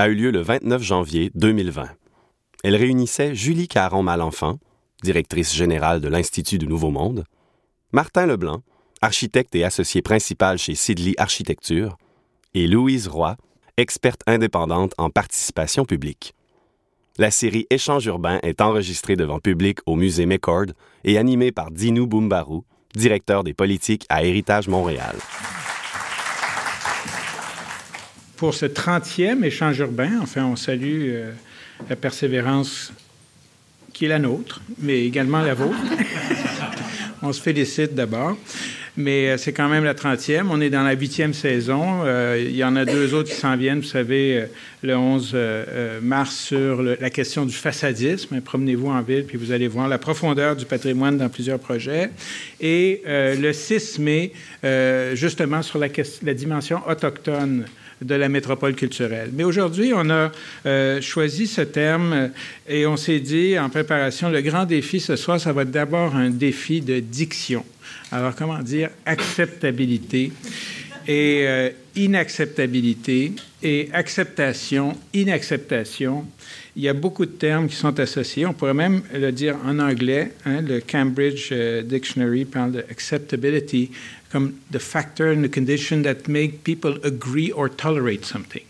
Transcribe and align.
a 0.00 0.08
eu 0.08 0.14
lieu 0.14 0.30
le 0.30 0.40
29 0.40 0.82
janvier 0.82 1.30
2020. 1.34 1.86
Elle 2.64 2.76
réunissait 2.76 3.34
Julie 3.34 3.68
Caron-Malenfant, 3.68 4.58
directrice 5.02 5.54
générale 5.54 6.00
de 6.00 6.08
l'Institut 6.08 6.56
du 6.56 6.66
Nouveau 6.66 6.90
Monde, 6.90 7.24
Martin 7.92 8.24
Leblanc, 8.24 8.62
architecte 9.02 9.54
et 9.54 9.64
associé 9.64 10.00
principal 10.00 10.56
chez 10.56 10.74
Sidley 10.74 11.12
Architecture, 11.18 11.98
et 12.54 12.66
Louise 12.66 13.08
Roy, 13.08 13.36
experte 13.76 14.22
indépendante 14.26 14.94
en 14.96 15.10
participation 15.10 15.84
publique. 15.84 16.34
La 17.18 17.30
série 17.30 17.66
Échange 17.68 18.06
urbain 18.06 18.38
est 18.42 18.62
enregistrée 18.62 19.16
devant 19.16 19.38
public 19.38 19.80
au 19.84 19.96
musée 19.96 20.24
McCord 20.24 20.72
et 21.04 21.18
animée 21.18 21.52
par 21.52 21.70
Dinou 21.70 22.06
Boumbarou, 22.06 22.64
directeur 22.94 23.44
des 23.44 23.52
politiques 23.52 24.06
à 24.08 24.24
Héritage 24.24 24.66
Montréal. 24.66 25.16
Pour 28.40 28.54
ce 28.54 28.64
30e 28.64 29.44
échange 29.44 29.80
urbain, 29.80 30.12
enfin, 30.22 30.46
on 30.46 30.56
salue 30.56 31.10
euh, 31.10 31.30
la 31.90 31.94
persévérance 31.94 32.90
qui 33.92 34.06
est 34.06 34.08
la 34.08 34.18
nôtre, 34.18 34.62
mais 34.78 35.04
également 35.04 35.42
la 35.42 35.52
vôtre. 35.52 35.76
on 37.22 37.34
se 37.34 37.42
félicite 37.42 37.94
d'abord. 37.94 38.38
Mais 38.96 39.28
euh, 39.28 39.36
c'est 39.36 39.52
quand 39.52 39.68
même 39.68 39.84
la 39.84 39.92
30e. 39.92 40.46
On 40.50 40.58
est 40.62 40.70
dans 40.70 40.84
la 40.84 40.94
huitième 40.94 41.34
saison. 41.34 42.00
Euh, 42.06 42.42
il 42.42 42.56
y 42.56 42.64
en 42.64 42.76
a 42.76 42.86
deux 42.86 43.12
autres 43.12 43.28
qui 43.28 43.36
s'en 43.36 43.58
viennent, 43.58 43.80
vous 43.80 43.86
savez, 43.86 44.46
le 44.82 44.96
11 44.96 45.36
mars 46.00 46.34
sur 46.34 46.80
la 46.80 47.10
question 47.10 47.44
du 47.44 47.54
façadisme. 47.54 48.40
Promenez-vous 48.40 48.88
en 48.88 49.02
ville, 49.02 49.24
puis 49.24 49.36
vous 49.36 49.52
allez 49.52 49.68
voir 49.68 49.86
la 49.86 49.98
profondeur 49.98 50.56
du 50.56 50.64
patrimoine 50.64 51.18
dans 51.18 51.28
plusieurs 51.28 51.58
projets. 51.58 52.08
Et 52.58 53.02
le 53.06 53.52
6 53.52 53.98
mai, 53.98 54.32
justement, 55.12 55.60
sur 55.60 55.78
la, 55.78 55.88
la 56.22 56.32
dimension 56.32 56.80
autochtone 56.88 57.66
de 58.02 58.14
la 58.14 58.28
métropole 58.28 58.74
culturelle. 58.74 59.30
Mais 59.32 59.44
aujourd'hui, 59.44 59.92
on 59.94 60.08
a 60.10 60.32
euh, 60.66 61.00
choisi 61.00 61.46
ce 61.46 61.60
terme 61.60 62.12
euh, 62.12 62.28
et 62.68 62.86
on 62.86 62.96
s'est 62.96 63.20
dit 63.20 63.58
en 63.58 63.68
préparation, 63.68 64.30
le 64.30 64.40
grand 64.40 64.64
défi 64.64 65.00
ce 65.00 65.16
soir, 65.16 65.40
ça 65.40 65.52
va 65.52 65.62
être 65.62 65.70
d'abord 65.70 66.14
un 66.16 66.30
défi 66.30 66.80
de 66.80 67.00
diction. 67.00 67.64
Alors, 68.10 68.34
comment 68.34 68.58
dire? 68.60 68.90
Acceptabilité 69.04 70.32
et 71.06 71.44
euh, 71.46 71.70
inacceptabilité 71.96 73.32
et 73.62 73.88
acceptation, 73.92 74.96
inacceptation. 75.12 76.24
Il 76.76 76.82
y 76.82 76.88
a 76.88 76.94
beaucoup 76.94 77.26
de 77.26 77.32
termes 77.32 77.68
qui 77.68 77.76
sont 77.76 77.98
associés. 78.00 78.46
On 78.46 78.54
pourrait 78.54 78.74
même 78.74 79.02
le 79.12 79.32
dire 79.32 79.56
en 79.66 79.78
anglais. 79.78 80.32
Hein, 80.46 80.62
le 80.62 80.80
Cambridge 80.80 81.52
Dictionary 81.84 82.44
parle 82.44 82.72
de 82.72 82.84
acceptability 82.90 83.90
comme 84.30 84.54
the 84.70 84.78
factor 84.78 85.30
and 85.30 85.42
the 85.42 85.48
condition 85.48 86.02
that 86.02 86.28
make 86.28 86.62
people 86.64 86.98
agree 87.04 87.50
or 87.50 87.68
tolerate 87.68 88.24
something. 88.24 88.62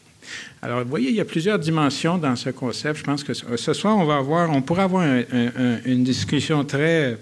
Alors, 0.62 0.82
vous 0.82 0.90
voyez, 0.90 1.08
il 1.08 1.16
y 1.16 1.20
a 1.20 1.24
plusieurs 1.24 1.58
dimensions 1.58 2.18
dans 2.18 2.36
ce 2.36 2.50
concept. 2.50 2.98
Je 2.98 3.04
pense 3.04 3.24
que 3.24 3.32
ce 3.32 3.72
soir, 3.72 3.96
on 3.96 4.62
pourra 4.62 4.84
avoir 4.84 5.06
une 5.86 6.04
discussion 6.04 6.64
très, 6.64 7.16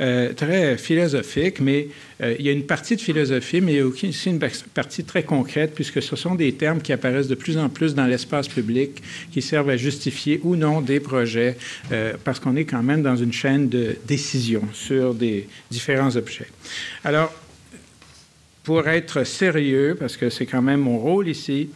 euh, 0.00 0.76
philosophique, 0.76 1.60
mais 1.60 1.88
euh, 2.22 2.36
il 2.38 2.44
y 2.44 2.50
a 2.50 2.52
une 2.52 2.66
partie 2.66 2.96
de 2.96 3.00
philosophie, 3.00 3.62
mais 3.62 3.72
il 3.72 3.76
y 3.78 3.80
a 3.80 3.86
aussi 3.86 4.28
une 4.28 4.38
partie 4.74 5.04
très 5.04 5.22
concrète, 5.22 5.74
puisque 5.74 6.02
ce 6.02 6.16
sont 6.16 6.34
des 6.34 6.52
termes 6.52 6.82
qui 6.82 6.92
apparaissent 6.92 7.28
de 7.28 7.34
plus 7.34 7.56
en 7.56 7.70
plus 7.70 7.94
dans 7.94 8.06
l'espace 8.06 8.46
public, 8.46 9.02
qui 9.32 9.40
servent 9.40 9.70
à 9.70 9.78
justifier 9.78 10.40
ou 10.42 10.54
non 10.54 10.82
des 10.82 11.00
projets, 11.00 11.56
euh, 11.92 12.12
parce 12.22 12.40
qu'on 12.40 12.56
est 12.56 12.66
quand 12.66 12.82
même 12.82 13.02
dans 13.02 13.16
une 13.16 13.32
chaîne 13.32 13.70
de 13.70 13.96
décision 14.06 14.62
sur 14.74 15.14
des 15.14 15.48
différents 15.70 16.14
objets. 16.14 16.48
Alors, 17.04 17.32
pour 18.62 18.86
être 18.88 19.24
sérieux, 19.24 19.96
parce 19.98 20.16
que 20.16 20.30
c'est 20.30 20.46
quand 20.46 20.62
même 20.62 20.80
mon 20.80 20.98
rôle 20.98 21.28
ici, 21.28 21.70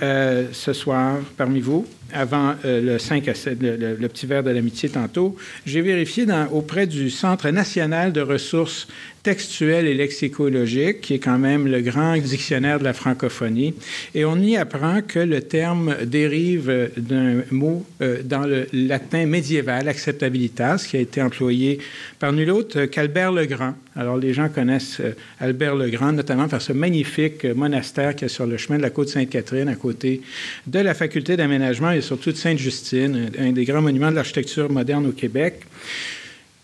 euh, 0.00 0.46
ce 0.52 0.72
soir 0.72 1.16
parmi 1.36 1.60
vous, 1.60 1.86
avant 2.12 2.54
euh, 2.64 2.80
le 2.80 2.98
5 2.98 3.26
à 3.28 3.34
7, 3.34 3.58
le, 3.60 4.06
petit 4.08 4.26
verre 4.26 4.44
de 4.44 4.50
l'amitié 4.50 4.88
tantôt, 4.88 5.34
j'ai 5.66 5.80
vérifié 5.80 6.24
auprès 6.52 6.86
du 6.86 7.10
Centre 7.10 7.50
national 7.50 8.12
de 8.12 8.20
ressources 8.20 8.86
textuelles 9.28 9.86
et 9.86 9.92
lexicologiques, 9.92 11.02
qui 11.02 11.12
est 11.12 11.18
quand 11.18 11.38
même 11.38 11.66
le 11.66 11.82
grand 11.82 12.16
dictionnaire 12.16 12.78
de 12.78 12.84
la 12.84 12.94
francophonie, 12.94 13.74
et 14.14 14.24
on 14.24 14.36
y 14.36 14.56
apprend 14.56 15.02
que 15.02 15.18
le 15.18 15.42
terme 15.42 15.96
dérive 16.06 16.90
d'un 16.96 17.42
mot 17.50 17.84
euh, 18.00 18.22
dans 18.24 18.46
le 18.46 18.66
latin 18.72 19.26
médiéval, 19.26 19.86
acceptabilitas, 19.86 20.86
qui 20.88 20.96
a 20.96 21.00
été 21.00 21.20
employé 21.20 21.78
par 22.18 22.32
nul 22.32 22.50
autre 22.50 22.86
qu'Albert 22.86 23.32
le 23.32 23.44
Grand. 23.44 23.74
Alors 23.96 24.16
les 24.16 24.32
gens 24.32 24.48
connaissent 24.48 25.00
euh, 25.00 25.12
Albert 25.40 25.76
le 25.76 25.90
Grand, 25.90 26.12
notamment 26.12 26.48
par 26.48 26.62
ce 26.62 26.72
magnifique 26.72 27.44
monastère 27.44 28.16
qui 28.16 28.24
est 28.24 28.28
sur 28.28 28.46
le 28.46 28.56
chemin 28.56 28.78
de 28.78 28.82
la 28.82 28.90
côte 28.90 29.10
Sainte-Catherine, 29.10 29.68
à 29.68 29.74
côté 29.74 30.22
de 30.66 30.78
la 30.78 30.94
faculté 30.94 31.36
d'aménagement 31.36 31.90
et 31.90 32.00
surtout 32.00 32.32
de 32.32 32.38
Sainte-Justine, 32.38 33.30
un 33.38 33.52
des 33.52 33.66
grands 33.66 33.82
monuments 33.82 34.10
de 34.10 34.16
l'architecture 34.16 34.72
moderne 34.72 35.06
au 35.06 35.12
Québec. 35.12 35.60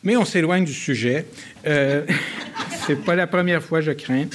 Mais 0.04 0.16
on 0.16 0.24
s'éloigne 0.24 0.64
du 0.64 0.72
sujet. 0.72 1.24
Euh, 1.66 2.02
c'est 2.86 3.02
pas 3.02 3.14
la 3.14 3.26
première 3.26 3.62
fois, 3.62 3.80
je 3.80 3.92
crains. 3.92 4.26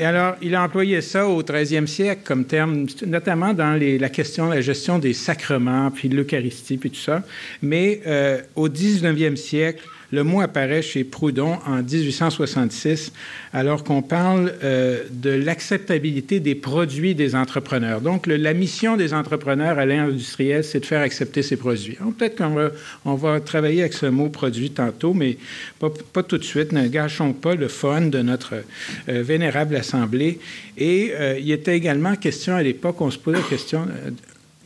Et 0.00 0.04
alors, 0.04 0.36
il 0.40 0.54
a 0.54 0.62
employé 0.62 1.00
ça 1.02 1.28
au 1.28 1.42
13e 1.42 1.86
siècle 1.86 2.22
comme 2.24 2.44
terme, 2.44 2.86
notamment 3.06 3.52
dans 3.52 3.78
la 3.78 4.08
question 4.08 4.48
de 4.48 4.54
la 4.54 4.60
gestion 4.60 4.98
des 4.98 5.12
sacrements, 5.12 5.90
puis 5.90 6.08
l'Eucharistie, 6.08 6.78
puis 6.78 6.90
tout 6.90 7.00
ça. 7.00 7.22
Mais 7.62 8.00
euh, 8.06 8.40
au 8.54 8.68
19e 8.68 9.36
siècle, 9.36 9.82
le 10.10 10.24
mot 10.24 10.40
apparaît 10.40 10.82
chez 10.82 11.04
Proudhon 11.04 11.58
en 11.66 11.82
1866, 11.82 13.12
alors 13.52 13.84
qu'on 13.84 14.02
parle 14.02 14.54
euh, 14.62 15.02
de 15.10 15.30
l'acceptabilité 15.30 16.40
des 16.40 16.54
produits 16.54 17.14
des 17.14 17.34
entrepreneurs. 17.34 18.00
Donc, 18.00 18.26
la 18.26 18.54
mission 18.54 18.96
des 18.96 19.12
entrepreneurs 19.12 19.78
à 19.78 19.86
l'industriel, 19.86 20.64
c'est 20.64 20.80
de 20.80 20.86
faire 20.86 21.02
accepter 21.02 21.42
ces 21.42 21.56
produits. 21.56 21.98
Peut-être 22.16 22.36
qu'on 22.36 23.14
va, 23.14 23.40
travailler 23.40 23.82
avec 23.82 23.92
ce 23.92 24.06
mot 24.06 24.28
produit 24.28 24.70
tantôt, 24.70 25.14
mais 25.14 25.36
pas, 25.78 26.22
tout 26.22 26.38
de 26.38 26.44
suite. 26.44 26.72
Ne 26.72 26.88
gâchons 26.88 27.32
pas 27.32 27.54
le 27.54 27.68
fun 27.68 28.02
de 28.02 28.20
notre 28.20 28.54
euh, 29.08 29.22
vénérable 29.22 29.76
Assemblée. 29.76 30.38
Et 30.76 31.12
euh, 31.14 31.38
il 31.38 31.50
était 31.52 31.76
également 31.76 32.16
question 32.16 32.54
à 32.54 32.62
l'époque, 32.62 33.00
on 33.00 33.10
se 33.10 33.18
posait 33.18 33.38
la 33.38 33.42
question 33.44 33.86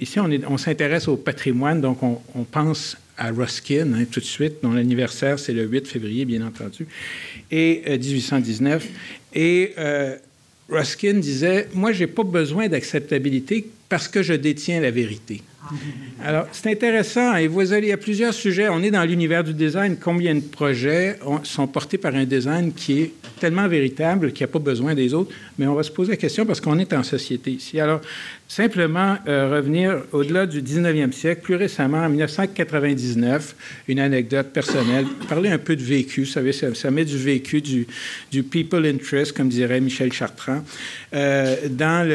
ici, 0.01 0.19
on 0.21 0.59
s'intéresse 0.59 1.09
au 1.09 1.17
patrimoine, 1.17 1.81
donc 1.81 2.03
on, 2.03 2.21
on, 2.35 2.43
pense 2.43 2.97
à 3.23 3.31
Ruskin 3.31 3.93
hein, 3.95 4.05
tout 4.11 4.21
de 4.21 4.25
suite, 4.25 4.55
dont 4.63 4.73
l'anniversaire, 4.73 5.39
c'est 5.39 5.53
le 5.53 5.65
8 5.65 5.87
février, 5.87 6.25
bien 6.25 6.45
entendu, 6.45 6.87
et 7.51 7.83
1819. 7.87 8.85
Euh, 8.85 8.89
et 9.35 9.73
euh, 9.79 10.17
Ruskin 10.69 11.15
disait, 11.15 11.69
moi, 11.73 11.93
j'ai 11.93 12.09
pas 12.09 12.25
besoin 12.25 12.69
d'acceptabilité 12.69 13.67
parce 13.89 14.09
que 14.09 14.23
je 14.23 14.33
détiens 14.33 14.81
la 14.81 14.91
vérité. 14.91 15.43
Alors, 16.25 16.47
c'est 16.51 16.71
intéressant. 16.71 17.37
Et 17.37 17.47
vous 17.47 17.73
allez, 17.73 17.89
il 17.89 17.91
y 17.91 17.93
a 17.93 17.97
plusieurs 17.97 18.35
sujets. 18.35 18.69
On 18.69 18.83
est 18.83 18.91
dans 18.91 19.05
l'univers 19.05 19.45
du 19.45 19.55
design. 19.55 19.97
Combien 19.97 20.35
de 20.35 20.41
projets 20.41 21.19
sont 21.45 21.67
portés 21.67 21.99
par 21.99 22.15
un 22.15 22.25
design 22.25 22.73
qui 22.73 23.01
est 23.01 23.13
tellement 23.39 23.69
véritable 23.69 24.33
qu'il 24.33 24.45
n'y 24.45 24.51
a 24.51 24.53
pas 24.53 24.59
besoin 24.59 24.95
des 24.95 25.15
autres? 25.15 25.33
Mais 25.59 25.67
on 25.67 25.75
va 25.75 25.83
se 25.83 25.91
poser 25.91 26.13
la 26.13 26.17
question 26.17 26.45
parce 26.45 26.61
qu'on 26.61 26.79
est 26.79 26.93
en 26.93 27.03
société 27.03 27.53
ici. 27.53 27.79
Alors, 27.79 28.01
simplement 28.55 29.17
euh, 29.29 29.49
revenir 29.51 30.03
au-delà 30.13 30.45
du 30.45 30.61
19e 30.61 31.11
siècle, 31.13 31.41
plus 31.41 31.55
récemment, 31.55 32.05
en 32.05 32.11
1999, 32.11 33.57
une 33.89 33.99
anecdote 33.99 34.49
personnelle, 34.53 35.07
parler 35.27 35.49
un 35.49 35.57
peu 35.57 35.75
de 35.75 35.83
vécu. 35.83 36.25
Vous 36.25 36.31
savez, 36.31 36.53
ça, 36.53 36.91
met 36.91 37.07
du 37.07 37.17
vécu, 37.17 37.63
du, 37.63 38.43
people 38.43 38.85
interest, 38.85 39.33
comme 39.35 39.49
dirait 39.49 39.81
Michel 39.81 40.13
Chartrand, 40.13 40.63
euh, 41.15 41.57
dans 41.71 42.07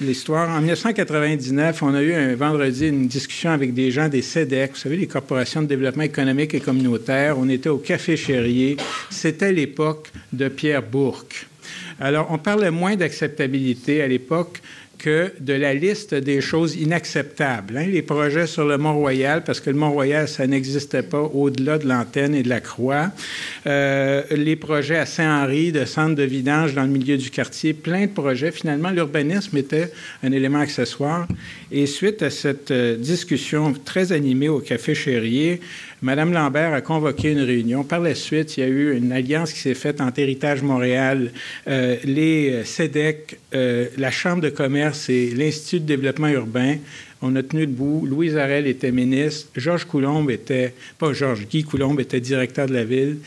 l'histoire. 0.00 0.50
En 0.50 0.60
1999, 0.60 1.82
on 1.82 1.94
a 1.94 2.02
eu 2.02 2.14
un 2.14 2.36
vendredi 2.36 2.86
une 2.86 3.08
discussion 3.08 3.50
avec 3.50 3.74
des 3.74 3.90
gens 3.90 4.08
des 4.08 4.22
CEDEC, 4.22 4.74
vous 4.74 4.78
savez, 4.78 4.96
les 4.98 5.08
corporations 5.08 5.62
de 5.62 5.66
développement 5.66 6.04
économique 6.04 6.54
et 6.54 6.60
communautaire. 6.60 7.36
On 7.40 7.48
était 7.48 7.70
au 7.70 7.78
Café 7.78 8.16
Chérier. 8.16 8.76
C'était 9.10 9.52
l'époque 9.52 10.12
de 10.32 10.46
Pierre 10.46 10.82
Bourque. 10.82 11.48
Alors, 12.00 12.28
on 12.30 12.38
parlait 12.38 12.70
moins 12.70 12.94
d'acceptabilité 12.94 14.02
à 14.02 14.06
l'époque 14.06 14.60
que 14.98 15.32
de 15.40 15.52
la 15.52 15.74
liste 15.74 16.14
des 16.14 16.40
choses 16.40 16.76
inacceptables. 16.76 17.76
Hein. 17.76 17.86
Les 17.86 18.02
projets 18.02 18.46
sur 18.46 18.66
le 18.66 18.76
Mont-Royal, 18.76 19.44
parce 19.44 19.60
que 19.60 19.70
le 19.70 19.76
Mont-Royal, 19.76 20.28
ça 20.28 20.46
n'existait 20.46 21.02
pas 21.02 21.20
au-delà 21.20 21.78
de 21.78 21.86
l'antenne 21.86 22.34
et 22.34 22.42
de 22.42 22.48
la 22.48 22.60
croix. 22.60 23.10
Euh, 23.66 24.22
les 24.30 24.56
projets 24.56 24.98
à 24.98 25.06
Saint-Henri, 25.06 25.72
de 25.72 25.84
centre 25.84 26.16
de 26.16 26.24
vidange 26.24 26.74
dans 26.74 26.82
le 26.82 26.88
milieu 26.88 27.16
du 27.16 27.30
quartier, 27.30 27.72
plein 27.72 28.06
de 28.06 28.10
projets. 28.10 28.50
Finalement, 28.50 28.90
l'urbanisme 28.90 29.56
était 29.56 29.92
un 30.22 30.32
élément 30.32 30.58
accessoire. 30.58 31.26
Et 31.70 31.84
suite 31.84 32.22
à 32.22 32.30
cette 32.30 32.70
euh, 32.70 32.96
discussion 32.96 33.74
très 33.84 34.12
animée 34.12 34.48
au 34.48 34.60
Café 34.60 34.94
Chérier, 34.94 35.60
Madame 36.00 36.32
Lambert 36.32 36.72
a 36.72 36.80
convoqué 36.80 37.32
une 37.32 37.42
réunion. 37.42 37.84
Par 37.84 38.00
la 38.00 38.14
suite, 38.14 38.56
il 38.56 38.60
y 38.60 38.62
a 38.62 38.68
eu 38.68 38.96
une 38.96 39.12
alliance 39.12 39.52
qui 39.52 39.58
s'est 39.58 39.74
faite 39.74 40.00
entre 40.00 40.18
Héritage 40.20 40.62
Montréal, 40.62 41.30
euh, 41.66 41.96
les 42.04 42.64
CEDEC, 42.64 43.38
euh, 43.54 43.88
la 43.98 44.10
Chambre 44.10 44.40
de 44.40 44.48
commerce 44.48 45.10
et 45.10 45.30
l'Institut 45.36 45.80
de 45.80 45.86
développement 45.86 46.28
urbain. 46.28 46.76
On 47.20 47.36
a 47.36 47.42
tenu 47.42 47.66
debout. 47.66 48.06
Louise 48.06 48.36
Arel 48.36 48.66
était 48.66 48.92
ministre. 48.92 49.48
Georges 49.56 49.84
Coulombe 49.84 50.30
était, 50.30 50.72
pas 50.98 51.12
Georges, 51.12 51.46
Guy 51.48 51.64
Coulombe 51.64 52.00
était 52.00 52.20
directeur 52.20 52.66
de 52.66 52.72
la 52.74 52.84
ville. 52.84 53.18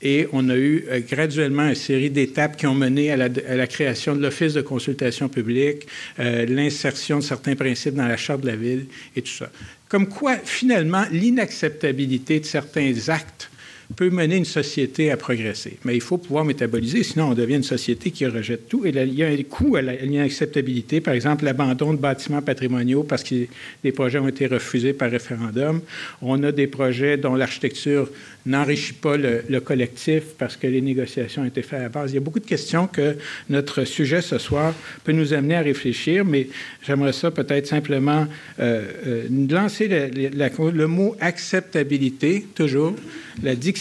Et 0.00 0.28
on 0.32 0.48
a 0.48 0.56
eu 0.56 0.84
euh, 0.88 1.00
graduellement 1.00 1.68
une 1.68 1.74
série 1.74 2.10
d'étapes 2.10 2.56
qui 2.56 2.66
ont 2.66 2.74
mené 2.74 3.10
à 3.10 3.16
la, 3.16 3.66
création 3.66 4.14
de 4.14 4.22
l'Office 4.22 4.54
de 4.54 4.62
consultation 4.62 5.28
publique, 5.28 5.86
l'insertion 6.18 7.18
de 7.18 7.24
certains 7.24 7.56
principes 7.56 7.94
dans 7.94 8.06
la 8.06 8.16
Charte 8.16 8.42
de 8.42 8.46
la 8.46 8.56
ville 8.56 8.86
et 9.16 9.22
tout 9.22 9.32
ça. 9.32 9.50
Comme 9.88 10.08
quoi, 10.08 10.36
finalement, 10.44 11.04
l'inacceptabilité 11.10 12.40
de 12.40 12.44
certains 12.44 12.92
actes 13.08 13.50
peut 13.96 14.10
mener 14.10 14.36
une 14.36 14.44
société 14.44 15.10
à 15.10 15.16
progresser. 15.16 15.78
Mais 15.84 15.94
il 15.94 16.02
faut 16.02 16.18
pouvoir 16.18 16.44
métaboliser, 16.44 17.02
sinon 17.02 17.30
on 17.30 17.34
devient 17.34 17.56
une 17.56 17.62
société 17.62 18.10
qui 18.10 18.26
rejette 18.26 18.68
tout. 18.68 18.84
Et 18.84 18.90
il 18.90 19.14
y 19.14 19.22
a 19.22 19.28
un 19.28 19.42
coût 19.42 19.76
à 19.76 19.82
l'inacceptabilité, 19.82 21.00
par 21.00 21.14
exemple 21.14 21.44
l'abandon 21.44 21.94
de 21.94 21.98
bâtiments 21.98 22.42
patrimoniaux 22.42 23.02
parce 23.02 23.22
que 23.22 23.46
les 23.82 23.92
projets 23.92 24.18
ont 24.18 24.28
été 24.28 24.46
refusés 24.46 24.92
par 24.92 25.10
référendum. 25.10 25.80
On 26.20 26.42
a 26.42 26.52
des 26.52 26.66
projets 26.66 27.16
dont 27.16 27.34
l'architecture 27.34 28.10
n'enrichit 28.44 28.92
pas 28.92 29.16
le, 29.16 29.60
collectif 29.60 30.22
parce 30.38 30.56
que 30.56 30.66
les 30.66 30.80
négociations 30.80 31.42
ont 31.42 31.46
été 31.46 31.62
faites 31.62 31.80
à 31.80 31.82
la 31.82 31.88
base. 31.88 32.12
Il 32.12 32.14
y 32.14 32.18
a 32.18 32.20
beaucoup 32.20 32.40
de 32.40 32.46
questions 32.46 32.86
que 32.86 33.16
notre 33.48 33.84
sujet 33.84 34.20
ce 34.20 34.38
soir 34.38 34.74
peut 35.04 35.12
nous 35.12 35.32
amener 35.32 35.56
à 35.56 35.60
réfléchir, 35.60 36.24
mais 36.24 36.48
j'aimerais 36.86 37.12
ça 37.12 37.30
peut-être 37.30 37.66
simplement 37.66 38.26
euh, 38.60 38.84
euh, 39.06 39.28
lancer 39.50 39.88
le 39.88 40.86
mot 40.86 41.16
acceptabilité, 41.20 42.46
toujours, 42.54 42.94
la 43.42 43.54
diction 43.54 43.77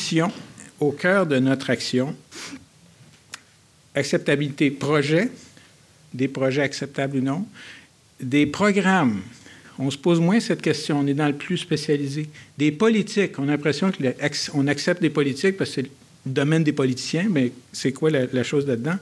au 0.80 0.92
cœur 0.92 1.26
de 1.26 1.40
notre 1.40 1.70
action. 1.70 2.16
Acceptabilité 3.96 4.72
projet, 4.72 5.30
des 6.14 6.28
projets 6.28 6.62
acceptables 6.62 7.18
ou 7.18 7.22
non, 7.22 7.48
des 8.20 8.46
programmes 8.46 9.22
on 9.80 9.92
se 9.92 9.98
pose 9.98 10.20
moins 10.20 10.40
cette 10.40 10.62
question. 10.62 11.00
On 11.00 11.08
est 11.08 11.14
dans 11.14 11.28
le 11.28 11.36
plus 11.36 11.58
spécialisé. 11.58 12.30
Des 12.58 12.72
politiques. 12.72 13.38
On 13.38 13.44
a 13.44 13.52
l'impression 13.52 13.92
qu'on 13.92 14.68
accepte 14.68 15.02
des 15.02 15.10
politiques 15.10 15.58
parce 15.58 15.70
que 15.72 15.76
c'est 15.76 15.82
le 15.84 15.90
domaine 16.26 16.64
des 16.64 16.74
politiciens, 16.74 17.28
mais 17.30 17.52
c'est 17.72 17.92
quoi 17.92 18.10
la, 18.10 18.44
chose 18.44 18.66
là-dedans? 18.66 18.98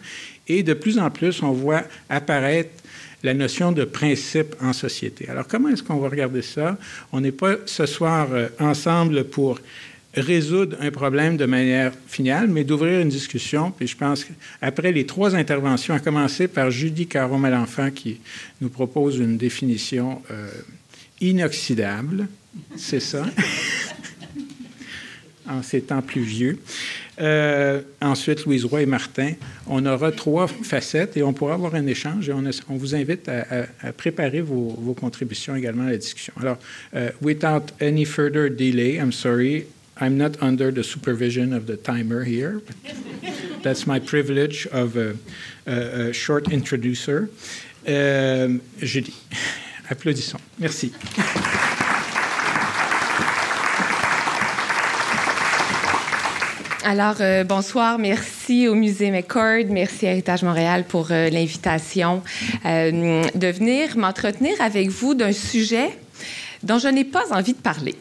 Et 0.47 0.63
de 0.63 0.73
plus 0.73 0.99
en 0.99 1.09
plus, 1.09 1.41
on 1.43 1.51
voit 1.51 1.83
apparaître 2.09 2.71
la 3.23 3.33
notion 3.33 3.71
de 3.71 3.85
principe 3.85 4.55
en 4.61 4.73
société. 4.73 5.27
Alors, 5.29 5.47
comment 5.47 5.69
est-ce 5.69 5.81
qu'on 5.81 5.97
va 5.97 6.09
regarder 6.09 6.41
ça? 6.41 6.77
On 7.11 7.21
n'est 7.21 7.31
pas 7.31 7.55
ce 7.65 7.85
soir 7.85 8.27
euh, 8.31 8.49
ensemble 8.59 9.23
pour 9.23 9.59
résoudre 10.15 10.77
un 10.79 10.91
problème 10.91 11.37
de 11.37 11.45
manière 11.45 11.91
finale, 12.07 12.47
mais 12.47 12.63
d'ouvrir 12.63 13.01
une 13.01 13.09
discussion. 13.09 13.71
Puis 13.71 13.87
je 13.87 13.97
pense 13.97 14.25
qu'après 14.25 14.91
les 14.91 15.05
trois 15.05 15.35
interventions, 15.35 15.93
à 15.93 15.99
commencer 15.99 16.47
par 16.47 16.71
Judy 16.71 17.07
Caron-Malenfant 17.07 17.91
qui 17.91 18.19
nous 18.61 18.69
propose 18.69 19.17
une 19.17 19.37
définition 19.37 20.21
euh, 20.31 20.49
inoxydable, 21.21 22.27
c'est 22.77 23.01
ça, 23.01 23.25
en 25.47 25.61
ces 25.61 25.81
temps 25.81 26.01
pluvieux. 26.01 26.59
Euh, 27.21 27.81
ensuite, 28.01 28.45
Louise 28.45 28.65
Roy 28.65 28.81
et 28.81 28.85
Martin. 28.85 29.33
On 29.67 29.85
aura 29.85 30.11
trois 30.11 30.47
facettes 30.47 31.15
et 31.15 31.23
on 31.23 31.31
pourra 31.31 31.53
avoir 31.53 31.75
un 31.75 31.87
échange 31.87 32.27
et 32.27 32.33
on, 32.33 32.43
on 32.69 32.75
vous 32.75 32.93
invite 32.93 33.29
à, 33.29 33.91
préparer 33.93 34.41
vos, 34.41 34.75
vos, 34.77 34.93
contributions 34.93 35.55
également 35.55 35.85
à 35.85 35.91
la 35.91 35.97
discussion. 35.97 36.33
Alors, 36.41 36.57
uh, 36.93 37.11
without 37.21 37.71
any 37.79 38.03
further 38.03 38.49
delay, 38.49 38.95
I'm 38.95 39.13
sorry, 39.13 39.65
I'm 39.97 40.17
not 40.17 40.41
under 40.41 40.71
the 40.71 40.83
supervision 40.83 41.53
of 41.53 41.67
the 41.67 41.77
timer 41.77 42.23
here. 42.23 42.61
That's 43.63 43.87
my 43.87 43.99
privilege 43.99 44.67
of 44.67 44.97
a, 44.97 45.15
a, 45.65 46.09
a 46.09 46.13
short 46.13 46.51
introducer. 46.51 47.29
Euh, 47.87 48.59
Julie, 48.81 49.15
applaudissons. 49.89 50.39
Merci. 50.59 50.91
Alors, 56.87 57.15
euh, 57.19 57.43
bonsoir, 57.43 57.97
merci 57.97 58.67
au 58.67 58.75
Musée 58.75 59.09
McCord, 59.09 59.65
merci 59.71 60.05
à 60.05 60.11
Héritage 60.11 60.43
Montréal 60.43 60.83
pour 60.87 61.07
euh, 61.09 61.31
l'invitation 61.31 62.21
euh, 62.63 63.23
de 63.33 63.47
venir 63.47 63.97
m'entretenir 63.97 64.53
avec 64.61 64.89
vous 64.89 65.15
d'un 65.15 65.31
sujet 65.31 65.97
dont 66.61 66.77
je 66.77 66.87
n'ai 66.87 67.03
pas 67.03 67.23
envie 67.31 67.53
de 67.53 67.57
parler. 67.59 67.95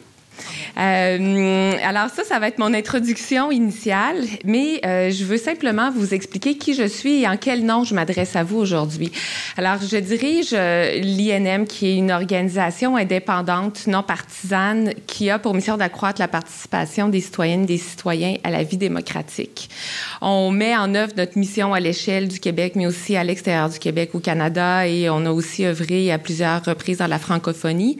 Euh, 0.77 1.73
alors 1.83 2.09
ça, 2.09 2.23
ça 2.23 2.39
va 2.39 2.47
être 2.47 2.59
mon 2.59 2.73
introduction 2.73 3.51
initiale, 3.51 4.17
mais 4.43 4.81
euh, 4.85 5.09
je 5.09 5.23
veux 5.23 5.37
simplement 5.37 5.89
vous 5.91 6.13
expliquer 6.13 6.57
qui 6.57 6.73
je 6.73 6.87
suis 6.87 7.21
et 7.21 7.27
en 7.27 7.37
quel 7.37 7.65
nom 7.65 7.83
je 7.83 7.95
m'adresse 7.95 8.35
à 8.35 8.43
vous 8.43 8.57
aujourd'hui. 8.57 9.11
Alors, 9.57 9.77
je 9.81 9.97
dirige 9.97 10.49
euh, 10.53 10.99
l'INM, 10.99 11.65
qui 11.65 11.87
est 11.87 11.95
une 11.95 12.11
organisation 12.11 12.97
indépendante, 12.97 13.87
non 13.87 14.03
partisane, 14.03 14.93
qui 15.07 15.29
a 15.29 15.39
pour 15.39 15.53
mission 15.53 15.77
d'accroître 15.77 16.19
la 16.19 16.27
participation 16.27 17.07
des 17.07 17.21
citoyennes 17.21 17.63
et 17.63 17.67
des 17.67 17.77
citoyens 17.77 18.35
à 18.43 18.49
la 18.49 18.63
vie 18.63 18.77
démocratique. 18.77 19.69
On 20.21 20.51
met 20.51 20.75
en 20.75 20.93
œuvre 20.95 21.13
notre 21.15 21.37
mission 21.37 21.73
à 21.73 21.79
l'échelle 21.79 22.27
du 22.27 22.39
Québec, 22.39 22.73
mais 22.75 22.85
aussi 22.85 23.15
à 23.15 23.23
l'extérieur 23.23 23.69
du 23.69 23.79
Québec, 23.79 24.11
au 24.13 24.19
Canada, 24.19 24.87
et 24.87 25.09
on 25.09 25.25
a 25.25 25.31
aussi 25.31 25.65
œuvré 25.65 26.11
à 26.11 26.17
plusieurs 26.17 26.63
reprises 26.65 26.97
dans 26.97 27.07
la 27.07 27.19
francophonie. 27.19 27.97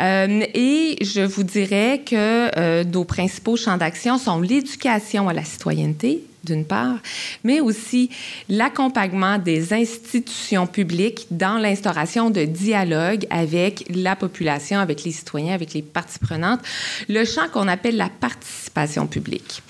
et 0.00 0.96
je 1.00 1.20
vous 1.22 1.42
dirais 1.42 2.02
que 2.04 2.11
que 2.12 2.50
euh, 2.58 2.84
nos 2.84 3.04
principaux 3.04 3.56
champs 3.56 3.78
d'action 3.78 4.18
sont 4.18 4.38
l'éducation 4.42 5.30
à 5.30 5.32
la 5.32 5.44
citoyenneté, 5.44 6.22
d'une 6.44 6.66
part, 6.66 6.98
mais 7.42 7.60
aussi 7.60 8.10
l'accompagnement 8.50 9.38
des 9.38 9.72
institutions 9.72 10.66
publiques 10.66 11.26
dans 11.30 11.56
l'instauration 11.56 12.28
de 12.28 12.44
dialogue 12.44 13.26
avec 13.30 13.86
la 13.88 14.14
population, 14.14 14.78
avec 14.78 15.04
les 15.04 15.12
citoyens, 15.12 15.54
avec 15.54 15.72
les 15.72 15.80
parties 15.80 16.18
prenantes, 16.18 16.60
le 17.08 17.24
champ 17.24 17.48
qu'on 17.50 17.66
appelle 17.66 17.96
la 17.96 18.10
participation 18.10 19.06
publique. 19.06 19.62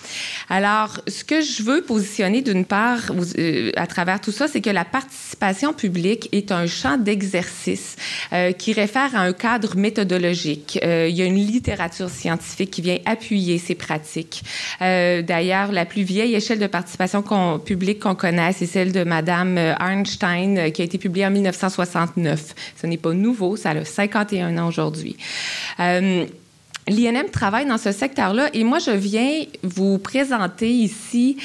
Alors, 0.48 1.00
ce 1.06 1.24
que 1.24 1.40
je 1.40 1.62
veux 1.62 1.82
positionner 1.82 2.42
d'une 2.42 2.64
part 2.64 3.12
euh, 3.38 3.70
à 3.76 3.86
travers 3.86 4.20
tout 4.20 4.32
ça, 4.32 4.48
c'est 4.48 4.60
que 4.60 4.70
la 4.70 4.84
participation 4.84 5.72
publique 5.72 6.28
est 6.32 6.52
un 6.52 6.66
champ 6.66 6.96
d'exercice 6.96 7.96
euh, 8.32 8.52
qui 8.52 8.72
réfère 8.72 9.14
à 9.16 9.20
un 9.20 9.32
cadre 9.32 9.76
méthodologique. 9.76 10.78
Euh, 10.82 11.08
il 11.08 11.16
y 11.16 11.22
a 11.22 11.24
une 11.24 11.36
littérature 11.36 12.10
scientifique 12.10 12.70
qui 12.70 12.82
vient 12.82 12.98
appuyer 13.06 13.58
ces 13.58 13.74
pratiques. 13.74 14.42
D'ailleurs, 14.80 15.72
la 15.72 15.84
plus 15.84 16.02
vieille 16.02 16.34
échelle 16.34 16.58
de 16.58 16.66
participation 16.66 17.22
publique 17.58 18.00
qu'on 18.00 18.14
connaît, 18.14 18.52
c'est 18.52 18.66
celle 18.66 18.92
de 18.92 19.04
Madame 19.04 19.58
Einstein, 19.58 20.72
qui 20.72 20.82
a 20.82 20.84
été 20.84 20.98
publiée 20.98 21.26
en 21.26 21.30
1969. 21.30 22.54
Ce 22.80 22.86
n'est 22.86 22.96
pas 22.96 23.12
nouveau, 23.12 23.56
ça 23.56 23.70
a 23.70 23.84
51 23.84 24.58
ans 24.58 24.68
aujourd'hui. 24.68 25.16
L'INM 26.88 27.30
travaille 27.30 27.66
dans 27.66 27.78
ce 27.78 27.92
secteur-là 27.92 28.48
et 28.54 28.64
moi, 28.64 28.78
je 28.80 28.90
viens 28.90 29.44
vous 29.62 29.98
présenter 29.98 30.68
ici 30.68 31.36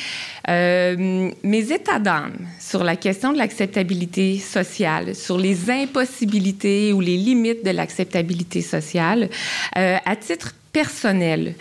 euh, 0.49 1.29
mes 1.43 1.71
états 1.71 1.99
d'âme 1.99 2.33
sur 2.59 2.83
la 2.83 2.95
question 2.95 3.33
de 3.33 3.37
l'acceptabilité 3.37 4.39
sociale, 4.39 5.13
sur 5.13 5.37
les 5.37 5.69
impossibilités 5.69 6.91
ou 6.91 7.01
les 7.01 7.17
limites 7.17 7.63
de 7.63 7.69
l'acceptabilité 7.69 8.61
sociale, 8.61 9.29
euh, 9.77 9.97
à 10.03 10.15
titre 10.15 10.55
personnel. 10.77 11.55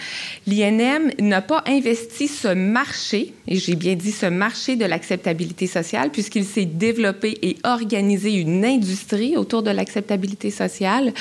L'INM 0.46 1.10
n'a 1.20 1.40
pas 1.40 1.64
investi 1.66 2.28
ce 2.28 2.48
marché, 2.48 3.32
et 3.48 3.56
j'ai 3.56 3.74
bien 3.74 3.94
dit 3.94 4.12
ce 4.12 4.26
marché 4.26 4.76
de 4.76 4.84
l'acceptabilité 4.84 5.66
sociale, 5.66 6.10
puisqu'il 6.10 6.44
s'est 6.44 6.66
développé 6.66 7.38
et 7.40 7.56
organisé 7.64 8.34
une 8.34 8.62
industrie 8.62 9.38
autour 9.38 9.62
de 9.62 9.70
l'acceptabilité 9.70 10.50
sociale. 10.50 11.14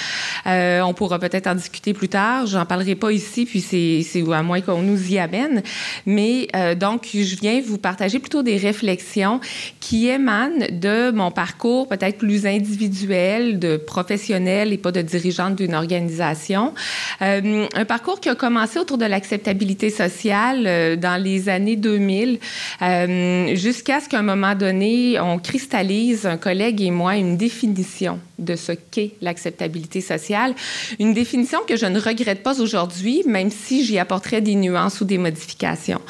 Euh, 0.45 0.81
on 0.81 0.93
pourra 0.93 1.19
peut-être 1.19 1.47
en 1.47 1.55
discuter 1.55 1.93
plus 1.93 2.09
tard. 2.09 2.47
J'en 2.47 2.65
parlerai 2.65 2.95
pas 2.95 3.11
ici, 3.13 3.45
puis 3.45 3.61
c'est 3.61 4.23
à 4.29 4.43
moins 4.43 4.59
qu'on 4.59 4.81
nous 4.81 5.13
y 5.13 5.17
amène. 5.17 5.63
Mais 6.05 6.49
euh, 6.53 6.75
donc, 6.75 7.07
je 7.13 7.35
viens 7.37 7.61
vous 7.65 7.77
partager 7.77 8.19
plutôt 8.19 8.43
des 8.43 8.57
réflexions 8.57 9.39
qui 9.79 10.09
émanent 10.09 10.67
de 10.69 11.11
mon 11.11 11.31
parcours 11.31 11.87
peut-être 11.87 12.17
plus 12.17 12.45
individuel, 12.45 13.57
de 13.57 13.77
professionnel 13.77 14.73
et 14.73 14.77
pas 14.77 14.91
de 14.91 15.01
dirigeante 15.01 15.55
d'une 15.55 15.75
organisation. 15.75 16.73
Euh, 17.21 17.67
un 17.73 17.84
parcours 17.85 18.19
qui 18.19 18.29
a 18.29 18.35
commencé 18.35 18.79
autour 18.79 18.97
de 18.97 19.05
l'acceptabilité 19.05 19.89
sociale 19.89 20.65
euh, 20.65 20.95
dans 20.95 21.21
les 21.21 21.49
années 21.49 21.75
2000, 21.75 22.39
euh, 22.81 23.55
jusqu'à 23.55 23.99
ce 23.99 24.09
qu'à 24.09 24.19
un 24.19 24.23
moment 24.23 24.55
donné, 24.55 25.19
on 25.19 25.39
cristallise, 25.39 26.25
un 26.25 26.37
collègue 26.37 26.81
et 26.81 26.91
moi, 26.91 27.15
une 27.15 27.37
définition 27.37 28.19
de 28.37 28.55
ce 28.55 28.73
qu'est 28.73 29.11
l'acceptabilité 29.21 30.01
sociale. 30.01 30.53
Une 30.99 31.13
définition 31.13 31.59
que 31.67 31.77
je 31.77 31.85
ne 31.85 31.99
regrette 31.99 32.43
pas 32.43 32.59
aujourd'hui, 32.61 33.23
même 33.25 33.49
si 33.51 33.85
j'y 33.85 33.97
apporterai 33.97 34.41
des 34.41 34.55
nuances 34.55 34.99
ou 35.01 35.05
des 35.05 35.17
modifications. 35.17 36.01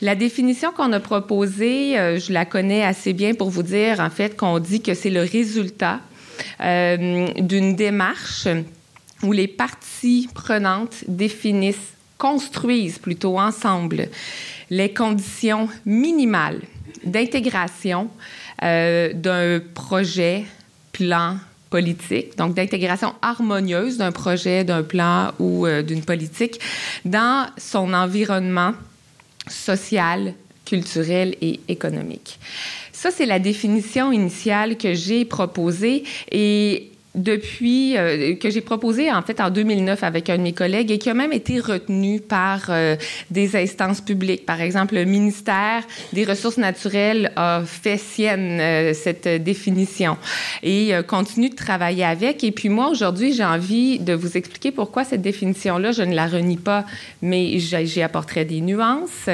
La 0.00 0.14
définition 0.14 0.70
qu'on 0.72 0.92
a 0.92 1.00
proposée, 1.00 1.98
euh, 1.98 2.18
je 2.18 2.32
la 2.32 2.44
connais 2.44 2.82
assez 2.84 3.12
bien 3.12 3.34
pour 3.34 3.50
vous 3.50 3.62
dire, 3.62 4.00
en 4.00 4.10
fait, 4.10 4.36
qu'on 4.36 4.58
dit 4.58 4.82
que 4.82 4.94
c'est 4.94 5.10
le 5.10 5.22
résultat 5.22 6.00
d'une 6.58 7.76
démarche 7.76 8.48
où 9.22 9.32
les 9.32 9.48
parties 9.48 10.28
prenantes 10.34 11.04
définissent, 11.08 11.94
construisent 12.18 12.98
plutôt 12.98 13.38
ensemble 13.38 14.08
les 14.70 14.92
conditions 14.92 15.68
minimales 15.84 16.60
d'intégration 17.04 18.08
euh, 18.62 19.12
d'un 19.14 19.60
projet, 19.74 20.44
plan, 20.92 21.36
politique, 21.70 22.36
donc 22.36 22.54
d'intégration 22.54 23.14
harmonieuse 23.22 23.96
d'un 23.96 24.12
projet, 24.12 24.64
d'un 24.64 24.82
plan 24.82 25.32
ou 25.38 25.66
euh, 25.66 25.82
d'une 25.82 26.02
politique 26.02 26.60
dans 27.04 27.46
son 27.56 27.94
environnement 27.94 28.72
social, 29.48 30.34
culturel 30.64 31.36
et 31.40 31.60
économique. 31.68 32.38
Ça, 32.92 33.10
c'est 33.10 33.26
la 33.26 33.38
définition 33.38 34.12
initiale 34.12 34.76
que 34.76 34.94
j'ai 34.94 35.24
proposée 35.24 36.04
et 36.30 36.89
depuis 37.14 37.96
euh, 37.96 38.36
que 38.36 38.50
j'ai 38.50 38.60
proposé 38.60 39.10
en 39.10 39.22
fait 39.22 39.40
en 39.40 39.50
2009 39.50 40.04
avec 40.04 40.30
un 40.30 40.38
de 40.38 40.42
mes 40.42 40.52
collègues 40.52 40.92
et 40.92 40.98
qui 40.98 41.10
a 41.10 41.14
même 41.14 41.32
été 41.32 41.58
retenu 41.58 42.20
par 42.20 42.66
euh, 42.68 42.96
des 43.30 43.56
instances 43.56 44.00
publiques. 44.00 44.46
Par 44.46 44.60
exemple, 44.60 44.94
le 44.94 45.04
ministère 45.04 45.82
des 46.12 46.24
Ressources 46.24 46.58
naturelles 46.58 47.32
a 47.34 47.62
fait 47.64 47.96
sienne 47.96 48.60
euh, 48.60 48.94
cette 48.94 49.26
définition 49.42 50.16
et 50.62 50.92
continue 51.08 51.50
de 51.50 51.56
travailler 51.56 52.04
avec. 52.04 52.44
Et 52.44 52.52
puis 52.52 52.68
moi, 52.68 52.88
aujourd'hui, 52.88 53.32
j'ai 53.32 53.44
envie 53.44 53.98
de 53.98 54.12
vous 54.12 54.36
expliquer 54.36 54.70
pourquoi 54.70 55.04
cette 55.04 55.22
définition-là, 55.22 55.92
je 55.92 56.02
ne 56.02 56.14
la 56.14 56.26
renie 56.26 56.56
pas, 56.56 56.84
mais 57.22 57.58
j'y 57.58 58.02
apporterai 58.02 58.44
des 58.44 58.60
nuances. 58.60 59.28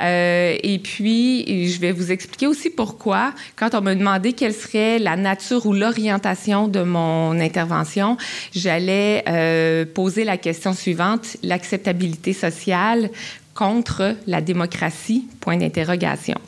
et 0.00 0.80
puis, 0.82 1.68
je 1.68 1.80
vais 1.80 1.92
vous 1.92 2.12
expliquer 2.12 2.46
aussi 2.46 2.70
pourquoi, 2.70 3.32
quand 3.56 3.74
on 3.74 3.80
me 3.80 3.94
demandait 3.94 4.32
quelle 4.32 4.54
serait 4.54 4.98
la 4.98 5.16
nature 5.16 5.66
ou 5.66 5.72
l'orientation 5.72 6.68
de 6.68 6.82
mon 6.82 7.13
intervention, 7.38 8.16
j'allais 8.54 9.24
euh, 9.28 9.84
poser 9.84 10.24
la 10.24 10.36
question 10.36 10.72
suivante 10.72 11.36
l'acceptabilité 11.42 12.32
sociale 12.32 13.10
contre 13.54 14.16
la 14.26 14.40
démocratie? 14.40 15.28
Point 15.40 15.58
d'interrogation. 15.58 16.38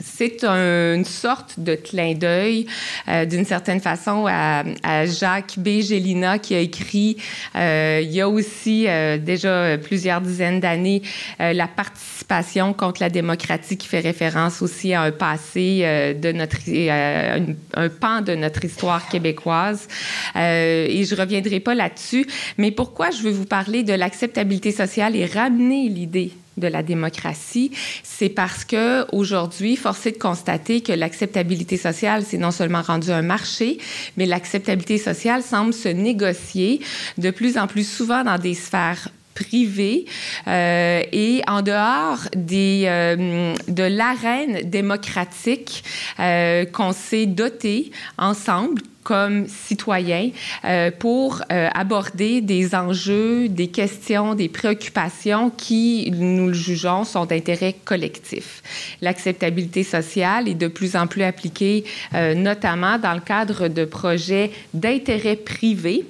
C'est 0.00 0.44
une 0.44 1.04
sorte 1.04 1.58
de 1.58 1.74
clin 1.74 2.14
d'œil, 2.14 2.66
euh, 3.08 3.24
d'une 3.24 3.44
certaine 3.44 3.80
façon, 3.80 4.26
à, 4.28 4.64
Jacques 5.06 5.58
B. 5.58 5.80
Gélina 5.80 6.38
qui 6.38 6.54
a 6.54 6.58
écrit, 6.58 7.16
euh, 7.54 8.00
il 8.02 8.10
y 8.10 8.20
a 8.20 8.28
aussi 8.28 8.86
euh, 8.88 9.18
déjà 9.18 9.78
plusieurs 9.78 10.20
dizaines 10.20 10.60
d'années, 10.60 11.02
La 11.38 11.68
participation 11.68 12.72
contre 12.72 13.02
la 13.02 13.10
démocratie 13.10 13.76
qui 13.76 13.86
fait 13.86 14.00
référence 14.00 14.62
aussi 14.62 14.94
à 14.94 15.02
un 15.02 15.12
passé 15.12 16.14
de 16.20 16.32
notre, 16.32 16.56
un, 16.68 17.88
pan 17.88 18.20
de 18.20 18.34
notre 18.34 18.64
histoire 18.64 19.08
québécoise. 19.08 19.88
et 20.34 21.04
je 21.08 21.14
reviendrai 21.14 21.60
pas 21.60 21.74
là-dessus, 21.74 22.26
mais 22.58 22.70
pourquoi 22.70 23.10
je 23.10 23.22
veux 23.22 23.30
vous 23.30 23.46
parler 23.46 23.82
de 23.82 23.92
l'acceptabilité 23.92 24.72
sociale 24.72 25.16
et 25.16 25.26
ramener 25.26 25.88
l'idée 25.88 26.32
de 26.56 26.68
la 26.68 26.82
démocratie, 26.82 27.70
c'est 28.02 28.28
parce 28.28 28.64
que 28.64 29.04
aujourd'hui, 29.14 29.76
force 29.76 30.06
est 30.06 30.12
de 30.12 30.18
constater 30.18 30.80
que 30.80 30.92
l'acceptabilité 30.92 31.76
sociale, 31.76 32.24
c'est 32.26 32.38
non 32.38 32.50
seulement 32.50 32.82
rendu 32.82 33.10
un 33.10 33.22
marché, 33.22 33.78
mais 34.16 34.26
l'acceptabilité 34.26 34.98
sociale 34.98 35.42
semble 35.42 35.72
se 35.72 35.88
négocier 35.88 36.80
de 37.18 37.30
plus 37.30 37.58
en 37.58 37.66
plus 37.66 37.88
souvent 37.88 38.24
dans 38.24 38.38
des 38.38 38.54
sphères 38.54 39.08
privées 39.34 40.06
euh, 40.46 41.02
et 41.12 41.42
en 41.48 41.62
dehors 41.62 42.20
des, 42.36 42.84
euh, 42.86 43.54
de 43.68 43.82
l'arène 43.82 44.70
démocratique 44.70 45.84
euh, 46.20 46.64
qu'on 46.64 46.92
s'est 46.92 47.26
doté 47.26 47.90
ensemble 48.16 48.80
comme 49.04 49.46
citoyens 49.46 50.30
euh, 50.64 50.90
pour 50.90 51.42
euh, 51.52 51.68
aborder 51.74 52.40
des 52.40 52.74
enjeux, 52.74 53.48
des 53.48 53.68
questions, 53.68 54.34
des 54.34 54.48
préoccupations 54.48 55.50
qui, 55.50 56.10
nous 56.10 56.48
le 56.48 56.54
jugeons, 56.54 57.04
sont 57.04 57.26
d'intérêt 57.26 57.74
collectif. 57.84 58.62
L'acceptabilité 59.02 59.84
sociale 59.84 60.48
est 60.48 60.54
de 60.54 60.68
plus 60.68 60.96
en 60.96 61.06
plus 61.06 61.22
appliquée, 61.22 61.84
euh, 62.14 62.34
notamment 62.34 62.98
dans 62.98 63.14
le 63.14 63.20
cadre 63.20 63.68
de 63.68 63.84
projets 63.84 64.50
d'intérêt 64.72 65.36
privé 65.36 66.06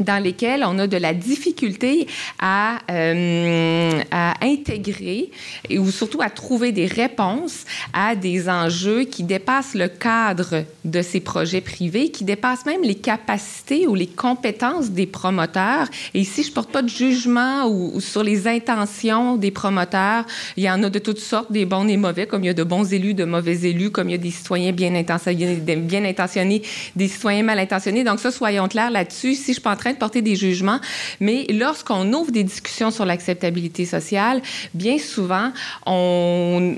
dans 0.00 0.22
lesquels 0.22 0.64
on 0.66 0.78
a 0.78 0.86
de 0.86 0.96
la 0.96 1.14
difficulté 1.14 2.06
à, 2.38 2.78
euh, 2.90 4.00
à 4.10 4.34
intégrer 4.44 5.30
et, 5.68 5.78
ou 5.78 5.90
surtout 5.90 6.22
à 6.22 6.30
trouver 6.30 6.72
des 6.72 6.86
réponses 6.86 7.64
à 7.92 8.14
des 8.14 8.48
enjeux 8.48 9.04
qui 9.04 9.22
dépassent 9.22 9.74
le 9.74 9.88
cadre 9.88 10.64
de 10.84 11.02
ces 11.02 11.20
projets 11.20 11.60
privés, 11.60 12.10
qui 12.10 12.24
dépassent 12.24 12.66
même 12.66 12.82
les 12.82 12.94
capacités 12.94 13.86
ou 13.86 13.94
les 13.94 14.06
compétences 14.06 14.90
des 14.90 15.06
promoteurs. 15.06 15.88
Et 16.14 16.20
ici, 16.20 16.42
je 16.42 16.52
porte 16.52 16.70
pas 16.70 16.82
de 16.82 16.88
jugement 16.88 17.66
ou, 17.66 18.00
sur 18.00 18.22
les 18.22 18.46
intentions 18.46 19.36
des 19.36 19.50
promoteurs. 19.50 20.24
Il 20.56 20.64
y 20.64 20.70
en 20.70 20.82
a 20.82 20.90
de 20.90 20.98
toutes 20.98 21.18
sortes, 21.18 21.52
des 21.52 21.64
bons 21.64 21.88
et 21.88 21.96
mauvais, 21.96 22.26
comme 22.26 22.44
il 22.44 22.46
y 22.46 22.50
a 22.50 22.54
de 22.54 22.64
bons 22.64 22.92
élus, 22.92 23.14
de 23.14 23.24
mauvais 23.24 23.60
élus, 23.60 23.90
comme 23.90 24.08
il 24.08 24.12
y 24.12 24.14
a 24.14 24.18
des 24.18 24.30
citoyens 24.30 24.72
bien 24.72 24.94
intentionnés, 24.94 26.62
des 26.96 27.08
citoyens 27.08 27.42
mal 27.42 27.58
intentionnés. 27.58 28.04
Donc 28.04 28.20
ça, 28.20 28.30
soyons 28.30 28.68
clairs 28.68 28.90
là-dessus. 28.90 29.34
Si 29.34 29.54
je 29.54 29.60
de 29.92 29.98
porter 29.98 30.22
des 30.22 30.36
jugements, 30.36 30.80
mais 31.20 31.46
lorsqu'on 31.50 32.12
ouvre 32.12 32.30
des 32.30 32.44
discussions 32.44 32.90
sur 32.90 33.04
l'acceptabilité 33.04 33.84
sociale, 33.84 34.42
bien 34.74 34.98
souvent, 34.98 35.52
on 35.86 36.76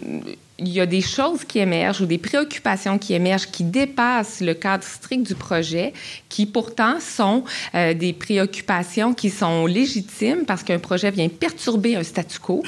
il 0.60 0.68
y 0.68 0.80
a 0.80 0.86
des 0.86 1.00
choses 1.00 1.44
qui 1.44 1.58
émergent 1.58 2.02
ou 2.02 2.06
des 2.06 2.18
préoccupations 2.18 2.98
qui 2.98 3.14
émergent 3.14 3.46
qui 3.50 3.64
dépassent 3.64 4.40
le 4.40 4.54
cadre 4.54 4.84
strict 4.84 5.26
du 5.26 5.34
projet, 5.34 5.92
qui 6.28 6.46
pourtant 6.46 7.00
sont 7.00 7.44
euh, 7.74 7.94
des 7.94 8.12
préoccupations 8.12 9.14
qui 9.14 9.30
sont 9.30 9.66
légitimes 9.66 10.44
parce 10.46 10.62
qu'un 10.62 10.78
projet 10.78 11.10
vient 11.10 11.28
perturber 11.28 11.96
un 11.96 12.02
statu 12.02 12.38
quo. 12.38 12.62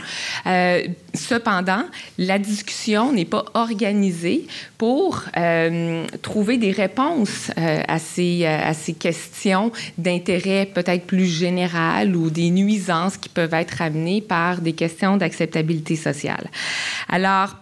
Euh, 0.46 0.82
cependant, 1.14 1.84
la 2.18 2.38
discussion 2.38 3.12
n'est 3.12 3.26
pas 3.26 3.44
organisée 3.54 4.46
pour 4.78 5.22
euh, 5.36 6.06
trouver 6.22 6.56
des 6.56 6.72
réponses 6.72 7.50
à, 7.56 7.98
ces, 7.98 8.46
à 8.46 8.72
ces 8.74 8.94
questions 8.94 9.70
d'intérêt 9.98 10.66
peut-être 10.66 11.06
plus 11.06 11.26
général 11.26 12.16
ou 12.16 12.30
des 12.30 12.50
nuisances 12.50 13.16
qui 13.16 13.28
peuvent 13.28 13.54
être 13.54 13.82
amenées 13.82 14.20
par 14.20 14.60
des 14.60 14.72
questions 14.72 15.16
d'acceptabilité 15.16 15.96
sociale. 15.96 16.48
Alors, 17.08 17.56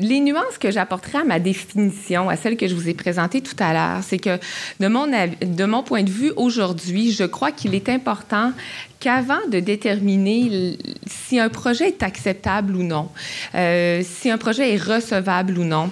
les 0.00 0.20
nuances 0.20 0.58
que 0.58 0.70
j'apporterai 0.70 1.18
à 1.18 1.24
ma 1.24 1.38
définition, 1.38 2.28
à 2.28 2.36
celle 2.36 2.56
que 2.56 2.66
je 2.66 2.74
vous 2.74 2.88
ai 2.88 2.94
présentée 2.94 3.40
tout 3.40 3.56
à 3.58 3.72
l'heure, 3.72 4.02
c'est 4.02 4.18
que 4.18 4.38
de 4.80 4.88
mon, 4.88 5.06
de 5.06 5.64
mon 5.64 5.82
point 5.82 6.02
de 6.02 6.10
vue 6.10 6.32
aujourd'hui, 6.36 7.12
je 7.12 7.24
crois 7.24 7.52
qu'il 7.52 7.74
est 7.74 7.88
important 7.88 8.52
qu'avant 8.98 9.46
de 9.50 9.60
déterminer 9.60 10.78
si 11.06 11.38
un 11.38 11.48
projet 11.48 11.88
est 11.88 12.02
acceptable 12.02 12.74
ou 12.76 12.82
non, 12.82 13.08
euh, 13.54 14.02
si 14.04 14.30
un 14.30 14.38
projet 14.38 14.74
est 14.74 14.82
recevable 14.82 15.58
ou 15.58 15.64
non, 15.64 15.90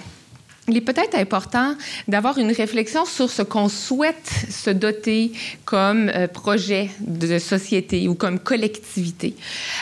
il 0.69 0.77
est 0.77 0.81
peut-être 0.81 1.15
important 1.15 1.75
d'avoir 2.07 2.37
une 2.37 2.51
réflexion 2.51 3.05
sur 3.05 3.29
ce 3.29 3.41
qu'on 3.41 3.69
souhaite 3.69 4.31
se 4.49 4.69
doter 4.69 5.31
comme 5.65 6.09
euh, 6.09 6.27
projet 6.27 6.89
de 6.99 7.39
société 7.39 8.07
ou 8.07 8.15
comme 8.15 8.39
collectivité. 8.39 9.35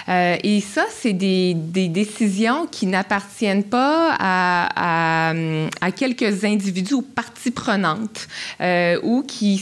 Euh, 0.07 0.37
et 0.43 0.61
ça, 0.61 0.85
c'est 0.89 1.13
des, 1.13 1.53
décisions 1.53 2.67
qui 2.67 2.85
n'appartiennent 2.85 3.63
pas 3.63 4.15
à, 4.19 5.33
quelques 5.95 6.43
individus 6.43 6.95
ou 6.95 7.01
parties 7.01 7.51
prenantes 7.51 8.27
euh, 8.61 8.99
ou 9.03 9.23
qui 9.23 9.61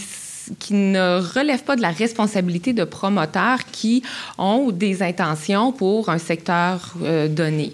qui 0.60 0.74
ne 0.74 1.20
relèvent 1.20 1.64
pas 1.64 1.76
de 1.76 1.82
la 1.82 1.92
responsabilité 1.92 2.74
de 2.74 2.84
promoteurs 2.84 3.60
qui 3.72 4.04
ont 4.38 4.72
des 4.72 5.02
intentions 5.02 5.72
pour 5.72 6.10
un 6.10 6.18
secteur 6.18 6.94
euh, 7.04 7.28
donné. 7.28 7.74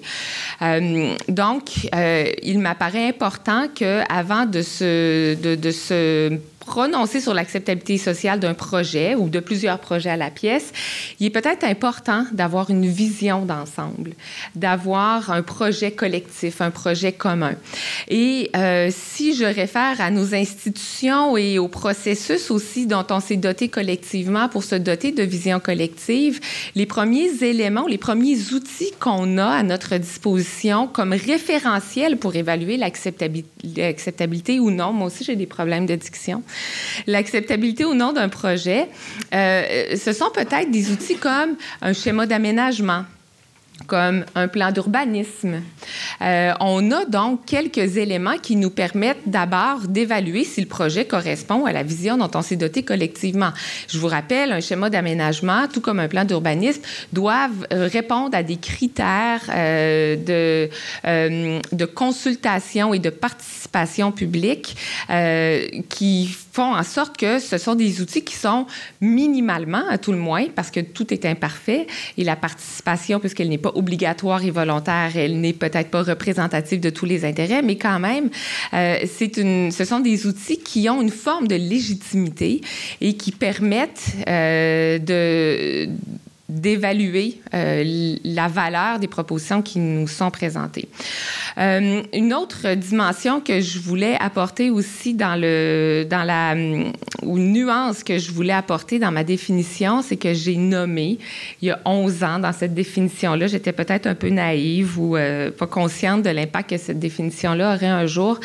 Euh, 0.62 1.16
donc, 1.28 1.90
euh, 1.96 2.26
il 2.44 2.60
m'apparaît 2.60 3.08
important 3.08 3.68
qu'avant 3.74 4.46
de 4.46 4.62
se, 4.62 5.36
de 5.36 5.72
se 5.72 6.38
prononcer 6.66 7.20
sur 7.20 7.34
l'acceptabilité 7.34 7.98
sociale 7.98 8.40
d'un 8.40 8.54
projet 8.54 9.16
ou 9.16 9.30
de 9.30 9.40
plusieurs 9.40 9.80
projets 9.80 10.10
à 10.10 10.18
la 10.18 10.30
pièce, 10.30 10.72
il 11.20 11.28
est 11.28 11.32
peut-être 11.32 11.64
important 11.64 12.26
d'avoir 12.32 12.70
une 12.70 12.88
vision 12.88 13.46
d'ensemble, 13.46 14.12
d'avoir 14.56 15.32
un 15.32 15.42
projet 15.42 15.92
collectif, 15.92 16.62
un 16.62 16.72
projet 16.72 17.12
commun. 17.12 17.56
Et 18.08 18.50
euh, 18.56 18.90
si 18.92 19.36
je 19.36 19.46
réfère 19.46 20.00
à 20.00 20.12
nos 20.12 20.34
institutions 20.34 21.38
et 21.38 21.60
au 21.60 21.68
processus 21.68 22.52
aussi 22.52 22.88
dont 22.88 23.06
on 23.10 23.20
s'est 23.20 23.38
doté 23.38 23.70
collectivement 23.70 24.48
pour 24.50 24.64
se 24.64 24.76
doter 24.76 25.12
de 25.12 25.24
vision 25.24 25.60
collective, 25.60 26.40
les 26.76 26.86
premiers 26.86 27.44
éléments, 27.44 27.88
les 27.88 27.98
premiers 27.98 28.54
outils 28.54 28.92
qu'on 29.00 29.38
a 29.38 29.48
à 29.48 29.64
notre 29.64 29.98
disposition 29.98 30.88
comme 30.88 31.14
référentiel 31.14 32.18
pour 32.18 32.36
évaluer 32.36 32.78
l'acceptabilité 32.78 34.60
ou 34.60 34.72
non, 34.72 34.94
moi 34.94 35.08
aussi 35.08 35.24
j'ai 35.24 35.36
des 35.36 35.46
problèmes 35.46 35.86
de 35.86 35.96
diction, 35.96 36.44
l'acceptabilité 37.08 37.86
ou 37.86 37.94
non 37.94 38.14
d'un 38.14 38.30
projet, 38.30 38.88
euh, 39.34 39.96
ce 39.96 40.14
sont 40.14 40.30
peut-être 40.34 40.72
des 40.72 40.92
outils 40.92 41.18
comme 41.18 41.56
un 41.82 41.94
schéma 41.94 42.26
d'aménagement 42.26 43.06
comme 43.88 44.26
un 44.36 44.48
plan 44.48 44.72
d'urbanisme. 44.72 45.62
Euh, 46.22 46.54
on 46.60 46.92
a 46.92 47.06
donc 47.06 47.46
quelques 47.46 47.98
éléments 47.98 48.38
qui 48.38 48.56
nous 48.56 48.70
permettent 48.70 49.22
d'abord 49.26 49.88
d'évaluer 49.88 50.44
si 50.44 50.62
le 50.62 50.68
projet 50.68 51.06
correspond 51.06 51.66
à 51.66 51.74
la 51.74 51.84
vision 51.84 52.18
dont 52.18 52.30
on 52.34 52.42
s'est 52.42 52.56
doté 52.56 52.84
collectivement. 52.84 53.52
Je 53.88 53.98
vous 53.98 54.08
rappelle, 54.08 54.52
un 54.52 54.60
schéma 54.60 54.90
d'aménagement, 54.90 55.68
tout 55.68 55.82
comme 55.82 56.00
un 56.00 56.08
plan 56.08 56.26
d'urbanisme, 56.26 56.82
doivent 57.12 57.68
euh, 57.74 57.90
répondre 57.92 58.36
à 58.36 58.44
des 58.44 58.58
critères 58.58 59.42
euh, 59.50 60.16
de, 60.16 60.70
de 61.76 61.86
consultation 61.86 62.94
et 62.94 63.00
de 63.00 63.10
participation 63.10 64.12
publique 64.12 64.76
qui 65.90 66.36
font 66.52 66.76
en 66.76 66.84
sorte 66.84 67.18
que 67.18 67.40
ce 67.40 67.58
sont 67.58 67.76
des 67.76 68.02
outils 68.02 68.24
qui 68.24 68.36
sont 68.36 68.66
minimalement, 69.00 69.84
à 69.90 69.98
tout 69.98 70.12
le 70.12 70.18
moins, 70.18 70.48
parce 70.54 70.70
que 70.72 70.80
tout 70.80 71.14
est 71.14 71.26
imparfait, 71.26 71.88
et 72.18 72.24
la 72.24 72.36
participation, 72.36 73.20
puisqu'elle 73.20 73.50
n'est 73.50 73.58
pas 73.58 73.72
obligatoire 73.76 74.44
et 74.44 74.52
volontaire, 74.52 75.12
elle 75.16 75.40
n'est 75.40 75.54
peut-être 75.54 75.90
pas 75.90 76.04
représentative 76.04 76.80
de 76.80 76.90
tous 76.90 77.06
les 77.06 77.26
intérêts, 77.26 77.62
mais 77.62 77.78
quand 77.78 78.00
même, 78.00 78.30
euh, 78.74 78.98
c'est 79.06 79.38
une, 79.38 79.72
ce 79.72 79.86
sont 79.86 80.00
des 80.00 80.28
outils 80.28 80.60
qui 80.60 80.90
ont 80.90 81.02
une 81.02 81.10
forme 81.10 81.48
de 81.48 81.56
légitimité 81.56 82.62
et 83.00 83.14
qui 83.16 83.32
permettent 83.32 84.14
euh, 84.28 85.00
de 85.00 85.90
d'évaluer 86.52 87.40
euh, 87.54 88.18
la 88.26 88.50
valeur 88.50 89.00
des 89.00 89.08
propositions 89.08 89.62
qui 89.62 89.80
nous 89.80 90.08
sont 90.08 90.30
présentées. 90.30 90.90
Euh, 91.58 92.04
une 92.14 92.34
autre 92.34 92.74
dimension 92.74 93.40
que 93.40 93.62
je 93.62 93.80
voulais 93.80 94.18
apporter 94.20 94.70
aussi 94.70 95.14
dans 95.14 95.40
le 95.40 96.06
dans 96.10 96.24
la 96.24 96.54
ou 97.24 97.40
nuance 97.40 98.04
que 98.04 98.18
je 98.18 98.32
voulais 98.32 98.54
apporter 98.54 99.00
dans 99.00 99.12
ma 99.12 99.24
définition, 99.24 100.02
c'est 100.02 100.18
que 100.18 100.34
j'ai 100.34 100.58
nommé 100.58 101.20
il 101.62 101.70
y 101.70 101.72
a 101.72 101.80
11 101.86 102.24
ans 102.24 102.40
dans 102.40 102.52
cette 102.52 102.74
définition-là, 102.74 103.48
j'étais 103.48 103.72
peut-être 103.72 104.08
un 104.08 104.16
peu 104.16 104.30
naïve 104.30 105.00
ou 105.00 105.16
euh, 105.16 105.52
pas 105.52 105.68
consciente 105.68 106.24
de 106.24 106.30
l'impact 106.30 106.72
que 106.72 106.78
cette 106.78 107.00
définition-là 107.00 107.76
aurait 107.76 107.88
un 107.88 108.06
jour, 108.06 108.40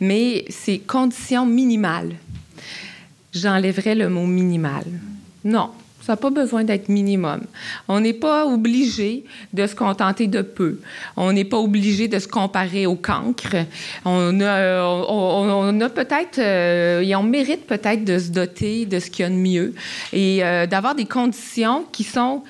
mais 0.00 0.44
c'est 0.48 0.78
conditions 0.78 1.46
minimales. 1.46 2.14
J'enlèverais 3.32 3.94
le 3.94 4.08
mot 4.08 4.26
minimal. 4.26 4.84
Non, 5.44 5.70
ça 6.04 6.12
n'a 6.14 6.16
pas 6.16 6.30
besoin 6.30 6.64
d'être 6.64 6.88
minimum. 6.88 7.42
On 7.86 8.00
n'est 8.00 8.12
pas 8.12 8.44
obligé 8.44 9.24
de 9.52 9.66
se 9.66 9.74
contenter 9.74 10.26
de 10.26 10.42
peu. 10.42 10.80
On 11.16 11.32
n'est 11.32 11.44
pas 11.44 11.58
obligé 11.58 12.08
de 12.08 12.18
se 12.18 12.26
comparer 12.26 12.86
au 12.86 12.96
cancre. 12.96 13.56
On 14.04 14.40
a, 14.40 14.82
a 14.82 15.88
peut-être, 15.88 16.38
euh, 16.38 17.02
et 17.02 17.14
on 17.14 17.22
mérite 17.22 17.66
peut-être 17.66 18.04
de 18.04 18.18
se 18.18 18.30
doter 18.30 18.84
de 18.84 18.98
ce 18.98 19.10
qu'il 19.10 19.22
y 19.22 19.26
a 19.26 19.30
de 19.30 19.34
mieux 19.34 19.74
et 20.12 20.44
euh, 20.44 20.66
d'avoir 20.66 20.96
des 20.96 21.04
conditions 21.06 21.84
qui 21.92 22.02
sont 22.02 22.42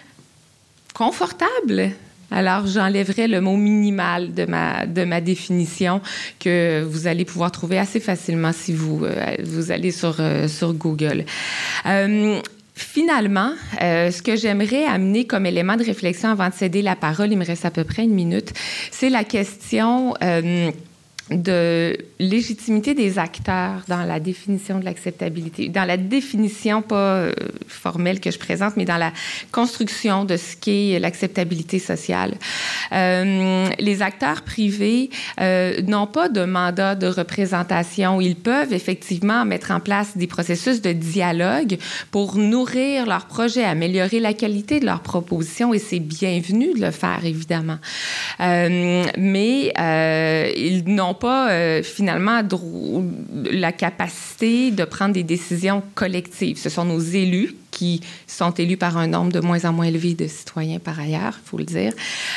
confortables. 0.94 1.90
Alors, 2.30 2.66
j'enlèverai 2.66 3.28
le 3.28 3.42
mot 3.42 3.58
minimal 3.58 4.32
de 4.32 4.46
ma, 4.46 4.86
de 4.86 5.04
ma 5.04 5.20
définition 5.20 6.00
que 6.40 6.82
vous 6.82 7.06
allez 7.06 7.26
pouvoir 7.26 7.52
trouver 7.52 7.78
assez 7.78 8.00
facilement 8.00 8.52
si 8.54 8.72
vous, 8.72 9.04
euh, 9.04 9.36
vous 9.44 9.70
allez 9.70 9.90
sur, 9.90 10.16
sur 10.48 10.72
Google. 10.72 11.26
Finalement, 12.82 13.52
euh, 13.80 14.10
ce 14.10 14.22
que 14.22 14.36
j'aimerais 14.36 14.84
amener 14.84 15.24
comme 15.24 15.46
élément 15.46 15.76
de 15.76 15.84
réflexion 15.84 16.28
avant 16.28 16.48
de 16.48 16.54
céder 16.54 16.82
la 16.82 16.96
parole, 16.96 17.32
il 17.32 17.38
me 17.38 17.44
reste 17.44 17.64
à 17.64 17.70
peu 17.70 17.84
près 17.84 18.02
une 18.02 18.12
minute, 18.12 18.52
c'est 18.90 19.08
la 19.08 19.24
question 19.24 20.14
euh, 20.22 20.70
de 21.32 21.96
légitimité 22.18 22.94
des 22.94 23.18
acteurs 23.18 23.82
dans 23.88 24.04
la 24.04 24.20
définition 24.20 24.78
de 24.78 24.84
l'acceptabilité, 24.84 25.68
dans 25.68 25.84
la 25.84 25.96
définition 25.96 26.82
pas 26.82 27.16
euh, 27.16 27.32
formelle 27.66 28.20
que 28.20 28.30
je 28.30 28.38
présente, 28.38 28.76
mais 28.76 28.84
dans 28.84 28.96
la 28.96 29.12
construction 29.50 30.24
de 30.24 30.36
ce 30.36 30.56
qu'est 30.56 30.98
l'acceptabilité 30.98 31.78
sociale. 31.78 32.34
Euh, 32.92 33.68
les 33.78 34.02
acteurs 34.02 34.42
privés 34.42 35.10
euh, 35.40 35.80
n'ont 35.82 36.06
pas 36.06 36.28
de 36.28 36.44
mandat 36.44 36.94
de 36.94 37.06
représentation. 37.06 38.20
Ils 38.20 38.36
peuvent 38.36 38.72
effectivement 38.72 39.44
mettre 39.44 39.70
en 39.70 39.80
place 39.80 40.16
des 40.16 40.26
processus 40.26 40.80
de 40.80 40.92
dialogue 40.92 41.78
pour 42.10 42.36
nourrir 42.36 43.06
leurs 43.06 43.26
projets, 43.26 43.64
améliorer 43.64 44.20
la 44.20 44.34
qualité 44.34 44.80
de 44.80 44.86
leurs 44.86 45.00
propositions, 45.00 45.74
et 45.74 45.78
c'est 45.78 46.00
bienvenu 46.00 46.74
de 46.74 46.80
le 46.80 46.90
faire, 46.90 47.24
évidemment. 47.24 47.78
mais 48.38 49.72
ils 50.56 50.84
n'ont 50.86 51.14
pas 51.22 51.52
euh, 51.52 51.84
finalement 51.84 52.42
la 53.44 53.70
capacité 53.70 54.72
de 54.72 54.84
prendre 54.84 55.14
des 55.14 55.22
décisions 55.22 55.80
collectives. 55.94 56.58
Ce 56.58 56.68
sont 56.68 56.84
nos 56.84 56.98
élus 56.98 57.54
qui 57.72 58.00
sont 58.28 58.52
élus 58.52 58.76
par 58.76 58.96
un 58.96 59.08
nombre 59.08 59.32
de 59.32 59.40
moins 59.40 59.64
en 59.64 59.72
moins 59.72 59.86
élevé 59.86 60.14
de 60.14 60.28
citoyens 60.28 60.78
par 60.78 61.00
ailleurs, 61.00 61.40
il 61.44 61.48
faut 61.48 61.58
le 61.58 61.64
dire. 61.64 61.92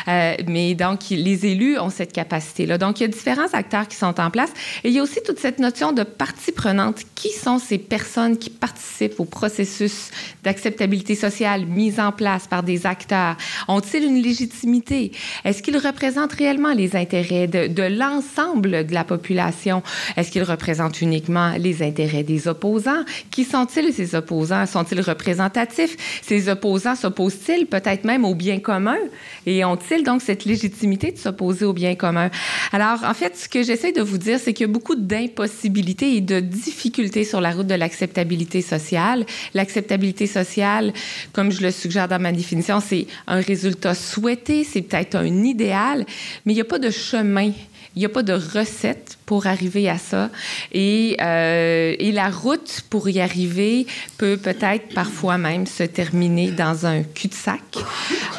Euh, 0.07 0.35
mais 0.47 0.73
donc, 0.73 1.01
les 1.09 1.45
élus 1.45 1.77
ont 1.77 1.89
cette 1.89 2.13
capacité-là. 2.13 2.77
Donc, 2.77 2.99
il 2.99 3.03
y 3.03 3.05
a 3.05 3.09
différents 3.09 3.53
acteurs 3.53 3.87
qui 3.87 3.95
sont 3.95 4.19
en 4.19 4.29
place. 4.31 4.49
Et 4.83 4.89
il 4.89 4.93
y 4.95 4.99
a 4.99 5.03
aussi 5.03 5.19
toute 5.23 5.39
cette 5.39 5.59
notion 5.59 5.91
de 5.91 6.03
partie 6.03 6.51
prenante. 6.51 7.01
Qui 7.13 7.29
sont 7.29 7.59
ces 7.59 7.77
personnes 7.77 8.37
qui 8.37 8.49
participent 8.49 9.19
au 9.19 9.25
processus 9.25 10.09
d'acceptabilité 10.43 11.15
sociale 11.15 11.65
mis 11.65 11.99
en 11.99 12.11
place 12.11 12.47
par 12.47 12.63
des 12.63 12.85
acteurs? 12.85 13.37
Ont-ils 13.67 14.03
une 14.03 14.21
légitimité? 14.21 15.11
Est-ce 15.43 15.61
qu'ils 15.61 15.77
représentent 15.77 16.33
réellement 16.33 16.73
les 16.73 16.95
intérêts 16.95 17.47
de, 17.47 17.83
l'ensemble 17.83 18.87
de 18.87 18.93
la 18.93 19.03
population? 19.03 19.83
Est-ce 20.15 20.31
qu'ils 20.31 20.43
représentent 20.43 21.01
uniquement 21.01 21.53
les 21.57 21.83
intérêts 21.83 22.23
des 22.23 22.47
opposants? 22.47 23.03
Qui 23.31 23.43
sont-ils 23.43 23.93
ces 23.93 24.15
opposants? 24.15 24.65
Sont-ils 24.65 25.01
représentatifs. 25.25 26.21
Ces 26.21 26.49
opposants 26.49 26.95
s'opposent-ils 26.95 27.65
peut-être 27.65 28.03
même 28.03 28.25
au 28.25 28.35
bien 28.35 28.59
commun? 28.59 28.97
Et 29.45 29.65
ont-ils 29.65 30.03
donc 30.03 30.21
cette 30.21 30.45
légitimité 30.45 31.11
de 31.11 31.17
s'opposer 31.17 31.65
au 31.65 31.73
bien 31.73 31.95
commun? 31.95 32.29
Alors, 32.71 33.03
en 33.03 33.13
fait, 33.13 33.35
ce 33.35 33.49
que 33.49 33.63
j'essaie 33.63 33.91
de 33.91 34.01
vous 34.01 34.17
dire, 34.17 34.39
c'est 34.39 34.53
qu'il 34.53 34.67
y 34.67 34.69
a 34.69 34.73
beaucoup 34.73 34.95
d'impossibilités 34.95 36.15
et 36.15 36.21
de 36.21 36.39
difficultés 36.39 37.23
sur 37.23 37.41
la 37.41 37.51
route 37.51 37.67
de 37.67 37.75
l'acceptabilité 37.75 38.61
sociale. 38.61 39.25
L'acceptabilité 39.53 40.27
sociale, 40.27 40.93
comme 41.33 41.51
je 41.51 41.61
le 41.61 41.71
suggère 41.71 42.07
dans 42.07 42.19
ma 42.19 42.31
définition, 42.31 42.79
c'est 42.79 43.07
un 43.27 43.39
résultat 43.39 43.95
souhaité, 43.95 44.63
c'est 44.63 44.81
peut-être 44.81 45.15
un 45.15 45.43
idéal, 45.43 46.05
mais 46.45 46.53
il 46.53 46.55
n'y 46.55 46.61
a 46.61 46.65
pas 46.65 46.79
de 46.79 46.91
chemin 46.91 47.51
il 47.95 47.99
n'y 47.99 48.05
a 48.05 48.09
pas 48.09 48.23
de 48.23 48.33
recette 48.33 49.17
pour 49.25 49.47
arriver 49.47 49.89
à 49.89 49.97
ça. 49.97 50.29
Et, 50.71 51.17
euh, 51.21 51.95
et 51.97 52.11
la 52.11 52.29
route 52.29 52.81
pour 52.89 53.09
y 53.09 53.19
arriver 53.19 53.87
peut 54.17 54.37
peut-être 54.37 54.93
parfois 54.93 55.37
même 55.37 55.65
se 55.65 55.83
terminer 55.83 56.51
dans 56.51 56.85
un 56.85 57.03
cul-de-sac. 57.03 57.61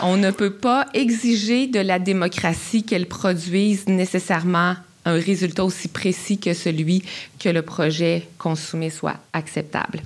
On 0.03 0.17
ne 0.17 0.31
peut 0.31 0.53
pas 0.53 0.87
exiger 0.95 1.67
de 1.67 1.81
la 1.81 1.99
démocratie 1.99 2.83
qu'elle 2.83 3.07
produise 3.07 3.87
nécessairement 3.87 4.75
un 5.07 5.15
résultat 5.21 5.65
aussi 5.65 5.89
précis 5.89 6.39
que 6.39 6.53
celui 6.53 7.03
que 7.39 7.49
le 7.49 7.63
projet 7.63 8.27
consommé 8.39 8.91
soit 8.91 9.17
acceptable. 9.33 10.01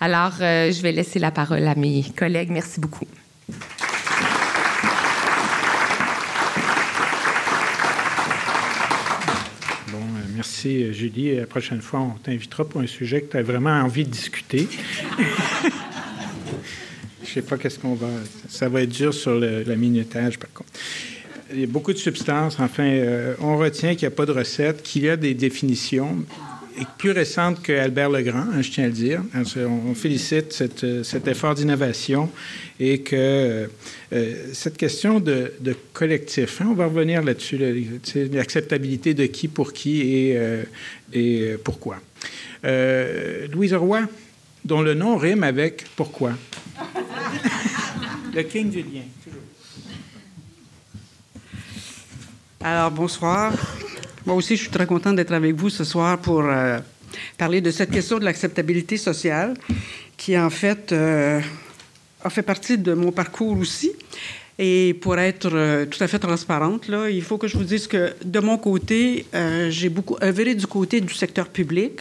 Alors, 0.00 0.32
euh, 0.40 0.72
je 0.72 0.80
vais 0.82 0.92
laisser 0.92 1.18
la 1.18 1.30
parole 1.30 1.66
à 1.68 1.74
mes 1.74 2.04
collègues. 2.16 2.50
Merci 2.50 2.80
beaucoup. 2.80 3.06
Merci, 10.36 10.92
Julie. 10.92 11.34
La 11.34 11.46
prochaine 11.46 11.80
fois, 11.80 12.00
on 12.00 12.10
t'invitera 12.22 12.62
pour 12.66 12.82
un 12.82 12.86
sujet 12.86 13.22
que 13.22 13.30
tu 13.30 13.38
as 13.38 13.42
vraiment 13.42 13.70
envie 13.70 14.04
de 14.04 14.10
discuter. 14.10 14.68
Je 17.22 17.22
ne 17.22 17.26
sais 17.26 17.40
pas 17.40 17.56
qu'est-ce 17.56 17.78
qu'on 17.78 17.94
va. 17.94 18.08
Ça 18.46 18.68
va 18.68 18.82
être 18.82 18.90
dur 18.90 19.14
sur 19.14 19.34
le, 19.34 19.64
minutage, 19.76 20.38
par 20.38 20.52
contre. 20.52 20.68
Il 21.54 21.60
y 21.60 21.64
a 21.64 21.66
beaucoup 21.66 21.94
de 21.94 21.98
substances. 21.98 22.60
Enfin, 22.60 22.84
euh, 22.84 23.34
on 23.40 23.56
retient 23.56 23.94
qu'il 23.94 24.06
n'y 24.06 24.12
a 24.12 24.16
pas 24.16 24.26
de 24.26 24.32
recette, 24.32 24.82
qu'il 24.82 25.04
y 25.04 25.08
a 25.08 25.16
des 25.16 25.32
définitions, 25.32 26.18
plus 26.98 27.12
récente 27.12 27.62
qu'Albert 27.62 28.10
Legrand, 28.10 28.46
hein, 28.52 28.62
je 28.62 28.70
tiens 28.70 28.84
à 28.84 28.88
le 28.88 28.92
dire. 28.92 29.22
On, 29.34 29.94
félicite 29.94 30.62
euh, 30.82 31.02
cet 31.02 31.28
effort 31.28 31.54
d'innovation 31.54 32.30
et 32.78 33.00
que 33.00 33.68
euh, 34.12 34.34
cette 34.52 34.76
question 34.76 35.20
de, 35.20 35.52
collectif, 35.92 36.60
hein, 36.60 36.68
on 36.70 36.74
va 36.74 36.86
revenir 36.86 37.22
là-dessus, 37.22 37.58
l'acceptabilité 38.32 39.14
de 39.14 39.26
qui 39.26 39.48
pour 39.48 39.72
qui 39.72 40.02
et, 40.02 40.36
euh, 40.36 40.62
et 41.12 41.56
pourquoi. 41.64 41.98
Euh, 42.64 43.46
Louise 43.48 43.74
Roy, 43.74 44.02
dont 44.64 44.82
le 44.82 44.94
nom 44.94 45.16
rime 45.16 45.44
avec 45.44 45.84
pourquoi. 45.96 46.32
le 48.34 48.42
king 48.42 48.70
du 48.70 48.82
lien. 48.82 49.02
Alors, 52.60 52.90
bonsoir. 52.90 53.52
Moi 54.26 54.34
aussi, 54.34 54.56
je 54.56 54.62
suis 54.62 54.70
très 54.70 54.86
contente 54.86 55.14
d'être 55.14 55.32
avec 55.32 55.54
vous 55.54 55.70
ce 55.70 55.84
soir 55.84 56.18
pour 56.18 56.42
euh, 56.44 56.80
parler 57.38 57.60
de 57.60 57.70
cette 57.70 57.92
question 57.92 58.18
de 58.18 58.24
l'acceptabilité 58.24 58.96
sociale, 58.96 59.54
qui 60.16 60.36
en 60.36 60.50
fait 60.50 60.90
euh, 60.90 61.40
a 62.24 62.28
fait 62.28 62.42
partie 62.42 62.76
de 62.76 62.92
mon 62.92 63.12
parcours 63.12 63.56
aussi. 63.56 63.92
Et 64.58 64.94
pour 65.00 65.16
être 65.16 65.48
euh, 65.54 65.86
tout 65.86 66.02
à 66.02 66.08
fait 66.08 66.18
transparente, 66.18 66.90
il 67.08 67.22
faut 67.22 67.38
que 67.38 67.46
je 67.46 67.56
vous 67.56 67.62
dise 67.62 67.86
que 67.86 68.14
de 68.24 68.40
mon 68.40 68.58
côté, 68.58 69.26
j'ai 69.68 69.90
beaucoup 69.90 70.16
œuvré 70.20 70.56
du 70.56 70.66
côté 70.66 71.00
du 71.00 71.14
secteur 71.14 71.48
public 71.48 72.00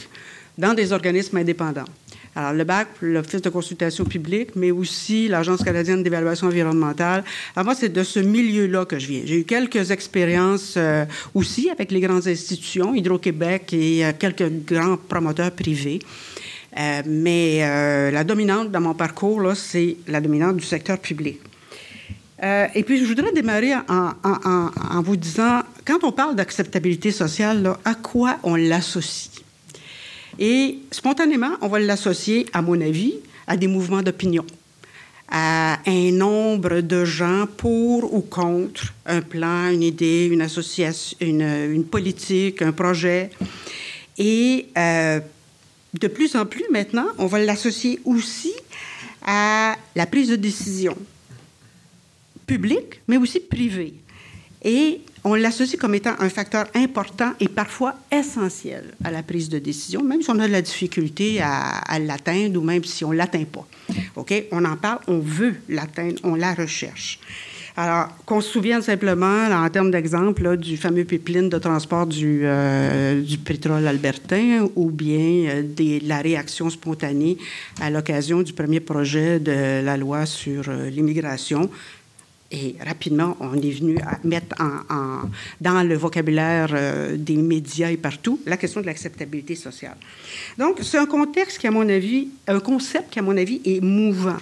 dans 0.58 0.74
des 0.74 0.94
organismes 0.94 1.38
indépendants. 1.38 1.86
Alors, 2.38 2.52
le 2.52 2.66
BAC, 2.66 2.90
l'Office 3.02 3.42
de 3.42 3.50
consultation 3.50 4.04
publique, 4.04 4.58
mais 4.58 4.72
aussi 4.72 5.30
l'Agence 5.30 5.64
canadienne 5.64 6.04
d'évaluation 6.04 6.48
environnementale. 6.48 7.24
Alors, 7.56 7.66
moi, 7.66 7.76
c'est 7.76 7.88
de 7.88 8.04
ce 8.04 8.20
milieu-là 8.20 8.84
que 8.84 9.00
je 9.00 9.08
viens. 9.08 9.22
J'ai 9.24 9.40
eu 9.40 9.44
quelques 9.46 9.92
expériences 9.92 10.74
euh, 10.76 11.06
aussi 11.34 11.70
avec 11.70 11.92
les 11.92 12.02
grandes 12.02 12.28
institutions, 12.28 12.94
Hydro-Québec 12.94 13.72
et 13.72 14.06
euh, 14.06 14.12
quelques 14.20 14.50
grands 14.66 14.98
promoteurs 14.98 15.52
privés. 15.52 16.00
Euh, 16.78 17.04
mais 17.06 17.60
la 18.12 18.26
dominante 18.26 18.70
dans 18.70 18.82
mon 18.82 18.94
parcours, 18.94 19.40
là, 19.40 19.56
c'est 19.56 19.96
la 20.08 20.20
dominante 20.20 20.58
du 20.58 20.66
secteur 20.66 21.00
public. 21.00 21.40
et 22.44 22.84
puis, 22.84 22.98
je 23.00 23.06
voudrais 23.06 23.32
démarrer 23.32 23.76
en, 23.76 24.12
en, 24.26 24.72
en 24.92 25.02
vous 25.02 25.16
disant, 25.16 25.62
quand 25.86 26.04
on 26.04 26.12
parle 26.12 26.36
d'acceptabilité 26.36 27.12
sociale, 27.12 27.64
là, 27.64 27.80
à 27.86 27.96
quoi 27.96 28.40
on 28.44 28.56
l'associe? 28.56 29.45
Et 30.40 30.80
spontanément, 30.92 31.52
on 31.62 31.68
va 31.68 31.80
l'associer, 31.80 32.46
à 32.54 32.62
mon 32.62 32.80
avis, 32.82 33.16
à 33.48 33.56
des 33.56 33.68
mouvements 33.68 34.02
d'opinion, 34.02 34.46
à 35.30 35.80
un 35.86 36.12
nombre 36.12 36.82
de 36.82 37.06
gens 37.06 37.48
pour 37.58 38.14
ou 38.14 38.22
contre 38.22 38.94
un 39.06 39.22
plan, 39.22 39.70
une 39.70 39.84
idée, 39.84 40.26
une 40.32 40.42
association, 40.42 41.18
une, 41.22 41.86
politique, 41.86 42.62
un 42.62 42.72
projet. 42.72 43.30
Et 44.18 44.68
euh, 44.78 45.20
de 46.00 46.08
plus 46.08 46.36
en 46.36 46.46
plus 46.46 46.66
maintenant, 46.72 47.08
on 47.18 47.28
va 47.28 47.40
l'associer 47.40 48.00
aussi 48.06 48.54
à 49.26 49.76
la 49.96 50.06
prise 50.06 50.30
de 50.30 50.36
décision 50.36 50.96
publique, 52.46 53.02
mais 53.08 53.18
aussi 53.18 53.40
privée. 53.40 53.94
Et 54.64 55.02
on 55.26 55.34
l'associe 55.34 55.78
comme 55.78 55.96
étant 55.96 56.14
un 56.20 56.30
facteur 56.30 56.68
important 56.76 57.34
et 57.40 57.48
parfois 57.48 57.96
essentiel 58.12 58.94
à 59.04 59.10
la 59.10 59.24
prise 59.24 59.50
de 59.50 59.58
décision, 59.58 60.04
même 60.04 60.22
si 60.22 60.30
on 60.30 60.40
a 60.40 60.48
de 60.48 60.52
la 60.52 60.62
difficulté 60.62 61.42
à, 61.42 62.00
l'atteindre 62.00 62.62
ou 62.62 62.64
même 62.64 62.84
si 62.84 63.04
on 63.04 63.12
ne 63.12 63.18
l'atteint 63.18 63.44
pas. 63.44 63.68
OK? 64.16 64.34
On 64.52 64.64
en 64.64 64.78
parle, 64.78 65.00
on 65.08 65.20
veut 65.20 65.56
l'atteindre, 65.68 66.20
on 66.24 66.36
la 66.36 66.54
recherche. 66.54 67.20
Alors, 67.78 68.08
qu'on 68.26 68.40
se 68.40 68.52
souvienne 68.52 68.82
simplement, 68.82 69.48
en 69.48 69.70
termes 69.70 69.92
d'exemple, 69.92 70.56
du 70.56 70.78
fameux 70.78 71.04
pipeline 71.04 71.50
de 71.50 71.58
transport 71.58 72.06
du, 72.06 72.42
euh, 72.44 73.22
pétrole 73.44 73.86
albertain 73.86 74.70
ou 74.76 74.92
bien 74.92 75.50
euh, 75.50 75.64
de 75.64 76.08
la 76.08 76.20
réaction 76.20 76.70
spontanée 76.70 77.38
à 77.82 77.90
l'occasion 77.90 78.44
du 78.44 78.54
premier 78.54 78.80
projet 78.80 79.40
de 79.40 79.84
la 79.84 79.98
loi 79.98 80.26
sur 80.26 80.70
euh, 80.70 80.90
l'immigration 80.90 81.70
et 82.52 82.76
rapidement, 82.86 83.36
on 83.40 83.56
est 83.56 83.72
venu 83.72 83.98
à 84.06 84.20
mettre 84.24 84.56
dans 85.60 85.84
le 85.84 85.96
vocabulaire 85.96 86.70
euh, 86.74 87.18
des 87.18 87.38
médias 87.38 87.90
et 87.90 87.98
partout 87.98 88.40
la 88.46 88.56
question 88.56 88.82
de 88.82 88.86
l'acceptabilité 88.86 89.56
sociale. 89.56 89.98
Donc, 90.58 90.80
c'est 90.84 90.98
un 90.98 91.08
contexte 91.08 91.58
qui, 91.58 91.68
à 91.68 91.72
mon 91.72 91.90
avis, 91.90 92.30
un 92.48 92.60
concept 92.60 93.12
qui, 93.12 93.20
à 93.20 93.24
mon 93.24 93.36
avis, 93.36 93.62
est 93.66 93.82
mouvant. 93.82 94.38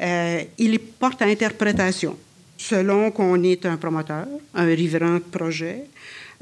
Euh, 0.00 0.42
il 0.58 0.78
porte 0.78 1.22
à 1.22 1.26
interprétation 1.26 2.16
selon 2.56 3.10
qu'on 3.10 3.42
est 3.42 3.64
un 3.66 3.76
promoteur, 3.76 4.26
un 4.54 4.66
riverain 4.66 5.14
de 5.14 5.20
projet, 5.20 5.84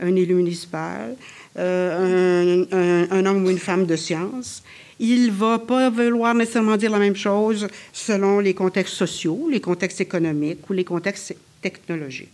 un 0.00 0.14
élu 0.14 0.34
municipal, 0.34 1.16
euh, 1.58 3.08
un, 3.10 3.26
homme 3.26 3.44
ou 3.44 3.50
une 3.50 3.58
femme 3.58 3.86
de 3.86 3.96
science 3.96 4.62
il 5.02 5.26
ne 5.26 5.30
va 5.32 5.58
pas 5.58 5.90
vouloir 5.90 6.32
nécessairement 6.32 6.76
dire 6.76 6.92
la 6.92 7.00
même 7.00 7.16
chose 7.16 7.66
selon 7.92 8.38
les 8.38 8.54
contextes 8.54 8.94
sociaux, 8.94 9.48
les 9.50 9.60
contextes 9.60 10.00
économiques 10.00 10.70
ou 10.70 10.72
les 10.72 10.84
contextes 10.84 11.34
technologiques. 11.60 12.30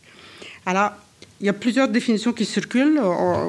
Alors, 0.67 0.91
il 1.41 1.47
y 1.47 1.49
a 1.49 1.55
plusieurs 1.55 1.89
définitions 1.89 2.35
qui 2.35 2.45
circulent. 2.45 3.01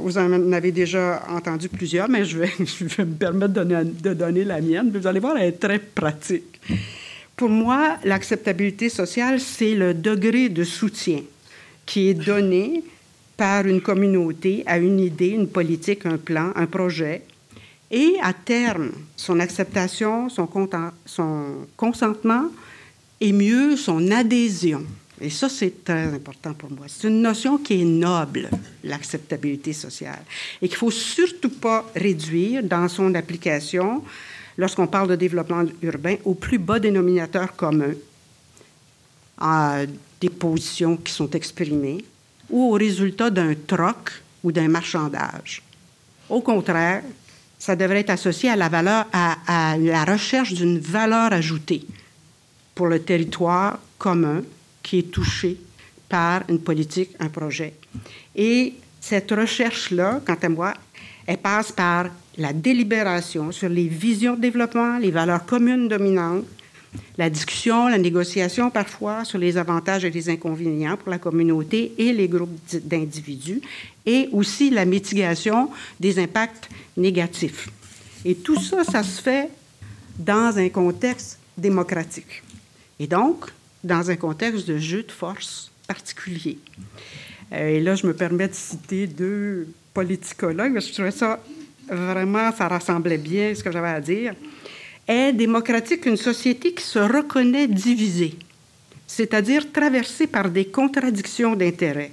Vous 0.01 0.17
en 0.17 0.53
avez 0.53 0.71
déjà 0.71 1.21
entendu 1.29 1.67
plusieurs, 1.67 2.07
mais 2.07 2.23
je 2.23 2.37
vais, 2.37 2.51
me 2.59 3.13
permettre 3.13 3.53
de 3.53 4.13
donner, 4.13 4.45
la 4.45 4.61
mienne. 4.61 4.89
Vous 4.93 5.05
allez 5.05 5.19
voir, 5.19 5.35
elle 5.37 5.49
est 5.49 5.59
très 5.59 5.79
pratique. 5.79 6.61
Pour 7.35 7.49
moi, 7.49 7.97
l'acceptabilité 8.05 8.87
sociale, 8.87 9.41
c'est 9.41 9.75
le 9.75 9.93
degré 9.93 10.47
de 10.47 10.63
soutien 10.63 11.21
qui 11.85 12.07
est 12.07 12.13
donné 12.13 12.83
par 13.35 13.67
une 13.67 13.81
communauté 13.81 14.63
à 14.65 14.77
une 14.77 14.99
idée, 14.99 15.29
une 15.29 15.49
politique, 15.49 16.05
un 16.05 16.17
plan, 16.17 16.53
un 16.55 16.67
projet, 16.67 17.23
et 17.91 18.17
à 18.21 18.33
terme, 18.33 18.91
son 19.15 19.39
acceptation, 19.39 20.29
son, 20.29 20.47
consentement 21.75 22.45
et 23.19 23.31
mieux 23.31 23.75
son 23.75 24.11
adhésion. 24.11 24.85
Et 25.21 25.29
ça, 25.29 25.49
c'est 25.49 25.83
très 25.83 26.05
important 26.05 26.53
pour 26.53 26.71
moi. 26.71 26.85
C'est 26.87 27.07
une 27.07 27.21
notion 27.21 27.57
qui 27.57 27.81
est 27.81 27.85
noble, 27.85 28.49
l'acceptabilité 28.83 29.73
sociale, 29.73 30.23
et 30.61 30.67
qu'il 30.67 30.75
ne 30.75 30.79
faut 30.79 30.91
surtout 30.91 31.49
pas 31.49 31.85
réduire 31.95 32.63
dans 32.63 32.87
son 32.87 33.13
application, 33.15 34.03
lorsqu'on 34.57 34.87
parle 34.87 35.09
de 35.09 35.15
développement 35.15 35.65
urbain, 35.81 36.15
au 36.23 36.35
plus 36.35 36.57
bas 36.57 36.79
dénominateur 36.79 37.53
commun, 37.55 37.93
à 39.37 39.81
des 40.21 40.29
positions 40.29 40.95
qui 40.95 41.11
sont 41.11 41.29
exprimées, 41.31 42.05
ou 42.49 42.73
au 42.73 42.77
résultat 42.77 43.29
d'un 43.29 43.55
troc 43.67 44.21
ou 44.43 44.51
d'un 44.51 44.69
marchandage. 44.69 45.61
Au 46.29 46.41
contraire, 46.41 47.03
ça 47.59 47.75
devrait 47.75 47.99
être 47.99 48.09
associé 48.09 48.49
à 48.49 48.55
la 48.55 50.05
recherche 50.05 50.53
d'une 50.53 50.79
valeur 50.79 51.33
ajoutée 51.33 51.85
pour 52.73 52.87
le 52.87 53.01
territoire 53.01 53.77
commun 53.97 54.41
qui 54.81 54.99
est 54.99 55.11
touché 55.11 55.57
par 56.07 56.43
une 56.49 56.59
politique, 56.59 57.11
un 57.19 57.27
projet. 57.27 57.73
Et 58.35 58.73
cette 59.01 59.29
recherche-là, 59.31 60.21
quant 60.25 60.37
à 60.41 60.49
moi, 60.49 60.73
elle 61.27 61.37
passe 61.37 61.71
par 61.71 62.07
la 62.37 62.53
délibération 62.53 63.51
sur 63.51 63.69
les 63.69 63.87
visions 63.87 64.35
de 64.35 64.41
développement, 64.41 64.97
les 64.97 65.11
valeurs 65.11 65.45
communes 65.45 65.87
dominantes, 65.87 66.45
la 67.17 67.29
discussion, 67.29 67.87
la 67.87 67.97
négociation 67.97 68.69
parfois 68.71 69.25
sur 69.25 69.37
les 69.37 69.57
avantages 69.57 70.05
et 70.05 70.09
les 70.09 70.29
inconvénients 70.29 70.97
pour 70.97 71.09
la 71.09 71.19
communauté 71.19 71.93
et 71.97 72.13
les 72.13 72.27
groupes 72.27 72.57
d'individus, 72.83 73.61
et 74.05 74.29
aussi 74.31 74.69
la 74.69 74.85
mitigation 74.85 75.69
des 75.99 76.19
impacts 76.19 76.69
négatifs. 76.97 77.69
Et 78.25 78.35
tout 78.35 78.59
ça, 78.59 78.83
ça 78.83 79.03
se 79.03 79.21
fait 79.21 79.49
dans 80.17 80.57
un 80.57 80.69
contexte 80.69 81.39
démocratique. 81.57 82.43
Et 82.99 83.07
donc, 83.07 83.45
dans 83.83 84.09
un 84.09 84.15
contexte 84.15 84.67
de 84.67 84.77
jeu 84.77 85.03
de 85.03 85.11
force 85.11 85.71
particulier. 85.87 86.57
Euh, 87.53 87.67
et 87.67 87.79
là, 87.79 87.95
je 87.95 88.05
me 88.05 88.13
permets 88.13 88.47
de 88.47 88.53
citer 88.53 89.07
deux 89.07 89.67
politicologues, 89.93 90.73
parce 90.73 90.85
que 90.85 90.89
je 90.89 90.95
trouvais 90.95 91.11
ça 91.11 91.39
vraiment, 91.89 92.51
ça 92.51 92.67
rassemblait 92.67 93.17
bien 93.17 93.55
ce 93.55 93.63
que 93.63 93.71
j'avais 93.71 93.87
à 93.89 94.01
dire 94.01 94.35
est 95.09 95.33
démocratique 95.33 96.05
une 96.05 96.17
société 96.17 96.71
qui 96.71 96.83
se 96.83 96.99
reconnaît 96.99 97.67
divisée, 97.67 98.35
c'est-à-dire 99.07 99.71
traversée 99.71 100.27
par 100.27 100.49
des 100.51 100.65
contradictions 100.65 101.55
d'intérêts, 101.55 102.11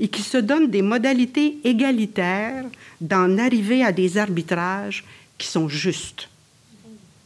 et 0.00 0.08
qui 0.08 0.22
se 0.22 0.38
donne 0.38 0.70
des 0.70 0.80
modalités 0.80 1.58
égalitaires 1.62 2.64
d'en 3.00 3.36
arriver 3.36 3.84
à 3.84 3.92
des 3.92 4.16
arbitrages 4.16 5.04
qui 5.36 5.46
sont 5.46 5.68
justes. 5.68 6.30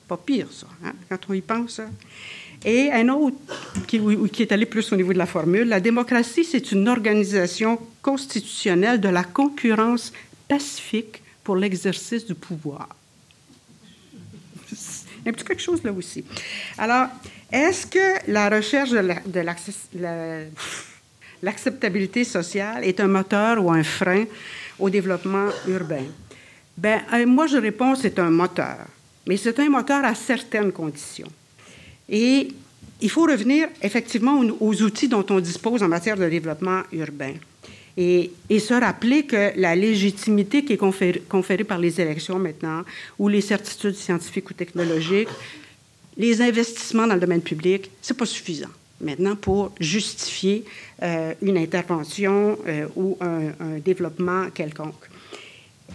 Pas 0.08 0.16
pire, 0.16 0.48
ça, 0.50 0.66
hein, 0.84 0.92
quand 1.08 1.20
on 1.28 1.34
y 1.34 1.40
pense. 1.40 1.78
Hein. 1.78 1.90
Et 2.64 2.90
un 2.90 3.08
autre 3.10 3.36
qui, 3.86 4.00
qui, 4.32 4.42
est 4.42 4.52
allé 4.52 4.66
plus 4.66 4.92
au 4.92 4.96
niveau 4.96 5.12
de 5.12 5.18
la 5.18 5.26
formule, 5.26 5.68
la 5.68 5.80
démocratie, 5.80 6.44
c'est 6.44 6.72
une 6.72 6.88
organisation 6.88 7.78
constitutionnelle 8.02 9.00
de 9.00 9.08
la 9.08 9.22
concurrence 9.22 10.12
pacifique 10.48 11.22
pour 11.44 11.54
l'exercice 11.54 12.26
du 12.26 12.34
pouvoir. 12.34 12.88
Un 15.26 15.32
petit 15.32 15.44
quelque 15.44 15.62
chose 15.62 15.82
là 15.84 15.92
aussi. 15.92 16.24
Alors, 16.78 17.08
est-ce 17.52 17.86
que 17.86 18.30
la 18.30 18.48
recherche 18.48 18.90
de 18.90 20.46
l'acceptabilité 21.42 22.24
sociale 22.24 22.84
est 22.84 23.00
un 23.00 23.08
moteur 23.08 23.64
ou 23.64 23.70
un 23.70 23.82
frein 23.82 24.24
au 24.78 24.88
développement 24.88 25.48
urbain? 25.68 26.04
Bien, 26.76 27.02
euh, 27.12 27.26
moi, 27.26 27.46
je 27.46 27.58
réponds 27.58 27.94
c'est 27.94 28.18
un 28.18 28.30
moteur, 28.30 28.78
mais 29.26 29.36
c'est 29.36 29.58
un 29.58 29.68
moteur 29.68 30.04
à 30.04 30.14
certaines 30.14 30.72
conditions. 30.72 31.30
Et 32.08 32.48
il 33.00 33.10
faut 33.10 33.24
revenir 33.24 33.68
effectivement 33.82 34.40
aux 34.60 34.82
outils 34.82 35.08
dont 35.08 35.24
on 35.30 35.40
dispose 35.40 35.82
en 35.82 35.88
matière 35.88 36.16
de 36.16 36.28
développement 36.28 36.82
urbain. 36.92 37.34
Et, 37.96 38.30
se 38.58 38.74
rappeler 38.74 39.24
que 39.24 39.52
la 39.56 39.74
légitimité 39.74 40.64
qui 40.64 40.74
est 40.74 40.76
conférée, 41.28 41.64
par 41.64 41.78
les 41.78 42.00
élections 42.00 42.38
maintenant, 42.38 42.82
ou 43.18 43.28
les 43.28 43.40
certitudes 43.40 43.94
scientifiques 43.94 44.50
ou 44.50 44.54
technologiques, 44.54 45.28
les 46.16 46.40
investissements 46.42 47.06
dans 47.06 47.14
le 47.14 47.20
domaine 47.20 47.42
public, 47.42 47.90
c'est 48.00 48.16
pas 48.16 48.26
suffisant 48.26 48.68
maintenant 49.00 49.34
pour 49.34 49.72
justifier 49.80 50.64
euh, 51.02 51.32
une 51.40 51.56
intervention 51.56 52.58
euh, 52.66 52.86
ou 52.96 53.16
un, 53.20 53.78
développement 53.78 54.50
quelconque. 54.50 55.08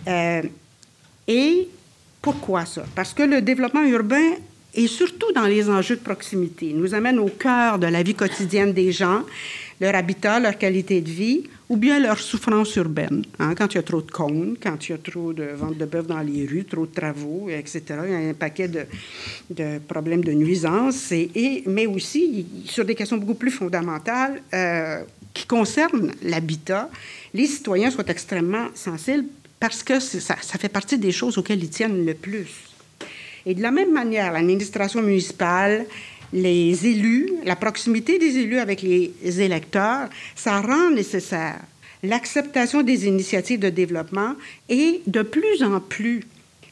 Euh, 0.08 0.42
et 1.28 1.68
pourquoi 2.22 2.66
ça? 2.66 2.84
Parce 2.96 3.14
que 3.14 3.24
le 3.24 3.42
développement 3.42 3.84
urbain 3.84 4.32
et 4.76 4.88
surtout 4.88 5.32
dans 5.32 5.46
les 5.46 5.70
enjeux 5.70 5.96
de 5.96 6.02
proximité, 6.02 6.74
nous 6.74 6.94
amène 6.94 7.18
au 7.18 7.30
cœur 7.30 7.80
de 7.80 7.88
la 7.88 8.04
vie 8.04 8.14
quotidienne 8.14 8.74
des 8.74 8.92
gens, 8.92 9.22
leur 9.80 9.96
habitat, 9.96 10.40
leur 10.40 10.58
qualité 10.58 11.02
de 11.02 11.10
vie, 11.10 11.44
ou 11.68 11.78
bien 11.78 12.00
leur 12.00 12.20
souffrance 12.20 12.76
urbaine. 12.76 13.24
Hein, 13.40 13.56
quand 13.56 13.74
il 13.74 13.76
y 13.76 13.80
a 13.80 13.84
trop 13.84 14.02
de 14.02 14.12
cônes, 14.12 14.56
quand 14.62 14.88
il 14.88 14.92
y 14.92 14.96
a 14.96 14.98
trop 14.98 15.34
de 15.34 15.46
vente 15.56 15.78
de 15.78 15.86
bœuf 15.86 16.08
dans 16.08 16.20
les 16.20 16.46
rues, 16.46 16.66
trop 16.66 16.86
de 16.86 16.94
travaux, 16.94 17.50
etc. 17.50 17.82
Il 18.06 18.12
y 18.12 18.14
a 18.14 18.18
un 18.30 18.34
paquet 18.34 18.68
de, 18.68 19.80
problèmes 19.80 20.24
de 20.24 20.32
nuisance, 20.32 21.12
et, 21.12 21.64
mais 21.66 21.88
aussi 21.88 22.46
sur 22.66 22.86
des 22.86 22.96
questions 22.96 23.18
beaucoup 23.18 23.36
plus 23.36 23.52
fondamentales 23.52 24.42
euh, 24.54 25.02
qui 25.34 25.46
concernent 25.46 26.12
l'habitat. 26.22 26.90
Les 27.34 27.48
citoyens 27.48 27.92
sont 27.92 28.06
extrêmement 28.06 28.68
sensibles 28.76 29.26
parce 29.60 29.84
que 29.84 30.00
ça 30.00 30.36
fait 30.36 30.70
partie 30.70 30.98
des 30.98 31.12
choses 31.12 31.38
auxquelles 31.38 31.64
ils 31.64 31.70
tiennent 31.70 32.06
le 32.06 32.14
plus. 32.14 32.48
Et 33.46 33.54
de 33.54 33.62
la 33.62 33.72
même 33.72 33.94
manière, 33.94 34.32
l'administration 34.32 35.02
municipale 35.02 35.86
les 36.34 36.86
élus, 36.86 37.30
la 37.44 37.56
proximité 37.56 38.20
des 38.20 38.38
élus 38.38 38.60
avec 38.60 38.82
les 38.82 39.42
électeurs, 39.42 40.10
ça 40.36 40.62
rend 40.62 40.92
nécessaire 40.92 41.62
l'acceptation 42.04 42.84
des 42.84 43.08
initiatives 43.08 43.60
de 43.60 43.70
développement 43.70 44.36
et 44.70 45.02
de 45.08 45.22
plus 45.22 45.64
en 45.64 45.80
plus 45.80 46.24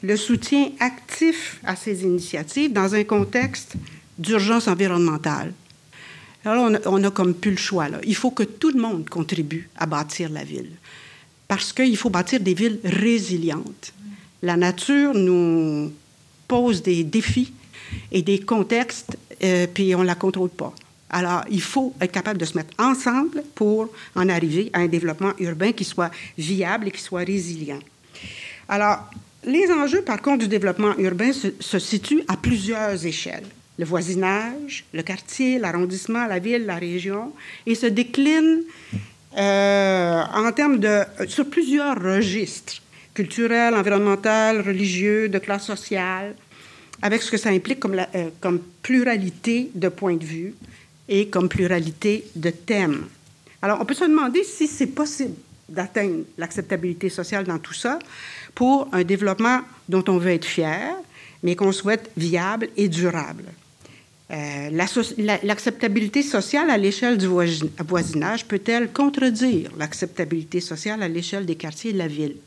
le 0.01 0.17
soutien 0.17 0.69
actif 0.79 1.59
à 1.63 1.75
ces 1.75 2.03
initiatives 2.03 2.73
dans 2.73 2.93
un 2.93 3.03
contexte 3.03 3.73
d'urgence 4.17 4.67
environnementale. 4.67 5.53
Alors, 6.45 6.69
on 6.85 7.03
a, 7.03 7.11
comme 7.11 7.33
plus 7.33 7.51
le 7.51 7.57
choix. 7.57 7.87
Là. 7.87 7.99
Il 8.03 8.15
faut 8.15 8.31
que 8.31 8.43
tout 8.43 8.71
le 8.71 8.81
monde 8.81 9.07
contribue 9.07 9.69
à 9.77 9.85
bâtir 9.85 10.29
la 10.29 10.43
ville. 10.43 10.71
Parce 11.47 11.71
qu'il 11.71 11.95
faut 11.95 12.09
bâtir 12.09 12.41
des 12.41 12.53
villes 12.53 12.79
résilientes. 12.83 13.93
La 14.41 14.57
nature 14.57 15.13
nous 15.13 15.93
pose 16.49 16.83
des 16.83 17.05
défis 17.05 17.53
et 18.11 18.21
des 18.21 18.39
contextes 18.39 19.17
euh, 19.43 19.67
puis 19.71 19.95
on 19.95 19.99
ne 19.99 20.05
la 20.05 20.15
contrôle 20.15 20.49
pas. 20.49 20.73
Alors, 21.09 21.43
il 21.51 21.61
faut 21.61 21.93
être 22.01 22.11
capable 22.11 22.39
de 22.39 22.45
se 22.45 22.57
mettre 22.57 22.73
ensemble 22.79 23.43
pour 23.53 23.89
en 24.15 24.29
arriver 24.29 24.71
à 24.73 24.79
un 24.79 24.87
développement 24.87 25.33
urbain 25.39 25.71
qui 25.71 25.83
soit 25.83 26.09
viable 26.37 26.87
et 26.87 26.91
qui 26.91 27.01
soit 27.01 27.23
résilient. 27.23 27.79
Alors, 28.67 29.09
les 29.45 29.69
enjeux, 29.71 30.01
par 30.01 30.21
contre, 30.21 30.39
du 30.39 30.47
développement 30.47 30.97
urbain 30.97 31.31
se, 31.31 31.79
situent 31.79 32.23
à 32.27 32.37
plusieurs 32.37 33.05
échelles. 33.05 33.45
Le 33.77 33.85
voisinage, 33.85 34.85
le 34.93 35.03
quartier, 35.03 35.59
l'arrondissement, 35.59 36.25
la 36.25 36.39
ville, 36.39 36.65
la 36.65 36.77
région, 36.77 37.31
et 37.65 37.75
se 37.75 37.85
déclinent 37.85 38.61
euh, 39.37 40.23
en 40.33 40.51
termes 40.51 40.79
de, 40.79 41.01
sur 41.27 41.47
plusieurs 41.49 42.01
registres 42.01 42.81
culturels, 43.13 43.75
environnemental, 43.75 44.61
religieux, 44.61 45.29
de 45.29 45.37
classe 45.37 45.65
sociale, 45.65 46.35
avec 47.03 47.21
ce 47.21 47.29
que 47.29 47.37
ça 47.37 47.49
implique 47.49 47.81
comme, 47.81 47.95
euh, 47.95 48.29
comme 48.39 48.59
pluralité 48.81 49.69
de 49.75 49.89
points 49.89 50.15
de 50.15 50.23
vue 50.23 50.55
et 51.09 51.27
comme 51.27 51.49
pluralité 51.49 52.23
de 52.33 52.49
thèmes. 52.49 53.05
Alors, 53.61 53.79
on 53.81 53.85
peut 53.85 53.93
se 53.93 54.05
demander 54.05 54.43
si 54.45 54.67
c'est 54.67 54.87
possible 54.87 55.35
d'atteindre 55.67 56.23
l'acceptabilité 56.37 57.09
sociale 57.09 57.43
dans 57.43 57.59
tout 57.59 57.73
ça 57.73 57.99
pour 58.55 58.87
un 58.93 59.03
développement 59.03 59.61
dont 59.89 60.03
on 60.07 60.17
veut 60.17 60.31
être 60.31 60.45
fier, 60.45 60.95
mais 61.43 61.57
qu'on 61.57 61.73
souhaite 61.73 62.09
viable 62.15 62.69
et 62.77 62.87
durable. 62.87 63.43
Euh, 64.31 64.69
l'acceptabilité 65.43 66.23
sociale 66.23 66.69
à 66.69 66.77
l'échelle 66.77 67.17
du 67.17 67.27
voisinage 67.27 68.45
peut-elle 68.45 68.93
contredire 68.93 69.71
l'acceptabilité 69.77 70.61
sociale 70.61 71.03
à 71.03 71.09
l'échelle 71.09 71.45
des 71.45 71.55
quartiers 71.55 71.91
de 71.91 71.97
la 71.97 72.07
ville? 72.07 72.37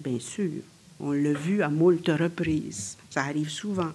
Bien 0.00 0.20
sûr. 0.20 0.62
On 1.00 1.10
l'a 1.10 1.32
vu 1.32 1.62
à 1.62 1.68
moult 1.68 2.06
reprises. 2.08 2.96
Ça 3.10 3.22
arrive 3.22 3.50
souvent. 3.50 3.90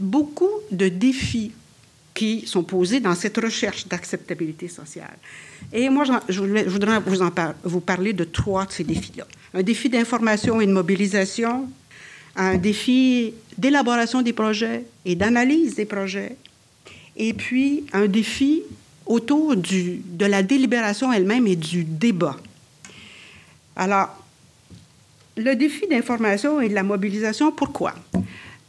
beaucoup 0.00 0.50
de 0.70 0.88
défis 0.88 1.52
qui 2.14 2.46
sont 2.46 2.62
posés 2.62 3.00
dans 3.00 3.14
cette 3.14 3.36
recherche 3.38 3.88
d'acceptabilité 3.88 4.68
sociale. 4.68 5.16
Et 5.72 5.88
moi, 5.88 6.04
je 6.28 6.40
voudrais 6.40 7.00
vous, 7.00 7.22
en 7.22 7.30
vous 7.64 7.80
parler 7.80 8.12
de 8.12 8.24
trois 8.24 8.66
de 8.66 8.72
ces 8.72 8.84
défis-là. 8.84 9.26
Un 9.54 9.62
défi 9.62 9.88
d'information 9.88 10.60
et 10.60 10.66
de 10.66 10.72
mobilisation, 10.72 11.68
un 12.36 12.56
défi 12.56 13.34
d'élaboration 13.56 14.22
des 14.22 14.32
projets 14.32 14.84
et 15.04 15.14
d'analyse 15.14 15.74
des 15.74 15.84
projets, 15.84 16.36
et 17.16 17.32
puis 17.32 17.84
un 17.92 18.06
défi 18.06 18.62
autour 19.06 19.56
de 19.56 20.26
la 20.26 20.42
délibération 20.42 21.12
elle-même 21.12 21.46
et 21.46 21.56
du 21.56 21.84
débat. 21.84 22.36
Alors, 23.76 24.08
le 25.36 25.54
défi 25.54 25.86
d'information 25.86 26.60
et 26.60 26.68
de 26.68 26.74
la 26.74 26.82
mobilisation, 26.82 27.52
pourquoi? 27.52 27.94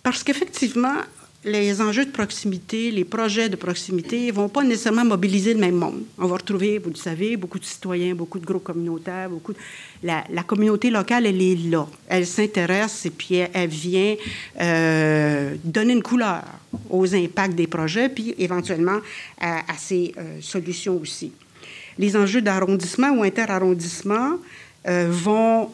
Parce 0.01 0.23
qu'effectivement, 0.23 0.95
les 1.45 1.81
enjeux 1.81 2.05
de 2.05 2.11
proximité, 2.11 2.89
les 2.91 3.03
projets 3.03 3.49
de 3.49 3.55
proximité 3.55 4.27
ne 4.27 4.31
vont 4.31 4.47
pas 4.47 4.63
nécessairement 4.63 5.03
mobiliser 5.03 5.53
le 5.53 5.59
même 5.59 5.75
monde. 5.75 6.03
On 6.17 6.27
va 6.27 6.35
retrouver, 6.35 6.77
vous 6.77 6.89
le 6.89 6.95
savez, 6.95 7.35
beaucoup 7.35 7.59
de 7.59 7.65
citoyens, 7.65 8.15
beaucoup 8.15 8.39
de 8.39 8.45
groupes 8.45 8.63
communautaires, 8.63 9.29
beaucoup 9.29 9.53
la, 10.03 10.23
communauté 10.45 10.89
locale, 10.89 11.25
elle 11.25 11.41
est 11.41 11.55
là. 11.69 11.87
Elle 12.07 12.25
s'intéresse 12.25 13.05
et 13.05 13.09
puis 13.09 13.35
elle, 13.35 13.69
vient 13.69 14.15
euh, 14.61 15.55
donner 15.63 15.93
une 15.93 16.03
couleur 16.03 16.43
aux 16.89 17.13
impacts 17.13 17.55
des 17.55 17.67
projets, 17.67 18.09
puis 18.09 18.33
éventuellement 18.37 18.99
à, 19.39 19.61
ces 19.77 20.13
euh, 20.17 20.37
solutions 20.41 20.97
aussi. 20.97 21.31
Les 21.97 22.15
enjeux 22.15 22.41
d'arrondissement 22.41 23.11
ou 23.11 23.23
interarrondissement 23.23 24.37
euh, 24.87 25.07
vont 25.11 25.69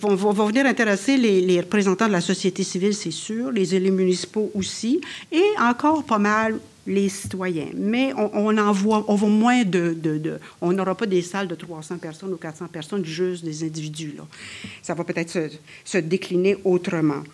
vont, 0.00 0.14
vont, 0.14 0.46
venir 0.46 0.66
intéresser 0.66 1.16
les, 1.16 1.60
représentants 1.60 2.06
de 2.06 2.12
la 2.12 2.20
société 2.20 2.62
civile, 2.62 2.94
c'est 2.94 3.10
sûr, 3.10 3.50
les 3.50 3.74
élus 3.74 3.90
municipaux 3.90 4.50
aussi, 4.54 5.00
et 5.32 5.44
encore 5.58 6.04
pas 6.04 6.18
mal 6.18 6.58
les 6.86 7.08
citoyens. 7.08 7.68
Mais 7.74 8.12
on, 8.14 8.56
en 8.56 8.72
voit, 8.72 9.04
on 9.08 9.16
voit 9.16 9.28
moins 9.28 9.64
de, 9.64 10.38
On 10.60 10.72
n'aura 10.72 10.94
pas 10.94 11.06
des 11.06 11.22
salles 11.22 11.48
de 11.48 11.56
300 11.56 11.98
personnes 11.98 12.32
ou 12.32 12.36
400 12.36 12.68
personnes, 12.68 13.04
juste 13.04 13.44
des 13.44 13.64
individus. 13.64 14.14
Ça 14.82 14.94
va 14.94 15.02
peut-être 15.02 15.50
se 15.84 15.98
décliner 15.98 16.56
autrement. 16.64 17.24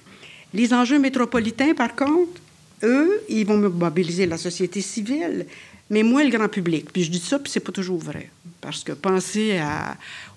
Les 0.55 0.73
enjeux 0.73 0.99
métropolitains, 0.99 1.75
par 1.75 1.95
contre, 1.95 2.40
eux, 2.83 3.23
ils 3.29 3.47
vont 3.47 3.59
mobiliser 3.59 4.27
la 4.27 4.38
société 4.38 4.81
civile, 4.81 5.47
mais 5.90 6.03
moins 6.03 6.25
le 6.25 6.31
grand 6.31 6.49
public. 6.49 6.92
Puis 6.92 7.05
je 7.05 7.11
dis 7.11 7.18
ça, 7.18 7.38
puis 7.38 7.51
c'est 7.51 7.61
pas 7.61 7.73
toujours 7.73 7.99
vrai. 7.99 8.31
Parce 8.61 8.85
que 8.85 8.92
pensez 8.92 9.61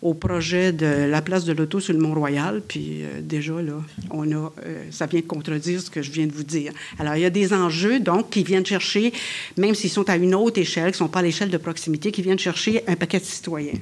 au 0.02 0.14
projet 0.14 0.72
de 0.72 1.06
la 1.08 1.22
place 1.22 1.46
de 1.46 1.54
l'auto 1.54 1.80
sur 1.80 1.94
le 1.94 2.00
Mont-Royal, 2.00 2.62
puis 2.68 3.04
euh, 3.04 3.22
déjà, 3.22 3.54
là, 3.62 3.74
on 4.10 4.32
a, 4.32 4.52
euh, 4.66 4.84
ça 4.92 5.06
vient 5.06 5.22
contredire 5.22 5.80
ce 5.82 5.90
que 5.90 6.02
je 6.02 6.12
viens 6.12 6.26
de 6.26 6.32
vous 6.32 6.44
dire. 6.44 6.74
Alors, 7.00 7.16
il 7.16 7.22
y 7.22 7.26
a 7.26 7.30
des 7.30 7.54
enjeux, 7.54 8.00
donc, 8.00 8.32
qui 8.32 8.44
viennent 8.44 8.66
chercher, 8.66 9.14
même 9.58 9.76
s'ils 9.76 9.90
sont 9.92 10.10
à 10.10 10.16
une 10.16 10.36
autre 10.36 10.60
échelle, 10.60 10.86
qui 10.86 11.02
ne 11.02 11.06
sont 11.06 11.08
pas 11.08 11.20
à 11.20 11.24
l'échelle 11.24 11.50
de 11.50 11.58
proximité, 11.58 12.12
qui 12.12 12.22
viennent 12.22 12.40
chercher 12.40 12.84
un 12.88 12.96
paquet 12.96 13.20
de 13.20 13.26
citoyens. 13.26 13.80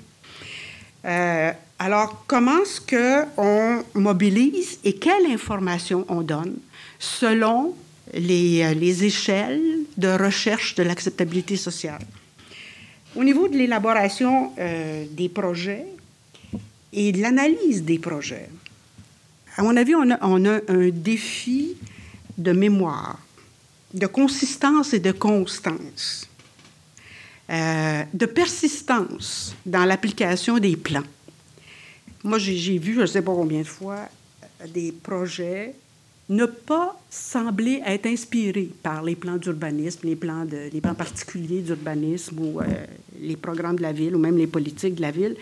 Euh, 1.06 1.52
alors, 1.80 2.24
comment 2.28 2.62
est-ce 2.62 2.80
qu'on 2.80 3.84
mobilise 4.00 4.80
et 4.84 4.94
quelle 4.94 5.26
information 5.26 6.06
on 6.08 6.22
donne 6.22 6.56
selon 7.00 7.76
les, 8.14 8.74
les 8.76 9.04
échelles 9.04 9.62
de 9.98 10.08
recherche 10.08 10.76
de 10.76 10.84
l'acceptabilité 10.84 11.56
sociale? 11.56 12.06
Au 13.16 13.24
niveau 13.24 13.48
de 13.48 13.58
l'élaboration 13.58 14.54
euh, 14.58 15.06
des 15.12 15.30
projets 15.30 15.86
et 16.92 17.12
de 17.12 17.22
l'analyse 17.22 17.84
des 17.84 18.00
projets, 18.00 18.50
à 19.56 19.62
mon 19.62 19.78
avis, 19.78 19.94
on 19.94 20.10
a, 20.10 20.18
un 20.68 20.90
défi 20.90 21.76
de 22.38 22.52
mémoire, 22.52 23.20
de 23.94 24.08
consistance 24.08 24.94
et 24.94 25.00
de 25.00 25.12
constance, 25.12 26.28
euh, 27.52 28.04
de 28.12 28.26
persistance 28.26 29.56
dans 29.64 29.86
l'application 29.86 30.58
des 30.58 30.76
plans. 30.76 31.04
Moi, 32.24 32.40
j'ai 32.40 32.80
vu, 32.80 32.96
je 32.96 33.02
ne 33.02 33.06
sais 33.06 33.22
pas 33.22 33.34
combien 33.34 33.60
de 33.60 33.68
fois, 33.68 34.10
des 34.74 34.92
projets 34.92 35.76
ne 36.30 36.46
pas 36.46 37.00
sembler 37.10 37.82
être 37.86 38.06
inspiré 38.06 38.70
par 38.82 39.04
les 39.04 39.16
plans 39.16 39.38
d'urbanisme, 39.38 40.08
les 40.08 40.16
plans, 40.16 40.46
de, 40.46 40.70
les 40.72 40.82
plans 40.82 40.96
particuliers 40.96 41.62
d'urbanisme 41.62 42.40
ou 42.40 42.62
euh, 42.62 42.66
les 43.20 43.36
programmes 43.36 43.76
de 43.76 43.82
la 43.82 43.92
ville 43.92 44.16
ou 44.16 44.20
même 44.20 44.38
les 44.38 44.48
politiques 44.48 44.96
de 44.96 45.02
la 45.02 45.12
ville. 45.12 45.36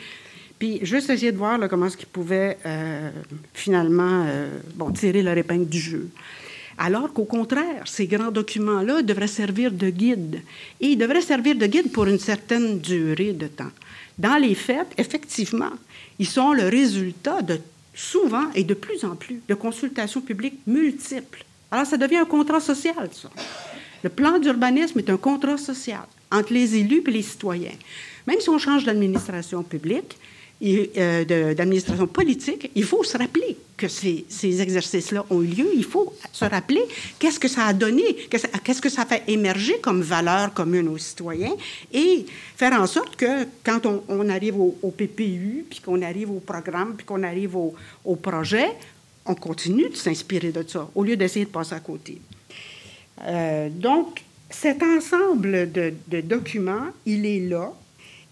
Puis 0.58 0.80
juste 0.84 1.10
essayer 1.10 1.32
de 1.32 1.38
voir 1.38 1.60
comment 1.70 1.88
est-ce 1.88 1.98
qu'ils 1.98 2.08
pouvaient 2.08 2.58
euh, 2.65 3.10
finalement 3.54 4.26
euh, 4.28 4.60
bon, 4.76 4.91
tirer 4.91 5.22
leur 5.22 5.38
épingle 5.38 5.67
du 5.67 5.80
jeu. 5.80 6.10
Alors 6.78 7.13
qu'au 7.13 7.26
contraire, 7.26 7.84
ces 7.86 8.08
grands 8.08 8.32
documents-là 8.32 9.04
devraient 9.04 9.28
servir 9.28 9.72
de 9.72 9.89
guide. 9.89 10.41
Et 10.80 10.89
ils 10.89 10.98
devraient 10.98 11.22
servir 11.22 11.56
de 11.56 11.65
guide 11.67 11.91
pour 11.91 12.06
une 12.06 12.20
certaine 12.20 12.80
durée 12.80 13.34
de 13.34 13.48
temps. 13.48 13.72
Dans 14.17 14.38
les 14.38 14.56
faits, 14.56 14.88
effectivement, 14.98 15.72
ils 16.17 16.28
sont 16.28 16.54
le 16.54 16.67
résultat 16.67 17.41
de 17.41 17.60
souvent 17.94 18.52
et 18.56 18.64
de 18.64 18.74
plus 18.74 19.04
en 19.06 19.16
plus 19.16 19.42
de 19.48 19.54
consultations 19.54 20.22
publiques 20.22 20.60
multiples. 20.68 21.44
Alors, 21.72 21.86
ça 21.86 21.98
devient 21.98 22.18
un 22.18 22.26
contrat 22.26 22.60
social, 22.60 23.10
ça. 23.12 23.30
Le 24.04 24.10
plan 24.10 24.40
d'urbanisme 24.40 25.00
est 25.00 25.10
un 25.10 25.18
contrat 25.18 25.58
social 25.58 26.04
entre 26.32 26.54
les 26.54 26.76
élus 26.76 27.04
et 27.06 27.12
les 27.12 27.22
citoyens. 27.22 27.78
Même 28.28 28.40
si 28.40 28.50
on 28.50 28.58
change 28.58 28.84
d'administration 28.84 29.64
publique, 29.64 30.18
euh, 30.63 31.56
d'administration 31.56 32.06
politique, 32.06 32.69
il 32.76 32.84
faut 32.84 33.04
se 33.04 33.17
rappeler 33.17 33.58
que 33.76 33.88
ces, 33.88 34.26
ces 34.30 34.62
exercices-là 34.62 35.26
ont 35.32 35.41
eu 35.41 35.47
lieu. 35.47 35.67
Il 35.76 35.84
faut 35.84 36.13
se 36.32 36.45
rappeler 36.45 36.84
qu'est-ce 37.17 37.39
que 37.39 37.47
ça 37.47 37.65
a 37.65 37.74
donné, 37.74 38.04
qu'est-ce 38.30 38.82
que 38.82 38.89
ça 38.89 39.06
fait 39.06 39.24
émerger 39.28 39.80
comme 39.82 40.04
valeur 40.04 40.54
commune 40.54 40.88
aux 40.88 41.00
citoyens 41.00 41.54
et 41.91 42.28
faire 42.56 42.80
en 42.80 42.86
sorte 42.86 43.15
que 43.15 43.47
quand 43.63 43.88
on, 43.88 44.30
arrive 44.30 44.60
au, 44.60 44.93
PPU, 44.95 45.65
puis 45.67 45.80
qu'on 45.80 46.02
arrive 46.04 46.30
au 46.30 46.39
programme, 46.39 46.93
puis 46.95 47.08
qu'on 47.08 47.24
arrive 47.24 47.56
au, 47.56 47.74
au, 48.06 48.15
projet, 48.15 48.69
on 49.26 49.34
continue 49.34 49.89
de 49.89 49.95
s'inspirer 49.95 50.52
de 50.52 50.63
ça 50.67 50.88
au 50.93 51.04
lieu 51.04 51.15
d'essayer 51.15 51.45
de 51.45 51.50
passer 51.50 51.74
à 51.74 51.80
côté. 51.80 52.21
Euh, 53.24 53.67
donc, 53.69 54.21
cet 54.52 54.84
ensemble 54.84 55.71
de 55.71 56.21
documents, 56.21 56.89
il 57.08 57.26
est 57.26 57.39
là 57.39 57.74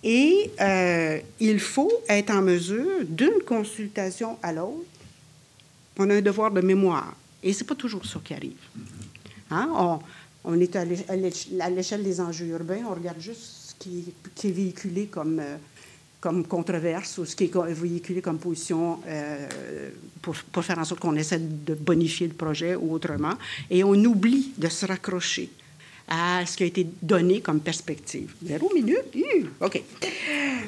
et 0.03 0.51
euh, 0.62 1.19
il 1.39 1.59
faut 1.59 1.91
être 2.07 2.31
en 2.31 2.41
mesure, 2.41 3.03
d'une 3.05 3.41
consultation 3.45 4.38
à 4.41 4.53
l'autre, 4.53 4.85
on 5.97 6.09
a 6.09 6.15
un 6.15 6.21
devoir 6.21 6.51
de 6.51 6.62
mémoire. 6.62 7.15
Et 7.43 7.51
ce 7.51 7.63
n'est 7.63 7.67
pas 7.67 7.75
toujours 7.75 8.05
ça 8.05 8.19
qui 8.23 8.33
arrive. 8.33 8.53
Hein? 9.51 9.69
On, 9.75 9.99
on, 10.45 10.59
est 10.59 10.75
à 10.75 10.85
l'échelle 11.69 12.03
des 12.03 12.21
enjeux 12.21 12.47
urbains, 12.47 12.83
on 12.89 12.93
regarde 12.93 13.19
juste 13.19 13.41
ce 13.69 13.75
qui, 13.75 14.13
qui 14.35 14.47
est 14.47 14.51
véhiculé 14.51 15.07
comme, 15.07 15.39
euh, 15.39 15.57
comme 16.21 16.45
controverse 16.45 17.17
ou 17.17 17.25
ce 17.25 17.35
qui 17.35 17.45
est 17.45 17.73
véhiculé 17.73 18.21
comme 18.21 18.39
position 18.39 18.99
euh, 19.05 19.47
pour, 20.21 20.35
pour, 20.51 20.63
faire 20.63 20.79
en 20.79 20.85
sorte 20.85 21.01
qu'on 21.01 21.15
essaie 21.15 21.39
de 21.39 21.73
bonifier 21.73 22.27
le 22.27 22.33
projet 22.33 22.75
ou 22.75 22.93
autrement. 22.93 23.33
Et 23.69 23.83
on 23.83 23.95
oublie 23.95 24.53
de 24.57 24.69
se 24.69 24.85
raccrocher 24.85 25.49
à 26.10 26.45
ce 26.45 26.58
qui 26.58 26.63
a 26.63 26.65
été 26.65 26.88
donné 27.02 27.39
comme 27.39 27.62
perspective. 27.62 28.34
Zéro 28.43 28.72
minute? 28.74 29.15
OK. 29.62 29.82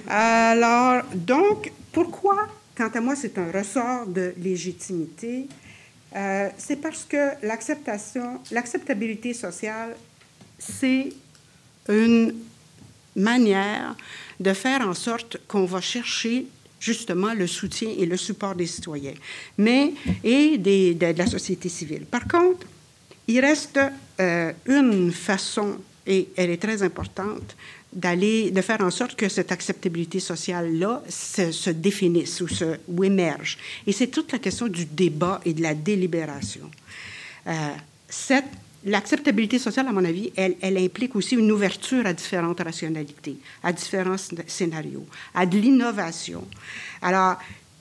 Alors, 0.07 1.03
donc, 1.13 1.71
pourquoi, 1.91 2.47
quant 2.75 2.89
à 2.93 3.01
moi, 3.01 3.15
c'est 3.15 3.37
un 3.37 3.51
ressort 3.51 4.05
de 4.07 4.33
légitimité? 4.37 5.47
Euh, 6.15 6.49
c'est 6.57 6.75
parce 6.75 7.05
que 7.05 7.45
l'acceptation, 7.45 8.39
l'acceptabilité 8.51 9.33
sociale, 9.33 9.95
c'est 10.59 11.11
une 11.89 12.35
manière 13.15 13.95
de 14.39 14.53
faire 14.53 14.81
en 14.87 14.93
sorte 14.93 15.37
qu'on 15.47 15.65
va 15.65 15.81
chercher 15.81 16.45
justement 16.79 17.33
le 17.33 17.47
soutien 17.47 17.89
et 17.97 18.05
le 18.05 18.17
support 18.17 18.55
des 18.55 18.65
citoyens, 18.65 19.13
mais 19.57 19.93
et 20.23 20.57
de 20.57 21.17
la 21.17 21.27
société 21.27 21.69
civile. 21.69 22.05
Par 22.05 22.27
contre, 22.27 22.65
il 23.27 23.39
reste 23.39 23.79
euh, 24.19 24.51
une 24.65 25.11
façon, 25.11 25.77
et 26.05 26.29
elle 26.35 26.49
est 26.49 26.61
très 26.61 26.83
importante, 26.83 27.55
d'aller, 27.93 28.51
de 28.51 28.61
faire 28.61 28.81
en 28.81 28.89
sorte 28.89 29.15
que 29.15 29.27
cette 29.27 29.51
acceptabilité 29.51 30.19
sociale-là 30.19 31.03
se, 31.09 31.51
se, 31.51 31.69
définisse 31.69 32.41
ou, 32.41 32.47
se, 32.47 32.77
ou 32.87 33.03
émerge. 33.03 33.57
Et 33.85 33.91
c'est 33.91 34.07
toute 34.07 34.31
la 34.31 34.39
question 34.39 34.67
du 34.67 34.85
débat 34.85 35.41
et 35.45 35.53
de 35.53 35.61
la 35.61 35.73
délibération. 35.73 36.71
Euh, 37.47 37.51
cette, 38.07 38.45
l'acceptabilité 38.85 39.59
sociale, 39.59 39.87
à 39.87 39.91
mon 39.91 40.05
avis, 40.05 40.31
elle, 40.35 40.77
implique 40.77 41.15
aussi 41.15 41.35
une 41.35 41.51
ouverture 41.51 42.05
à 42.05 42.13
différentes 42.13 42.61
rationalités, 42.61 43.37
à 43.63 43.73
différents 43.73 44.17
scénarios, 44.47 45.05
à 45.33 45.45
de 45.45 45.57
l'innovation. 45.57 46.47
Alors, 47.01 47.37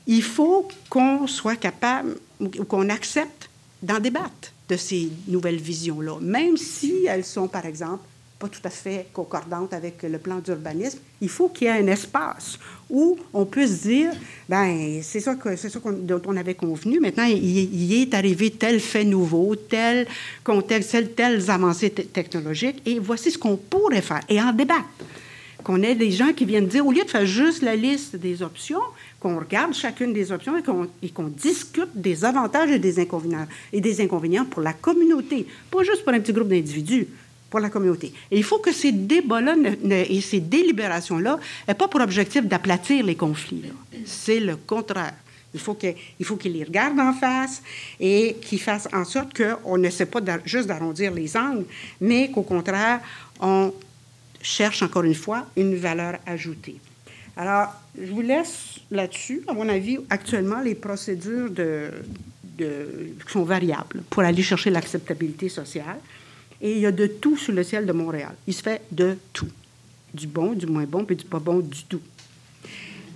il 0.07 0.23
faut 0.23 0.69
qu'on 0.89 1.27
soit 1.27 1.57
capable, 1.57 2.17
ou 2.41 2.65
qu'on 2.65 2.89
accepte 2.89 3.49
d'en 3.83 4.01
débattre 4.01 4.53
de 4.71 4.77
ces 4.77 5.11
nouvelles 5.27 5.61
visions-là, 5.61 6.19
même 6.21 6.57
si 6.57 7.05
elles 7.09 7.25
sont, 7.25 7.49
par 7.49 7.67
exemple, 7.67 8.05
pas 8.39 8.49
tout 8.49 8.61
à 8.65 8.71
fait 8.71 9.07
concordantes 9.13 9.75
avec 9.75 10.03
le 10.03 10.19
plan 10.19 10.39
d'urbanisme, 10.39 10.99
il 11.21 11.29
faut 11.29 11.49
qu'il 11.49 11.67
y 11.67 11.71
ait 11.71 11.83
un 11.83 11.87
espace 11.89 12.59
où 12.89 13.19
on 13.35 13.45
puisse 13.45 13.83
dire, 13.83 14.13
ben 14.49 15.01
c'est 15.03 15.21
ça, 15.21 15.35
que, 15.35 15.57
c'est 15.57 15.69
ça 15.69 15.79
dont 15.85 16.23
on 16.25 16.37
avait 16.37 16.55
convenu. 16.55 17.01
Maintenant, 17.01 17.25
il, 17.25 17.45
il, 17.45 18.01
est 18.01 18.15
arrivé 18.15 18.51
tel 18.51 18.81
fait 18.81 19.05
nouveau, 19.05 19.57
tel 19.57 20.07
contexte, 20.43 21.15
telles 21.15 21.51
avancées 21.51 21.91
technologiques, 21.91 22.81
et 22.87 22.99
voici 22.99 23.31
ce 23.31 23.37
qu'on 23.37 23.57
pourrait 23.57 24.03
faire, 24.03 24.23
et 24.29 24.41
en 24.41 24.53
débattre. 24.53 24.89
Qu'on 25.63 25.83
ait 25.83 25.95
des 25.95 26.11
gens 26.11 26.33
qui 26.33 26.47
viennent 26.47 26.69
dire, 26.69 26.87
au 26.87 26.93
lieu 26.93 27.05
de 27.05 27.11
faire 27.11 27.27
juste 27.27 27.61
la 27.61 27.77
liste 27.77 28.17
des 28.17 28.41
options, 28.41 28.81
qu'on 29.21 29.39
regarde 29.39 29.75
chacune 29.75 30.13
des 30.15 30.33
options 30.33 30.55
et 31.03 31.11
qu'on, 31.11 31.25
discute 31.29 31.91
des 31.95 32.25
avantages 32.25 32.71
et 32.71 32.79
des, 32.79 32.99
inconvénients, 32.99 33.47
et 33.73 33.81
des 33.81 34.01
inconvénients 34.01 34.47
pour 34.47 34.63
la 34.63 34.73
communauté, 34.73 35.47
pas 35.71 35.85
juste 35.85 36.03
pour 36.03 36.15
un 36.15 36.21
petit 36.21 36.33
groupe 36.33 36.49
d'individus, 36.49 37.07
pour 37.51 37.61
la 37.61 37.69
communauté. 37.69 38.13
Et 38.31 38.39
il 38.39 38.45
faut 38.45 38.59
que 38.59 38.73
ces 38.73 38.93
débats-là 38.93 39.57
et 40.09 40.21
ces 40.23 40.41
délibérations-là 40.41 41.39
n'aient 41.69 41.75
pas 41.75 41.89
pour 41.89 42.01
objectif 42.01 42.47
d'aplatir 42.47 43.05
les 43.05 43.17
conflits. 43.17 43.65
C'est 44.07 44.41
le 44.41 44.57
contraire. 44.57 45.15
Il 45.53 45.61
faut 45.61 45.75
qu'il 45.75 46.25
faut 46.25 46.37
qu'il 46.37 46.53
les 46.53 46.65
regarde 46.65 46.99
en 46.99 47.13
face 47.13 47.61
et 47.99 48.37
qu'il 48.41 48.61
fasse 48.61 48.89
en 48.93 49.05
sorte 49.05 49.37
qu'on 49.37 49.77
ne 49.77 49.91
sait 49.91 50.07
pas 50.07 50.21
juste 50.45 50.69
d'arrondir 50.69 51.13
les 51.13 51.37
angles, 51.37 51.67
mais 52.01 52.31
qu'au 52.31 52.43
contraire, 52.43 53.01
on 53.41 53.73
cherche 54.41 54.83
encore 54.83 55.03
une 55.03 55.15
fois 55.15 55.47
une 55.57 55.75
valeur 55.75 56.19
ajoutée. 56.25 56.77
Alors, 57.37 57.69
je 58.01 58.11
vous 58.11 58.21
laisse 58.21 58.81
là-dessus. 58.91 59.43
À 59.47 59.53
mon 59.53 59.69
avis, 59.69 59.99
actuellement, 60.11 60.61
les 60.61 60.75
procédures 60.75 61.51
sont 63.29 63.45
variables 63.45 64.03
pour 64.11 64.23
aller 64.23 64.43
chercher 64.43 64.71
l'acceptabilité 64.71 65.49
sociale. 65.49 65.99
Et 66.61 66.73
il 66.73 66.79
y 66.79 66.87
a 66.87 66.93
de 66.93 67.07
tout 67.07 67.37
sur 67.37 67.55
le 67.55 67.63
ciel 67.63 67.87
de 67.87 67.93
Montréal. 67.93 68.35
Il 68.47 68.55
se 68.55 68.63
fait 68.63 68.83
de 68.91 69.17
tout. 69.33 69.49
Du 70.13 70.27
bon, 70.27 70.53
du 70.53 70.67
moins 70.67 70.85
bon, 70.85 71.05
puis 71.05 71.17
du 71.17 71.25
pas 71.25 71.39
bon 71.39 71.61
du 71.61 71.85
tout. 71.85 72.03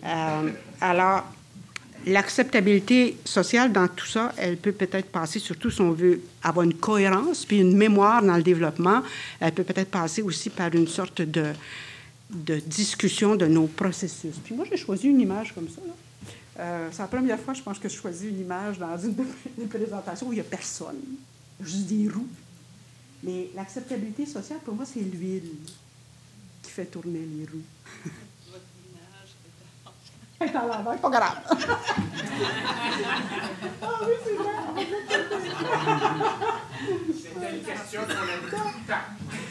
Euh, 0.04 0.50
alors, 0.80 1.24
l'acceptabilité 2.06 3.16
sociale 3.24 3.72
dans 3.72 3.88
tout 3.88 4.06
ça, 4.06 4.32
elle 4.36 4.56
peut 4.56 4.72
peut-être 4.72 5.10
passer, 5.10 5.38
surtout 5.38 5.70
si 5.70 5.80
on 5.80 5.92
veut 5.92 6.20
avoir 6.42 6.64
une 6.64 6.74
cohérence, 6.74 7.44
puis 7.44 7.58
une 7.58 7.76
mémoire 7.76 8.22
dans 8.22 8.36
le 8.36 8.42
développement, 8.42 9.02
elle 9.40 9.52
peut 9.52 9.64
peut-être 9.64 9.90
passer 9.90 10.22
aussi 10.22 10.50
par 10.50 10.74
une 10.74 10.86
sorte 10.86 11.22
de, 11.22 11.46
de 12.34 12.58
discussion 12.58 13.36
de 13.36 13.46
nos 13.46 13.66
processus. 13.66 14.36
Puis 14.44 14.54
moi, 14.54 14.64
j'ai 14.68 14.76
choisi 14.76 15.08
une 15.08 15.20
image 15.20 15.54
comme 15.54 15.68
ça. 15.68 15.80
Euh, 16.58 16.88
c'est 16.92 17.02
la 17.02 17.08
première 17.08 17.40
fois, 17.40 17.54
je 17.54 17.62
pense, 17.62 17.78
que 17.78 17.88
je 17.88 17.94
choisis 17.94 18.28
une 18.28 18.40
image 18.40 18.78
dans 18.78 18.96
une 18.98 19.14
des 19.58 19.66
présentations 19.66 20.28
où 20.28 20.32
il 20.32 20.36
n'y 20.36 20.40
a 20.40 20.44
personne, 20.44 21.00
juste 21.60 21.86
des 21.86 22.08
roues. 22.08 22.28
Mais 23.22 23.48
l'acceptabilité 23.54 24.26
sociale, 24.26 24.58
pour 24.64 24.74
moi, 24.74 24.84
c'est 24.84 25.00
l'huile 25.00 25.50
qui 26.62 26.70
fait 26.70 26.86
tourner 26.86 27.20
les 27.20 27.46
roues. 27.46 28.10
Image 30.40 30.50
est 30.50 30.56
à 30.56 30.66
l'envers, 30.66 30.98
pas 30.98 31.10
grave. 31.10 31.36
ah 33.82 33.86
oui, 34.02 34.14
c'est 34.24 34.34
vrai. 34.34 34.50
C'était 37.16 37.50
une 37.56 37.62
question 37.62 38.00
pour 38.02 38.14
la 38.14 38.34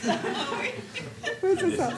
oui, 1.43 1.49
c'est 1.57 1.77
ça. 1.77 1.89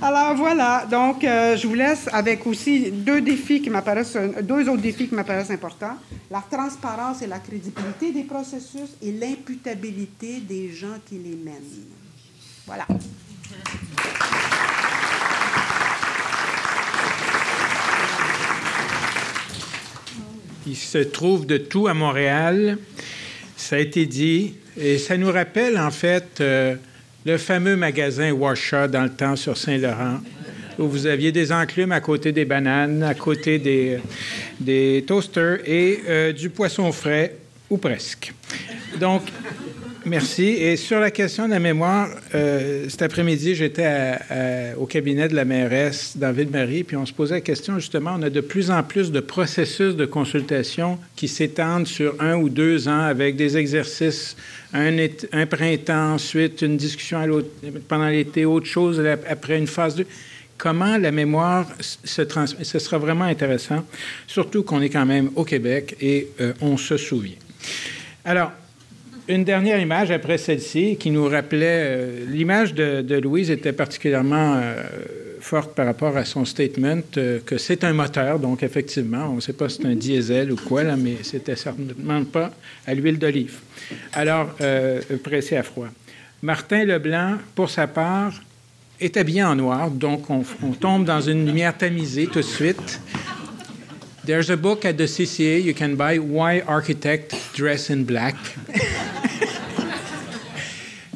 Alors 0.00 0.34
voilà, 0.36 0.86
donc 0.88 1.24
euh, 1.24 1.56
je 1.56 1.66
vous 1.66 1.74
laisse 1.74 2.08
avec 2.12 2.46
aussi 2.46 2.92
deux 2.92 3.20
défis 3.20 3.60
qui 3.60 3.68
m'apparaissent, 3.70 4.16
deux 4.42 4.68
autres 4.68 4.82
défis 4.82 5.08
qui 5.08 5.14
m'apparaissent 5.16 5.50
importants 5.50 5.96
la 6.30 6.42
transparence 6.42 7.22
et 7.22 7.26
la 7.26 7.38
crédibilité 7.38 8.12
des 8.12 8.24
processus 8.24 8.90
et 9.02 9.12
l'imputabilité 9.12 10.40
des 10.40 10.70
gens 10.70 10.98
qui 11.06 11.18
les 11.18 11.36
mènent. 11.36 11.86
Voilà. 12.66 12.86
Il 20.68 20.76
se 20.76 20.98
trouve 20.98 21.46
de 21.46 21.56
tout 21.56 21.86
à 21.86 21.94
Montréal. 21.94 22.76
Ça 23.56 23.76
a 23.76 23.78
été 23.78 24.04
dit. 24.04 24.52
Et 24.78 24.98
ça 24.98 25.16
nous 25.16 25.32
rappelle, 25.32 25.78
en 25.78 25.90
fait, 25.90 26.40
euh, 26.40 26.74
le 27.24 27.38
fameux 27.38 27.74
magasin 27.74 28.32
Washa 28.32 28.86
dans 28.86 29.04
le 29.04 29.10
temps 29.10 29.34
sur 29.34 29.56
Saint-Laurent, 29.56 30.18
où 30.78 30.86
vous 30.86 31.06
aviez 31.06 31.32
des 31.32 31.52
enclumes 31.52 31.92
à 31.92 32.00
côté 32.00 32.32
des 32.32 32.44
bananes, 32.44 33.02
à 33.02 33.14
côté 33.14 33.58
des, 33.58 33.98
des 34.60 35.04
toasters 35.06 35.60
et 35.66 36.00
euh, 36.06 36.32
du 36.32 36.50
poisson 36.50 36.92
frais, 36.92 37.36
ou 37.70 37.78
presque. 37.78 38.34
Donc, 39.00 39.22
merci. 40.08 40.44
Et 40.44 40.76
sur 40.76 41.00
la 41.00 41.10
question 41.10 41.46
de 41.46 41.52
la 41.52 41.58
mémoire, 41.58 42.08
euh, 42.34 42.88
cet 42.88 43.02
après-midi, 43.02 43.54
j'étais 43.54 44.14
au 44.78 44.86
cabinet 44.86 45.28
de 45.28 45.34
la 45.34 45.44
mairesse 45.44 46.16
dans 46.16 46.32
Ville-Marie, 46.32 46.84
puis 46.84 46.96
on 46.96 47.06
se 47.06 47.12
posait 47.12 47.36
la 47.36 47.40
question, 47.40 47.78
justement, 47.78 48.14
on 48.18 48.22
a 48.22 48.30
de 48.30 48.40
plus 48.40 48.70
en 48.70 48.82
plus 48.82 49.12
de 49.12 49.20
processus 49.20 49.94
de 49.96 50.06
consultation 50.06 50.98
qui 51.16 51.28
s'étendent 51.28 51.86
sur 51.86 52.14
un 52.20 52.36
ou 52.36 52.48
deux 52.48 52.88
ans 52.88 53.02
avec 53.02 53.36
des 53.36 53.56
exercices, 53.56 54.36
un, 54.72 55.46
printemps, 55.46 56.14
ensuite 56.14 56.62
une 56.62 56.76
discussion 56.76 57.42
pendant 57.88 58.08
l'été, 58.08 58.44
autre 58.44 58.66
chose 58.66 59.02
après 59.28 59.58
une 59.58 59.66
phase 59.66 59.96
2 59.96 60.06
comment 60.58 60.98
la 60.98 61.12
mémoire 61.12 61.66
se 61.80 62.22
transmet? 62.22 62.64
Ce 62.64 62.80
sera 62.80 62.98
vraiment 62.98 63.24
intéressant, 63.24 63.84
surtout 64.26 64.64
qu'on 64.64 64.82
est 64.82 64.90
quand 64.90 65.06
même 65.06 65.30
au 65.36 65.44
Québec 65.44 65.96
et 66.00 66.28
euh, 66.40 66.52
on 66.60 66.76
se 66.76 66.96
souvient. 66.96 67.36
Alors, 68.24 68.50
une 69.28 69.44
dernière 69.44 69.78
image 69.78 70.10
après 70.10 70.38
celle-ci 70.38 70.96
qui 70.96 71.10
nous 71.10 71.28
rappelait, 71.28 71.84
euh, 71.86 72.24
l'image 72.28 72.74
de, 72.74 73.18
Louise 73.18 73.50
était 73.50 73.72
particulièrement 73.72 74.56
euh, 74.56 74.82
forte 75.40 75.74
par 75.74 75.86
rapport 75.86 76.16
à 76.16 76.24
son 76.24 76.44
statement 76.44 77.00
que 77.12 77.58
c'est 77.58 77.84
un 77.84 77.92
moteur, 77.92 78.38
donc 78.38 78.62
effectivement, 78.62 79.28
on 79.30 79.36
ne 79.36 79.40
sait 79.40 79.52
pas 79.52 79.68
si 79.68 79.80
c'est 79.82 79.88
un 79.88 79.94
diesel 79.94 80.52
ou 80.52 80.56
quoi, 80.56 80.82
là, 80.82 80.96
mais 80.96 81.18
c'était 81.22 81.56
certainement 81.56 82.24
pas 82.24 82.50
à 82.86 82.94
l'huile 82.94 83.18
d'olive. 83.18 83.58
Alors, 84.12 84.56
pressé 85.22 85.56
à 85.56 85.62
froid. 85.62 85.88
Martin 86.42 86.84
Leblanc, 86.84 87.38
pour 87.54 87.70
sa 87.70 87.86
part, 87.86 88.32
est 89.00 89.16
habillé 89.16 89.44
en 89.44 89.56
noir, 89.56 89.90
donc 89.90 90.28
on, 90.30 90.42
tombe 90.72 91.04
dans 91.04 91.20
une 91.20 91.46
lumière 91.46 91.76
tamisée 91.76 92.26
tout 92.26 92.40
de 92.40 92.42
suite. 92.42 93.00
There's 94.24 94.50
a 94.50 94.56
book 94.56 94.84
at 94.84 94.94
the 94.94 95.06
CCA 95.06 95.62
you 95.62 95.74
can 95.74 95.96
buy, 95.96 96.18
Why 96.18 96.60
Architect 96.66 97.34
Dress 97.56 97.90
in 97.90 98.04
Black? 98.04 98.36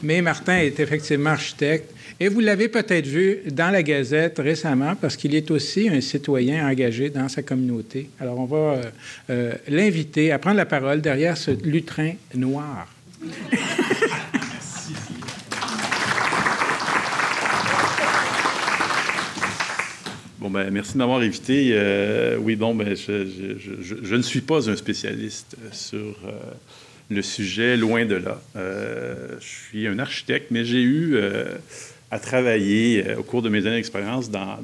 Mais 0.02 0.20
Martin 0.20 0.58
est 0.58 0.80
effectivement 0.80 1.30
architecte. 1.30 1.94
Et 2.18 2.28
vous 2.28 2.40
l'avez 2.40 2.68
peut-être 2.68 3.06
vu 3.06 3.38
dans 3.50 3.70
la 3.70 3.82
Gazette 3.82 4.38
récemment 4.38 4.94
parce 4.94 5.16
qu'il 5.16 5.34
est 5.34 5.50
aussi 5.50 5.88
un 5.88 6.00
citoyen 6.00 6.68
engagé 6.68 7.10
dans 7.10 7.28
sa 7.28 7.42
communauté. 7.42 8.10
Alors 8.20 8.38
on 8.38 8.44
va 8.44 8.56
euh, 8.56 8.82
euh, 9.30 9.52
l'inviter 9.68 10.30
à 10.30 10.38
prendre 10.38 10.56
la 10.56 10.66
parole 10.66 11.00
derrière 11.00 11.36
ce 11.36 11.50
lutrin 11.50 12.12
noir. 12.34 12.86
Bon, 20.38 20.50
ben, 20.50 20.72
merci 20.72 20.94
de 20.94 20.98
m'avoir 20.98 21.20
invité. 21.20 21.68
Euh, 21.70 22.36
oui, 22.36 22.56
bon, 22.56 22.74
ben, 22.74 22.96
je, 22.96 24.14
ne 24.16 24.22
suis 24.22 24.40
pas 24.40 24.68
un 24.68 24.74
spécialiste 24.74 25.56
sur 25.70 26.16
le 27.14 27.22
sujet, 27.22 27.76
loin 27.76 28.04
de 28.04 28.16
là. 28.16 28.42
Euh, 28.56 29.28
je 29.40 29.46
suis 29.46 29.86
un 29.86 29.98
architecte, 29.98 30.50
mais 30.50 30.64
j'ai 30.64 30.82
eu 30.82 31.16
à 32.10 32.18
travailler 32.18 33.14
au 33.16 33.22
cours 33.22 33.42
de 33.42 33.48
mes 33.48 33.66
années 33.66 33.76
d'expérience 33.76 34.30
dans, 34.30 34.58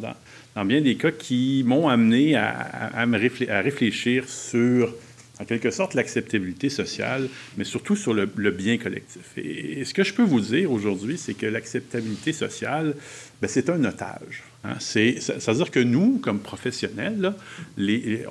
bien 0.65 0.81
des 0.81 0.97
cas 0.97 1.11
qui 1.11 1.63
m'ont 1.67 1.89
amené 1.89 2.37
à, 2.37 3.07
me 3.07 3.19
réfléchir 3.19 4.29
sur 4.29 4.95
en 5.41 5.45
quelque 5.45 5.71
sorte 5.71 5.95
l'acceptabilité 5.95 6.69
sociale, 6.69 7.29
mais 7.57 7.65
surtout 7.65 7.97
sur 7.97 8.13
le, 8.13 8.27
bien 8.27 8.77
collectif. 8.77 9.23
Et, 9.37 9.85
ce 9.85 9.95
que 9.95 10.03
je 10.03 10.13
peux 10.13 10.25
vous 10.25 10.41
dire 10.41 10.73
aujourd'hui, 10.73 11.17
c'est 11.17 11.35
que 11.35 11.47
l'acceptabilité 11.47 12.33
sociale, 12.33 12.95
ben, 13.41 13.49
c'est 13.49 13.71
un 13.71 13.85
otage. 13.85 14.43
Hein. 14.65 14.75
C'est-à-dire 14.81 15.71
que 15.71 15.81
nous, 15.81 16.19
comme 16.19 16.41
professionnels, 16.41 17.33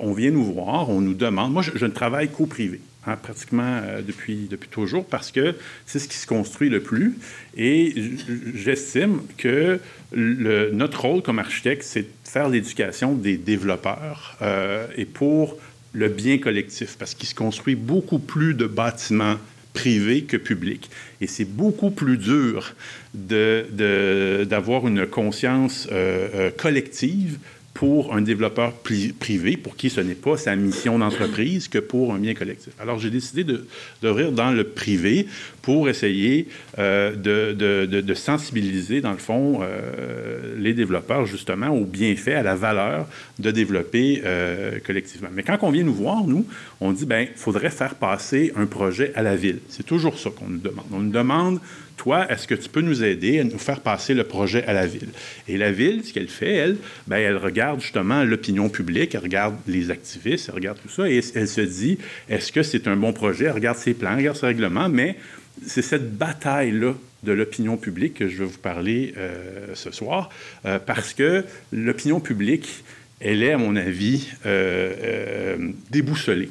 on 0.00 0.12
vient 0.12 0.30
nous 0.30 0.44
voir, 0.44 0.90
on 0.90 1.00
nous 1.00 1.14
demande. 1.14 1.52
Moi, 1.52 1.62
je, 1.62 1.84
ne 1.84 1.90
travaille 1.90 2.28
qu'au 2.28 2.46
privé. 2.46 2.80
Hein, 3.08 3.16
pratiquement 3.16 3.80
euh, 3.82 4.02
depuis, 4.02 4.48
depuis 4.50 4.68
toujours, 4.68 5.06
parce 5.06 5.30
que 5.30 5.54
c'est 5.86 5.98
ce 5.98 6.08
qui 6.08 6.18
se 6.18 6.26
construit 6.26 6.68
le 6.68 6.80
plus. 6.80 7.18
Et 7.56 7.94
j'estime 8.54 9.20
que 9.38 9.80
notre 10.12 11.00
rôle 11.00 11.22
comme 11.22 11.38
architecte, 11.38 11.84
c'est 11.84 12.02
de 12.02 12.08
faire 12.24 12.50
l'éducation 12.50 13.14
des 13.14 13.38
développeurs. 13.38 14.36
Euh, 14.42 14.86
et 14.96 15.06
pour 15.06 15.56
le 15.94 16.08
bien 16.10 16.36
collectif, 16.36 16.96
parce 16.98 17.14
qu'il 17.14 17.28
se 17.28 17.34
construit 17.34 17.76
beaucoup 17.76 18.18
plus 18.18 18.52
de 18.52 18.66
bâtiments 18.66 19.36
privés 19.72 20.24
que 20.24 20.36
publics. 20.36 20.90
Et 21.22 21.26
c'est 21.26 21.46
beaucoup 21.46 21.90
plus 21.90 22.18
dur 22.18 22.74
d'avoir 23.14 24.82
de, 24.82 24.88
une 24.88 25.06
conscience 25.06 25.88
euh, 25.92 26.50
collective 26.50 27.38
pour 27.78 28.12
un 28.12 28.22
développeur 28.22 28.72
privé, 28.72 29.56
pour 29.56 29.76
qui 29.76 29.88
ce 29.88 30.00
n'est 30.00 30.16
pas 30.16 30.36
sa 30.36 30.56
mission 30.56 30.98
d'entreprise, 30.98 31.68
que 31.68 31.78
pour 31.78 32.12
un 32.12 32.18
bien 32.18 32.34
collectif. 32.34 32.72
Alors, 32.80 32.98
j'ai 32.98 33.08
décidé 33.08 33.44
d'ouvrir 34.02 34.32
dans 34.32 34.50
le 34.50 34.64
privé 34.64 35.28
pour 35.62 35.88
essayer 35.88 36.48
euh, 36.80 37.14
de, 37.14 37.52
de, 37.86 38.14
sensibiliser, 38.14 39.00
dans 39.00 39.12
le 39.12 39.18
fond, 39.18 39.60
euh, 39.62 40.56
les 40.58 40.74
développeurs, 40.74 41.24
justement, 41.24 41.68
au 41.68 41.84
bienfait, 41.84 42.34
à 42.34 42.42
la 42.42 42.56
valeur 42.56 43.06
de 43.38 43.52
développer 43.52 44.22
euh, 44.24 44.80
collectivement. 44.84 45.28
Mais 45.32 45.44
quand 45.44 45.58
on 45.62 45.70
vient 45.70 45.84
nous 45.84 45.94
voir, 45.94 46.26
nous, 46.26 46.46
on 46.80 46.90
dit, 46.90 47.06
ben, 47.06 47.28
il 47.30 47.38
faudrait 47.38 47.70
faire 47.70 47.94
passer 47.94 48.52
un 48.56 48.66
projet 48.66 49.12
à 49.14 49.22
la 49.22 49.36
ville. 49.36 49.60
C'est 49.68 49.86
toujours 49.86 50.18
ça 50.18 50.30
qu'on 50.30 50.48
nous 50.48 50.58
demande. 50.58 50.86
On 50.90 50.98
nous 50.98 51.12
demande 51.12 51.60
toi, 51.98 52.30
est-ce 52.30 52.48
que 52.48 52.54
tu 52.54 52.70
peux 52.70 52.80
nous 52.80 53.04
aider 53.04 53.40
à 53.40 53.44
nous 53.44 53.58
faire 53.58 53.80
passer 53.80 54.14
le 54.14 54.24
projet 54.24 54.64
à 54.64 54.72
la 54.72 54.86
ville? 54.86 55.10
Et 55.48 55.58
la 55.58 55.70
ville, 55.70 56.02
ce 56.04 56.14
qu'elle 56.14 56.28
fait, 56.28 56.54
elle, 56.54 56.76
ben, 57.06 57.18
elle 57.18 57.36
regarde 57.36 57.82
justement 57.82 58.24
l'opinion 58.24 58.70
publique, 58.70 59.14
elle 59.14 59.20
regarde 59.20 59.56
les 59.66 59.90
activistes, 59.90 60.46
elle 60.48 60.54
regarde 60.54 60.78
tout 60.80 60.88
ça, 60.88 61.10
et 61.10 61.20
elle 61.34 61.48
se 61.48 61.60
dit, 61.60 61.98
est-ce 62.30 62.50
que 62.50 62.62
c'est 62.62 62.88
un 62.88 62.96
bon 62.96 63.12
projet? 63.12 63.46
Elle 63.46 63.52
regarde 63.52 63.76
ses 63.76 63.92
plans, 63.92 64.12
elle 64.12 64.18
regarde 64.18 64.36
ses 64.38 64.46
règlements, 64.46 64.88
mais 64.88 65.16
c'est 65.66 65.82
cette 65.82 66.16
bataille-là 66.16 66.94
de 67.24 67.32
l'opinion 67.32 67.76
publique 67.76 68.14
que 68.14 68.28
je 68.28 68.38
vais 68.38 68.44
vous 68.44 68.58
parler 68.58 69.12
euh, 69.16 69.74
ce 69.74 69.90
soir, 69.90 70.30
euh, 70.64 70.78
parce 70.78 71.14
que 71.14 71.44
l'opinion 71.72 72.20
publique, 72.20 72.84
elle 73.20 73.42
est, 73.42 73.52
à 73.52 73.58
mon 73.58 73.74
avis, 73.74 74.28
euh, 74.46 75.56
déboussolée. 75.90 76.50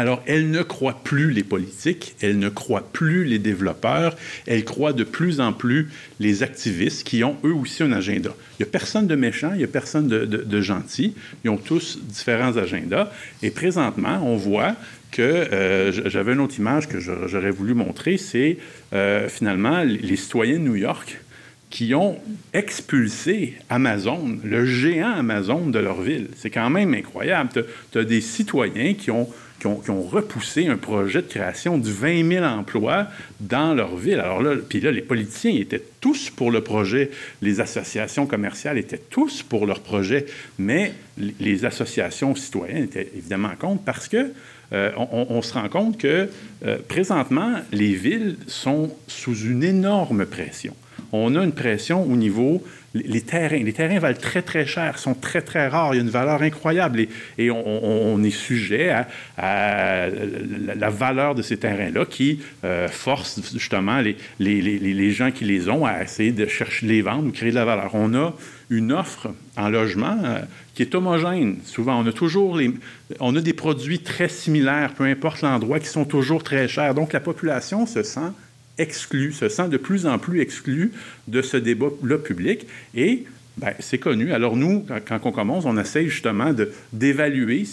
Alors, 0.00 0.22
elle 0.24 0.50
ne 0.50 0.62
croit 0.62 0.98
plus 1.04 1.30
les 1.30 1.42
politiques, 1.42 2.14
elle 2.22 2.38
ne 2.38 2.48
croit 2.48 2.88
plus 2.90 3.26
les 3.26 3.38
développeurs, 3.38 4.16
elle 4.46 4.64
croit 4.64 4.94
de 4.94 5.04
plus 5.04 5.42
en 5.42 5.52
plus 5.52 5.90
les 6.20 6.42
activistes 6.42 7.06
qui 7.06 7.22
ont 7.22 7.36
eux 7.44 7.52
aussi 7.52 7.82
un 7.82 7.92
agenda. 7.92 8.30
Il 8.58 8.62
n'y 8.62 8.68
a 8.70 8.72
personne 8.72 9.06
de 9.06 9.14
méchant, 9.14 9.50
il 9.52 9.58
n'y 9.58 9.64
a 9.64 9.66
personne 9.66 10.08
de, 10.08 10.60
gentil, 10.62 11.12
ils 11.44 11.50
ont 11.50 11.58
tous 11.58 11.98
différents 12.02 12.56
agendas. 12.56 13.12
Et 13.42 13.50
présentement, 13.50 14.22
on 14.24 14.36
voit 14.36 14.74
que 15.10 15.20
euh, 15.20 15.92
j'avais 16.08 16.32
une 16.32 16.40
autre 16.40 16.58
image 16.58 16.88
que 16.88 16.98
j'aurais 16.98 17.50
voulu 17.50 17.74
montrer, 17.74 18.16
c'est 18.16 18.56
euh, 18.94 19.28
finalement 19.28 19.82
les 19.82 20.16
citoyens 20.16 20.54
de 20.54 20.64
New 20.64 20.76
York 20.76 21.20
qui 21.68 21.94
ont 21.94 22.16
expulsé 22.54 23.58
Amazon, 23.68 24.38
le 24.42 24.64
géant 24.64 25.12
Amazon 25.12 25.66
de 25.66 25.78
leur 25.78 26.00
ville. 26.00 26.28
C'est 26.36 26.50
quand 26.50 26.70
même 26.70 26.94
incroyable. 26.94 27.50
Tu 27.92 27.98
as 27.98 28.04
des 28.04 28.22
citoyens 28.22 28.94
qui 28.94 29.10
ont 29.10 29.28
qui 29.60 29.66
ont, 29.66 30.02
repoussé 30.02 30.66
un 30.66 30.76
projet 30.76 31.20
de 31.20 31.26
création 31.26 31.76
de 31.76 31.88
20 31.88 32.26
000 32.26 32.44
emplois 32.44 33.06
dans 33.40 33.74
leur 33.74 33.96
ville. 33.96 34.18
Alors 34.18 34.42
là, 34.42 34.54
puis 34.68 34.80
là, 34.80 34.90
les 34.90 35.02
politiciens 35.02 35.52
étaient 35.52 35.82
tous 36.00 36.30
pour 36.30 36.50
le 36.50 36.62
projet, 36.62 37.10
les 37.42 37.60
associations 37.60 38.26
commerciales 38.26 38.78
étaient 38.78 39.00
tous 39.10 39.42
pour 39.42 39.66
leur 39.66 39.80
projet, 39.80 40.26
mais 40.58 40.94
les 41.18 41.64
associations 41.64 42.34
citoyennes 42.34 42.84
étaient 42.84 43.10
évidemment 43.14 43.52
contre 43.58 43.82
parce 43.82 44.08
que 44.08 44.32
euh, 44.72 44.92
on, 44.96 45.42
se 45.42 45.52
rend 45.54 45.68
compte 45.68 45.98
que 45.98 46.28
euh, 46.64 46.78
présentement, 46.88 47.56
les 47.72 47.92
villes 47.92 48.36
sont 48.46 48.90
sous 49.08 49.36
une 49.36 49.64
énorme 49.64 50.26
pression. 50.26 50.74
On 51.12 51.34
a 51.34 51.42
une 51.42 51.52
pression 51.52 52.04
au 52.04 52.16
niveau 52.16 52.62
les 52.94 53.20
terrains. 53.20 53.62
Les 53.62 53.72
terrains 53.72 53.98
valent 53.98 54.18
très, 54.18 54.42
très 54.42 54.66
cher, 54.66 54.98
sont 54.98 55.14
très, 55.14 55.42
très 55.42 55.68
rares. 55.68 55.94
Il 55.94 55.98
y 55.98 56.00
a 56.00 56.02
une 56.02 56.10
valeur 56.10 56.42
incroyable 56.42 57.06
et, 57.38 57.50
on, 57.50 58.22
est 58.22 58.30
sujet 58.30 58.92
à, 59.38 60.08
la, 60.08 60.90
valeur 60.90 61.34
de 61.34 61.42
ces 61.42 61.56
terrains-là 61.56 62.04
qui 62.04 62.40
euh, 62.64 62.88
force 62.88 63.40
justement 63.52 64.00
les, 64.00 64.16
les, 64.38 65.10
gens 65.10 65.30
qui 65.30 65.44
les 65.44 65.68
ont 65.68 65.84
à 65.84 66.02
essayer 66.02 66.32
de 66.32 66.46
chercher 66.46 66.86
les 66.86 67.02
vendre 67.02 67.28
ou 67.28 67.32
créer 67.32 67.50
de 67.50 67.54
la 67.54 67.64
valeur. 67.64 67.90
On 67.94 68.14
a 68.14 68.34
une 68.70 68.92
offre 68.92 69.28
en 69.56 69.68
logement 69.68 70.18
euh, 70.24 70.40
qui 70.74 70.82
est 70.82 70.94
homogène. 70.94 71.58
Souvent, 71.64 72.00
on 72.00 72.06
a 72.06 72.12
toujours 72.12 72.56
les, 72.56 72.72
on 73.20 73.34
a 73.36 73.40
des 73.40 73.52
produits 73.52 74.00
très 74.00 74.28
similaires, 74.28 74.94
peu 74.94 75.04
importe 75.04 75.42
l'endroit, 75.42 75.80
qui 75.80 75.88
sont 75.88 76.04
toujours 76.04 76.42
très 76.42 76.68
chers. 76.68 76.94
Donc, 76.94 77.12
la 77.12 77.20
population 77.20 77.86
se 77.86 78.02
sent 78.02 78.32
exclu, 78.80 79.32
se 79.32 79.48
sent 79.48 79.68
de 79.68 79.76
plus 79.76 80.06
en 80.06 80.18
plus 80.18 80.40
exclu 80.40 80.92
de 81.28 81.42
ce 81.42 81.56
débat-là 81.56 82.18
public. 82.18 82.66
Et 82.94 83.24
ben, 83.60 83.74
c'est 83.78 83.98
connu. 83.98 84.32
Alors 84.32 84.56
nous, 84.56 84.86
quand, 85.06 85.18
on 85.24 85.32
commence, 85.32 85.66
on 85.66 85.76
essaye 85.76 86.08
justement 86.08 86.54
d'évaluer 86.92 87.66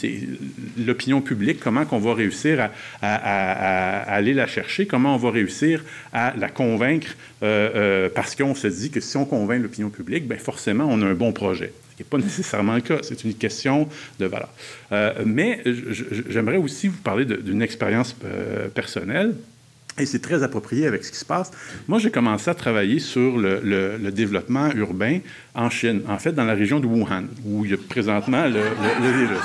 l'opinion 0.78 1.22
publique, 1.22 1.60
comment 1.62 1.86
qu'on 1.86 2.00
va 2.00 2.14
réussir 2.14 2.70
à, 3.02 4.02
aller 4.14 4.34
la 4.34 4.48
chercher, 4.48 4.86
comment 4.86 5.16
on 5.16 5.18
va 5.18 5.32
réussir 5.32 5.86
à 6.12 6.34
la 6.38 6.50
convaincre, 6.50 7.16
euh, 7.42 7.70
euh, 7.76 8.10
parce 8.14 8.36
qu'on 8.36 8.54
se 8.54 8.68
dit 8.68 8.90
que 8.90 9.00
si 9.00 9.16
on 9.16 9.24
convainc 9.24 9.62
l'opinion 9.62 9.90
publique, 9.90 10.28
ben 10.28 10.38
forcément, 10.38 10.88
on 10.90 11.02
a 11.02 11.06
un 11.06 11.14
bon 11.14 11.32
projet. 11.32 11.72
Ce 11.98 12.04
n'est 12.04 12.10
pas 12.10 12.18
nécessairement 12.26 12.76
le 12.76 12.82
cas, 12.82 12.98
c'est 13.02 13.24
une 13.24 13.36
question 13.36 13.88
de 14.20 14.26
valeur. 14.26 14.50
Euh, 14.92 15.14
mais 15.26 15.62
j'aimerais 16.28 16.58
aussi 16.58 16.90
vous 16.90 17.02
parler 17.02 17.24
d'une 17.24 17.62
expérience 17.62 18.14
personnelle. 18.74 19.36
Et 20.00 20.06
c'est 20.06 20.20
très 20.20 20.44
approprié 20.44 20.86
avec 20.86 21.04
ce 21.04 21.12
qui 21.12 21.18
se 21.18 21.26
passe. 21.26 21.52
Moi, 21.88 22.00
j'ai 22.00 22.12
commencé 22.12 22.50
à 22.50 22.54
travailler 22.54 23.00
sur 23.00 23.38
le, 23.38 24.12
développement 24.12 24.72
urbain 24.76 25.20
en 25.56 25.70
Chine, 25.70 26.02
en 26.08 26.20
fait, 26.20 26.34
dans 26.34 26.44
la 26.44 26.54
région 26.54 26.80
de 26.80 26.86
Wuhan, 26.86 27.24
où 27.46 27.66
il 27.66 27.72
y 27.72 27.74
a 27.74 27.78
présentement 27.78 28.46
le, 28.46 28.62
virus. 29.18 29.38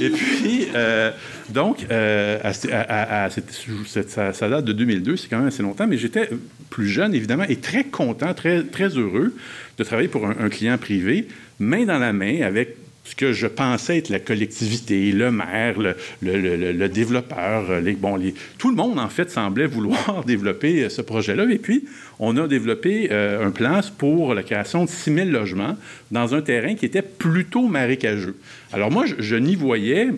Et 0.00 0.10
puis, 0.10 0.68
euh, 0.74 1.10
donc, 1.50 1.86
euh, 1.90 2.38
ça, 2.52 4.48
date 4.48 4.64
de 4.64 4.72
2002, 4.72 5.16
c'est 5.16 5.28
quand 5.28 5.38
même 5.38 5.48
assez 5.48 5.62
longtemps, 5.62 5.86
mais 5.86 5.96
j'étais 5.96 6.28
plus 6.70 6.88
jeune, 6.88 7.14
évidemment, 7.14 7.44
et 7.48 7.56
très 7.56 7.84
content, 7.84 8.34
très, 8.34 8.64
très 8.64 8.88
heureux 8.88 9.34
de 9.78 9.84
travailler 9.84 10.08
pour 10.08 10.26
un 10.26 10.48
client 10.48 10.76
privé, 10.76 11.28
main 11.60 11.84
dans 11.84 11.98
la 11.98 12.12
main 12.12 12.42
avec 12.42 12.76
ce 13.08 13.14
que 13.14 13.32
je 13.32 13.46
pensais 13.46 13.98
être 13.98 14.10
la 14.10 14.20
collectivité, 14.20 15.12
le 15.12 15.30
maire, 15.30 15.76
le, 16.20 16.88
développeur, 16.88 17.80
les, 17.80 17.94
bon, 17.94 18.20
tout 18.58 18.68
le 18.68 18.76
monde, 18.76 18.98
en 18.98 19.08
fait, 19.08 19.30
semblait 19.30 19.66
vouloir 19.66 20.24
développer 20.26 20.84
euh, 20.84 20.88
ce 20.90 21.00
projet-là. 21.00 21.46
Et 21.50 21.58
puis, 21.58 21.86
on 22.18 22.36
a 22.36 22.46
développé 22.46 23.08
euh, 23.10 23.46
un 23.46 23.50
plan 23.50 23.80
pour 23.96 24.34
la 24.34 24.42
création 24.42 24.84
de 24.84 24.90
6 24.90 25.14
000 25.14 25.28
logements 25.30 25.76
dans 26.10 26.34
un 26.34 26.42
terrain 26.42 26.74
qui 26.74 26.84
était 26.84 27.02
plutôt 27.02 27.66
marécageux. 27.66 28.36
Alors 28.72 28.90
moi, 28.90 29.06
je, 29.18 29.36
n'y 29.36 29.54
voyais 29.54 30.10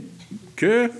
que, 0.56 0.90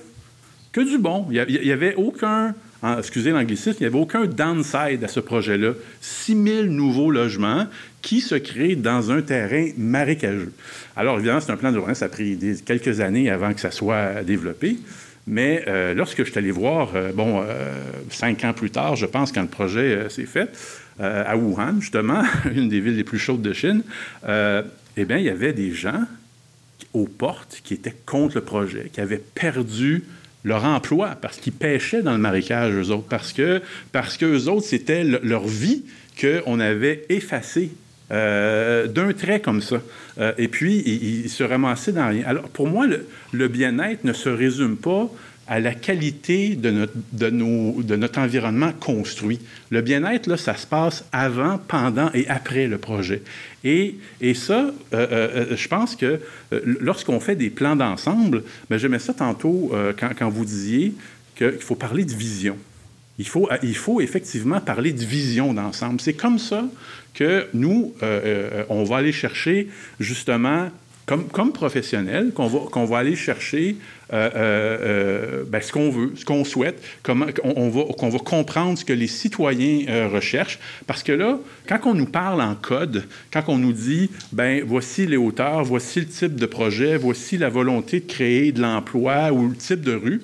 que 0.70 0.80
du 0.80 0.98
bon. 0.98 1.26
Il 1.30 1.44
n'y 1.64 1.72
avait 1.72 1.94
aucun 1.96 2.54
excusez 2.98 3.30
l'anglicisme, 3.30 3.76
il 3.80 3.82
n'y 3.82 3.86
avait 3.86 3.98
aucun 3.98 4.26
downside 4.26 5.04
à 5.04 5.08
ce 5.08 5.20
projet-là. 5.20 5.72
6 6.00 6.42
000 6.42 6.62
nouveaux 6.64 7.10
logements 7.10 7.66
qui 8.02 8.20
se 8.20 8.34
créent 8.34 8.76
dans 8.76 9.10
un 9.10 9.22
terrain 9.22 9.68
marécageux. 9.76 10.52
Alors, 10.96 11.18
évidemment, 11.18 11.40
c'est 11.40 11.52
un 11.52 11.56
plan 11.56 11.72
d'urbanisme, 11.72 12.00
ça 12.00 12.06
a 12.06 12.08
pris 12.08 12.38
quelques 12.64 13.00
années 13.00 13.30
avant 13.30 13.52
que 13.52 13.60
ça 13.60 13.70
soit 13.70 14.22
développé. 14.24 14.78
Mais 15.26 15.64
euh, 15.68 15.94
lorsque 15.94 16.24
je 16.24 16.30
suis 16.30 16.38
allé 16.38 16.50
voir, 16.50 16.90
euh, 16.94 17.12
bon, 17.12 17.42
euh, 17.42 17.72
cinq 18.10 18.44
ans 18.44 18.52
plus 18.52 18.70
tard, 18.70 18.96
je 18.96 19.06
pense, 19.06 19.32
quand 19.32 19.42
le 19.42 19.48
projet 19.48 20.08
s'est 20.08 20.26
fait, 20.26 20.50
à 20.98 21.34
Wuhan, 21.34 21.80
justement, 21.80 22.22
une 22.54 22.68
des 22.68 22.80
villes 22.80 22.96
les 22.96 23.04
plus 23.04 23.18
chaudes 23.18 23.40
de 23.40 23.54
Chine, 23.54 23.82
eh 24.26 25.04
bien, 25.06 25.16
il 25.16 25.24
y 25.24 25.30
avait 25.30 25.54
des 25.54 25.72
gens 25.72 26.04
aux 26.92 27.06
portes 27.06 27.62
qui 27.64 27.72
étaient 27.72 27.94
contre 28.04 28.34
le 28.34 28.42
projet, 28.42 28.90
qui 28.92 29.00
avaient 29.00 29.22
perdu 29.34 30.04
leur 30.44 30.64
emploi 30.64 31.16
parce 31.20 31.38
qu'ils 31.38 31.52
pêchaient 31.52 32.02
dans 32.02 32.12
le 32.12 32.18
marécage, 32.18 32.72
eux 32.74 32.90
autres, 32.90 33.08
parce 33.08 33.32
que, 33.32 33.60
parce 33.92 34.16
qu'eux 34.16 34.46
autres, 34.48 34.66
c'était 34.66 35.04
leur 35.04 35.46
vie 35.46 35.82
qu'on 36.20 36.60
avait 36.60 37.04
effacée 37.08 37.70
euh, 38.10 38.86
d'un 38.86 39.12
trait 39.12 39.40
comme 39.40 39.62
ça. 39.62 39.80
Euh, 40.18 40.32
et 40.38 40.48
puis, 40.48 40.82
ils 40.86 41.30
se 41.30 41.44
ramassaient 41.44 41.92
dans 41.92 42.08
rien. 42.08 42.24
Alors, 42.26 42.48
pour 42.48 42.66
moi, 42.66 42.86
le 43.32 43.48
bien-être 43.48 44.04
ne 44.04 44.12
se 44.12 44.28
résume 44.28 44.76
pas 44.76 45.10
à 45.50 45.58
la 45.58 45.74
qualité 45.74 46.54
de 46.54 46.70
notre, 46.70 46.92
de, 47.12 47.96
notre 47.96 48.20
environnement 48.20 48.70
construit. 48.72 49.40
Le 49.70 49.80
bien-être, 49.80 50.28
là, 50.28 50.36
ça 50.36 50.54
se 50.54 50.64
passe 50.64 51.04
avant, 51.10 51.58
pendant 51.58 52.08
et 52.14 52.28
après 52.28 52.68
le 52.68 52.78
projet. 52.78 53.22
Et, 53.64 53.96
et 54.20 54.34
ça, 54.34 54.72
euh, 54.94 55.06
euh, 55.10 55.56
je 55.56 55.66
pense 55.66 55.96
que 55.96 56.20
euh, 56.52 56.60
lorsqu'on 56.64 57.18
fait 57.18 57.34
des 57.34 57.50
plans 57.50 57.74
d'ensemble, 57.74 58.44
ben, 58.70 58.78
j'aimais 58.78 59.00
ça 59.00 59.12
tantôt 59.12 59.72
quand, 59.98 60.10
quand, 60.16 60.30
vous 60.30 60.44
disiez 60.44 60.94
qu'il 61.34 61.60
faut 61.60 61.74
parler 61.74 62.04
de 62.04 62.14
vision. 62.14 62.56
Il 63.18 63.26
faut, 63.26 63.48
il 63.64 63.76
faut 63.76 64.00
effectivement 64.00 64.60
parler 64.60 64.92
de 64.92 65.04
vision 65.04 65.52
d'ensemble. 65.52 66.00
C'est 66.00 66.14
comme 66.14 66.38
ça 66.38 66.64
que 67.12 67.48
nous, 67.54 67.92
on 68.68 68.84
va 68.84 68.98
aller 68.98 69.12
chercher 69.12 69.68
justement 69.98 70.70
comme, 71.06 71.52
professionnels, 71.52 72.32
qu'on 72.32 72.46
va, 72.46 72.60
qu'on 72.70 72.84
va 72.84 72.98
aller 72.98 73.16
chercher 73.16 73.76
euh, 74.12 74.30
euh, 74.34 74.78
euh, 74.80 75.44
ben, 75.46 75.60
ce 75.60 75.72
qu'on 75.72 75.90
veut, 75.90 76.12
ce 76.16 76.24
qu'on 76.24 76.44
souhaite, 76.44 76.82
comment 77.02 77.26
on, 77.42 77.68
va, 77.68 77.82
qu'on 77.98 78.08
va 78.08 78.18
comprendre 78.18 78.78
ce 78.78 78.84
que 78.84 78.92
les 78.92 79.06
citoyens 79.06 80.08
recherchent. 80.08 80.58
Parce 80.86 81.02
que 81.02 81.12
là, 81.12 81.38
quand 81.68 81.80
on 81.84 81.94
nous 81.94 82.06
parle 82.06 82.40
en 82.40 82.54
code, 82.54 83.04
quand 83.32 83.44
on 83.48 83.58
nous 83.58 83.72
dit, 83.72 84.10
ben 84.32 84.62
voici 84.64 85.06
les 85.06 85.16
hauteurs, 85.16 85.64
voici 85.64 86.00
le 86.00 86.06
type 86.06 86.36
de 86.36 86.46
projet, 86.46 86.96
voici 86.96 87.38
la 87.38 87.48
volonté 87.48 88.00
de 88.00 88.06
créer 88.06 88.52
de 88.52 88.60
l'emploi 88.60 89.32
ou 89.32 89.48
le 89.48 89.56
type 89.56 89.82
de 89.82 89.94
rue, 89.94 90.22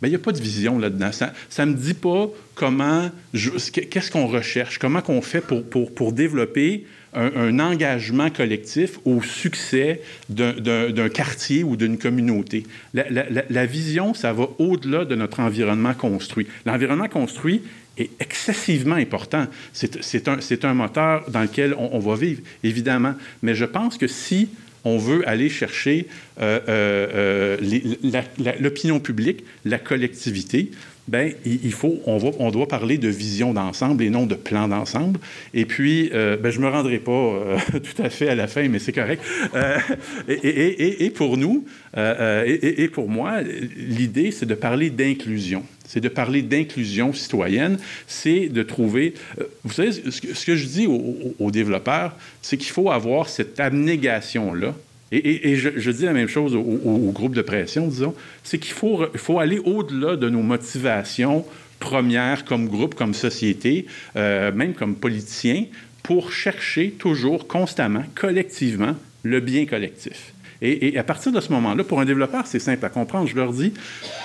ben, 0.00 0.08
il 0.08 0.10
n'y 0.10 0.16
a 0.16 0.20
pas 0.20 0.32
de 0.32 0.40
vision 0.40 0.78
là-dedans. 0.78 1.10
Ça 1.12 1.66
ne 1.66 1.72
me 1.72 1.76
dit 1.76 1.94
pas 1.94 2.28
comment, 2.54 3.10
qu'est-ce 3.32 4.10
qu'on 4.10 4.26
recherche, 4.26 4.78
comment 4.78 5.02
qu'on 5.02 5.22
fait 5.22 5.40
pour, 5.40 5.62
pour, 5.64 5.94
pour 5.94 6.12
développer 6.12 6.86
un, 7.14 7.58
engagement 7.58 8.30
collectif 8.30 8.98
au 9.04 9.22
succès 9.22 10.00
d'un 10.28 11.08
quartier 11.08 11.64
ou 11.64 11.76
d'une 11.76 11.98
communauté. 11.98 12.64
La, 12.94 13.66
vision, 13.66 14.14
ça 14.14 14.32
va 14.32 14.48
au-delà 14.58 15.04
de 15.04 15.14
notre 15.14 15.40
environnement 15.40 15.94
construit. 15.94 16.46
L'environnement 16.66 17.08
construit 17.08 17.62
est 17.98 18.10
excessivement 18.20 18.94
important. 18.94 19.46
C'est 19.72 20.64
un, 20.64 20.74
moteur 20.74 21.28
dans 21.30 21.42
lequel 21.42 21.74
on, 21.76 21.98
va 21.98 22.14
vivre, 22.14 22.42
évidemment. 22.62 23.14
Mais 23.42 23.54
je 23.54 23.64
pense 23.64 23.98
que 23.98 24.06
si 24.06 24.48
on 24.84 24.96
veut 24.96 25.28
aller 25.28 25.48
chercher 25.48 26.06
euh, 26.40 26.60
euh, 26.68 27.56
euh, 27.62 28.54
l'opinion 28.60 29.00
publique, 29.00 29.44
la 29.64 29.78
collectivité, 29.78 30.70
ben 31.10 31.32
il, 31.44 31.72
faut, 31.72 32.00
on, 32.06 32.50
doit 32.52 32.68
parler 32.68 32.96
de 32.96 33.08
vision 33.08 33.52
d'ensemble 33.52 34.04
et 34.04 34.10
non 34.10 34.26
de 34.26 34.36
plan 34.36 34.68
d'ensemble. 34.68 35.18
Et 35.54 35.64
puis, 35.64 36.08
euh, 36.14 36.36
ben, 36.36 36.50
je 36.52 36.60
ne 36.60 36.66
me 36.66 36.70
rendrai 36.70 36.98
pas 36.98 37.10
euh, 37.10 37.58
tout 37.72 38.00
à 38.00 38.10
fait 38.10 38.28
à 38.28 38.36
la 38.36 38.46
fin, 38.46 38.68
mais 38.68 38.78
c'est 38.78 38.92
correct. 38.92 39.20
Euh, 39.56 39.78
et, 40.28 41.10
pour 41.10 41.36
nous, 41.36 41.66
et, 41.96 42.88
pour 42.92 43.08
moi, 43.08 43.40
l'idée, 43.76 44.30
c'est 44.30 44.46
de 44.46 44.54
parler 44.54 44.90
d'inclusion. 44.90 45.64
C'est 45.84 46.00
de 46.00 46.08
parler 46.08 46.42
d'inclusion 46.42 47.12
citoyenne, 47.12 47.78
c'est 48.06 48.46
de 48.46 48.62
trouver... 48.62 49.14
vous 49.64 49.72
savez, 49.72 49.90
ce 49.90 50.46
que, 50.46 50.54
je 50.54 50.66
dis 50.66 50.86
aux 50.86 51.50
développeurs, 51.50 52.14
c'est 52.40 52.56
qu'il 52.56 52.70
faut 52.70 52.92
avoir 52.92 53.28
cette 53.28 53.58
abnégation-là 53.58 54.76
et, 55.12 55.56
je, 55.56 55.90
dis 55.90 56.04
la 56.04 56.12
même 56.12 56.28
chose 56.28 56.54
au, 56.54 57.10
groupe 57.12 57.34
de 57.34 57.42
pression, 57.42 57.88
disons, 57.88 58.14
c'est 58.44 58.58
qu'il 58.58 58.74
faut, 58.74 59.38
aller 59.38 59.58
au-delà 59.58 60.16
de 60.16 60.28
nos 60.28 60.42
motivations 60.42 61.44
premières 61.80 62.44
comme 62.44 62.68
groupe, 62.68 62.94
comme 62.94 63.14
société, 63.14 63.86
euh, 64.14 64.52
même 64.52 64.74
comme 64.74 64.94
politiciens, 64.94 65.64
pour 66.02 66.30
chercher 66.30 66.90
toujours, 66.92 67.48
constamment, 67.48 68.04
collectivement, 68.14 68.94
le 69.22 69.40
bien 69.40 69.66
collectif. 69.66 70.32
Et, 70.62 70.96
à 70.98 71.02
partir 71.02 71.32
de 71.32 71.40
ce 71.40 71.50
moment-là, 71.52 71.84
pour 71.84 72.00
un 72.00 72.04
développeur, 72.04 72.46
c'est 72.46 72.58
simple 72.58 72.84
à 72.84 72.90
comprendre. 72.90 73.26
Je 73.26 73.34
leur 73.34 73.52
dis, 73.52 73.72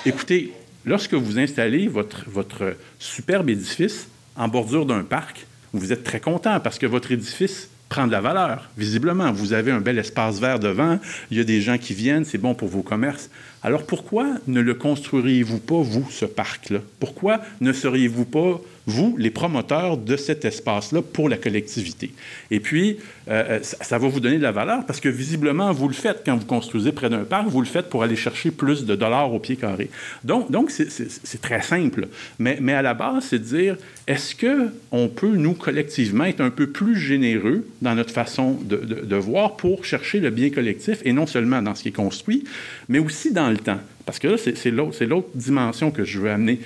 écoutez, 0.04 0.52
lorsque 0.84 1.14
vous 1.14 1.38
installez 1.38 1.88
votre, 1.88 2.28
votre 2.28 2.76
superbe 2.98 3.48
édifice 3.48 4.08
en 4.36 4.46
bordure 4.46 4.84
d'un 4.84 5.02
parc, 5.02 5.46
vous 5.72 5.92
êtes 5.92 6.04
très 6.04 6.20
content 6.20 6.60
parce 6.60 6.78
que 6.78 6.86
votre 6.86 7.10
édifice 7.10 7.70
prend 7.88 8.06
de 8.06 8.12
la 8.12 8.20
valeur, 8.20 8.68
visiblement. 8.76 9.32
Vous 9.32 9.52
avez 9.52 9.70
un 9.70 9.80
bel 9.80 9.98
espace 9.98 10.40
vert 10.40 10.58
devant, 10.58 10.98
il 11.30 11.38
y 11.38 11.40
a 11.40 11.44
des 11.44 11.60
gens 11.60 11.78
qui 11.78 11.94
viennent, 11.94 12.24
c'est 12.24 12.38
bon 12.38 12.54
pour 12.54 12.68
vos 12.68 12.82
commerces. 12.82 13.30
Alors 13.62 13.84
pourquoi 13.84 14.26
ne 14.46 14.60
le 14.60 14.74
construiriez-vous 14.74 15.58
pas, 15.58 15.80
vous, 15.80 16.06
ce 16.10 16.24
parc-là? 16.24 16.80
Pourquoi 17.00 17.40
ne 17.60 17.72
seriez-vous 17.72 18.24
pas 18.24 18.60
vous, 18.86 19.16
les 19.18 19.30
promoteurs 19.30 19.96
de 19.96 20.16
cet 20.16 20.44
espace-là 20.44 21.02
pour 21.02 21.28
la 21.28 21.36
collectivité. 21.36 22.12
Et 22.50 22.60
puis, 22.60 22.98
euh, 23.28 23.58
euh, 23.58 23.58
ça, 23.62 23.98
va 23.98 24.08
vous 24.08 24.20
donner 24.20 24.38
de 24.38 24.42
la 24.42 24.52
valeur 24.52 24.86
parce 24.86 25.00
que 25.00 25.08
visiblement, 25.08 25.72
vous 25.72 25.88
le 25.88 25.94
faites 25.94 26.22
quand 26.24 26.36
vous 26.36 26.46
construisez 26.46 26.92
près 26.92 27.10
d'un 27.10 27.24
parc, 27.24 27.48
vous 27.48 27.60
le 27.60 27.66
faites 27.66 27.88
pour 27.90 28.04
aller 28.04 28.16
chercher 28.16 28.52
plus 28.52 28.84
de 28.84 28.94
dollars 28.94 29.32
au 29.32 29.40
pied 29.40 29.56
carré. 29.56 29.90
Donc, 30.22 30.50
donc 30.50 30.70
c'est 30.70 31.40
très 31.42 31.62
simple. 31.62 32.08
Mais, 32.38 32.58
mais 32.60 32.74
à 32.74 32.82
la 32.82 32.94
base, 32.94 33.26
c'est 33.30 33.40
de 33.40 33.44
dire, 33.44 33.76
est-ce 34.06 34.36
qu'on 34.36 35.08
peut, 35.08 35.34
nous, 35.34 35.54
collectivement, 35.54 36.24
être 36.24 36.40
un 36.40 36.50
peu 36.50 36.68
plus 36.68 36.96
généreux 36.96 37.66
dans 37.82 37.94
notre 37.94 38.12
façon 38.12 38.56
de, 38.62 39.16
voir 39.16 39.56
pour 39.56 39.84
chercher 39.84 40.20
le 40.20 40.30
bien 40.30 40.50
collectif 40.50 41.00
et 41.04 41.12
non 41.12 41.26
seulement 41.26 41.62
dans 41.62 41.74
ce 41.74 41.82
qui 41.82 41.88
est 41.88 41.92
construit, 41.92 42.44
mais 42.88 42.98
aussi 42.98 43.32
dans 43.32 43.50
le 43.50 43.56
temps? 43.56 43.80
Parce 44.06 44.20
que 44.20 44.28
là, 44.28 44.36
c'est 44.38 44.70
l'autre 45.06 45.28
dimension 45.34 45.90
que 45.90 46.04
je 46.04 46.20
veux 46.20 46.30
amener. 46.30 46.60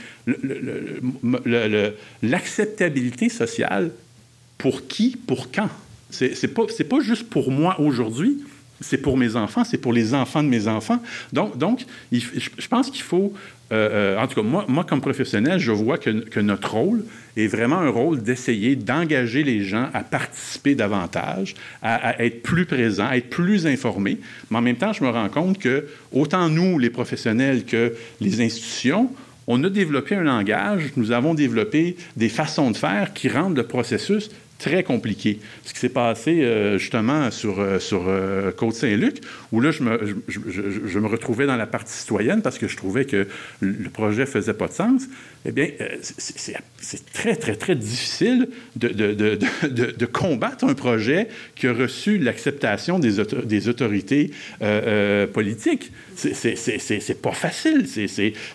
L'acceptabilité 2.22 3.30
sociale, 3.30 3.90
pour 4.58 4.86
qui, 4.86 5.16
pour 5.16 5.50
quand? 5.50 5.70
C'est 6.10 6.54
pas, 6.54 6.66
pas 6.66 7.00
juste 7.00 7.30
pour 7.30 7.50
moi 7.50 7.80
aujourd'hui, 7.80 8.38
c'est 8.80 8.98
pour 8.98 9.16
mes 9.16 9.36
enfants, 9.36 9.64
c'est 9.64 9.78
pour 9.78 9.92
les 9.92 10.12
enfants 10.14 10.42
de 10.42 10.48
mes 10.48 10.68
enfants. 10.68 11.02
Donc, 11.32 11.56
donc 11.56 11.86
je 12.12 12.68
pense 12.68 12.90
qu'il 12.90 13.02
faut 13.02 13.32
euh, 13.72 14.16
euh, 14.16 14.18
en 14.18 14.26
tout 14.26 14.34
cas, 14.34 14.46
moi, 14.46 14.64
moi, 14.68 14.84
comme 14.84 15.00
professionnel, 15.00 15.60
je 15.60 15.70
vois 15.70 15.96
que, 15.96 16.40
notre 16.40 16.72
rôle 16.72 17.04
est 17.36 17.46
vraiment 17.46 17.78
un 17.78 17.88
rôle 17.88 18.22
d'essayer 18.22 18.74
d'engager 18.74 19.44
les 19.44 19.62
gens 19.62 19.88
à 19.94 20.02
participer 20.02 20.74
davantage, 20.74 21.54
à, 21.82 22.22
être 22.24 22.42
plus 22.42 22.66
présents, 22.66 23.06
à 23.06 23.16
être 23.16 23.30
plus 23.30 23.66
informés. 23.66 24.18
Mais 24.50 24.58
en 24.58 24.62
même 24.62 24.76
temps, 24.76 24.92
je 24.92 25.04
me 25.04 25.10
rends 25.10 25.28
compte 25.28 25.58
que 25.58 25.86
autant 26.12 26.48
nous, 26.48 26.78
les 26.78 26.90
professionnels, 26.90 27.64
que 27.64 27.94
les 28.20 28.40
institutions, 28.40 29.10
on 29.46 29.62
a 29.62 29.68
développé 29.68 30.16
un 30.16 30.24
langage, 30.24 30.92
nous 30.96 31.12
avons 31.12 31.34
développé 31.34 31.96
des 32.16 32.28
façons 32.28 32.72
de 32.72 32.76
faire 32.76 33.12
qui 33.12 33.28
rendent 33.28 33.56
le 33.56 33.64
processus 33.64 34.30
très 34.60 34.84
compliqué. 34.84 35.40
Ce 35.64 35.72
qui 35.72 35.80
s'est 35.80 35.88
passé 35.88 36.42
euh, 36.42 36.78
justement 36.78 37.30
sur, 37.30 37.60
euh, 37.60 37.78
sur 37.78 38.04
euh, 38.06 38.52
Côte-Saint-Luc, 38.52 39.22
où 39.52 39.60
là, 39.60 39.70
je 39.70 39.82
me, 39.82 40.16
je, 40.28 40.98
me, 40.98 41.08
retrouvais 41.08 41.46
dans 41.46 41.56
la 41.56 41.66
partie 41.66 41.92
citoyenne 41.92 42.42
parce 42.42 42.58
que 42.58 42.68
je 42.68 42.76
trouvais 42.76 43.06
que 43.06 43.26
le 43.60 43.88
projet 43.88 44.26
faisait 44.26 44.54
pas 44.54 44.68
de 44.68 44.72
sens, 44.72 45.02
eh 45.46 45.52
bien, 45.52 45.68
c'est 46.02 47.12
très, 47.12 47.34
très, 47.34 47.56
très 47.56 47.74
difficile 47.74 48.48
de, 48.76 48.88
de, 48.88 49.14
de, 49.14 49.38
de, 49.96 50.06
combattre 50.06 50.64
un 50.64 50.74
projet 50.74 51.28
qui 51.56 51.66
a 51.66 51.72
reçu 51.72 52.18
l'acceptation 52.18 52.98
des, 52.98 53.22
des, 53.44 53.68
autorités 53.68 54.32
politiques. 55.32 55.90
C'est 56.14 57.22
pas 57.22 57.32
facile, 57.32 57.86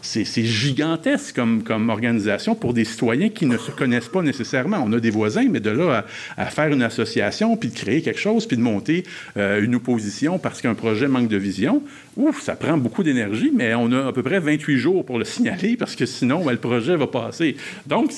c'est 0.02 0.44
gigantesque 0.46 1.36
comme, 1.36 1.64
comme 1.64 1.90
organisation 1.90 2.54
pour 2.54 2.74
des 2.74 2.86
citoyens 2.86 3.30
qui 3.30 3.48
ne 3.48 3.58
se 3.58 3.72
connaissent 3.72 4.10
pas 4.10 4.22
nécessairement. 4.22 4.84
On 4.86 4.94
a 4.94 5.00
des 5.00 5.10
voisins, 5.10 5.48
mais 5.50 5.60
de 5.60 5.72
là 5.72 5.95
à, 6.38 6.46
faire 6.46 6.68
une 6.68 6.82
association, 6.82 7.58
puis 7.58 7.70
de 7.70 7.76
créer 7.76 8.02
quelque 8.02 8.20
chose, 8.20 8.46
puis 8.46 8.58
de 8.58 8.62
monter 8.62 9.04
euh, 9.38 9.62
une 9.62 9.76
opposition 9.76 10.40
parce 10.40 10.62
qu'un 10.62 10.74
projet 10.74 11.08
manque 11.08 11.28
de 11.28 11.38
vision, 11.38 11.82
ouf, 12.18 12.42
ça 12.42 12.56
prend 12.56 12.78
beaucoup 12.78 13.04
d'énergie, 13.04 13.52
mais 13.54 13.74
on 13.76 13.92
a 13.92 14.08
à 14.08 14.12
peu 14.12 14.24
près 14.24 14.40
28 14.40 14.78
jours 14.78 15.06
pour 15.06 15.20
le 15.20 15.26
signaler 15.26 15.76
parce 15.80 15.96
que 15.96 16.06
sinon, 16.06 16.44
ben, 16.44 16.52
le 16.52 16.58
projet 16.58 16.96
va 16.96 17.08
passer. 17.08 17.56
Donc, 17.88 18.12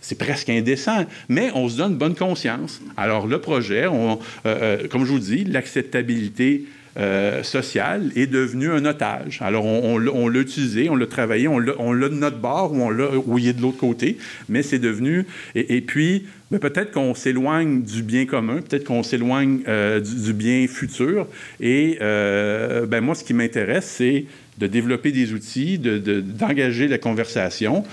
c'est 0.00 0.18
presque 0.18 0.48
indécent, 0.48 1.06
mais 1.28 1.50
on 1.54 1.68
se 1.68 1.76
donne 1.76 1.96
bonne 1.96 2.14
conscience. 2.14 2.80
Alors, 2.96 3.26
le 3.26 3.40
projet, 3.40 3.84
euh, 3.84 4.14
euh, 4.46 4.88
comme 4.88 5.04
je 5.04 5.12
vous 5.12 5.18
dis, 5.18 5.44
l'acceptabilité 5.44 6.64
euh, 6.98 7.42
social 7.42 8.10
est 8.16 8.26
devenu 8.26 8.70
un 8.70 8.84
otage. 8.84 9.40
Alors, 9.40 9.64
on, 9.64 9.98
l'a 10.28 10.40
utilisé, 10.40 10.90
on 10.90 10.96
l'a 10.96 11.06
travaillé, 11.06 11.48
on 11.48 11.58
l'a 11.58 12.08
de 12.08 12.14
notre 12.14 12.36
bord 12.36 12.72
ou 12.72 12.82
on 12.82 12.90
l'a 12.90 13.06
rouillé 13.06 13.54
de 13.54 13.62
l'autre 13.62 13.78
côté, 13.78 14.18
mais 14.48 14.62
c'est 14.62 14.78
devenu... 14.78 15.24
Et, 15.54 15.80
puis, 15.80 16.26
ben, 16.50 16.58
peut-être 16.58 16.92
qu'on 16.92 17.14
s'éloigne 17.14 17.82
du 17.82 18.02
bien 18.02 18.26
commun, 18.26 18.60
peut-être 18.60 18.84
qu'on 18.84 19.02
s'éloigne 19.02 19.60
euh, 19.68 20.00
du, 20.00 20.34
bien 20.34 20.66
futur. 20.68 21.26
Et 21.60 21.96
euh, 22.02 22.84
ben, 22.84 23.00
moi, 23.00 23.14
ce 23.14 23.24
qui 23.24 23.32
m'intéresse, 23.32 23.86
c'est 23.86 24.26
de 24.58 24.66
développer 24.66 25.12
des 25.12 25.32
outils, 25.32 25.78
d'engager 25.78 26.86
de, 26.86 26.90
la 26.90 26.98
conversation 26.98 27.84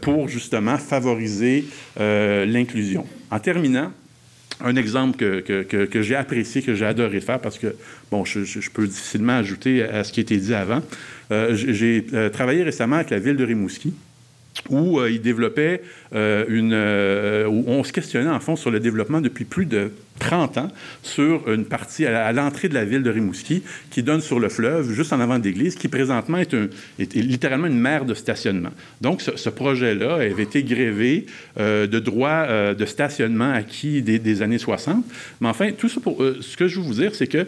pour 0.00 0.28
justement 0.28 0.78
favoriser 0.78 1.64
l'inclusion. 1.96 3.06
En 3.30 3.38
terminant, 3.38 3.92
un 4.64 4.76
exemple 4.76 5.16
que, 5.16 5.40
que, 5.40 5.84
que, 5.84 6.02
j'ai 6.02 6.16
apprécié, 6.16 6.62
que 6.62 6.74
j'ai 6.74 6.86
adoré 6.86 7.20
faire, 7.20 7.40
parce 7.40 7.58
que, 7.58 7.74
bon, 8.10 8.24
je, 8.24 8.70
peux 8.70 8.86
difficilement 8.86 9.34
ajouter 9.34 9.82
à 9.82 10.04
ce 10.04 10.12
qui 10.12 10.20
a 10.20 10.22
été 10.22 10.36
dit 10.36 10.54
avant. 10.54 10.82
Euh, 11.30 11.54
j'ai 11.54 12.06
euh, 12.14 12.30
travaillé 12.30 12.62
récemment 12.62 12.96
avec 12.96 13.10
la 13.10 13.18
ville 13.18 13.36
de 13.36 13.44
Rimouski 13.44 13.92
où 14.70 15.00
euh, 15.00 15.10
il 15.10 15.20
euh, 16.14 16.44
une... 16.48 16.72
Euh, 16.72 17.48
on 17.48 17.84
se 17.84 17.92
questionnait, 17.92 18.30
en 18.30 18.40
fond, 18.40 18.56
sur 18.56 18.70
le 18.70 18.80
développement 18.80 19.20
depuis 19.20 19.44
plus 19.44 19.66
de 19.66 19.90
30 20.18 20.58
ans 20.58 20.68
sur 21.02 21.52
une 21.52 21.66
partie 21.66 22.06
à, 22.06 22.32
l'entrée 22.32 22.68
de 22.68 22.74
la 22.74 22.86
ville 22.86 23.02
de 23.02 23.10
Rimouski 23.10 23.62
qui 23.90 24.02
donne 24.02 24.22
sur 24.22 24.40
le 24.40 24.48
fleuve, 24.48 24.90
juste 24.92 25.12
en 25.12 25.20
avant 25.20 25.38
de 25.38 25.44
l'église, 25.44 25.74
qui 25.74 25.88
présentement 25.88 26.38
est, 26.38 26.54
littéralement 27.14 27.66
une 27.66 27.78
mer 27.78 28.06
de 28.06 28.14
stationnement. 28.14 28.70
Donc, 29.02 29.20
ce, 29.20 29.50
projet-là 29.50 30.14
avait 30.14 30.42
été 30.42 30.62
grévé 30.62 31.26
de 31.58 31.98
droits 31.98 32.74
de 32.74 32.86
stationnement 32.86 33.52
acquis 33.52 34.00
des, 34.00 34.18
des, 34.18 34.40
années 34.40 34.56
60. 34.56 35.04
Mais 35.42 35.48
enfin, 35.48 35.72
tout 35.72 35.90
ça 35.90 36.00
pour... 36.00 36.24
ce 36.40 36.56
que 36.56 36.66
je 36.66 36.80
veux 36.80 36.86
vous 36.86 36.94
dire, 36.94 37.14
c'est 37.14 37.26
que 37.26 37.46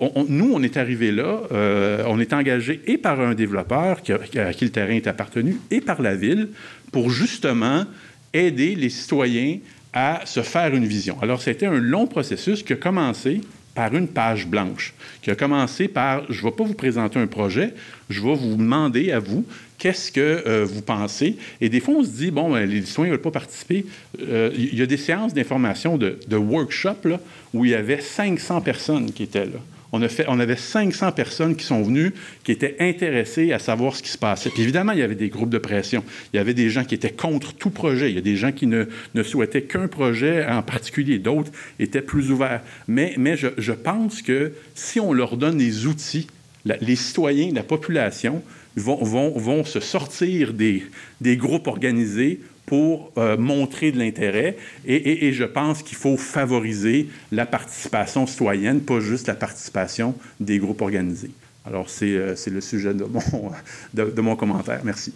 nous, 0.00 0.52
on 0.52 0.62
est 0.62 0.76
arrivé 0.76 1.12
là, 1.12 1.42
euh, 1.52 2.02
on 2.06 2.18
est 2.18 2.32
engagé 2.32 2.80
et 2.86 2.98
par 2.98 3.20
un 3.20 3.34
développeur 3.34 4.02
qui 4.02 4.12
à 4.12 4.52
qui 4.52 4.64
le 4.64 4.70
terrain 4.70 4.94
est 4.94 5.06
appartenu 5.06 5.56
et 5.70 5.80
par 5.80 6.02
la 6.02 6.16
ville 6.16 6.48
pour 6.90 7.10
justement 7.10 7.84
aider 8.32 8.74
les 8.74 8.90
citoyens 8.90 9.58
à 9.92 10.22
se 10.24 10.42
faire 10.42 10.74
une 10.74 10.84
vision. 10.84 11.16
Alors, 11.22 11.40
c'était 11.40 11.66
un 11.66 11.78
long 11.78 12.06
processus 12.06 12.62
qui 12.62 12.72
a 12.72 12.76
commencé 12.76 13.40
par 13.76 13.94
une 13.94 14.08
page 14.08 14.46
blanche, 14.46 14.94
qui 15.22 15.30
a 15.30 15.34
commencé 15.34 15.88
par, 15.88 16.24
je 16.30 16.40
ne 16.40 16.44
vais 16.44 16.56
pas 16.56 16.64
vous 16.64 16.74
présenter 16.74 17.18
un 17.18 17.26
projet, 17.26 17.74
je 18.10 18.20
vais 18.20 18.34
vous 18.34 18.56
demander 18.56 19.12
à 19.12 19.18
vous 19.18 19.44
qu'est-ce 19.78 20.12
que 20.12 20.20
euh, 20.46 20.64
vous 20.64 20.82
pensez? 20.82 21.36
Et 21.60 21.68
des 21.68 21.80
fois, 21.80 21.94
on 21.94 22.04
se 22.04 22.10
dit, 22.10 22.30
bon, 22.30 22.52
ben, 22.52 22.68
les 22.68 22.82
citoyens 22.82 23.10
ne 23.10 23.16
veulent 23.16 23.22
pas 23.22 23.32
participer. 23.32 23.86
Euh, 24.20 24.50
il 24.56 24.78
y 24.78 24.82
a 24.82 24.86
des 24.86 24.96
séances 24.96 25.34
d'information 25.34 25.96
de, 25.96 26.18
de 26.26 26.36
workshop 26.36 27.18
où 27.52 27.64
il 27.64 27.72
y 27.72 27.74
avait 27.74 28.00
500 28.00 28.60
personnes 28.60 29.12
qui 29.12 29.24
étaient 29.24 29.46
là 29.46 29.60
on, 29.94 30.40
avait 30.40 30.56
500 30.56 31.12
personnes 31.12 31.56
qui 31.56 31.64
sont 31.64 31.82
venues, 31.82 32.12
qui 32.42 32.52
étaient 32.52 32.76
intéressées 32.80 33.52
à 33.52 33.58
savoir 33.58 33.94
ce 33.94 34.02
qui 34.02 34.10
se 34.10 34.18
passait. 34.18 34.50
Puis 34.50 34.62
évidemment, 34.62 34.92
il 34.92 34.98
y 34.98 35.02
avait 35.02 35.14
des 35.14 35.28
groupes 35.28 35.50
de 35.50 35.58
pression. 35.58 36.04
Il 36.32 36.36
y 36.36 36.40
avait 36.40 36.54
des 36.54 36.70
gens 36.70 36.84
qui 36.84 36.94
étaient 36.94 37.12
contre 37.12 37.54
tout 37.54 37.70
projet. 37.70 38.10
Il 38.10 38.14
y 38.14 38.18
a 38.18 38.22
des 38.22 38.36
gens 38.36 38.52
qui 38.52 38.66
ne, 38.66 38.86
souhaitaient 39.22 39.62
qu'un 39.62 39.88
projet 39.88 40.46
en 40.46 40.62
particulier. 40.62 41.18
D'autres 41.18 41.52
étaient 41.78 42.02
plus 42.02 42.30
ouverts. 42.30 42.62
Mais, 42.88 43.14
je, 43.36 43.72
pense 43.72 44.22
que 44.22 44.52
si 44.74 45.00
on 45.00 45.12
leur 45.12 45.36
donne 45.36 45.58
des 45.58 45.86
outils, 45.86 46.26
les 46.64 46.96
citoyens, 46.96 47.52
la 47.54 47.62
population, 47.62 48.42
vont, 48.76 49.64
se 49.64 49.78
sortir 49.80 50.52
des 50.52 51.36
groupes 51.36 51.68
organisés 51.68 52.40
pour 52.66 53.12
euh, 53.18 53.36
montrer 53.36 53.92
de 53.92 53.98
l'intérêt. 53.98 54.56
Et, 54.86 55.32
je 55.32 55.44
pense 55.44 55.82
qu'il 55.82 55.96
faut 55.96 56.16
favoriser 56.16 57.08
la 57.32 57.46
participation 57.46 58.26
citoyenne, 58.26 58.80
pas 58.80 59.00
juste 59.00 59.26
la 59.26 59.34
participation 59.34 60.14
des 60.40 60.58
groupes 60.58 60.80
organisés. 60.80 61.30
Alors, 61.66 61.88
c'est 61.88 62.12
euh, 62.12 62.34
le 62.46 62.60
sujet 62.60 62.94
de 62.94 63.04
mon, 63.04 63.52
de, 63.94 64.20
mon 64.20 64.36
commentaire. 64.36 64.80
Merci. 64.84 65.12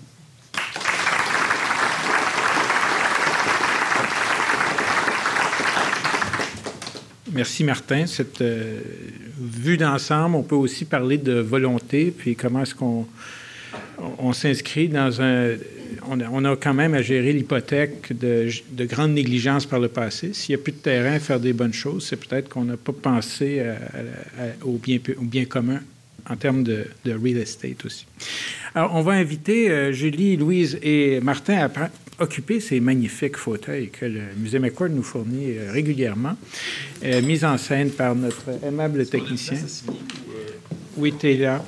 Merci 7.33 7.63
Martin. 7.63 8.07
Cette 8.07 8.41
euh, 8.41 8.81
vue 9.39 9.77
d'ensemble, 9.77 10.37
on 10.37 10.43
peut 10.43 10.57
aussi 10.57 10.87
parler 10.87 11.19
de 11.19 11.35
volonté, 11.35 12.13
puis 12.17 12.35
comment 12.35 12.63
est-ce 12.63 12.75
qu'on 12.75 13.07
on 14.19 14.33
s'inscrit 14.33 14.89
dans 14.89 15.21
un, 15.21 15.55
on 16.09 16.45
a, 16.45 16.57
quand 16.57 16.75
même 16.75 16.95
à 16.95 17.03
gérer 17.03 17.33
l'hypothèque 17.33 18.17
de, 18.17 18.49
de, 18.71 18.85
grande 18.85 19.13
négligence 19.13 19.67
par 19.67 19.81
le 19.81 19.89
passé. 19.89 20.33
S'il 20.33 20.55
n'y 20.55 20.61
a 20.61 20.63
plus 20.63 20.73
de 20.73 20.79
terrain 20.79 21.15
à 21.15 21.21
faire 21.21 21.41
des 21.41 21.53
bonnes 21.53 21.73
choses, 21.73 22.07
c'est 22.07 22.17
peut-être 22.17 22.49
qu'on 22.49 22.65
n'a 22.65 22.77
pas 22.77 22.93
pensé 22.93 23.63
au, 24.65 24.79
bien, 24.79 24.99
au, 25.19 25.25
bien, 25.25 25.45
commun 25.45 25.81
en 26.29 26.37
termes 26.37 26.63
de, 26.63 26.87
real 27.07 27.39
estate 27.39 27.85
aussi. 27.85 28.07
Alors, 28.75 28.95
on 28.95 29.03
va 29.03 29.13
inviter 29.13 29.71
euh, 29.71 29.93
Julie, 29.93 30.37
Louise 30.37 30.79
et 30.83 31.21
Martin 31.21 31.57
à 31.57 31.71
occuper 32.19 32.61
ces 32.61 32.81
magnifiques 32.81 33.37
fauteuils 33.37 33.91
que 33.91 34.05
le 34.05 34.21
Musée 34.37 34.59
McCord 34.59 34.91
nous 34.91 35.03
fournit 35.03 35.57
euh, 35.57 35.73
régulièrement, 35.73 36.37
euh, 37.05 37.23
mis 37.23 37.45
en 37.45 37.57
scène 37.57 37.91
par 37.91 38.15
notre 38.15 38.45
aimable 38.65 39.07
technicien. 39.07 39.59
Oui, 40.97 41.15
tu 41.19 41.31
es 41.31 41.37
là. 41.37 41.65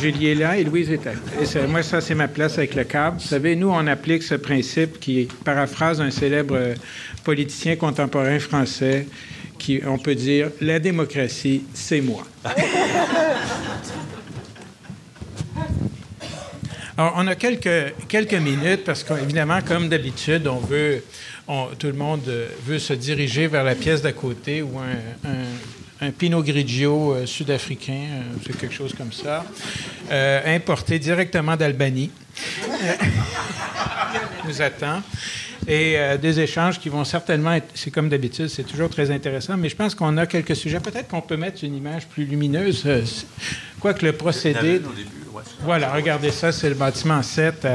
Julie 0.00 0.28
est 0.28 0.34
là 0.34 0.56
et 0.56 0.64
Louise 0.64 0.90
est 0.90 1.04
là. 1.04 1.12
Et 1.38 1.66
moi, 1.66 1.82
ça, 1.82 2.00
c'est 2.00 2.14
ma 2.14 2.26
place 2.26 2.56
avec 2.56 2.74
le 2.74 2.84
câble. 2.84 3.18
Vous 3.18 3.26
savez, 3.26 3.54
nous, 3.54 3.68
on 3.68 3.86
applique 3.86 4.22
ce 4.22 4.34
principe 4.34 4.98
qui 4.98 5.28
paraphrase 5.44 6.00
un 6.00 6.10
célèbre 6.10 6.56
euh, 6.56 6.74
politicien 7.22 7.76
contemporain 7.76 8.38
français 8.38 9.06
qui, 9.58 9.82
on 9.86 9.98
peut 9.98 10.14
dire, 10.14 10.48
la 10.62 10.78
démocratie, 10.78 11.64
c'est 11.74 12.00
moi. 12.00 12.22
Alors, 16.96 17.12
on 17.16 17.26
a 17.26 17.34
quelques, 17.34 17.92
quelques 18.08 18.32
minutes 18.34 18.84
parce 18.84 19.04
qu'évidemment, 19.04 19.60
comme 19.60 19.90
d'habitude, 19.90 20.46
on 20.46 20.60
veut, 20.60 21.04
tout 21.78 21.88
le 21.88 21.92
monde 21.92 22.22
veut 22.66 22.78
se 22.78 22.94
diriger 22.94 23.48
vers 23.48 23.64
la 23.64 23.74
pièce 23.74 24.00
d'à 24.00 24.12
côté 24.12 24.62
ou 24.62 24.78
un, 24.78 25.28
un 25.28 25.44
un 26.00 26.10
Pinot 26.12 26.42
Grigio 26.42 27.12
euh, 27.12 27.26
sud-africain, 27.26 27.92
euh, 27.92 28.22
c'est 28.44 28.56
quelque 28.56 28.74
chose 28.74 28.94
comme 28.94 29.12
ça, 29.12 29.44
euh, 30.10 30.56
importé 30.56 30.98
directement 30.98 31.56
d'Albanie. 31.56 32.10
nous 34.46 34.62
attend. 34.62 35.02
Et 35.68 35.98
des 36.20 36.40
échanges 36.40 36.80
qui 36.80 36.88
vont 36.88 37.04
certainement 37.04 37.52
être, 37.52 37.68
c'est 37.74 37.90
comme 37.90 38.08
d'habitude, 38.08 38.48
c'est 38.48 38.64
toujours 38.64 38.88
très 38.88 39.10
intéressant, 39.10 39.58
mais 39.58 39.68
je 39.68 39.76
pense 39.76 39.94
qu'on 39.94 40.16
a 40.16 40.26
quelques 40.26 40.56
sujets. 40.56 40.80
Peut-être 40.80 41.08
qu'on 41.08 41.20
peut 41.20 41.36
mettre 41.36 41.62
une 41.62 41.76
image 41.76 42.06
plus 42.06 42.24
lumineuse, 42.24 43.26
quoique 43.78 44.04
le 44.04 44.12
procédé. 44.12 44.80
Voilà, 45.60 45.92
regardez 45.92 46.30
ça, 46.30 46.50
c'est 46.50 46.70
le 46.70 46.74
bâtiment 46.74 47.22
7 47.22 47.66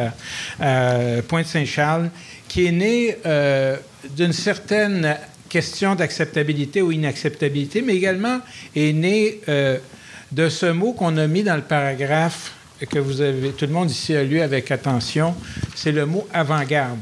à, 0.60 1.22
Pointe-Saint-Charles, 1.28 2.10
qui 2.48 2.66
est 2.66 2.72
né 2.72 3.18
d'une 4.18 4.34
certaine 4.34 5.16
question 5.50 5.96
d'acceptabilité 5.96 6.82
ou 6.82 6.91
inacceptabilité, 6.91 7.82
mais 7.82 7.96
également 7.96 8.39
est 8.76 8.93
né 8.93 9.41
euh, 9.48 9.78
de 10.32 10.50
ce 10.50 10.68
mot 10.68 10.93
qu'on 10.93 11.18
a 11.18 11.28
mis 11.28 11.43
dans 11.43 11.56
le 11.56 11.62
paragraphe 11.62 12.54
que 12.89 13.00
vous 13.00 13.22
avez, 13.22 13.52
tout 13.52 13.66
le 13.66 13.72
monde 13.72 13.89
ici 13.89 14.16
a 14.16 14.24
lu 14.24 14.41
avec 14.41 14.70
attention, 14.70 15.34
c'est 15.76 15.93
le 15.93 16.06
mot 16.06 16.28
avant-garde. 16.34 17.00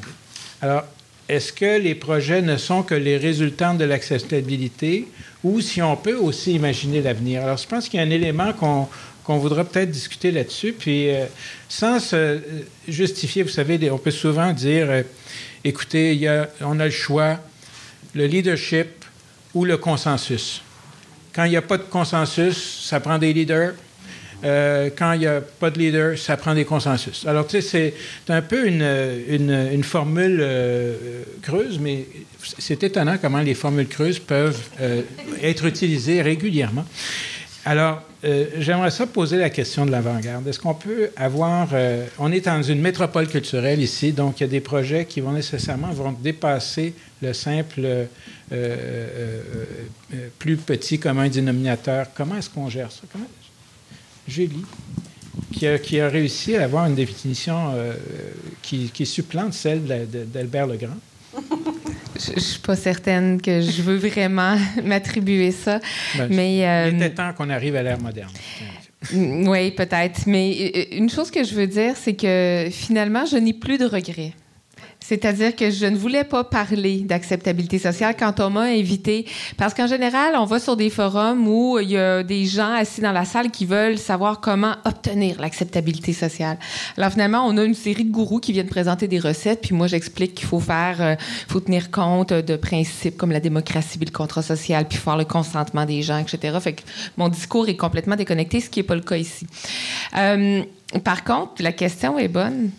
Alors, 0.62 0.84
est-ce 1.28 1.52
que 1.52 1.80
les 1.80 1.96
projets 1.96 2.42
ne 2.42 2.58
sont 2.58 2.84
que 2.84 2.94
les 2.94 3.18
résultats 3.18 3.74
de 3.74 3.86
l'acceptabilité 3.86 5.08
ou 5.44 5.62
si 5.62 5.82
on 5.82 5.96
peut 5.96 6.16
aussi 6.16 6.54
imaginer 6.54 7.02
l'avenir? 7.02 7.44
Alors, 7.44 7.58
je 7.58 7.68
pense 7.68 7.90
qu'il 7.90 8.00
y 8.00 8.04
a 8.04 8.06
un 8.06 8.12
élément 8.12 8.54
qu'on 8.54 8.88
qu'on 9.24 9.38
voudra 9.38 9.64
peut-être 9.64 9.90
discuter 9.90 10.32
là-dessus. 10.32 10.74
Puis, 10.74 11.10
euh, 11.10 11.26
sans 11.70 12.00
se 12.00 12.40
justifier, 12.88 13.44
vous 13.44 13.50
savez, 13.50 13.90
on 13.90 13.98
peut 13.98 14.12
souvent 14.12 14.52
dire, 14.52 14.88
euh, 14.90 15.04
écoutez, 15.64 16.16
y 16.16 16.28
a, 16.28 16.50
on 16.62 16.80
a 16.80 16.86
le 16.86 16.92
choix, 16.92 17.40
le 18.14 18.26
leadership 18.26 19.06
ou 19.54 19.66
le 19.66 19.78
consensus. 19.78 20.62
Quand 21.34 21.46
il 21.46 21.52
n'y 21.52 21.58
a 21.58 21.62
pas 21.62 21.78
de 21.78 21.84
consensus, 21.84 22.82
ça 22.88 23.00
prend 23.00 23.18
des 23.18 23.34
leaders. 23.34 23.74
Euh, 24.44 24.90
quand 24.96 25.14
il 25.14 25.20
n'y 25.20 25.28
a 25.28 25.42
pas 25.42 25.70
de 25.70 25.80
leader, 25.80 26.18
ça 26.18 26.36
prend 26.36 26.54
des 26.54 26.66
consensus. 26.66 27.26
Alors, 27.26 27.48
tu 27.48 27.62
sais, 27.62 27.94
c'est 28.26 28.34
un 28.34 28.42
peu 28.42 28.68
une, 28.68 28.84
une, 29.30 29.84
formule 29.84 30.40
euh, 30.42 31.24
creuse, 31.42 31.80
mais 31.80 32.06
c'est 32.60 32.84
étonnant 32.84 33.18
comment 33.22 33.40
les 33.40 33.54
formules 33.54 33.88
creuses 33.88 34.20
peuvent 34.20 34.60
euh, 34.82 35.02
être 35.42 35.66
utilisées 35.66 36.22
régulièrement. 36.22 36.86
Alors, 37.66 38.02
j'aimerais 38.58 38.92
ça 38.92 39.08
poser 39.08 39.38
la 39.38 39.50
question 39.50 39.86
de 39.86 39.92
l'avant-garde. 39.92 40.46
Est-ce 40.48 40.60
qu'on 40.60 40.74
peut 40.74 41.12
avoir... 41.16 41.70
On 42.20 42.30
est 42.30 42.46
dans 42.46 42.62
une 42.62 42.82
métropole 42.82 43.28
culturelle 43.28 43.82
ici, 43.82 44.12
donc 44.12 44.40
il 44.40 44.44
y 44.44 44.46
a 44.46 44.50
des 44.50 44.60
projets 44.60 45.06
qui 45.06 45.22
vont 45.22 45.32
nécessairement 45.32 45.88
vont 45.92 46.12
dépasser 46.12 46.94
le 47.24 47.34
simple 47.34 48.08
euh, 48.52 49.42
plus 50.40 50.58
petit 50.58 51.00
commun 51.00 51.28
dénominateur. 51.28 52.08
Comment 52.14 52.38
est-ce 52.38 52.50
qu'on 52.50 52.70
gère 52.70 52.92
ça? 52.92 53.02
Comment... 53.12 53.26
Julie, 54.28 54.64
qui 55.52 55.68
a, 55.68 55.80
qui 55.80 56.00
a, 56.00 56.08
réussi 56.08 56.56
à 56.56 56.64
avoir 56.64 56.86
une 56.86 56.96
définition 56.96 57.74
qui, 58.62 58.90
qui, 58.94 59.06
supplante 59.06 59.54
celle 59.54 60.08
d'Albert 60.32 60.68
Legrand. 60.68 60.98
Je, 62.16 62.34
ne 62.34 62.40
suis 62.40 62.60
pas 62.60 62.76
certaine 62.76 63.42
que 63.42 63.62
je 63.62 63.82
veux 63.82 63.98
vraiment 63.98 64.58
m'attribuer 64.84 65.52
ça. 65.52 65.80
Ben, 66.16 66.28
mais 66.30 66.68
euh, 66.68 66.90
il 66.90 66.98
était 66.98 67.10
temps 67.10 67.34
qu'on 67.34 67.50
arrive 67.50 67.76
à 67.76 67.84
l'ère 67.84 68.00
moderne. 68.00 68.32
Oui, 69.14 69.72
peut-être. 69.72 70.22
Mais 70.28 70.88
une 70.92 71.10
chose 71.10 71.32
que 71.32 71.44
je 71.44 71.56
veux 71.56 71.68
dire, 71.68 71.96
c'est 71.96 72.14
que 72.14 72.68
finalement, 72.72 73.26
je 73.26 73.38
n'ai 73.38 73.54
plus 73.54 73.78
de 73.78 73.86
regrets. 73.86 74.34
C'est-à-dire 75.04 75.56
que 75.56 75.70
je 75.70 75.86
ne 75.86 75.98
voulais 75.98 76.24
pas 76.24 76.46
parler 76.46 77.00
d'acceptabilité 77.00 77.78
sociale 77.78 78.16
quand 78.18 78.40
on 78.40 78.50
m'a 78.50 78.62
invité, 78.62 79.26
parce 79.58 79.74
qu'en 79.74 79.88
général, 79.88 80.34
on 80.38 80.46
va 80.46 80.60
sur 80.60 80.78
des 80.78 80.90
forums 80.90 81.46
où 81.46 81.78
il 81.78 81.92
y 81.92 81.98
a 81.98 82.24
des 82.24 82.46
gens 82.46 82.74
assis 82.74 83.02
dans 83.02 83.12
la 83.12 83.26
salle 83.26 83.52
qui 83.52 83.66
veulent 83.66 83.98
savoir 83.98 84.40
comment 84.40 84.76
obtenir 84.86 85.42
l'acceptabilité 85.42 86.14
sociale. 86.14 86.58
Alors 86.98 87.12
finalement, 87.12 87.46
on 87.46 87.58
a 87.58 87.64
une 87.66 87.74
série 87.74 88.06
de 88.06 88.12
gourous 88.12 88.40
qui 88.40 88.54
viennent 88.54 88.70
présenter 88.70 89.10
des 89.10 89.20
recettes, 89.20 89.60
puis 89.62 89.76
moi 89.76 89.88
j'explique 89.88 90.36
qu'il 90.36 90.48
faut 90.48 90.62
faire, 90.62 91.02
euh, 91.02 91.16
faut 91.50 91.60
tenir 91.60 91.92
compte 91.92 92.32
de 92.32 92.56
principes 92.56 93.18
comme 93.18 93.32
la 93.32 93.42
démocratie, 93.42 93.98
puis 93.98 94.08
le 94.08 94.18
contrat 94.18 94.42
social, 94.42 94.88
puis 94.88 94.98
faire 94.98 95.18
le 95.18 95.26
consentement 95.26 95.86
des 95.86 96.02
gens, 96.02 96.20
etc. 96.20 96.58
Fait 96.62 96.74
que 96.74 96.82
mon 97.18 97.28
discours 97.28 97.68
est 97.68 97.76
complètement 97.76 98.16
déconnecté, 98.16 98.62
ce 98.62 98.70
qui 98.70 98.80
n'est 98.80 98.84
pas 98.84 98.96
le 98.96 99.02
cas 99.02 99.18
ici. 99.18 99.46
Euh, 100.18 100.64
par 101.00 101.24
contre, 101.24 101.62
la 101.62 101.72
question 101.72 102.20
est 102.20 102.28
bonne. 102.28 102.72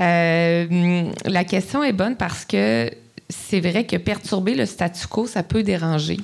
Euh, 0.00 1.10
la 1.24 1.44
question 1.44 1.82
est 1.82 1.92
bonne 1.92 2.16
parce 2.16 2.44
que 2.44 2.90
c'est 3.28 3.60
vrai 3.60 3.84
que 3.84 3.96
perturber 3.96 4.54
le 4.54 4.66
statu 4.66 5.06
quo, 5.06 5.26
ça 5.26 5.42
peut 5.42 5.62
déranger. 5.62 6.18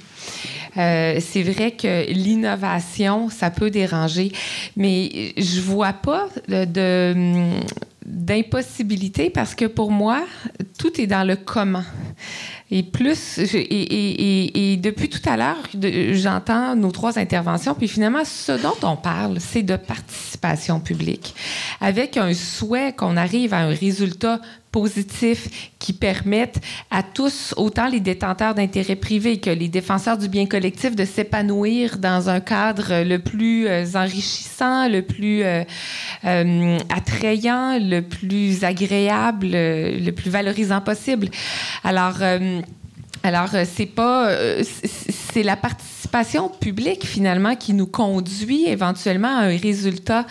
Euh, 0.76 1.18
c'est 1.20 1.43
vrai 1.43 1.72
que 1.72 2.11
l'innovation, 2.12 3.30
ça 3.30 3.51
peut 3.51 3.70
déranger, 3.70 4.32
mais 4.76 5.32
je 5.36 5.61
vois 5.61 5.95
pas 5.95 6.28
d'impossibilité 8.05 9.30
parce 9.30 9.55
que 9.55 9.64
pour 9.64 9.91
moi, 9.91 10.24
tout 10.78 11.01
est 11.01 11.07
dans 11.07 11.26
le 11.26 11.36
comment. 11.36 11.84
Et 12.71 12.83
plus, 12.83 13.39
et, 13.39 13.57
et, 13.57 14.73
et, 14.73 14.77
depuis 14.77 15.09
tout 15.09 15.27
à 15.27 15.39
l'heure, 15.39 15.57
j'entends 16.12 16.77
nos 16.77 16.91
trois 16.91 17.19
interventions, 17.19 17.75
puis 17.75 17.89
finalement, 17.89 18.25
ce 18.27 18.53
dont 18.53 18.77
on 18.83 18.97
parle, 18.97 19.41
c'est 19.41 19.62
de 19.62 19.77
participation 19.77 20.79
publique, 20.79 21.35
avec 21.81 22.19
un 22.19 22.35
souhait 22.35 22.93
qu'on 22.93 23.16
arrive 23.16 23.55
à 23.55 23.61
un 23.61 23.75
résultat 23.75 24.41
positif 24.71 25.71
qui 25.79 25.93
permette 25.93 26.61
à 26.91 27.03
tous, 27.03 27.55
autant 27.57 27.89
les 27.89 28.01
détenteurs 28.01 28.55
d'intérêts 28.55 28.97
privés 28.97 29.39
que 29.39 29.51
les 29.51 29.69
défenseurs 29.69 30.19
du 30.19 30.29
bien 30.29 30.47
collectif, 30.47 30.95
de 30.95 31.05
s'épanouir 31.05 31.99
dans 31.99 32.29
un 32.29 32.41
cadre 32.41 33.03
le 33.03 33.19
plus 33.19 33.66
euh, 33.66 33.85
enrichissant, 33.95 34.89
le 34.89 35.03
plus 35.03 35.43
euh, 35.43 35.64
euh, 36.25 36.79
attrayant, 36.95 37.79
le 37.81 38.01
plus 38.01 38.64
agréable, 38.64 39.49
le 39.53 40.11
plus 40.11 40.31
valorisant 40.31 40.81
possible. 40.81 41.29
Alors, 41.85 42.19
alors, 43.23 43.51
c'est 43.64 43.87
pas. 43.87 44.31
c'est 44.62 45.43
la 45.43 45.57
participation 45.57 46.49
publique, 46.49 47.05
finalement, 47.05 47.57
qui 47.57 47.75
nous 47.75 47.87
conduit 47.87 48.66
éventuellement 48.69 49.37
à 49.37 49.43
un 49.43 49.57
résultat. 49.57 50.27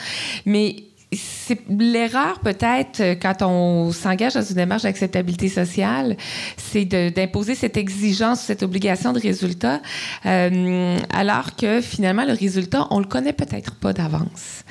Mais 0.46 0.88
c'est 1.14 1.60
l'erreur 1.70 2.40
peut-être 2.40 3.02
quand 3.22 3.42
on 3.42 3.92
s'engage 3.92 4.34
dans 4.34 4.44
une 4.44 4.56
démarche 4.56 4.84
d'acceptabilité 4.84 5.48
sociale, 5.48 6.18
c'est 6.58 6.86
d'imposer 6.86 7.56
cette 7.56 7.78
exigence, 7.78 8.42
cette 8.42 8.64
obligation 8.64 9.14
de 9.14 9.20
résultat, 9.20 9.82
euh, 10.26 10.98
alors 11.12 11.56
que 11.56 11.80
finalement 11.80 12.26
le 12.26 12.34
résultat 12.34 12.88
on 12.90 13.00
le 13.00 13.06
connaît 13.06 13.34
peut-être 13.34 13.76
pas 13.76 13.94
d'avance. 13.94 14.66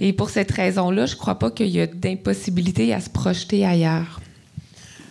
Et 0.00 0.12
pour 0.12 0.28
cette 0.28 0.52
raison-là, 0.52 1.06
je 1.06 1.16
crois 1.16 1.38
pas 1.38 1.50
qu'il 1.50 1.68
y 1.68 1.80
a 1.80 1.86
d'impossibilité 1.86 2.92
à 2.92 3.00
se 3.00 3.08
projeter 3.08 3.64
ailleurs. 3.64 4.20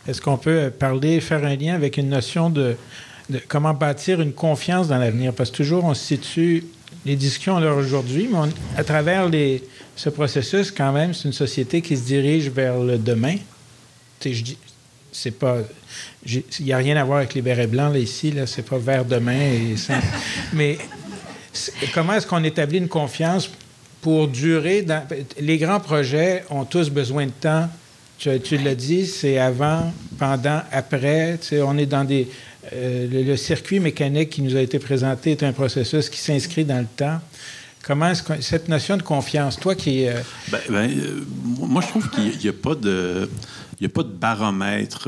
Est-ce 0.07 0.21
qu'on 0.21 0.37
peut 0.37 0.71
parler, 0.77 1.19
faire 1.19 1.43
un 1.43 1.55
lien 1.55 1.75
avec 1.75 1.97
une 1.97 2.09
notion 2.09 2.49
de, 2.49 2.75
de 3.29 3.41
comment 3.47 3.73
bâtir 3.73 4.21
une 4.21 4.33
confiance 4.33 4.87
dans 4.87 4.97
l'avenir? 4.97 5.33
Parce 5.33 5.51
que 5.51 5.57
toujours 5.57 5.83
on 5.83 5.93
se 5.93 6.03
situe 6.03 6.63
les 7.05 7.15
discussions 7.15 7.57
à 7.57 7.71
aujourd'hui, 7.71 8.29
mais 8.31 8.49
à 8.77 8.83
travers 8.83 9.27
les 9.29 9.63
ce 9.97 10.09
processus, 10.09 10.71
quand 10.71 10.93
même, 10.93 11.13
c'est 11.13 11.25
une 11.25 11.33
société 11.33 11.81
qui 11.81 11.97
se 11.97 12.03
dirige 12.03 12.49
vers 12.49 12.77
le 12.79 12.97
demain. 12.97 13.35
je 14.23 14.43
dis, 14.43 14.57
c'est 15.11 15.31
pas. 15.31 15.57
Il 16.25 16.43
n'y 16.61 16.71
a 16.71 16.77
rien 16.77 16.95
à 16.97 17.03
voir 17.03 17.17
avec 17.17 17.33
les 17.33 17.41
bérets 17.41 17.67
blancs, 17.67 17.91
là, 17.91 17.99
ici, 17.99 18.31
là, 18.31 18.45
c'est 18.45 18.61
pas 18.61 18.77
vers 18.77 19.03
demain. 19.03 19.39
Et 19.39 19.75
mais 20.53 20.77
comment 21.93 22.13
est-ce 22.13 22.27
qu'on 22.27 22.43
établit 22.43 22.77
une 22.77 22.87
confiance 22.87 23.49
pour 24.01 24.27
durer 24.27 24.83
dans, 24.83 25.03
Les 25.39 25.57
grands 25.57 25.79
projets 25.79 26.43
ont 26.51 26.63
tous 26.63 26.91
besoin 26.91 27.25
de 27.25 27.31
temps. 27.31 27.67
Tu, 28.17 28.39
tu 28.39 28.57
l'as 28.57 28.75
dit, 28.75 29.05
c'est 29.05 29.37
avant, 29.37 29.93
pendant, 30.17 30.61
après. 30.71 31.39
on 31.63 31.77
est 31.77 31.85
dans 31.85 32.03
des. 32.03 32.27
Euh, 32.73 33.07
le, 33.25 33.37
circuit 33.37 33.79
mécanique 33.79 34.31
qui 34.31 34.41
nous 34.41 34.55
a 34.55 34.59
été 34.59 34.77
présenté 34.77 35.31
est 35.31 35.43
un 35.43 35.53
processus 35.53 36.09
qui 36.09 36.19
s'inscrit 36.19 36.65
dans 36.65 36.79
le 36.79 36.87
temps. 36.97 37.21
Comment 37.81 38.09
est-ce 38.09 38.23
que 38.23 38.41
cette 38.41 38.67
notion 38.67 38.97
de 38.97 39.03
confiance, 39.03 39.57
toi 39.57 39.75
qui. 39.75 40.07
Euh... 40.07 40.19
Ben, 40.51 40.59
ben, 40.69 40.89
euh, 40.89 41.23
moi, 41.59 41.81
je 41.81 41.87
trouve 41.87 42.09
qu'il 42.09 42.37
n'y 42.37 42.49
a, 42.49 42.53
pas 42.53 42.75
de. 42.75 43.29
Il 43.79 43.85
a 43.85 43.89
pas 43.89 44.03
de 44.03 44.09
baromètre 44.09 45.07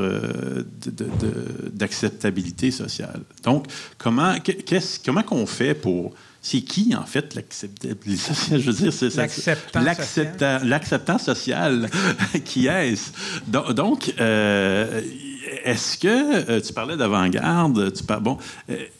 d'acceptabilité 1.74 2.72
sociale. 2.72 3.22
Donc, 3.44 3.66
comment 3.98 4.36
comment 5.04 5.24
qu'on 5.24 5.46
fait 5.48 5.74
pour 5.74 6.14
c'est 6.42 6.62
qui, 6.62 6.96
en 6.96 7.06
fait, 7.06 7.36
l'acceptabilité 7.36 8.18
sociale? 8.34 8.62
Je 8.62 8.72
veux 8.72 8.78
dire, 8.78 8.94
c'est 8.94 9.16
l'acceptant 10.64 11.18
social. 11.18 11.90
qui 12.46 12.68
est-ce? 12.68 13.12
Donc, 13.74 14.14
euh, 14.20 15.02
est-ce 15.64 15.98
que, 15.98 16.60
tu 16.60 16.74
parlais 16.74 16.98
d'avant-garde, 16.98 17.94
tu 17.94 18.04
bon, 18.22 18.38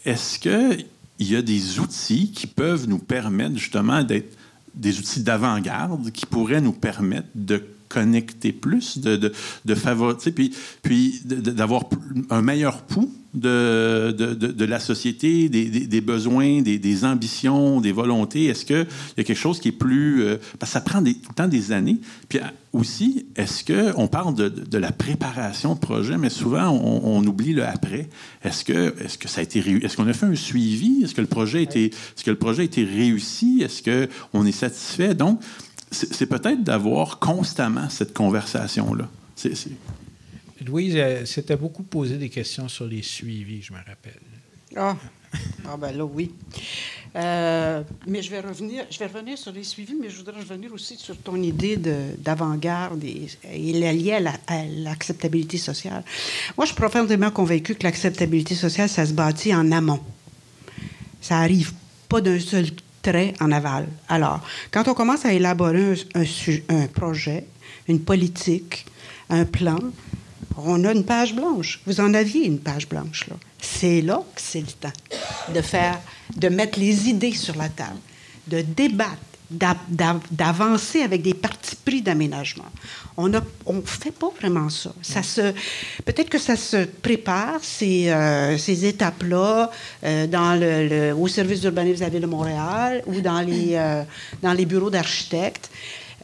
est-ce 0.06 0.40
que 0.40 0.78
il 1.20 1.30
y 1.30 1.36
a 1.36 1.42
des 1.42 1.80
outils 1.80 2.32
qui 2.32 2.48
peuvent 2.48 2.88
nous 2.88 2.98
permettre 2.98 3.58
justement 3.58 4.04
d'être 4.04 4.38
des 4.74 4.98
outils 5.00 5.22
d'avant-garde 5.22 6.12
qui 6.12 6.26
pourraient 6.26 6.62
nous 6.62 6.72
permettre 6.72 7.28
de 7.36 7.62
connecter 7.90 8.54
plus, 8.54 9.00
de, 9.00 9.16
de, 9.18 9.34
de 9.66 9.76
favoriser, 9.76 10.32
puis, 10.32 10.54
puis 10.82 11.20
d'avoir 11.26 11.84
un 12.30 12.42
meilleur 12.42 12.84
pouls 12.84 13.12
de, 13.34 14.12
de, 14.18 14.34
de, 14.34 14.66
la 14.66 14.80
société, 14.80 15.50
des, 15.50 15.66
des, 15.70 16.02
besoins, 16.02 16.62
des, 16.62 16.80
des, 16.80 17.06
ambitions, 17.06 17.82
des 17.82 17.92
volontés? 17.92 18.46
Est-ce 18.46 18.66
qu'il 18.66 18.88
y 19.18 19.22
a 19.22 19.24
quelque 19.24 19.34
chose 19.34 19.60
qui 19.60 19.70
est 19.70 19.74
plus... 19.74 20.24
Euh, 20.24 20.38
parce 20.60 20.72
que 20.72 20.74
ça 20.74 20.82
prend 20.82 21.02
des, 21.02 21.14
tout 21.14 21.30
le 21.30 21.36
temps 21.36 21.48
des 21.48 21.72
années. 21.72 22.00
Puis 22.28 22.40
aussi, 22.74 23.28
est-ce 23.36 23.64
qu'on 23.64 24.08
parle 24.08 24.36
de, 24.36 24.78
la 24.78 24.92
préparation 24.92 25.76
de 25.76 25.80
projet, 25.80 26.18
mais 26.18 26.30
souvent, 26.30 26.70
on, 26.70 27.26
oublie 27.26 27.54
le 27.54 27.66
après. 27.66 28.10
Est-ce 28.44 28.64
que, 28.64 28.96
est 29.04 29.18
que 29.18 29.28
ça 29.28 29.42
a 29.42 29.44
été... 29.44 29.60
Est-ce 29.60 29.98
qu'on 29.98 30.08
a 30.08 30.14
fait 30.14 30.26
un 30.26 30.36
suivi? 30.36 31.04
Est-ce 31.04 31.14
que 31.14 31.22
le 31.22 31.28
projet 31.28 31.60
a 31.60 31.62
été, 31.62 31.86
est-ce 31.88 32.24
que 32.24 32.32
le 32.32 32.38
projet 32.38 32.62
a 32.62 32.66
été 32.66 32.84
réussi? 32.84 33.62
Est-ce 33.64 33.84
qu'on 33.84 34.46
est 34.46 34.52
satisfait? 34.52 35.14
Donc, 35.14 35.42
c'est 35.92 36.28
peut-être 36.28 36.64
d'avoir 36.64 37.20
constamment 37.20 37.90
cette 37.90 38.14
conversation-là. 38.14 39.10
C'est 39.36 39.54
Louise 40.66 40.94
euh, 40.98 41.26
s'était 41.26 41.56
beaucoup 41.56 41.84
posé 41.84 42.18
des 42.18 42.30
questions 42.30 42.68
sur 42.68 42.86
les 42.86 43.02
suivis, 43.02 43.62
je 43.62 43.74
me 43.74 43.78
rappelle. 43.78 44.20
Ah, 44.76 44.96
ah 45.68 45.78
ben 45.78 45.96
là, 45.96 46.06
oui. 46.06 46.32
Euh, 47.16 47.84
mais 48.06 48.22
je 48.22 48.30
vais, 48.30 48.40
revenir, 48.40 48.86
je 48.90 49.00
vais 49.00 49.08
revenir 49.08 49.38
sur 49.38 49.52
les 49.52 49.64
suivis, 49.64 49.96
mais 50.00 50.10
je 50.10 50.18
voudrais 50.18 50.40
revenir 50.40 50.72
aussi 50.74 50.96
sur 50.98 51.18
ton 51.18 51.42
idée 51.42 51.78
d'avant-garde 52.18 53.04
et, 53.04 53.28
la 53.74 53.94
liée 53.94 54.20
à 54.48 54.66
l'acceptabilité 54.66 55.58
sociale. 55.58 56.04
Moi, 56.56 56.66
je 56.66 56.72
suis 56.72 56.80
profondément 56.80 57.32
convaincue 57.32 57.76
que 57.76 57.84
l'acceptabilité 57.84 58.54
sociale, 58.54 58.90
ça 58.90 59.06
se 59.06 59.14
bâtit 59.14 59.54
en 59.56 59.72
amont. 59.72 60.02
Ça 61.22 61.40
arrive 61.40 61.74
pas 62.08 62.22
d'un 62.22 62.40
seul 62.40 62.68
trait 63.02 63.34
en 63.40 63.52
aval. 63.52 63.88
Alors, 64.08 64.42
quand 64.72 64.88
on 64.88 64.94
commence 64.94 65.26
à 65.26 65.34
élaborer 65.34 65.96
un 66.16 66.88
projet, 66.88 67.46
une 67.88 68.02
politique, 68.02 68.86
un 69.30 69.46
plan, 69.46 69.80
On 70.58 70.84
a 70.84 70.92
une 70.92 71.06
page 71.06 71.34
blanche. 71.34 71.80
Vous 71.86 72.00
en 72.00 72.14
aviez 72.14 72.46
une 72.46 72.60
page 72.60 72.88
blanche, 72.88 73.28
là. 73.28 73.36
C'est 73.62 74.02
là 74.02 74.24
que 74.36 74.42
c'est 74.42 74.62
le 74.62 74.68
temps 74.68 74.94
de 75.54 75.62
faire, 75.62 76.00
de 76.36 76.50
mettre 76.50 76.80
les 76.80 77.10
idées 77.10 77.34
sur 77.34 77.56
la 77.56 77.70
table, 77.70 78.00
de 78.48 78.62
débattre, 78.62 79.18
d'avancer 79.50 81.02
avec 81.02 81.24
des 81.24 81.34
partis 81.34 81.76
pris 81.76 82.02
d'aménagement. 82.02 82.70
On 83.18 83.28
ne 83.28 83.40
on 83.66 83.82
fait 83.82 84.12
pas 84.12 84.30
vraiment 84.40 84.70
ça. 84.70 84.94
ça 85.02 85.24
se, 85.24 85.54
peut-être 86.06 86.30
que 86.30 86.38
ça 86.38 86.56
se 86.56 86.86
prépare, 86.86 87.60
ces, 87.64 88.10
euh, 88.10 88.58
ces 88.58 88.86
étapes-là, 88.86 89.72
euh, 90.04 90.28
dans 90.28 90.60
le, 90.60 91.14
au 91.14 91.28
service 91.28 91.62
d'urbanisme 91.62 91.98
de 91.98 92.04
la 92.04 92.10
Ville 92.10 92.22
de 92.22 92.28
Montréal 92.28 93.02
ou 93.08 93.22
dans 93.22 93.42
les, 93.42 93.72
euh, 93.74 94.04
dans 94.44 94.54
les 94.54 94.66
bureaux 94.66 94.92
d'architectes. 94.92 95.72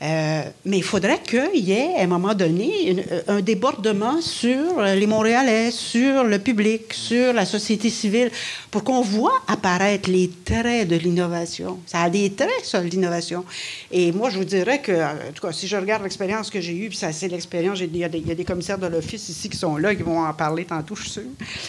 Euh, 0.01 0.43
mais 0.65 0.77
il 0.77 0.83
faudrait 0.83 1.21
qu'il 1.21 1.63
y 1.63 1.71
ait, 1.71 1.95
à 1.97 2.03
un 2.03 2.07
moment 2.07 2.33
donné, 2.33 3.03
euh, 3.11 3.21
un 3.27 3.41
débordement 3.41 4.21
sur 4.21 4.81
les 4.81 5.07
Montréalais, 5.07 5.71
sur 5.71 6.23
le 6.23 6.39
public, 6.39 6.93
sur 6.93 7.33
la 7.33 7.45
société 7.45 7.89
civile, 7.89 8.29
pour 8.71 8.83
qu'on 8.83 9.01
voit 9.01 9.41
apparaître 9.47 10.09
les 10.09 10.29
traits 10.43 10.87
de 10.87 10.95
l'innovation. 10.95 11.79
Ça 11.85 12.01
a 12.01 12.09
des 12.09 12.31
traits, 12.33 12.49
ça, 12.63 12.81
l'innovation. 12.81 13.45
Et 13.91 14.11
moi, 14.11 14.29
je 14.29 14.37
vous 14.37 14.45
dirais 14.45 14.81
que, 14.81 14.91
en 14.91 15.31
tout 15.33 15.45
cas, 15.45 15.53
si 15.53 15.67
je 15.67 15.77
regarde 15.77 16.03
l'expérience 16.03 16.49
que 16.49 16.59
j'ai 16.59 16.75
eue, 16.75 16.89
puis 16.89 16.97
ça, 16.97 17.11
c'est 17.11 17.29
l'expérience, 17.29 17.79
il 17.79 17.95
y, 17.95 18.03
a 18.03 18.09
des, 18.09 18.45
commissaires 18.45 18.77
de 18.77 18.87
l'Office 18.87 19.29
ici 19.29 19.49
qui 19.49 19.57
sont 19.57 19.77
là, 19.77 19.95
qui 19.95 20.03
vont 20.03 20.19
en 20.19 20.33
parler 20.33 20.65
tantôt, 20.65 20.95
je 20.95 21.03
suis 21.03 21.11
sûre, 21.11 21.23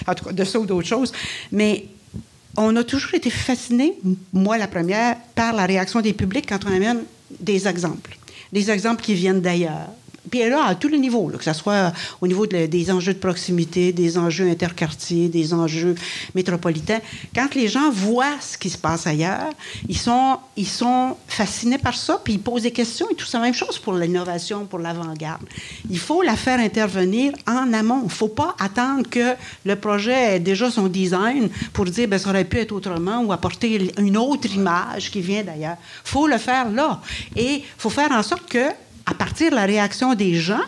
en 0.07 0.15
tout 0.15 0.25
cas, 0.25 0.33
de 0.33 0.45
ça 0.45 0.59
ou 0.59 0.67
d'autres 0.67 0.89
choses. 0.89 1.13
Mais 1.53 1.85
on 2.57 2.75
a 2.77 2.85
toujours 2.85 3.15
été 3.15 3.31
fascinés, 3.31 3.95
moi 4.33 4.59
la 4.59 4.67
première, 4.67 5.17
par 5.35 5.53
la 5.53 5.67
réaction 5.67 6.01
des 6.01 6.13
publics 6.13 6.47
quand 6.49 6.61
on 6.67 6.75
amène 6.75 7.05
des 7.31 7.67
exemples. 7.67 8.17
Des 8.53 8.71
exemples 8.71 9.03
qui 9.03 9.15
viennent 9.15 9.41
d'ailleurs. 9.41 9.89
Puis 10.31 10.49
là, 10.49 10.65
à 10.65 10.75
tous 10.75 10.89
les 10.89 10.99
niveaux, 10.99 11.29
que 11.29 11.45
ce 11.45 11.53
soit 11.53 11.93
au 12.21 12.27
niveau 12.27 12.47
des 12.47 12.91
enjeux 12.91 13.15
de 13.15 13.19
proximité, 13.19 13.93
des 13.93 14.19
enjeux 14.19 14.49
interquartiers, 14.49 15.29
des 15.29 15.55
enjeux 15.55 15.95
métropolitains, 16.35 17.01
quand 17.35 17.55
les 17.55 17.69
gens 17.69 17.91
voient 17.91 18.37
ce 18.41 18.59
qui 18.59 18.71
se 18.71 18.79
passe 18.79 19.07
ailleurs, 19.07 19.51
ils 19.89 19.97
sont, 19.97 20.39
ils 20.57 20.67
sont 20.67 21.17
fascinés 21.29 21.79
par 21.79 21.95
ça, 21.95 22.21
puis 22.23 22.35
ils 22.35 22.41
posent 22.41 22.63
des 22.63 22.73
questions 22.73 23.09
et 23.11 23.15
tout 23.15 23.27
ça. 23.27 23.39
Même 23.41 23.55
chose 23.55 23.79
pour 23.79 23.95
l'innovation, 23.95 24.67
pour 24.67 24.79
l'avant-garde. 24.79 25.47
Il 25.91 25.99
faut 25.99 26.23
la 26.23 26.37
faire 26.37 26.59
intervenir 26.61 27.33
en 27.47 27.73
amont. 27.73 28.01
Il 28.03 28.07
ne 28.07 28.11
faut 28.11 28.29
pas 28.29 28.55
attendre 28.59 29.09
que 29.09 29.35
le 29.65 29.77
projet 29.77 30.37
ait 30.37 30.41
déjà 30.41 30.71
son 30.71 30.89
design 30.89 31.49
pour 31.73 31.85
dire 31.87 32.09
ben, 32.09 32.19
ça 32.19 32.31
aurait 32.31 32.45
pu 32.45 32.59
être 32.59 32.73
autrement 32.73 33.23
ou 33.23 33.33
apporter 33.33 33.93
une 33.99 34.17
autre 34.17 34.53
image 34.55 35.11
qui 35.11 35.21
vient 35.21 35.43
d'ailleurs. 35.43 35.77
Il 36.05 36.11
faut 36.11 36.27
le 36.27 36.39
faire 36.39 36.71
là. 36.71 37.01
Et 37.35 37.57
il 37.57 37.65
faut 37.79 37.91
faire 37.91 38.13
en 38.13 38.23
sorte 38.23 38.47
que 38.49 38.69
à 39.07 39.15
partir 39.15 39.51
de 39.51 39.57
la 39.57 39.65
réaction 39.65 40.15
des 40.15 40.35
gens, 40.35 40.63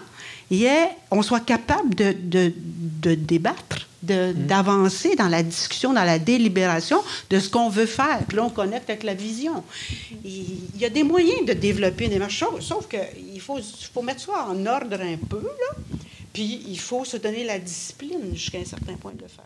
on 1.11 1.23
soit 1.23 1.41
capable 1.41 1.95
de, 1.95 2.15
de, 2.15 3.15
débattre, 3.15 3.89
mmh. 4.03 4.33
d'avancer 4.33 5.15
dans 5.17 5.29
la 5.29 5.43
discussion, 5.43 5.93
dans 5.93 6.05
la 6.05 6.19
délibération 6.19 6.99
de 7.31 7.39
ce 7.39 7.51
qu'on 7.51 7.69
veut 7.69 7.87
faire. 7.87 8.21
Puis 8.27 8.37
là, 8.37 8.45
on 8.45 8.51
connecte 8.51 8.89
avec 8.89 9.03
la 9.03 9.15
vision. 9.15 9.63
Il 10.25 10.79
y 10.79 10.85
a 10.85 10.91
des 10.91 11.03
moyens 11.03 11.45
de 11.47 11.53
développer 11.53 12.09
des 12.09 12.21
choses, 12.31 12.65
sauf 12.65 12.89
qu'il 12.89 13.41
faut, 13.41 13.59
faut 13.93 14.03
mettre 14.03 14.21
ça 14.21 14.47
en 14.49 14.67
ordre 14.67 15.01
un 15.01 15.17
peu, 15.17 15.43
là, 15.43 15.77
puis 16.33 16.63
il 16.69 16.79
faut 16.79 17.05
se 17.05 17.17
donner 17.17 17.45
la 17.45 17.59
discipline 17.59 18.35
jusqu'à 18.35 18.59
un 18.59 18.65
certain 18.65 18.95
point 18.95 19.13
de 19.13 19.23
le 19.23 19.29
faire. 19.29 19.45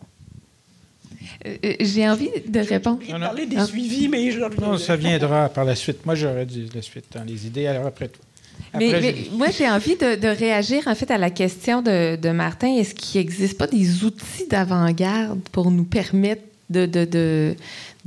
Euh, 1.45 1.57
euh, 1.65 1.75
j'ai 1.79 2.07
envie 2.07 2.29
de 2.45 2.59
répondre. 2.59 2.99
Je 3.07 3.11
parler 3.11 3.45
des 3.45 3.65
suivis, 3.65 4.07
mais 4.07 4.31
je 4.31 4.39
Non, 4.61 4.77
ça 4.77 4.95
viendra 4.95 5.49
par 5.49 5.65
la 5.65 5.75
suite. 5.75 6.05
Moi, 6.05 6.15
j'aurais 6.15 6.45
dit 6.45 6.69
la 6.73 6.81
suite 6.81 7.05
dans 7.13 7.23
les 7.23 7.47
idées, 7.47 7.65
alors 7.65 7.87
après 7.87 8.09
tout. 8.09 8.21
Mais, 8.77 9.15
moi, 9.31 9.47
j'ai 9.49 9.69
envie 9.69 9.95
de, 9.95 10.27
réagir 10.27 10.87
en 10.87 10.95
fait 10.95 11.11
à 11.11 11.17
la 11.17 11.29
question 11.29 11.81
de, 11.81 12.31
Martin. 12.31 12.75
Est-ce 12.75 12.95
qu'il 12.95 13.21
n'existe 13.21 13.57
pas 13.57 13.67
des 13.67 14.03
outils 14.03 14.47
d'avant-garde 14.49 15.39
pour 15.51 15.71
nous 15.71 15.83
permettre 15.83 16.41
de, 16.69 16.85
de, 16.85 17.55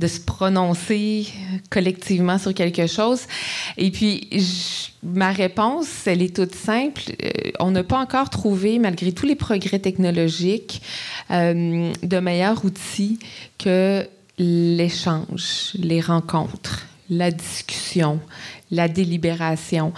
se 0.07 0.19
prononcer 0.19 1.27
collectivement 1.69 2.37
sur 2.37 2.53
quelque 2.53 2.87
chose? 2.87 3.21
Et 3.77 3.91
puis, 3.91 4.27
ma 5.03 5.31
réponse, 5.31 6.05
elle 6.05 6.21
est 6.21 6.35
toute 6.35 6.55
simple. 6.55 7.01
Euh, 7.23 7.51
on 7.59 7.71
n'a 7.71 7.83
pas 7.83 7.99
encore 7.99 8.29
trouvé, 8.29 8.79
malgré 8.79 9.11
tous 9.13 9.25
les 9.25 9.35
progrès 9.35 9.79
technologiques, 9.79 10.81
euh, 11.31 11.91
de 12.03 12.19
meilleurs 12.19 12.65
outils 12.65 13.19
que 13.57 14.05
l'échange, 14.37 15.71
les 15.75 16.01
rencontres, 16.01 16.85
la 17.09 17.31
discussion, 17.31 18.19
la 18.71 18.87
délibération. 18.87 19.93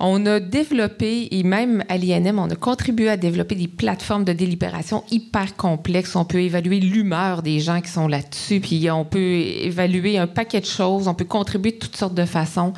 On 0.00 0.24
a 0.26 0.40
développé, 0.40 1.28
et 1.30 1.42
même 1.42 1.84
à 1.88 1.96
l'INM, 1.96 2.38
on 2.38 2.50
a 2.50 2.56
contribué 2.56 3.08
à 3.08 3.16
développer 3.16 3.54
des 3.54 3.68
plateformes 3.68 4.24
de 4.24 4.32
délibération 4.32 5.04
hyper 5.10 5.56
complexes. 5.56 6.16
On 6.16 6.24
peut 6.24 6.40
évaluer 6.40 6.80
l'humeur 6.80 7.42
des 7.42 7.60
gens 7.60 7.80
qui 7.80 7.90
sont 7.90 8.08
là-dessus, 8.08 8.60
puis 8.60 8.90
on 8.90 9.04
peut 9.04 9.18
évaluer 9.18 10.18
un 10.18 10.26
paquet 10.26 10.60
de 10.60 10.66
choses, 10.66 11.08
on 11.08 11.14
peut 11.14 11.24
contribuer 11.24 11.72
de 11.72 11.78
toutes 11.78 11.96
sortes 11.96 12.14
de 12.14 12.24
façons. 12.24 12.72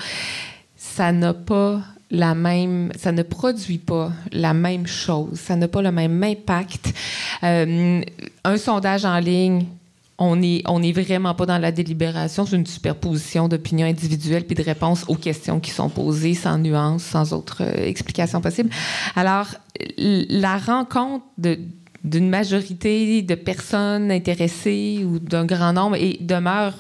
Ça 0.77 1.13
n'a 1.13 1.35
pas 1.35 1.81
la 2.11 2.35
même, 2.35 2.93
ça 2.97 3.13
ne 3.13 3.23
produit 3.23 3.79
pas 3.79 4.13
la 4.33 4.55
même 4.55 4.87
chose, 4.87 5.39
ça 5.39 5.57
n'a 5.57 5.69
pas 5.69 5.83
le 5.83 5.91
même 5.91 6.23
impact. 6.23 6.93
Euh, 7.43 8.01
un 8.45 8.57
sondage 8.57 9.05
en 9.05 9.19
ligne 9.19 9.67
on 10.19 10.37
n'est 10.37 10.63
on 10.67 10.83
est 10.83 10.93
vraiment 10.93 11.35
pas 11.35 11.47
dans 11.47 11.59
la 11.59 11.73
délibération, 11.73 12.47
c'est 12.47 12.57
une 12.57 12.67
superposition 12.67 13.49
d'opinions 13.49 13.87
individuelles 13.87 14.47
puis 14.47 14.57
de 14.57 14.63
réponses 14.63 15.05
aux 15.09 15.15
questions 15.15 15.61
qui 15.61 15.71
sont 15.71 15.89
posées 15.89 16.35
sans 16.35 16.59
nuance, 16.59 17.03
sans 17.03 17.33
autre 17.33 17.59
euh, 17.61 17.87
explication 17.87 18.41
possible. 18.41 18.71
Alors, 19.15 19.49
la 19.99 20.57
rencontre 20.59 21.25
d'une 22.05 22.29
majorité 22.29 23.23
de 23.23 23.35
personnes 23.35 24.11
intéressées 24.11 25.05
ou 25.05 25.19
d'un 25.19 25.45
grand 25.45 25.73
nombre 25.73 25.97
et 25.97 26.19
demeure 26.21 26.75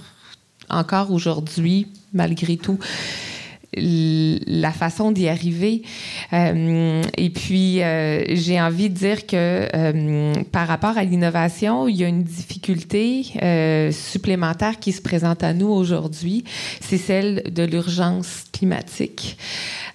encore 0.70 1.12
aujourd'hui, 1.12 1.88
malgré 2.12 2.56
tout, 2.56 2.78
la 3.76 4.72
façon 4.72 5.12
d'y 5.12 5.28
arriver. 5.28 5.82
Euh, 6.32 7.02
et 7.16 7.30
puis, 7.30 7.82
euh, 7.82 8.24
j'ai 8.30 8.60
envie 8.60 8.88
de 8.88 8.94
dire 8.94 9.26
que 9.26 9.68
euh, 9.74 10.32
par 10.52 10.66
rapport 10.66 10.96
à 10.96 11.04
l'innovation, 11.04 11.88
il 11.88 11.96
y 11.96 12.04
a 12.04 12.08
une 12.08 12.22
difficulté 12.22 13.24
supplémentaire 13.92 14.78
qui 14.78 14.92
se 14.92 15.02
présente 15.02 15.42
à 15.42 15.52
nous 15.52 15.68
aujourd'hui, 15.68 16.44
c'est 16.80 16.98
celle 16.98 17.42
de 17.52 17.62
l'urgence 17.62 18.44
climatique. 18.52 19.36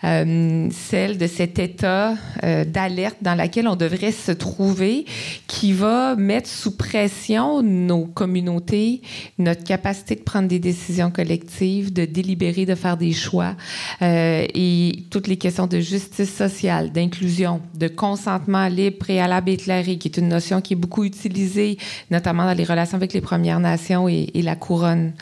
Celle 0.02 1.18
de 1.18 1.28
cet 1.28 1.60
état 1.60 2.16
d'alerte 2.42 3.18
dans 3.22 3.36
lequel 3.36 3.68
on 3.68 3.76
devrait 3.76 4.12
se 4.12 4.32
trouver, 4.32 5.06
qui 5.48 5.74
va 5.74 6.16
mettre 6.16 6.50
sous 6.50 6.76
pression 6.76 7.62
nos 7.62 8.06
communautés, 8.06 9.02
notre 9.38 9.64
capacité 9.64 10.16
de 10.16 10.22
prendre 10.22 10.48
des 10.48 10.60
décisions 10.60 11.12
collectives, 11.12 11.94
de 11.94 12.06
délibérer, 12.06 12.66
de 12.66 12.76
faire 12.76 12.98
des 12.98 13.14
choix, 13.14 13.56
euh, 14.02 14.46
et 14.54 15.06
toutes 15.10 15.28
les 15.28 15.38
questions 15.38 15.68
de 15.68 15.80
justice 15.80 16.34
sociale, 16.34 16.92
d'inclusion, 16.92 17.62
de 17.76 17.88
consentement 17.88 18.68
libre, 18.68 18.98
préalable 18.98 19.50
éclairé, 19.50 19.98
qui 19.98 20.08
est 20.08 20.18
une 20.18 20.30
notion 20.30 20.62
qui 20.62 20.74
est 20.74 20.78
beaucoup 20.78 21.04
utilisée, 21.04 21.78
notamment 22.10 22.46
dans 22.46 22.54
les 22.54 22.64
relations 22.64 22.98
avec 22.98 23.14
les 23.14 23.22
Premières 23.22 23.60
Nations 23.60 24.08
et, 24.08 24.30
et 24.34 24.42
la 24.42 24.56
couronne. 24.56 25.14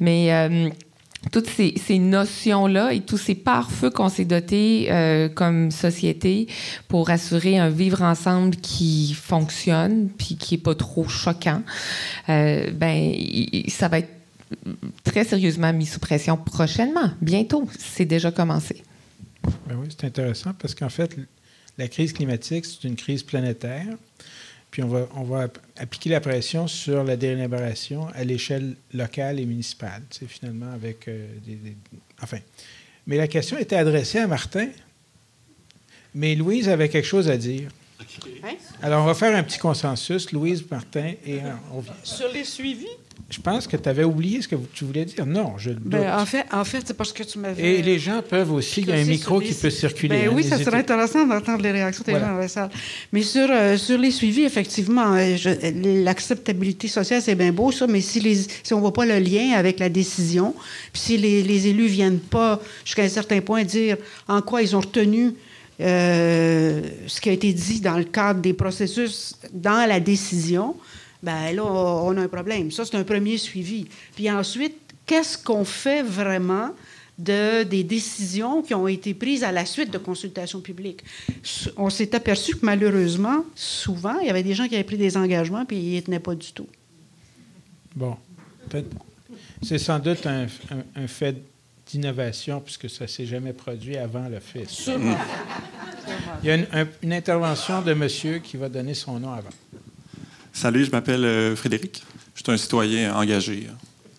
Mais 0.00 0.30
toutes 1.32 1.48
ces, 1.48 1.98
notions-là 1.98 2.92
et 2.92 3.00
tous 3.00 3.18
ces 3.18 3.34
pare-feux 3.34 3.90
qu'on 3.90 4.08
s'est 4.08 4.24
dotés 4.24 4.88
euh, 4.90 5.28
comme 5.28 5.70
société 5.70 6.46
pour 6.88 7.10
assurer 7.10 7.58
un 7.58 7.68
vivre 7.68 8.02
ensemble 8.02 8.56
qui 8.56 9.14
fonctionne 9.14 10.08
puis 10.16 10.36
qui 10.36 10.54
est 10.54 10.58
pas 10.58 10.74
trop 10.74 11.08
choquant, 11.08 11.62
euh, 12.28 12.70
ben 12.72 13.12
ça 13.68 13.88
va 13.88 13.98
être 13.98 14.15
très 15.04 15.24
sérieusement 15.24 15.72
mis 15.72 15.86
sous 15.86 16.00
pression 16.00 16.36
prochainement, 16.36 17.10
bientôt. 17.20 17.68
C'est 17.78 18.04
déjà 18.04 18.30
commencé. 18.30 18.82
Ben 19.66 19.76
oui, 19.76 19.88
c'est 19.90 20.06
intéressant 20.06 20.52
parce 20.58 20.74
qu'en 20.74 20.88
fait, 20.88 21.16
la 21.78 21.88
crise 21.88 22.12
climatique, 22.12 22.64
c'est 22.64 22.86
une 22.86 22.96
crise 22.96 23.22
planétaire. 23.22 23.86
Puis 24.70 24.82
on 24.82 24.88
va, 24.88 25.08
on 25.14 25.22
va 25.22 25.48
appliquer 25.78 26.10
la 26.10 26.20
pression 26.20 26.66
sur 26.66 27.04
la 27.04 27.16
délibération 27.16 28.08
à 28.14 28.24
l'échelle 28.24 28.76
locale 28.92 29.40
et 29.40 29.46
municipale, 29.46 30.02
c'est 30.10 30.28
finalement 30.28 30.70
avec 30.72 31.08
euh, 31.08 31.26
des, 31.46 31.76
Enfin. 32.22 32.38
Mais 33.06 33.16
la 33.16 33.28
question 33.28 33.56
était 33.56 33.76
adressée 33.76 34.18
à 34.18 34.26
Martin, 34.26 34.68
mais 36.14 36.34
Louise 36.34 36.68
avait 36.68 36.88
quelque 36.88 37.06
chose 37.06 37.30
à 37.30 37.36
dire. 37.36 37.70
Alors, 38.82 39.02
on 39.02 39.06
va 39.06 39.14
faire 39.14 39.34
un 39.34 39.42
petit 39.42 39.58
consensus, 39.58 40.32
Louise, 40.32 40.64
Martin, 40.70 41.12
et 41.24 41.38
on 41.72 41.80
vient. 41.80 41.94
Sur 42.02 42.30
les 42.32 42.44
suivis? 42.44 42.86
Je 43.28 43.40
pense 43.40 43.66
que 43.66 43.76
tu 43.76 43.88
avais 43.88 44.04
oublié 44.04 44.40
ce 44.40 44.46
que 44.46 44.54
tu 44.72 44.84
voulais 44.84 45.04
dire. 45.04 45.26
Non, 45.26 45.54
je 45.58 45.70
ben, 45.72 46.16
en 46.16 46.24
fait, 46.24 46.46
en 46.52 46.64
fait 46.64 46.82
c'est 46.84 46.96
parce 46.96 47.12
que 47.12 47.24
tu 47.24 47.40
m'avais. 47.40 47.78
Et 47.78 47.82
les 47.82 47.98
gens 47.98 48.22
peuvent 48.22 48.52
aussi. 48.52 48.82
Il 48.82 48.88
y 48.88 48.92
a 48.92 48.96
un 48.96 49.04
micro 49.04 49.40
qui 49.40 49.52
peut 49.52 49.70
circuler. 49.70 50.26
Ben, 50.26 50.28
oui, 50.32 50.44
ça 50.44 50.58
serait 50.58 50.78
intéressant 50.78 51.26
d'entendre 51.26 51.60
les 51.62 51.72
réactions 51.72 52.04
des 52.06 52.12
gens 52.12 52.20
dans 52.20 52.38
la 52.38 52.46
salle. 52.46 52.70
Mais 53.12 53.22
sur, 53.22 53.48
euh, 53.50 53.76
sur 53.76 53.98
les 53.98 54.12
suivis, 54.12 54.44
effectivement, 54.44 55.14
euh, 55.14 55.36
l'acceptabilité 56.04 56.86
sociale, 56.86 57.20
c'est 57.20 57.34
bien 57.34 57.52
beau, 57.52 57.72
ça, 57.72 57.88
mais 57.88 58.00
si, 58.00 58.20
les, 58.20 58.36
si 58.36 58.72
on 58.72 58.76
ne 58.76 58.82
voit 58.82 58.92
pas 58.92 59.06
le 59.06 59.18
lien 59.18 59.54
avec 59.56 59.80
la 59.80 59.88
décision, 59.88 60.54
puis 60.92 61.02
si 61.02 61.16
les, 61.16 61.42
les 61.42 61.66
élus 61.66 61.84
ne 61.84 61.88
viennent 61.88 62.20
pas 62.20 62.60
jusqu'à 62.84 63.02
un 63.02 63.08
certain 63.08 63.40
point 63.40 63.64
dire 63.64 63.96
en 64.28 64.40
quoi 64.40 64.62
ils 64.62 64.76
ont 64.76 64.80
retenu 64.80 65.34
euh, 65.78 66.80
ce 67.06 67.20
qui 67.20 67.28
a 67.28 67.32
été 67.32 67.52
dit 67.52 67.80
dans 67.80 67.98
le 67.98 68.04
cadre 68.04 68.40
des 68.40 68.54
processus 68.54 69.34
dans 69.52 69.86
la 69.86 70.00
décision, 70.00 70.74
ben 71.22 71.52
là, 71.54 71.64
on 71.64 72.16
a 72.16 72.22
un 72.22 72.28
problème. 72.28 72.70
Ça, 72.70 72.84
c'est 72.84 72.96
un 72.96 73.04
premier 73.04 73.38
suivi. 73.38 73.86
Puis 74.14 74.30
ensuite, 74.30 74.76
qu'est-ce 75.06 75.38
qu'on 75.38 75.64
fait 75.64 76.02
vraiment 76.02 76.70
de, 77.18 77.62
des 77.62 77.84
décisions 77.84 78.62
qui 78.62 78.74
ont 78.74 78.88
été 78.88 79.14
prises 79.14 79.44
à 79.44 79.52
la 79.52 79.64
suite 79.64 79.90
de 79.90 79.98
consultations 79.98 80.60
publiques? 80.60 81.02
On 81.76 81.90
s'est 81.90 82.14
aperçu 82.14 82.56
que 82.56 82.66
malheureusement, 82.66 83.44
souvent, 83.54 84.18
il 84.20 84.26
y 84.26 84.30
avait 84.30 84.42
des 84.42 84.54
gens 84.54 84.68
qui 84.68 84.74
avaient 84.74 84.84
pris 84.84 84.98
des 84.98 85.16
engagements 85.16 85.64
puis 85.64 85.76
ils 85.76 85.92
n'y 85.92 86.02
tenaient 86.02 86.20
pas 86.20 86.34
du 86.34 86.52
tout. 86.52 86.66
Bon, 87.94 88.16
c'est 89.62 89.78
sans 89.78 89.98
doute 89.98 90.26
un, 90.26 90.46
fait 91.06 91.36
d'innovation 91.90 92.60
puisque 92.60 92.90
ça 92.90 93.04
ne 93.04 93.08
s'est 93.08 93.26
jamais 93.26 93.52
produit 93.52 93.96
avant 93.96 94.28
le 94.28 94.40
fait. 94.40 94.66
Il 96.42 96.48
y 96.48 96.50
a 96.50 96.84
une, 97.02 97.12
intervention 97.12 97.80
de 97.80 97.94
monsieur 97.94 98.38
qui 98.38 98.56
va 98.56 98.68
donner 98.68 98.94
son 98.94 99.18
nom 99.18 99.32
avant. 99.32 99.48
Salut, 100.56 100.86
je 100.86 100.90
m'appelle 100.90 101.22
euh, 101.26 101.54
Frédéric. 101.54 102.02
Je 102.34 102.42
suis 102.42 102.50
un 102.50 102.56
citoyen 102.56 103.14
engagé 103.14 103.68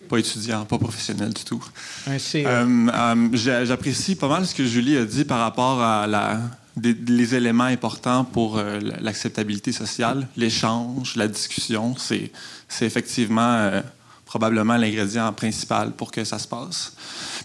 pas 0.07 0.19
étudiant, 0.19 0.65
pas 0.65 0.77
professionnel 0.77 1.33
du 1.33 1.43
tout. 1.43 1.63
Euh, 2.07 2.17
euh, 2.35 3.65
j'apprécie 3.65 4.15
pas 4.15 4.27
mal 4.27 4.45
ce 4.45 4.53
que 4.53 4.63
Julie 4.63 4.97
a 4.97 5.03
dit 5.03 5.25
par 5.25 5.39
rapport 5.39 5.81
à 5.81 6.05
la, 6.05 6.39
les 6.79 7.33
éléments 7.33 7.63
importants 7.63 8.23
pour 8.23 8.59
euh, 8.59 8.79
l'acceptabilité 9.01 9.71
sociale, 9.71 10.27
l'échange, 10.37 11.15
la 11.15 11.27
discussion. 11.27 11.95
C'est 11.97 12.85
effectivement 12.85 13.81
probablement 14.25 14.77
l'ingrédient 14.77 15.33
principal 15.33 15.91
pour 15.91 16.11
que 16.11 16.23
ça 16.23 16.37
se 16.37 16.47
passe. 16.47 16.93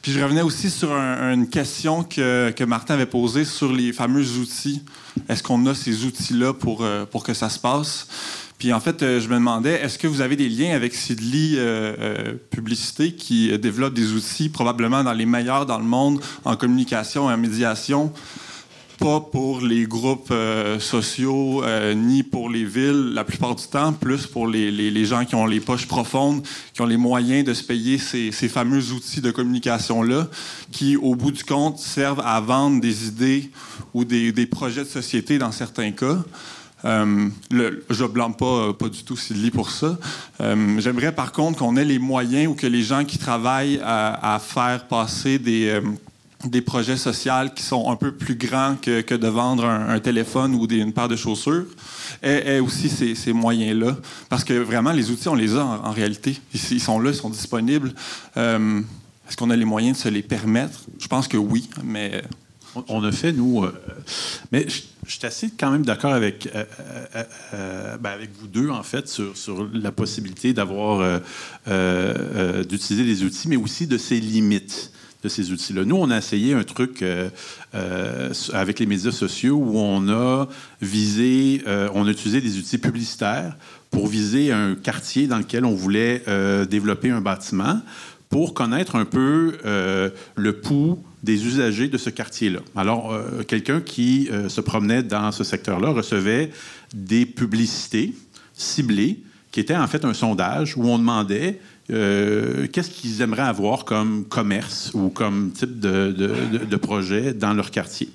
Puis 0.03 0.13
je 0.13 0.21
revenais 0.21 0.43
aussi 0.43 0.69
sur 0.69 0.93
une 0.93 1.49
question 1.49 2.05
que, 2.05 2.51
que, 2.51 2.65
Martin 2.65 2.95
avait 2.95 3.07
posée 3.07 3.47
sur 3.47 3.73
les 3.73 3.95
fameux 3.95 4.39
outils. 4.39 4.83
Est-ce 5.31 5.43
qu'on 5.43 5.65
a 5.67 5.75
ces 5.75 6.05
outils-là 6.05 6.53
pour, 6.53 6.87
pour 7.11 7.25
que 7.25 7.33
ça 7.33 7.49
se 7.49 7.59
passe? 7.59 8.07
Puis 8.63 8.73
en 8.73 8.79
fait, 8.79 9.03
euh, 9.03 9.21
je 9.21 9.27
me 9.27 9.35
demandais, 9.35 9.73
est-ce 9.83 9.99
que 9.99 10.07
vous 10.07 10.21
avez 10.21 10.37
des 10.37 10.49
liens 10.49 10.77
avec 10.77 10.95
Sidley 10.95 11.59
euh, 11.59 11.97
euh, 11.99 12.35
Publicité 12.51 13.11
qui 13.11 13.59
développe 13.59 13.93
des 13.93 14.13
outils 14.13 14.51
probablement 14.51 15.03
dans 15.03 15.15
les 15.15 15.27
meilleurs 15.27 15.67
dans 15.67 15.79
le 15.79 15.85
monde 15.85 16.21
en 16.45 16.55
communication 16.55 17.29
et 17.29 17.35
en 17.35 17.39
médiation? 17.39 18.13
Pas 19.01 19.19
pour 19.19 19.63
les 19.63 19.87
groupes 19.87 20.33
sociaux 20.79 21.65
ni 21.97 22.23
pour 22.23 22.49
les 22.49 22.65
villes 22.65 23.15
la 23.15 23.25
plupart 23.25 23.57
du 23.57 23.67
temps, 23.67 23.93
plus 23.93 24.29
pour 24.29 24.47
les, 24.47 25.05
gens 25.05 25.25
qui 25.25 25.35
ont 25.35 25.47
les 25.47 25.59
poches 25.59 25.89
profondes, 25.89 26.47
qui 26.73 26.83
ont 26.83 26.87
les 26.87 26.97
moyens 26.97 27.45
de 27.45 27.55
se 27.55 27.65
payer 27.65 27.99
ces, 27.99 28.31
fameux 28.31 28.93
outils 28.93 29.21
de 29.21 29.33
communication-là, 29.33 30.29
qui, 30.71 30.97
au 30.97 31.17
bout 31.17 31.33
du 31.33 31.43
compte, 31.43 31.81
servent 31.81 32.23
à 32.25 32.41
vendre 32.41 32.81
des 32.81 33.09
idées 33.09 33.51
ou 33.93 34.05
des 34.05 34.47
projets 34.47 34.85
de 34.85 34.89
société 34.89 35.37
dans 35.37 35.51
certains 35.51 35.91
cas. 35.91 36.19
Euh, 36.85 37.29
le, 37.51 37.85
je 37.91 38.05
blâme 38.05 38.35
pas, 38.35 38.69
euh, 38.69 38.73
pas 38.73 38.89
du 38.89 39.05
tout 39.05 39.17
Sidley 39.17 39.51
pour 39.51 39.71
ça. 39.71 39.99
Euh, 40.41 40.81
j'aimerais 40.81 41.13
par 41.13 41.33
contre 41.33 41.59
qu'on 41.59 41.77
ait 41.77 41.85
les 41.85 41.99
moyens 41.99 42.49
ou 42.49 42.55
que 42.55 42.67
les 42.67 42.83
gens 42.83 43.05
qui 43.05 43.19
travaillent 43.19 43.81
à, 43.85 44.41
faire 44.41 44.87
passer 44.89 45.39
des, 45.39 45.81
des 46.45 46.61
projets 46.61 46.97
sociaux 46.97 47.33
qui 47.55 47.63
sont 47.63 47.91
un 47.91 47.97
peu 47.97 48.13
plus 48.13 48.35
grands 48.35 48.77
que, 48.81 49.15
de 49.15 49.29
vendre 49.29 49.65
un, 49.65 49.99
téléphone 50.01 50.55
ou 50.55 50.67
une 50.67 50.93
paire 50.93 51.09
de 51.09 51.17
chaussures 51.17 51.67
aient, 52.23 52.59
aussi 52.59 52.89
ces, 52.89 53.33
moyens-là. 53.33 53.97
Parce 54.29 54.45
que 54.45 54.55
vraiment, 54.55 54.93
les 54.93 55.11
outils, 55.11 55.29
on 55.29 55.35
les 55.35 55.57
a 55.57 55.65
en, 55.65 55.93
réalité. 55.93 56.39
Ils, 56.53 56.81
sont 56.81 56.99
là, 56.99 57.11
ils 57.11 57.17
sont 57.17 57.31
disponibles. 57.31 57.95
Est-ce 58.37 59.37
qu'on 59.37 59.51
a 59.51 59.57
les 59.57 59.65
moyens 59.65 59.99
de 59.99 60.03
se 60.03 60.09
les 60.09 60.23
permettre? 60.23 60.81
Je 60.99 61.07
pense 61.07 61.29
que 61.29 61.37
oui, 61.37 61.69
mais... 61.85 62.23
On, 62.89 63.05
a 63.05 63.13
fait, 63.13 63.33
nous... 63.33 63.67
mais 64.51 64.67
je 64.67 64.81
suis 65.11 65.27
assez 65.27 65.51
quand 65.51 65.71
même 65.71 65.85
d'accord 65.85 66.13
avec, 66.13 66.49
euh, 66.55 66.65
euh, 67.17 67.25
euh, 67.55 67.97
ben, 67.99 68.11
avec 68.11 68.31
vous 68.39 68.47
deux, 68.47 68.71
en 68.71 68.83
fait, 68.83 69.09
sur, 69.09 69.37
sur 69.37 69.69
la 69.73 69.91
possibilité 69.91 70.53
d'avoir, 70.53 71.21
d'utiliser 71.67 73.05
des 73.05 73.25
outils, 73.25 73.49
mais 73.49 73.57
aussi 73.57 73.87
de 73.87 73.99
ses 73.99 74.21
limites 74.21 74.93
de 75.25 75.29
ces 75.29 75.53
outils-là. 75.53 75.85
Nous, 75.85 75.95
on 75.95 76.11
a 76.11 76.19
essayé 76.19 76.53
un 76.53 76.65
truc 76.65 77.05
avec 78.53 78.81
les 78.81 78.87
médias 78.87 79.13
sociaux 79.13 79.55
où 79.55 79.79
on 79.79 80.09
a 80.09 80.49
visé, 80.81 81.63
on 81.95 82.07
a 82.07 82.11
utilisé 82.11 82.41
des 82.41 82.59
outils 82.59 82.79
publicitaires 82.79 83.57
pour 83.93 84.09
viser 84.09 84.51
un 84.51 84.75
quartier 84.75 85.29
dans 85.29 85.39
lequel 85.39 85.65
on 85.65 85.77
voulait 85.77 86.25
développer 86.69 87.11
un 87.11 87.21
bâtiment 87.21 87.81
pour 88.31 88.53
connaître 88.53 88.97
un 88.97 89.05
peu 89.05 89.59
le 90.35 90.53
pouls 90.55 90.99
des 91.23 91.47
usagers 91.47 91.89
de 91.89 91.99
ce 91.99 92.11
quartier-là. 92.11 92.61
Alors, 92.75 93.13
euh, 93.13 93.43
quelqu'un 93.45 93.81
qui 93.81 94.29
euh, 94.31 94.49
se 94.49 94.61
promenait 94.61 95.03
dans 95.03 95.31
ce 95.33 95.45
secteur-là 95.45 95.91
recevait 95.91 96.51
des 96.95 97.27
publicités 97.27 98.15
ciblées 98.55 99.23
qui 99.51 99.61
étaient 99.61 99.77
en 99.77 99.87
fait 99.87 100.05
un 100.05 100.15
sondage 100.15 100.77
où 100.77 100.85
on 100.85 100.99
demandait 100.99 101.61
euh, 101.91 102.69
qu'est-ce 102.73 102.91
qu'ils 102.91 103.23
aimeraient 103.23 103.43
avoir 103.43 103.85
comme 103.85 104.25
commerce 104.25 104.93
ou 104.95 105.09
comme 105.09 105.51
type 105.51 105.81
de, 105.81 106.77
projet 106.77 107.35
dans 107.35 107.55
leur 107.55 107.71
quartier? 107.71 108.09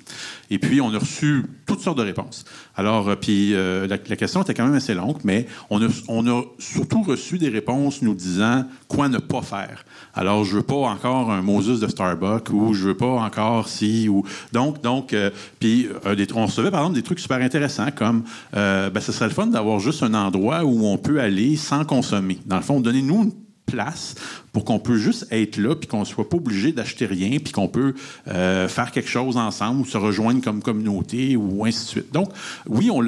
Et 0.49 0.59
puis, 0.59 0.79
on 0.79 0.93
a 0.93 0.99
reçu 0.99 1.43
toutes 1.65 1.81
sortes 1.81 1.97
de 1.97 2.03
réponses. 2.03 2.45
Alors, 2.77 3.09
euh, 3.09 3.15
puis 3.15 3.53
euh, 3.53 3.85
la, 3.85 3.97
question 3.97 4.41
était 4.41 4.53
quand 4.53 4.65
même 4.65 4.75
assez 4.75 4.93
longue, 4.93 5.17
mais 5.25 5.45
on 5.69 5.85
a, 5.85 5.89
on 6.07 6.25
a, 6.27 6.43
surtout 6.57 7.03
reçu 7.03 7.37
des 7.37 7.49
réponses 7.49 8.01
nous 8.01 8.13
disant 8.13 8.65
quoi 8.87 9.09
ne 9.09 9.17
pas 9.17 9.41
faire. 9.41 9.83
Alors, 10.13 10.45
je 10.45 10.55
veux 10.55 10.63
pas 10.63 10.75
encore 10.75 11.29
un 11.29 11.41
Moses 11.41 11.81
de 11.81 11.87
Starbucks 11.87 12.49
ou 12.51 12.73
je 12.73 12.87
veux 12.87 12.97
pas 12.97 13.19
encore 13.19 13.67
si 13.67 14.07
ou 14.07 14.23
donc 14.53 14.81
donc 14.81 15.15
puis 15.59 15.87
on 16.33 16.45
recevait 16.45 16.71
par 16.71 16.81
exemple 16.81 16.95
des 16.95 17.03
trucs 17.03 17.19
super 17.19 17.37
intéressants 17.37 17.91
comme 17.91 18.23
ben, 18.53 18.99
ce 18.99 19.11
serait 19.11 19.27
le 19.27 19.33
fun 19.33 19.47
d'avoir 19.47 19.79
juste 19.79 20.03
un 20.03 20.13
endroit 20.13 20.63
où 20.63 20.85
on 20.85 20.97
peut 20.97 21.19
aller 21.19 21.55
sans 21.57 21.85
consommer. 21.85 22.39
Dans 22.45 22.57
le 22.57 22.63
fond, 22.63 22.79
donnez-nous 22.79 23.23
une 23.23 23.31
place 23.67 24.15
pour 24.53 24.65
qu'on 24.65 24.79
peut 24.79 24.97
juste 24.97 25.27
être 25.29 25.57
là, 25.57 25.75
puis 25.75 25.87
qu'on 25.87 25.99
ne 25.99 26.05
soit 26.05 26.27
pas 26.27 26.37
obligé 26.37 26.71
d'acheter 26.71 27.05
rien, 27.05 27.37
puis 27.37 27.53
qu'on 27.53 27.67
peut 27.67 27.93
euh, 28.27 28.67
faire 28.67 28.91
quelque 28.91 29.09
chose 29.09 29.37
ensemble, 29.37 29.81
ou 29.81 29.85
se 29.85 29.97
rejoindre 29.97 30.41
comme 30.41 30.63
communauté, 30.63 31.35
ou 31.35 31.63
ainsi 31.65 31.83
de 31.83 31.89
suite. 31.89 32.11
Donc, 32.11 32.31
oui, 32.67 32.89
on, 32.89 33.05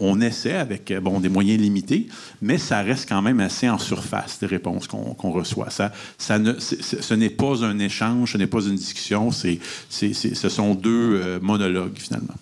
on, 0.00 0.20
essaie 0.20 0.54
avec 0.54 0.92
bon, 1.02 1.18
des 1.18 1.28
moyens 1.28 1.60
limités, 1.60 2.06
mais 2.40 2.58
ça 2.58 2.82
reste 2.82 3.08
quand 3.08 3.22
même 3.22 3.40
assez 3.40 3.68
en 3.68 3.78
surface 3.78 4.38
des 4.38 4.46
réponses 4.46 4.86
qu'on 4.86 5.30
reçoit. 5.32 5.70
Ça, 5.70 5.92
ça 6.18 6.38
ne, 6.38 6.54
ce 6.58 7.14
n'est 7.14 7.30
pas 7.30 7.64
un 7.64 7.78
échange, 7.78 8.32
ce 8.32 8.38
n'est 8.38 8.46
pas 8.46 8.62
une 8.62 8.76
discussion, 8.76 9.30
c'est, 9.32 9.58
ce 9.88 10.48
sont 10.48 10.74
deux 10.74 11.20
euh, 11.20 11.40
monologues, 11.40 11.96
finalement. 11.96 12.34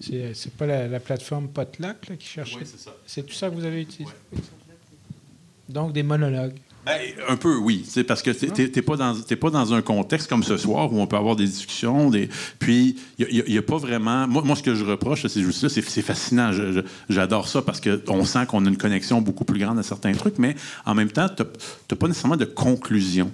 C'est 0.00 0.52
pas 0.52 0.66
la, 0.66 1.00
plateforme 1.00 1.48
Potluck 1.48 1.96
qui 2.18 2.26
cherche. 2.26 2.56
Oui, 2.56 2.62
c'est 2.64 2.78
ça. 2.78 2.94
C'est 3.06 3.24
tout 3.24 3.34
ça 3.34 3.48
que 3.48 3.54
vous 3.54 3.64
avez 3.64 3.82
utilisé? 3.82 4.12
Donc, 5.68 5.92
des 5.92 6.02
monologues. 6.02 6.54
Ben, 6.84 7.00
un 7.28 7.36
peu, 7.36 7.56
oui. 7.56 7.82
C'est 7.88 8.04
parce 8.04 8.20
que 8.20 8.30
tu 8.30 8.62
n'es 8.62 8.82
pas, 8.82 8.96
dans, 8.96 9.14
pas 9.14 9.50
dans 9.50 9.72
un 9.72 9.80
contexte 9.80 10.28
comme 10.28 10.42
ce 10.42 10.58
soir 10.58 10.92
où 10.92 11.00
on 11.00 11.06
peut 11.06 11.16
avoir 11.16 11.34
des 11.34 11.46
discussions. 11.46 12.10
Puis, 12.58 12.96
il 13.18 13.44
n'y 13.48 13.58
a, 13.58 13.62
pas 13.62 13.78
vraiment. 13.78 14.28
Moi, 14.28 14.42
moi, 14.44 14.54
ce 14.54 14.62
que 14.62 14.74
je 14.74 14.84
reproche 14.84 15.24
à 15.24 15.28
ces 15.30 15.42
c'est 15.50 16.02
fascinant. 16.02 16.50
J'adore 17.08 17.48
ça 17.48 17.62
parce 17.62 17.80
qu'on 17.80 18.24
sent 18.24 18.46
qu'on 18.46 18.66
a 18.66 18.68
une 18.68 18.76
connexion 18.76 19.22
beaucoup 19.22 19.44
plus 19.44 19.58
grande 19.58 19.78
à 19.78 19.82
certains 19.82 20.12
trucs, 20.12 20.38
mais 20.38 20.56
en 20.84 20.94
même 20.94 21.10
temps, 21.10 21.28
tu 21.34 21.42
n'as 21.42 21.96
pas 21.96 22.08
nécessairement 22.08 22.36
de 22.36 22.44
conclusion 22.44 23.30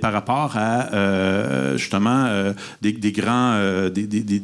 par 0.00 0.12
rapport 0.12 0.56
à 0.56 0.92
euh, 0.92 1.76
justement 1.76 2.24
euh, 2.26 2.52
des, 2.82 3.12
grands 3.12 3.52
euh, 3.54 3.90
des, 3.90 4.06
des, 4.06 4.40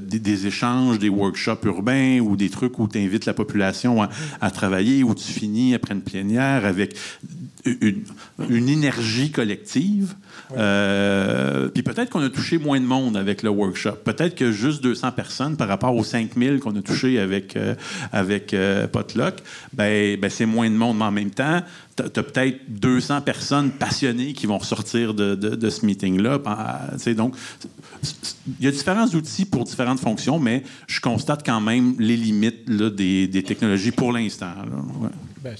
des, 0.00 0.46
échanges, 0.46 0.98
des 0.98 1.08
workshops 1.08 1.64
urbains 1.64 2.20
ou 2.20 2.36
des 2.36 2.48
trucs 2.48 2.78
où 2.78 2.88
tu 2.88 2.98
invites 2.98 3.26
la 3.26 3.34
population 3.34 4.08
à, 4.40 4.50
travailler, 4.50 5.02
où 5.02 5.14
tu 5.14 5.30
finis 5.30 5.74
après 5.74 5.94
une 5.94 6.02
plénière 6.02 6.64
avec 6.64 6.96
une, 7.64 8.04
une 8.48 8.68
énergie 8.68 9.30
collective. 9.30 10.14
puis 10.48 11.82
peut-être 11.82 12.10
qu'on 12.10 12.22
a 12.22 12.30
touché 12.30 12.58
moins 12.58 12.80
de 12.80 12.86
monde 12.86 13.16
avec 13.16 13.42
le 13.42 13.50
workshop. 13.50 13.96
Peut-être 14.04 14.34
que 14.34 14.52
juste 14.52 14.82
200 14.82 15.12
personnes 15.12 15.56
par 15.56 15.68
rapport 15.68 15.94
aux 15.94 16.04
5000 16.04 16.60
qu'on 16.60 16.76
a 16.76 16.82
touché 16.82 17.18
avec, 17.18 17.58
avec 18.12 18.54
Potluck, 18.92 19.34
ben, 19.72 20.18
ben 20.18 20.30
c'est 20.30 20.46
moins 20.46 20.70
de 20.70 20.76
monde. 20.76 20.98
Mais 20.98 21.04
en 21.04 21.12
même 21.12 21.30
temps, 21.30 21.62
tu 22.12 22.20
as 22.20 22.22
peut-être 22.22 22.58
200 22.68 23.22
personnes 23.22 23.70
passionnées 23.70 24.32
qui 24.32 24.46
vont 24.46 24.58
ressortir 24.58 25.14
de, 25.14 25.70
ce 25.70 25.84
meeting-là. 25.84 26.38
Donc, 27.16 27.34
il 28.58 28.64
y 28.64 28.68
a 28.68 28.70
différents 28.70 29.06
outils 29.06 29.44
pour 29.44 29.64
différentes 29.64 30.00
fonctions, 30.00 30.38
mais 30.38 30.62
je 30.86 31.00
constate 31.00 31.44
quand 31.44 31.60
même 31.60 31.94
les 31.98 32.16
limites 32.16 32.70
des, 32.70 33.42
technologies 33.42 33.92
pour 33.92 34.12
l'instant. 34.12 34.52
Ben, 35.42 35.54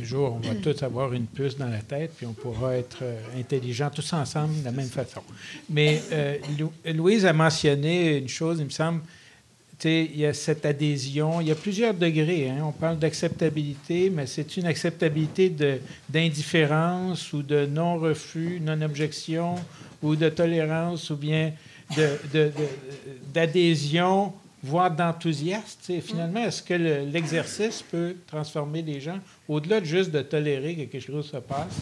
un 0.00 0.04
jour, 0.04 0.36
on 0.36 0.46
va 0.46 0.54
tous 0.56 0.82
avoir 0.82 1.12
une 1.12 1.26
puce 1.26 1.56
dans 1.56 1.68
la 1.68 1.78
tête, 1.78 2.12
puis 2.16 2.26
on 2.26 2.32
pourra 2.32 2.76
être 2.76 2.98
euh, 3.02 3.20
intelligents 3.38 3.90
tous 3.94 4.12
ensemble 4.12 4.58
de 4.60 4.64
la 4.64 4.72
même 4.72 4.88
façon. 4.88 5.20
Mais 5.70 6.02
euh, 6.12 6.36
Louise 6.92 7.24
a 7.24 7.32
mentionné 7.32 8.18
une 8.18 8.28
chose, 8.28 8.58
il 8.58 8.64
me 8.64 8.70
semble, 8.70 9.00
il 9.84 10.16
y 10.16 10.26
a 10.26 10.34
cette 10.34 10.64
adhésion. 10.66 11.40
Il 11.40 11.48
y 11.48 11.50
a 11.50 11.54
plusieurs 11.54 11.94
degrés. 11.94 12.50
Hein. 12.50 12.64
On 12.64 12.72
parle 12.72 12.98
d'acceptabilité, 12.98 14.10
mais 14.10 14.26
c'est 14.26 14.56
une 14.56 14.66
acceptabilité 14.66 15.54
d'indifférence 16.08 17.32
ou 17.32 17.42
de 17.42 17.66
non-refus, 17.66 18.60
non-objection 18.60 19.56
ou 20.02 20.16
de 20.16 20.28
tolérance 20.28 21.10
ou 21.10 21.16
bien 21.16 21.52
d'adhésion, 23.32 24.32
voire 24.62 24.90
d'enthousiasme. 24.90 26.00
Finalement, 26.00 26.44
est-ce 26.44 26.62
que 26.62 26.74
l'exercice 26.74 27.82
peut 27.82 28.16
transformer 28.26 28.82
les 28.82 29.00
gens 29.00 29.18
au-delà 29.48 29.80
de 29.80 29.86
juste 29.86 30.10
de 30.10 30.22
tolérer 30.22 30.74
que 30.74 30.84
quelque 30.84 31.00
chose 31.00 31.30
se 31.30 31.36
passe? 31.36 31.76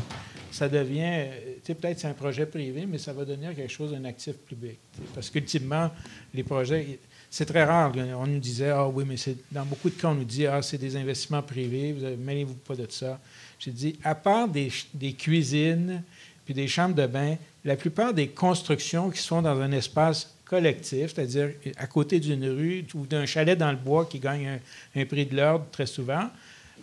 Ça 0.50 0.68
devient, 0.68 1.28
peut-être 1.64 2.00
c'est 2.00 2.08
un 2.08 2.12
projet 2.12 2.44
privé, 2.44 2.84
mais 2.86 2.98
ça 2.98 3.14
va 3.14 3.24
devenir 3.24 3.54
quelque 3.54 3.72
chose 3.72 3.92
d'un 3.92 4.04
actif 4.04 4.36
public. 4.36 4.78
Parce 5.14 5.30
qu'ultimement, 5.30 5.90
les 6.34 6.42
projets, 6.42 6.98
c'est 7.32 7.46
très 7.46 7.64
rare. 7.64 7.92
On 7.96 8.26
nous 8.26 8.38
disait, 8.38 8.68
ah 8.68 8.86
oui, 8.86 9.04
mais 9.08 9.16
dans 9.50 9.64
beaucoup 9.64 9.88
de 9.88 9.94
cas, 9.94 10.08
on 10.08 10.14
nous 10.14 10.24
dit, 10.24 10.46
ah, 10.46 10.60
c'est 10.60 10.76
des 10.76 10.96
investissements 10.96 11.40
privés, 11.40 11.94
vous 11.94 12.06
mêlez-vous 12.22 12.56
pas 12.56 12.76
de 12.76 12.86
ça. 12.90 13.18
J'ai 13.58 13.70
dit, 13.70 13.98
à 14.04 14.14
part 14.14 14.46
des, 14.46 14.70
des, 14.92 15.14
cuisines 15.14 16.02
puis 16.44 16.52
des 16.52 16.68
chambres 16.68 16.94
de 16.94 17.06
bain, 17.06 17.36
la 17.64 17.76
plupart 17.76 18.12
des 18.12 18.28
constructions 18.28 19.08
qui 19.08 19.20
sont 19.20 19.40
dans 19.40 19.58
un 19.58 19.72
espace 19.72 20.34
collectif, 20.44 21.14
c'est-à-dire 21.14 21.52
à 21.78 21.86
côté 21.86 22.20
d'une 22.20 22.46
rue 22.46 22.84
ou 22.92 23.06
d'un 23.06 23.24
chalet 23.24 23.56
dans 23.56 23.70
le 23.70 23.78
bois 23.78 24.04
qui 24.04 24.18
gagne 24.18 24.60
un, 24.94 25.04
prix 25.06 25.24
de 25.24 25.34
l'ordre 25.34 25.64
très 25.72 25.86
souvent, 25.86 26.28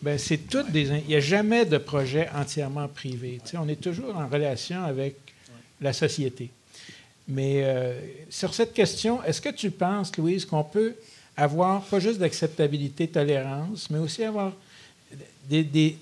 ben 0.02 0.18
c'est 0.18 0.50
toutes 0.50 0.72
des. 0.72 0.88
Il 0.88 1.10
n'y 1.10 1.16
a 1.16 1.20
jamais 1.20 1.66
de 1.66 1.78
projet 1.78 2.28
entièrement 2.34 2.88
privé. 2.88 3.40
on 3.54 3.70
est 3.70 3.80
toujours 3.80 4.18
en 4.18 4.28
relation 4.28 4.84
avec 4.84 5.16
la 5.80 5.94
société. 5.94 6.50
Mais 7.30 7.62
euh, 7.64 7.94
sur 8.30 8.54
cette 8.56 8.74
question, 8.74 9.24
est-ce 9.24 9.40
que 9.40 9.50
tu 9.50 9.70
penses, 9.70 10.16
Louise, 10.18 10.46
qu'on 10.46 10.64
peut 10.64 10.96
avoir 11.38 11.84
pas 11.84 12.00
juste 12.00 12.18
d'acceptabilité, 12.18 13.08
tolérance, 13.08 13.90
mais 13.92 14.00
aussi 14.00 14.24
avoir 14.24 14.52
des, 15.48 15.98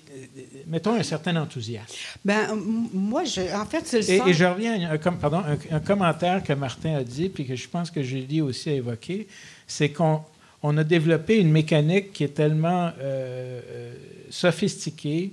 mettons, 0.66 0.94
un 0.94 1.02
certain 1.02 1.36
enthousiasme? 1.36 1.94
Ben, 2.24 2.54
moi, 2.54 3.24
je, 3.24 3.42
en 3.54 3.66
fait, 3.66 3.86
c'est 3.86 4.00
le 4.00 4.26
et, 4.26 4.30
et, 4.30 4.34
je 4.34 4.44
reviens 4.44 4.88
à 4.88 4.94
un, 4.94 4.98
pardon, 4.98 5.42
un, 5.70 5.80
commentaire 5.80 6.42
que 6.42 6.54
Martin 6.54 6.96
a 6.96 7.04
dit, 7.04 7.28
puis 7.28 7.46
que 7.46 7.54
je 7.54 7.68
pense 7.68 7.90
que 7.90 8.02
Julie 8.02 8.40
aussi 8.40 8.70
a 8.70 8.74
évoqué, 8.74 9.28
c'est 9.66 9.90
qu'on 9.90 10.22
on 10.62 10.76
a 10.78 10.84
développé 10.84 11.36
une 11.38 11.50
mécanique 11.50 12.12
qui 12.12 12.24
est 12.24 12.34
tellement 12.34 12.90
euh, 13.00 13.60
euh, 13.70 13.94
sophistiquée 14.30 15.32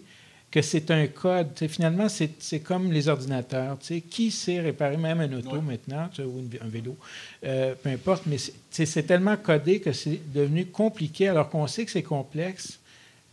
que 0.55 0.61
c'est 0.61 0.89
un 0.89 1.07
code. 1.07 1.49
finalement, 1.67 2.07
c'est 2.07 2.59
comme 2.61 2.89
les 2.89 3.09
ordinateurs. 3.09 3.77
Qui 4.09 4.31
sait 4.31 4.61
réparer 4.61 4.95
même 4.95 5.19
un 5.19 5.33
auto 5.33 5.59
maintenant, 5.59 6.09
ou 6.19 6.43
un 6.61 6.69
vélo, 6.69 6.95
euh, 7.43 7.75
peu 7.75 7.89
importe, 7.89 8.23
mais 8.25 8.37
c'est 8.71 9.03
tellement 9.03 9.35
codé 9.35 9.81
que 9.81 9.91
c'est 9.91 10.21
devenu 10.33 10.67
compliqué 10.67 11.27
alors 11.27 11.49
qu'on 11.49 11.67
sait 11.67 11.83
que 11.83 11.91
c'est 11.91 12.03
complexe, 12.03 12.79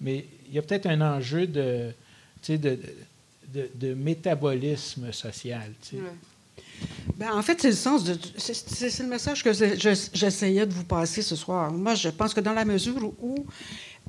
mais 0.00 0.24
il 0.48 0.54
y 0.56 0.58
a 0.58 0.62
peut-être 0.62 0.86
un 0.86 1.00
enjeu 1.00 1.46
de, 1.46 1.92
de, 2.48 2.80
de, 3.54 3.94
métabolisme 3.94 5.12
social. 5.12 5.70
Ben, 7.16 7.32
en 7.32 7.42
fait, 7.42 7.60
c'est 7.60 7.70
le 7.70 7.76
sens 7.76 8.04
de. 8.04 8.18
C'est 8.36 8.98
le 9.00 9.08
message 9.08 9.44
que 9.44 9.52
j'essayais 9.52 10.66
de 10.66 10.72
vous 10.72 10.84
passer 10.84 11.22
ce 11.22 11.36
soir. 11.36 11.70
Moi, 11.70 11.94
je 11.94 12.08
pense 12.08 12.34
que 12.34 12.40
dans 12.40 12.52
la 12.52 12.64
mesure 12.64 13.12
où 13.20 13.46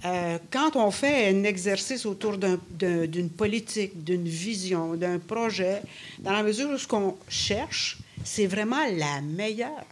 euh, 0.05 0.38
quand 0.51 0.76
on 0.76 0.91
fait 0.91 1.30
un 1.30 1.43
exercice 1.43 2.05
autour 2.05 2.38
d'une 2.38 3.30
politique, 3.30 4.03
d'une 4.03 4.28
vision, 4.28 4.95
d'un 4.95 5.19
projet, 5.19 5.82
dans 6.19 6.34
la 6.34 6.43
mesure 6.43 6.71
où 6.71 6.78
ce 6.78 6.88
qu'on 6.88 7.15
cherche, 7.30 7.99
c'est 8.24 8.47
vraiment 8.47 8.86
la 8.97 9.21
meilleure 9.21 9.86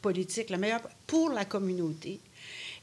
politique, 0.00 0.50
la 0.50 0.58
meilleure 0.58 0.82
pour 1.06 1.30
la 1.30 1.44
communauté, 1.44 2.18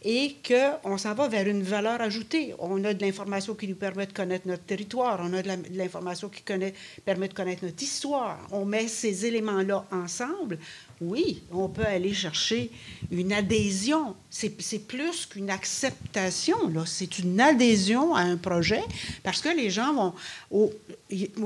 et 0.02 0.38
qu'on 0.48 0.98
s'en 0.98 1.14
va 1.14 1.28
vers 1.28 1.48
une 1.48 1.62
valeur 1.62 2.00
ajoutée. 2.00 2.54
On 2.60 2.84
a 2.86 2.94
de 2.94 3.04
l'information 3.04 3.54
qui 3.54 3.68
nous 3.68 3.76
permet 3.76 4.06
de 4.06 4.14
connaître 4.14 4.48
notre 4.48 4.64
territoire, 4.64 5.20
on 5.22 5.34
a 5.34 5.42
de 5.42 5.50
l'information 5.74 6.30
qui 6.30 6.42
permet 6.42 7.28
de 7.28 7.34
connaître 7.34 7.66
notre 7.66 7.84
histoire. 7.84 8.40
On 8.52 8.64
met 8.64 8.88
ces 8.88 9.26
éléments-là 9.26 9.86
ensemble. 9.92 10.58
Oui, 11.02 11.44
on 11.52 11.70
peut 11.70 11.86
aller 11.86 12.14
chercher 12.14 12.72
une 13.12 13.34
adhésion. 13.34 14.16
C'est 14.30 14.88
plus 14.88 15.26
qu'une 15.26 15.50
acceptation. 15.50 16.58
C'est 16.86 17.20
une 17.20 17.40
adhésion 17.40 18.16
à 18.16 18.22
un 18.22 18.38
projet 18.38 18.84
parce 19.24 19.42
que 19.42 19.50
les 19.50 19.70
gens 19.70 19.94
vont, 19.94 20.14
au, 20.52 20.72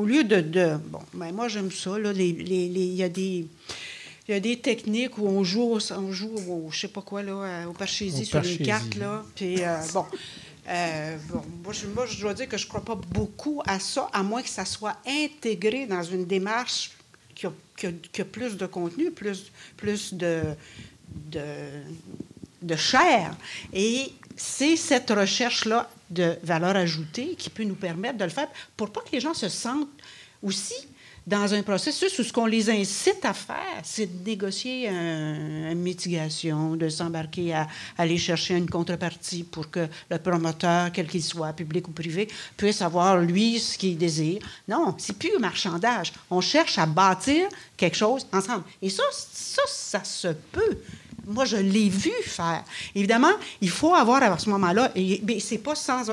lieu 0.06 0.24
de, 0.24 0.78
Bon, 0.90 1.00
ben 1.14 1.32
moi, 1.34 1.48
j'aime 1.48 1.72
ça. 1.72 1.98
Il 2.00 2.96
y 2.96 3.04
a 3.04 3.10
des 3.10 3.48
il 4.28 4.34
y 4.34 4.38
a 4.38 4.40
des 4.40 4.60
techniques 4.60 5.18
où 5.18 5.28
on 5.28 5.44
joue, 5.44 5.78
on 5.92 6.12
joue 6.12 6.36
au, 6.48 6.70
je 6.72 6.80
sais 6.80 6.88
pas 6.88 7.02
quoi, 7.02 7.24
là, 7.24 7.34
euh, 7.34 7.66
au 7.66 7.74
parchésie 7.74 8.26
sur 8.26 8.42
les 8.42 8.58
cartes. 8.58 8.96
Là. 8.96 9.24
Puis, 9.36 9.62
euh, 9.62 9.78
euh, 10.70 11.18
bon, 11.30 11.42
moi, 11.64 11.74
je, 11.74 11.88
moi, 11.88 12.06
je 12.06 12.22
dois 12.22 12.34
dire 12.34 12.48
que 12.48 12.58
je 12.58 12.64
ne 12.64 12.70
crois 12.70 12.86
pas 12.86 12.96
beaucoup 12.96 13.62
à 13.66 13.80
ça, 13.80 14.10
à 14.14 14.24
moins 14.24 14.42
que 14.42 14.50
ça 14.50 14.64
soit 14.64 14.96
intégré 15.06 15.86
dans 15.88 16.04
une 16.04 16.26
démarche 16.26 16.92
qui 17.36 17.48
a, 17.48 18.26
plus 18.26 18.56
de 18.56 18.66
contenu, 18.66 19.12
plus, 19.12 19.52
plus 19.76 20.14
de, 20.14 20.44
de, 21.30 21.44
de 22.62 22.76
chair. 22.78 23.36
Et 23.74 24.14
c'est 24.38 24.78
cette 24.78 25.10
recherche-là 25.10 25.90
de 26.10 26.38
valeur 26.44 26.78
ajoutée 26.78 27.36
qui 27.36 27.50
peut 27.50 27.64
nous 27.64 27.76
permettre 27.76 28.18
de 28.18 28.24
le 28.24 28.30
faire 28.30 28.48
pour 28.78 28.90
pas 28.90 29.02
que 29.02 29.12
les 29.12 29.20
gens 29.20 29.34
se 29.34 29.50
sentent 29.50 29.90
aussi 30.42 30.88
dans 31.26 31.54
un 31.54 31.64
processus 31.64 32.18
où 32.20 32.24
ce 32.24 32.34
qu'on 32.34 32.46
les 32.46 32.70
incite 32.70 33.24
à 33.24 33.34
faire, 33.34 33.82
c'est 33.84 34.06
de 34.06 34.30
négocier 34.30 34.90
une 34.90 35.80
mitigation, 35.80 36.76
de 36.76 36.90
s'embarquer 36.90 37.54
à, 37.54 37.68
aller 37.98 38.18
chercher 38.18 38.56
une 38.56 38.70
contrepartie 38.70 39.44
pour 39.44 39.70
que 39.70 39.88
le 40.10 40.18
promoteur, 40.20 40.92
quel 40.92 41.08
qu'il 41.08 41.24
soit, 41.24 41.54
public 41.54 41.88
ou 41.88 41.92
privé, 41.92 42.28
puisse 42.58 42.82
avoir, 42.82 43.18
lui, 43.18 43.60
ce 43.60 43.78
qu'il 43.78 43.98
désire. 43.98 44.42
Non, 44.68 44.96
c'est 44.98 45.18
plus 45.18 45.38
marchandage. 45.40 46.14
On 46.30 46.42
cherche 46.42 46.78
à 46.78 46.86
bâtir 46.86 47.48
quelque 47.78 47.98
chose 47.98 48.28
ensemble. 48.34 48.64
Et 48.82 48.90
ça, 48.90 49.04
ça, 49.12 49.62
ça 49.66 50.04
se 50.04 50.28
peut 50.28 50.78
moi, 51.26 51.46
je 51.46 51.58
l'ai 51.58 51.90
vu 51.90 52.12
faire. 52.24 52.64
Évidemment, 52.96 53.32
il 53.62 53.70
faut 53.70 53.94
avoir 53.94 54.24
à 54.24 54.38
ce 54.38 54.50
moment-là, 54.50 54.92
et 54.96 55.22
c'est 55.40 55.58
pas 55.58 55.76
sans, 55.76 56.04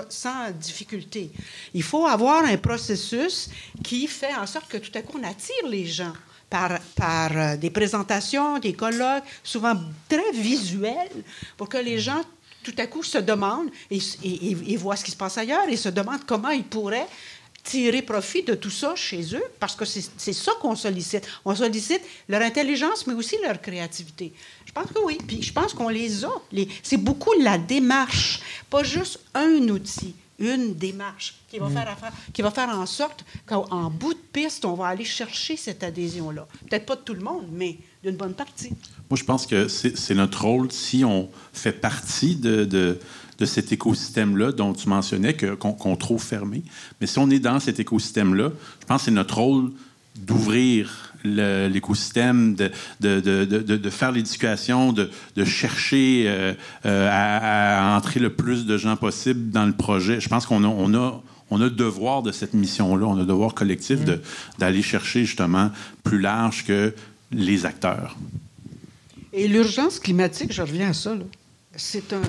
difficulté, 0.52 1.30
il 1.74 1.82
faut 1.82 2.06
avoir 2.06 2.44
un 2.44 2.56
processus 2.56 3.50
qui 3.82 4.06
fait 4.06 4.34
en 4.34 4.46
sorte 4.46 4.68
que 4.68 4.78
tout 4.78 4.92
à 4.94 5.02
coup, 5.02 5.18
on 5.20 5.28
attire 5.28 5.68
les 5.68 5.86
gens 5.86 6.12
par, 6.48 6.78
euh, 7.02 7.56
des 7.56 7.70
présentations, 7.70 8.58
des 8.58 8.72
colloques, 8.72 9.24
souvent 9.42 9.74
très 10.08 10.32
visuels, 10.32 11.24
pour 11.56 11.68
que 11.68 11.78
les 11.78 11.98
gens 11.98 12.22
tout 12.62 12.74
à 12.76 12.86
coup 12.86 13.02
se 13.02 13.18
demandent 13.18 13.70
et, 13.90 14.76
voient 14.76 14.96
ce 14.96 15.04
qui 15.04 15.12
se 15.12 15.16
passe 15.16 15.38
ailleurs 15.38 15.68
et 15.68 15.76
se 15.76 15.88
demandent 15.88 16.24
comment 16.26 16.50
ils 16.50 16.64
pourraient 16.64 17.06
tirer 17.62 18.02
profit 18.02 18.42
de 18.42 18.54
tout 18.54 18.70
ça 18.70 18.94
chez 18.96 19.34
eux, 19.34 19.42
parce 19.58 19.74
que 19.74 19.84
c'est 19.84 20.32
ça 20.32 20.52
qu'on 20.60 20.76
sollicite. 20.76 21.26
On 21.44 21.54
sollicite 21.54 22.02
leur 22.28 22.42
intelligence, 22.42 23.06
mais 23.06 23.14
aussi 23.14 23.36
leur 23.42 23.60
créativité. 23.60 24.32
Je 24.66 24.72
pense 24.72 24.86
que 24.86 25.00
oui. 25.04 25.18
Puis 25.26 25.42
je 25.42 25.52
pense 25.52 25.74
qu'on 25.74 25.88
les 25.88 26.24
a. 26.24 26.32
C'est 26.82 26.96
beaucoup 26.96 27.32
la 27.40 27.58
démarche, 27.58 28.40
pas 28.68 28.82
juste 28.82 29.20
un 29.34 29.68
outil, 29.68 30.14
une 30.38 30.74
démarche 30.74 31.34
qui 31.48 31.58
va, 31.58 31.68
mm. 31.68 31.72
faire, 31.72 31.96
qui 32.32 32.42
va 32.42 32.50
faire 32.50 32.68
en 32.70 32.86
sorte 32.86 33.24
qu'en 33.46 33.90
bout 33.90 34.14
de 34.14 34.20
piste, 34.32 34.64
on 34.64 34.74
va 34.74 34.86
aller 34.86 35.04
chercher 35.04 35.56
cette 35.56 35.82
adhésion-là. 35.82 36.46
Peut-être 36.68 36.86
pas 36.86 36.96
de 36.96 37.02
tout 37.02 37.14
le 37.14 37.20
monde, 37.20 37.46
mais 37.52 37.78
d'une 38.02 38.16
bonne 38.16 38.34
partie. 38.34 38.70
Moi, 39.10 39.16
je 39.16 39.24
pense 39.24 39.46
que 39.46 39.68
c'est 39.68 40.14
notre 40.14 40.42
rôle 40.42 40.72
si 40.72 41.04
on 41.04 41.28
fait 41.52 41.72
partie 41.72 42.36
de, 42.36 42.64
de 42.64 42.98
de 43.40 43.46
cet 43.46 43.72
écosystème-là 43.72 44.52
dont 44.52 44.74
tu 44.74 44.88
mentionnais 44.88 45.34
qu'on 45.34 45.96
trouve 45.96 46.22
fermé. 46.22 46.62
Mais 47.00 47.06
si 47.06 47.18
on 47.18 47.30
est 47.30 47.40
dans 47.40 47.58
cet 47.58 47.80
écosystème-là, 47.80 48.50
je 48.80 48.86
pense 48.86 49.00
que 49.00 49.04
c'est 49.06 49.10
notre 49.10 49.38
rôle 49.38 49.72
d'ouvrir 50.14 51.14
l'écosystème, 51.24 52.54
de, 52.54 52.70
de, 53.00 53.20
de, 53.20 53.44
de, 53.44 53.90
faire 53.90 54.12
l'éducation, 54.12 54.92
de, 54.92 55.10
chercher 55.44 56.24
euh, 56.26 56.54
euh, 56.84 57.08
à, 57.10 57.96
entrer 57.96 58.20
le 58.20 58.30
plus 58.30 58.66
de 58.66 58.76
gens 58.76 58.96
possible 58.96 59.50
dans 59.50 59.66
le 59.66 59.72
projet. 59.72 60.20
Je 60.20 60.28
pense 60.28 60.46
qu'on 60.46 60.64
a, 60.64 60.68
on 60.68 60.94
a, 60.94 61.22
on 61.50 61.60
a 61.60 61.64
le 61.64 61.70
devoir 61.70 62.22
de 62.22 62.32
cette 62.32 62.54
mission-là, 62.54 63.06
on 63.06 63.18
a 63.18 63.24
devoir 63.24 63.54
collectif 63.54 64.00
d'aller 64.58 64.82
chercher 64.82 65.24
justement 65.24 65.70
plus 66.04 66.20
large 66.20 66.64
que 66.66 66.94
les 67.32 67.64
acteurs. 67.64 68.16
Et 69.32 69.46
l'urgence 69.48 69.98
climatique, 69.98 70.52
je 70.52 70.62
reviens 70.62 70.90
à 70.90 70.94
ça, 70.94 71.14
c'est 71.76 72.12
un, 72.12 72.22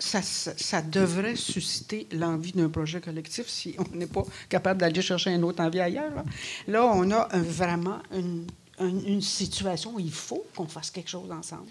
ça, 0.00 0.22
ça, 0.22 0.82
devrait 0.82 1.36
susciter 1.36 2.06
l'envie 2.12 2.52
d'un 2.52 2.68
projet 2.68 3.00
collectif 3.00 3.46
si 3.48 3.76
on 3.78 3.96
n'est 3.96 4.06
pas 4.06 4.24
capable 4.48 4.80
d'aller 4.80 5.02
chercher 5.02 5.30
une 5.30 5.44
autre 5.44 5.62
envie 5.62 5.80
ailleurs. 5.80 6.24
Là, 6.66 6.84
on 6.86 7.10
a 7.10 7.28
vraiment 7.34 7.98
une, 8.12 8.46
une, 8.80 9.20
situation 9.20 9.94
où 9.94 10.00
il 10.00 10.12
faut 10.12 10.44
qu'on 10.56 10.66
fasse 10.66 10.90
quelque 10.90 11.10
chose 11.10 11.30
ensemble. 11.30 11.68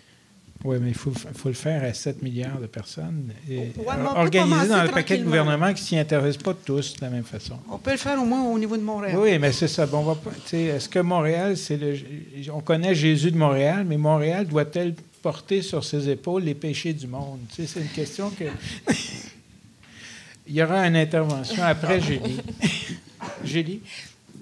Oui, 0.66 0.76
mais 0.82 0.90
il 0.90 0.94
faut, 0.94 1.12
faut, 1.12 1.48
le 1.48 1.56
faire 1.56 1.84
à 1.84 1.94
7 1.94 2.22
milliards 2.22 2.60
de 2.60 2.68
personnes. 2.68 3.32
Et 3.50 3.72
organiser 4.14 4.68
dans 4.68 4.84
le 4.84 4.90
paquet 4.90 5.18
de 5.18 5.24
gouvernement 5.24 5.68
qui 5.68 5.82
ne 5.82 5.88
s'y 5.88 5.98
intéressent 5.98 6.44
pas 6.44 6.54
tous 6.54 6.98
de 6.98 7.02
la 7.02 7.10
même 7.10 7.24
façon. 7.24 7.58
On 7.72 7.78
peut 7.78 7.92
le 7.92 7.98
faire 7.98 8.22
au 8.22 8.26
moins 8.26 8.44
au 8.44 8.60
niveau 8.60 8.76
de 8.76 8.82
Montréal. 8.82 9.18
Oui, 9.18 9.40
mais 9.40 9.54
c'est 9.54 9.70
ça. 9.70 9.86
Bon, 9.86 10.18
Est-ce 10.52 10.90
que 10.90 11.00
Montréal, 11.00 11.56
c'est 11.56 11.78
le. 11.78 11.96
On 12.54 12.60
connaît 12.60 12.94
Jésus 12.94 13.32
de 13.32 13.38
Montréal, 13.38 13.86
mais 13.88 13.96
Montréal 13.96 14.48
doit-elle 14.48 14.96
porter 15.22 15.62
sur 15.62 15.84
ses 15.84 16.10
épaules 16.10 16.44
les 16.44 16.56
péchés 16.56 16.94
du 16.94 17.08
monde? 17.08 17.40
c'est 17.50 17.80
une 17.80 17.88
question 17.88 18.30
que. 18.30 18.46
Il 20.48 20.56
y 20.56 20.64
aura 20.64 20.88
une 20.88 20.96
intervention 20.96 21.62
après 21.62 22.02
Julie. 22.02 22.40
Julie? 23.44 23.82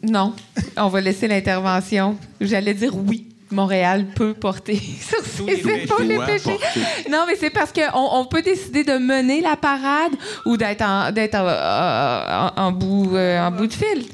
Non, 0.02 0.34
on 0.78 0.88
va 0.88 1.02
laisser 1.02 1.28
l'intervention. 1.28 2.18
J'allais 2.40 2.74
dire 2.74 2.96
oui. 2.96 3.28
Montréal 3.52 4.08
peut 4.14 4.34
porter 4.34 4.76
sur 5.00 5.24
ses 5.24 5.60
épaules 5.60 6.06
les 6.06 6.18
péchés. 6.18 6.58
Non, 7.10 7.24
mais 7.28 7.36
c'est 7.38 7.50
parce 7.50 7.72
qu'on 7.72 8.10
on 8.20 8.26
peut 8.26 8.42
décider 8.42 8.84
de 8.84 8.98
mener 8.98 9.42
la 9.42 9.56
parade 9.56 10.12
ou 10.46 10.58
d'être 10.58 10.82
en, 10.82 11.12
d'être 11.12 11.36
en, 11.36 12.72
bout, 12.74 13.16
euh, 13.16 13.40
en 13.40 13.52
bout 13.52 13.68
de 13.68 13.74
fil. 13.74 14.06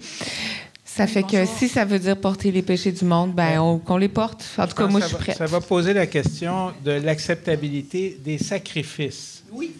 Ça 0.95 1.07
fait 1.07 1.23
que 1.23 1.45
si 1.47 1.67
ça 1.67 1.85
veut 1.85 1.97
dire 1.97 2.15
porter 2.15 2.51
les 2.51 2.61
péchés 2.61 2.91
du 2.91 3.03
monde, 3.03 3.33
ben 3.33 3.79
qu'on 3.83 3.97
les 3.97 4.09
porte. 4.09 4.45
En 4.59 4.67
tout 4.67 4.75
cas, 4.75 4.85
moi, 4.85 4.99
je 5.01 5.07
suis 5.07 5.15
prête. 5.15 5.37
Ça 5.37 5.47
va 5.47 5.59
poser 5.59 5.91
la 5.91 6.05
question 6.05 6.71
de 6.85 6.91
l'acceptabilité 6.91 8.19
des 8.23 8.37
sacrifices. 8.37 9.43
Oui. 9.51 9.71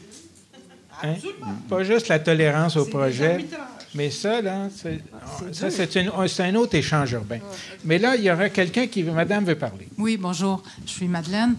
Hein? 1.03 1.13
Pas 1.69 1.83
juste 1.83 2.07
la 2.07 2.17
tolérance 2.17 2.77
au 2.77 2.85
projet. 2.85 3.45
Mais 3.93 4.09
ça, 4.09 4.41
là, 4.41 4.69
c'est, 4.75 5.01
ça, 5.51 5.69
c'est, 5.69 6.41
un 6.41 6.55
autre 6.55 6.73
échange 6.73 7.11
urbain. 7.11 7.37
Mais 7.85 7.99
là, 7.99 8.15
il 8.15 8.23
y 8.23 8.31
aura 8.31 8.49
quelqu'un 8.49 8.87
qui... 8.87 9.03
Madame 9.03 9.45
veut 9.45 9.55
parler. 9.55 9.87
Oui, 9.99 10.17
bonjour. 10.17 10.63
Je 10.87 10.91
suis 10.93 11.07
Madeleine. 11.07 11.55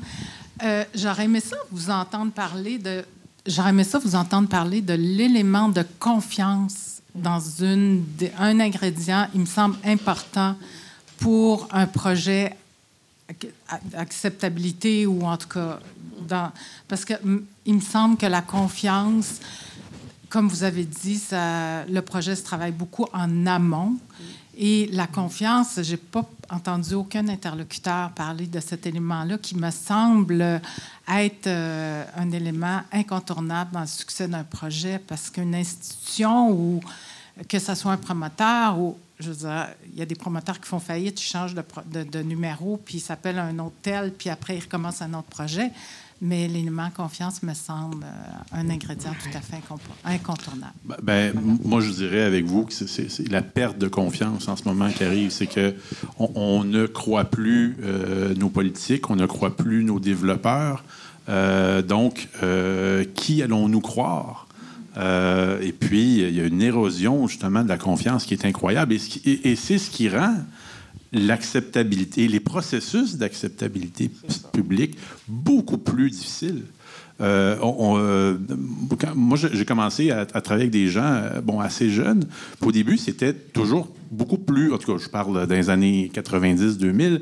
Euh, 0.65 0.83
j'aurais 0.97 1.27
aimé 1.27 1.39
ça 1.39 1.57
vous 1.71 1.91
entendre 1.91 2.33
parler 2.33 2.79
de... 2.79 3.05
J'aurais 3.47 3.71
aimé 3.71 3.85
ça 3.85 4.01
vous 4.01 4.17
entendre 4.17 4.49
parler 4.49 4.81
de 4.81 4.95
l'élément 4.95 5.69
de 5.69 5.85
confiance 6.01 6.94
dans 7.15 7.41
un 7.63 8.61
ingrédient, 8.61 9.29
il 9.35 9.41
me 9.41 9.47
semble 9.47 9.77
important 9.85 10.57
pour 11.19 11.69
un 11.73 11.87
projet 11.87 12.57
acceptabilité 13.95 15.07
ou 15.07 15.23
en 15.23 15.37
tout 15.37 15.49
cas 15.49 15.79
parce 16.89 17.05
que 17.05 17.15
il 17.65 17.75
me 17.75 17.81
semble 17.81 18.17
que 18.17 18.27
la 18.27 18.43
confiance 18.43 19.41
comme 20.35 20.49
vous 20.49 20.65
avez 20.65 20.83
dit, 20.85 21.17
ça, 21.17 21.85
le 21.85 22.03
projet 22.03 22.35
se 22.35 22.43
travaille 22.43 22.73
beaucoup 22.73 23.07
en 23.13 23.47
amont. 23.47 23.95
Et 24.57 24.89
la 24.91 25.07
confiance, 25.07 25.79
j'ai 25.83 25.97
pas 25.97 26.29
entendu 26.51 26.95
aucun 26.95 27.29
interlocuteur 27.29 28.11
parler 28.11 28.49
de 28.49 28.59
cet 28.59 28.85
élément-là 28.85 29.39
qui 29.39 29.57
me 29.57 29.71
semble 29.71 30.61
être 31.09 31.47
euh, 31.47 32.05
un 32.17 32.31
élément 32.31 32.83
incontournable 32.93 33.73
dans 33.73 33.81
le 33.81 33.87
succès 33.87 34.29
d'un 34.29 34.45
projet 34.45 34.99
parce 34.99 35.31
qu'une 35.31 35.55
institution 35.55 36.51
ou 36.51 36.81
que 37.49 37.59
ce 37.59 37.75
soit 37.75 37.93
un 37.93 37.97
promoteur 37.97 38.79
ou 38.79 38.97
il 39.21 39.99
y 39.99 40.03
a 40.03 40.07
des 40.07 40.15
promoteurs 40.15 40.61
qui 40.61 40.67
font 40.67 40.81
faillite, 40.81 41.21
ils 41.21 41.25
changent 41.25 41.55
de, 41.55 42.03
de, 42.03 42.19
numéro, 42.21 42.77
puis 42.85 42.97
ils 42.97 43.01
s'appellent 43.01 43.39
un 43.39 43.59
autre 43.61 43.77
tel, 43.81 44.13
puis 44.13 44.29
après 44.29 44.57
ils 44.57 44.61
recommencent 44.61 45.03
un 45.03 45.15
autre 45.15 45.29
projet 45.29 45.71
mais 46.25 46.49
l'élément 46.49 46.89
confiance 46.89 47.43
me 47.43 47.53
semble 47.53 48.03
euh, 48.03 48.59
un 48.59 48.71
ingrédient 48.71 49.13
tout 49.13 49.37
à 49.37 49.43
fait 49.43 49.61
incontournable. 50.05 50.73
Ben, 50.83 50.97
ben 51.03 51.33
moi, 51.63 51.83
je 51.83 51.91
dirais 51.91 52.23
avec 52.23 52.47
vous 52.47 52.65
que 52.65 52.73
c'est 52.73 53.29
la 53.31 53.43
perte 53.43 53.77
de 53.77 53.89
confiance 53.89 54.49
en 54.49 54.57
ce 54.57 54.65
moment 54.65 54.89
qui 54.89 55.05
arrive. 55.05 55.31
C'est 55.31 55.47
que 55.47 55.75
on, 56.19 56.65
ne 56.65 56.87
croit 56.87 57.27
plus 57.27 57.77
euh, 57.83 58.35
nos 58.37 58.49
politiques, 58.49 59.11
on 59.11 59.17
ne 59.17 59.27
croit 59.27 59.55
plus 59.55 59.85
nos 59.85 60.01
développeurs. 60.01 60.83
Euh, 61.29 61.83
donc, 61.83 62.29
qui 63.15 63.43
allons-nous 63.43 63.81
croire? 63.81 64.47
et 64.97 65.73
puis, 65.73 66.21
il 66.21 66.35
y 66.35 66.41
a 66.41 66.45
une 66.45 66.63
érosion 66.63 67.27
justement 67.27 67.65
de 67.65 67.69
la 67.69 67.79
confiance 67.79 68.25
qui 68.25 68.35
est 68.35 68.47
incroyable. 68.47 68.95
et 68.95 69.57
c'est 69.57 69.79
ce 69.79 69.91
qui 69.91 70.09
rend 70.09 70.37
l'acceptabilité, 71.15 72.29
les 72.29 72.41
processus 72.41 73.17
d'acceptabilité 73.17 74.11
publique 74.53 74.99
beaucoup 75.29 75.79
plus 75.79 76.11
difficiles. 76.11 76.63
Euh, 77.21 77.57
euh, 77.63 78.37
moi, 79.15 79.39
j'ai 79.39 79.65
commencé 79.65 80.11
à, 80.11 80.27
travailler 80.27 80.65
avec 80.65 80.73
des 80.73 80.89
gens 80.89 81.05
euh, 81.05 81.41
bon, 81.41 81.61
assez 81.61 81.89
jeunes. 81.89 82.25
Au 82.61 82.73
début, 82.73 82.99
c'était 82.99 83.33
toujours 83.33 83.89
beaucoup 84.11 84.39
plus. 84.39 84.73
En 84.73 84.79
tout 84.79 84.93
cas, 84.93 85.03
je 85.03 85.09
parle 85.09 85.47
des 85.47 85.71
années 85.71 86.11
90-2000. 86.13 87.21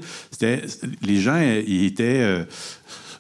Les 1.03 1.21
gens, 1.21 1.41
ils 1.41 1.85
étaient 1.85 2.47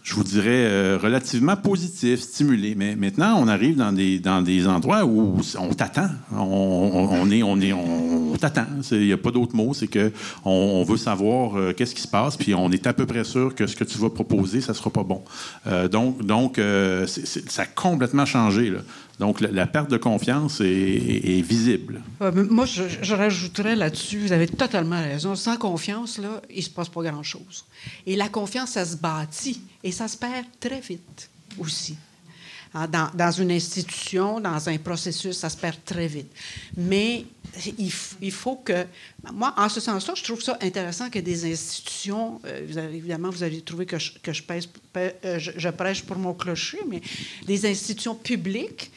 je 0.03 0.15
vous 0.15 0.25
dirais, 0.25 0.67
euh, 0.67 0.99
relativement 1.01 1.57
positif, 1.57 2.21
stimulé. 2.21 2.75
Mais 2.77 2.97
maintenant, 2.97 3.37
on 3.39 3.47
arrive 3.47 3.77
dans 3.77 3.93
des, 3.93 4.19
dans 4.19 4.43
des 4.43 4.67
endroits 4.67 5.05
où 5.05 5.41
on 5.59 5.69
t'attend. 5.75 6.09
On, 6.37 7.31
est, 7.31 7.43
on 7.43 7.61
est, 7.61 7.73
on, 7.73 8.37
t'attend. 8.37 8.67
Il 8.91 9.07
n'y 9.07 9.13
a 9.13 9.17
pas 9.17 9.31
d'autre 9.31 9.55
mot. 9.55 9.73
C'est 9.75 9.87
que 9.87 10.13
on, 10.45 10.83
veut 10.83 10.97
savoir 10.97 11.57
euh, 11.57 11.73
qu'est-ce 11.73 11.95
qui 11.95 12.03
se 12.03 12.09
passe, 12.09 12.37
puis 12.37 12.53
on 12.55 12.71
est 12.73 12.87
à 12.89 12.93
peu 12.93 13.07
près 13.07 13.23
sûr 13.23 13.55
que 13.55 13.69
ce 13.69 13.77
que 13.77 13.85
tu 13.85 13.99
vas 13.99 14.11
proposer, 14.11 14.61
ça 14.61 14.75
sera 14.75 14.91
pas 14.91 15.05
bon. 15.05 15.23
Euh, 15.69 15.87
donc, 15.87 16.25
donc 16.25 16.61
ça 17.07 17.63
a 17.63 17.67
complètement 17.67 18.27
changé. 18.27 18.71
Là. 18.71 18.81
Donc, 19.23 19.41
la, 19.41 19.69
perte 19.69 19.89
de 19.89 19.99
confiance 19.99 20.61
est, 20.61 21.43
visible. 21.43 22.03
moi, 22.19 22.67
je, 22.67 23.15
rajouterais 23.15 23.77
là-dessus, 23.77 24.19
vous 24.19 24.33
avez 24.33 24.49
totalement 24.49 25.01
raison. 25.01 25.37
Sans 25.37 25.57
confiance, 25.57 26.19
là, 26.19 26.43
il 26.51 26.57
ne 26.57 26.63
se 26.63 26.71
passe 26.71 26.89
pas 26.89 27.05
grand-chose. 27.05 27.65
Et 28.05 28.17
la 28.17 28.29
confiance, 28.29 28.71
ça 28.71 28.85
se 28.85 28.97
bâtit 28.97 29.61
et 29.85 29.93
ça 29.93 30.09
se 30.09 30.17
perd 30.17 30.47
très 30.59 30.81
vite 30.81 31.31
aussi. 31.57 31.97
Hein, 32.75 32.89
dans, 33.15 33.31
une 33.31 33.51
institution, 33.51 34.41
dans 34.41 34.69
un 34.69 34.79
processus, 34.79 35.37
ça 35.37 35.51
se 35.51 35.57
perd 35.59 35.77
très 35.85 36.07
vite. 36.07 36.33
Mais 36.77 37.27
il, 37.79 38.33
faut 38.33 38.57
que... 38.57 38.87
Moi, 39.31 39.53
en 39.59 39.69
ce 39.69 39.79
sens-là, 39.79 40.15
je 40.17 40.23
trouve 40.23 40.43
ça 40.43 40.57
intéressant 40.63 41.11
que 41.11 41.19
des 41.19 41.53
institutions... 41.53 42.41
Euh, 42.47 42.65
vous 42.67 42.79
avez, 42.79 42.97
évidemment, 42.97 43.29
vous 43.29 43.43
avez 43.43 43.61
trouvé 43.61 43.85
que, 43.85 43.99
je, 43.99 44.43
pèse, 44.43 44.69
euh, 44.97 45.73
prêche 45.77 46.03
pour 46.03 46.17
mon 46.17 46.33
clocher, 46.33 46.79
mais 46.89 47.03
des 47.47 47.67
institutions 47.67 48.15
publiques 48.15 48.91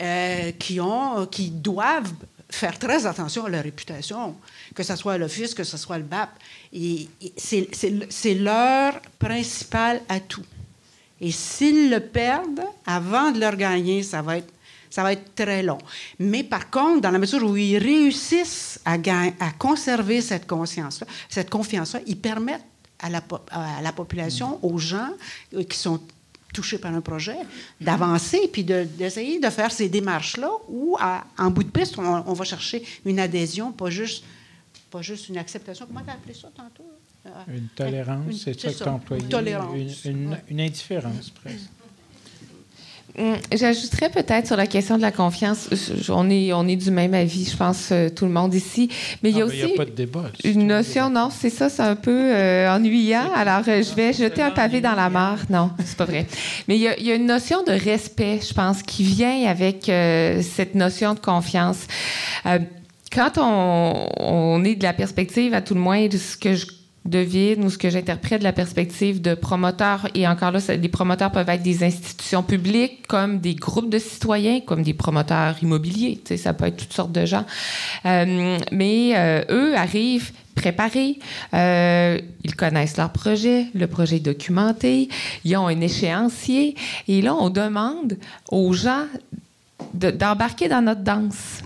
euh, 0.00 0.50
qui, 0.58 0.80
ont, 0.80 1.24
qui 1.26 1.50
doivent 1.50 2.12
faire 2.50 2.76
très 2.76 3.06
attention 3.06 3.44
à 3.44 3.48
leur 3.48 3.62
réputation, 3.62 4.34
que 4.74 4.82
ce 4.82 4.96
soit 4.96 5.16
l'Office, 5.16 5.54
que 5.54 5.64
ce 5.64 5.76
soit 5.76 5.98
le 5.98 6.04
BAP. 6.04 6.30
C'est 7.36 8.34
leur 8.34 9.00
principal 9.20 10.02
atout. 10.08 10.44
Et 11.22 11.30
s'ils 11.30 11.88
le 11.88 12.00
perdent, 12.00 12.64
avant 12.84 13.30
de 13.30 13.38
le 13.38 13.46
regagner, 13.46 14.02
ça 14.02 14.20
va 14.20 14.38
être, 14.38 14.52
ça 14.90 15.04
va 15.04 15.12
être 15.12 15.34
très 15.36 15.62
long. 15.62 15.78
Mais 16.18 16.42
par 16.42 16.68
contre, 16.68 17.00
dans 17.00 17.12
la 17.12 17.18
mesure 17.20 17.48
où 17.48 17.56
ils 17.56 17.78
réussissent 17.78 18.80
à, 18.84 18.94
à 18.94 19.50
conserver 19.56 20.20
cette 20.20 20.48
conscience-là, 20.48 21.06
cette 21.28 21.48
confiance-là, 21.48 22.00
ils 22.06 22.18
permettent 22.18 22.66
à 22.98 23.08
la, 23.08 23.22
à 23.50 23.80
la 23.82 23.92
population, 23.92 24.58
aux 24.64 24.78
gens 24.78 25.10
euh, 25.54 25.62
qui 25.62 25.78
sont 25.78 26.00
touchés 26.52 26.78
par 26.78 26.92
un 26.92 27.00
projet, 27.00 27.36
d'avancer 27.80 28.48
puis 28.52 28.64
d'essayer 28.64 29.40
de, 29.40 29.48
faire 29.48 29.72
ces 29.72 29.88
démarches-là 29.88 30.50
où, 30.68 30.98
en 31.38 31.50
bout 31.50 31.64
de 31.64 31.70
piste, 31.70 31.98
on, 31.98 32.32
va 32.32 32.44
chercher 32.44 32.84
une 33.06 33.18
adhésion, 33.18 33.72
pas 33.72 33.90
juste, 33.90 34.24
pas 34.90 35.02
juste 35.02 35.28
une 35.28 35.38
acceptation. 35.38 35.86
Comment 35.86 36.02
tu 36.02 36.10
as 36.10 36.14
appelé 36.14 36.34
ça 36.34 36.48
tantôt? 36.54 36.84
Euh, 37.24 37.30
une 37.56 37.68
tolérance, 37.68 38.34
c'est 38.44 38.58
ça 38.58 38.72
que 38.72 38.82
tu 38.82 38.88
employé? 38.88 39.22
Une, 39.22 39.28
tolérance. 39.28 40.04
Une, 40.04 40.60
indifférence, 40.60 41.30
presque. 41.30 41.70
Hum, 43.16 43.36
j'ajouterais 43.52 44.08
peut-être 44.08 44.46
sur 44.46 44.56
la 44.56 44.66
question 44.66 44.96
de 44.96 45.02
la 45.02 45.12
confiance. 45.12 45.68
On 46.08 46.30
est, 46.30 46.52
on 46.52 46.66
est 46.66 46.76
du 46.76 46.90
même 46.90 47.12
avis, 47.12 47.48
je 47.48 47.56
pense, 47.56 47.90
euh, 47.92 48.08
tout 48.08 48.24
le 48.24 48.32
monde 48.32 48.54
ici. 48.54 48.88
Mais 49.22 49.30
il 49.30 49.36
y 49.36 49.40
a 49.40 49.44
ah, 49.44 49.46
aussi 49.46 49.62
a 49.62 49.68
pas 49.76 49.84
de 49.84 49.90
débat, 49.90 50.32
une 50.44 50.66
notion, 50.66 51.10
non, 51.10 51.28
c'est 51.30 51.50
ça, 51.50 51.68
c'est 51.68 51.82
un 51.82 51.94
peu 51.94 52.34
euh, 52.34 52.74
ennuyant. 52.74 53.30
Alors, 53.34 53.62
je 53.64 53.94
vais 53.94 54.12
jeter 54.14 54.42
un 54.42 54.50
pavé 54.50 54.80
dans 54.80 54.94
la 54.94 55.10
mare. 55.10 55.40
Non, 55.48 55.70
c'est 55.84 55.96
pas 55.96 56.06
vrai. 56.06 56.26
Mais 56.66 56.76
il 56.76 56.80
y, 56.80 56.88
a, 56.88 56.98
il 56.98 57.06
y, 57.06 57.12
a, 57.12 57.14
une 57.14 57.26
notion 57.26 57.62
de 57.62 57.72
respect, 57.72 58.40
je 58.48 58.54
pense, 58.54 58.82
qui 58.82 59.04
vient 59.04 59.46
avec 59.46 59.84
cette 60.42 60.74
notion 60.74 61.14
de 61.14 61.20
confiance. 61.20 61.86
quand 63.12 63.32
on, 63.36 64.08
on, 64.18 64.64
est 64.64 64.74
de 64.74 64.82
la 64.82 64.94
perspective, 64.94 65.52
à 65.54 65.60
tout 65.60 65.74
le 65.74 65.80
moins, 65.80 66.08
de 66.08 66.16
ce 66.16 66.36
que 66.36 66.54
je 66.54 66.66
devine 67.04 67.64
ou 67.64 67.70
ce 67.70 67.78
que 67.78 67.90
j'interprète 67.90 68.38
de 68.38 68.44
la 68.44 68.52
perspective 68.52 69.20
de 69.20 69.34
promoteurs, 69.34 70.08
et 70.14 70.26
encore 70.28 70.52
là, 70.52 70.60
les 70.68 70.88
promoteurs 70.88 71.32
peuvent 71.32 71.48
être 71.48 71.62
des 71.62 71.84
institutions 71.84 72.42
publiques, 72.42 73.06
comme 73.08 73.40
des 73.40 73.54
groupes 73.54 73.90
de 73.90 73.98
citoyens, 73.98 74.60
comme 74.60 74.82
des 74.82 74.94
promoteurs 74.94 75.56
immobiliers, 75.62 76.20
ça 76.36 76.52
peut 76.52 76.66
être 76.66 76.76
toutes 76.76 76.92
sortes 76.92 77.12
de 77.12 77.26
gens. 77.26 77.44
Euh, 78.06 78.58
mais 78.70 79.12
euh, 79.16 79.42
eux 79.50 79.76
arrivent 79.76 80.32
préparés, 80.54 81.18
euh, 81.54 82.18
ils 82.44 82.54
connaissent 82.54 82.96
leur 82.96 83.10
projet, 83.10 83.66
le 83.74 83.86
projet 83.86 84.16
est 84.16 84.20
documenté, 84.20 85.08
ils 85.44 85.56
ont 85.56 85.66
un 85.66 85.80
échéancier, 85.80 86.76
et 87.08 87.22
là, 87.22 87.34
on 87.34 87.50
demande 87.50 88.18
aux 88.50 88.72
gens 88.72 89.06
d'embarquer 89.94 90.68
dans 90.68 90.82
notre 90.82 91.02
danse 91.02 91.62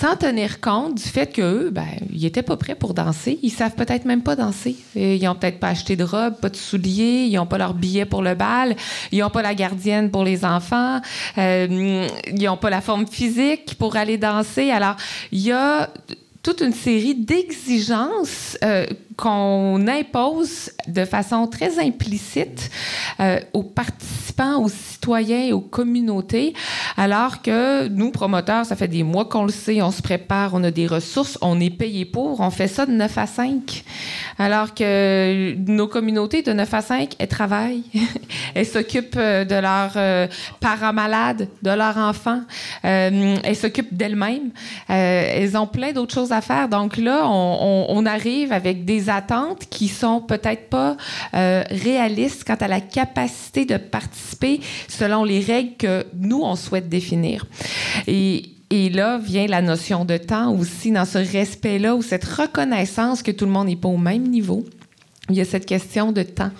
sans 0.00 0.16
tenir 0.16 0.60
compte 0.60 0.94
du 0.94 1.02
fait 1.02 1.26
qu'eux, 1.26 1.70
ben, 1.72 1.86
ils 2.12 2.22
n'étaient 2.22 2.42
pas 2.42 2.56
prêts 2.56 2.76
pour 2.76 2.94
danser. 2.94 3.40
Ils 3.42 3.50
savent 3.50 3.74
peut-être 3.74 4.04
même 4.04 4.22
pas 4.22 4.36
danser. 4.36 4.76
Ils 4.94 5.22
n'ont 5.24 5.34
peut-être 5.34 5.58
pas 5.58 5.70
acheté 5.70 5.96
de 5.96 6.04
robe, 6.04 6.34
pas 6.40 6.50
de 6.50 6.56
souliers, 6.56 7.26
ils 7.28 7.34
n'ont 7.34 7.46
pas 7.46 7.58
leur 7.58 7.74
billet 7.74 8.04
pour 8.04 8.22
le 8.22 8.34
bal, 8.36 8.76
ils 9.10 9.18
n'ont 9.18 9.30
pas 9.30 9.42
la 9.42 9.54
gardienne 9.54 10.10
pour 10.10 10.22
les 10.22 10.44
enfants, 10.44 11.00
euh, 11.36 12.06
ils 12.28 12.44
n'ont 12.44 12.56
pas 12.56 12.70
la 12.70 12.80
forme 12.80 13.08
physique 13.08 13.74
pour 13.76 13.96
aller 13.96 14.18
danser. 14.18 14.70
Alors, 14.70 14.94
il 15.32 15.40
y 15.40 15.50
a 15.50 15.90
toute 16.44 16.60
une 16.60 16.74
série 16.74 17.16
d'exigences 17.16 18.56
euh, 18.62 18.86
qu'on 19.18 19.84
impose 19.88 20.70
de 20.86 21.04
façon 21.04 21.48
très 21.48 21.80
implicite 21.84 22.70
euh, 23.18 23.40
aux 23.52 23.64
participants, 23.64 24.62
aux 24.62 24.68
citoyens, 24.68 25.52
aux 25.56 25.60
communautés, 25.60 26.54
alors 26.96 27.42
que 27.42 27.88
nous, 27.88 28.12
promoteurs, 28.12 28.64
ça 28.64 28.76
fait 28.76 28.86
des 28.86 29.02
mois 29.02 29.24
qu'on 29.24 29.42
le 29.42 29.50
sait, 29.50 29.82
on 29.82 29.90
se 29.90 30.02
prépare, 30.02 30.52
on 30.54 30.62
a 30.62 30.70
des 30.70 30.86
ressources, 30.86 31.36
on 31.42 31.58
est 31.58 31.76
payé 31.76 32.04
pour, 32.04 32.38
on 32.38 32.50
fait 32.50 32.68
ça 32.68 32.86
de 32.86 32.92
9 32.92 33.18
à 33.18 33.26
5. 33.26 33.84
Alors 34.38 34.72
que 34.72 35.56
nos 35.66 35.88
communautés 35.88 36.42
de 36.42 36.52
9 36.52 36.74
à 36.74 36.80
5, 36.80 37.14
elles 37.18 37.26
travaillent, 37.26 37.82
elles 38.54 38.66
s'occupent 38.66 39.16
euh, 39.16 39.44
de 39.44 39.56
leurs 39.56 39.94
euh, 39.96 40.28
parents 40.60 40.92
malades, 40.92 41.48
de 41.62 41.70
leurs 41.70 41.98
enfants, 41.98 42.42
euh, 42.84 43.36
elles 43.42 43.56
s'occupent 43.56 43.94
d'elles-mêmes, 43.94 44.50
elles 44.86 45.56
ont 45.56 45.66
plein 45.66 45.90
d'autres 45.90 46.14
choses 46.14 46.30
à 46.30 46.40
faire. 46.40 46.68
Donc 46.68 46.98
là, 46.98 47.22
on, 47.24 47.86
on, 47.88 47.98
on 47.98 48.06
arrive 48.06 48.52
avec 48.52 48.84
des 48.84 49.07
attentes 49.08 49.66
qui 49.70 49.88
sont 49.88 50.20
peut-être 50.20 50.68
pas 50.68 50.96
euh, 51.34 51.62
réalistes 51.70 52.44
quant 52.44 52.56
à 52.56 52.68
la 52.68 52.80
capacité 52.80 53.64
de 53.64 53.76
participer 53.76 54.60
selon 54.88 55.24
les 55.24 55.40
règles 55.40 55.76
que 55.76 56.06
nous, 56.14 56.40
on 56.42 56.56
souhaite 56.56 56.88
définir. 56.88 57.46
Et, 58.06 58.42
et 58.70 58.90
là 58.90 59.18
vient 59.18 59.46
la 59.46 59.62
notion 59.62 60.04
de 60.04 60.16
temps 60.16 60.52
aussi, 60.52 60.90
dans 60.90 61.04
ce 61.04 61.18
respect-là, 61.18 61.94
ou 61.94 62.02
cette 62.02 62.24
reconnaissance 62.24 63.22
que 63.22 63.30
tout 63.30 63.46
le 63.46 63.52
monde 63.52 63.68
n'est 63.68 63.76
pas 63.76 63.88
au 63.88 63.96
même 63.96 64.28
niveau. 64.28 64.64
Il 65.30 65.36
y 65.36 65.40
a 65.40 65.44
cette 65.44 65.66
question 65.66 66.12
de 66.12 66.22
temps. 66.22 66.50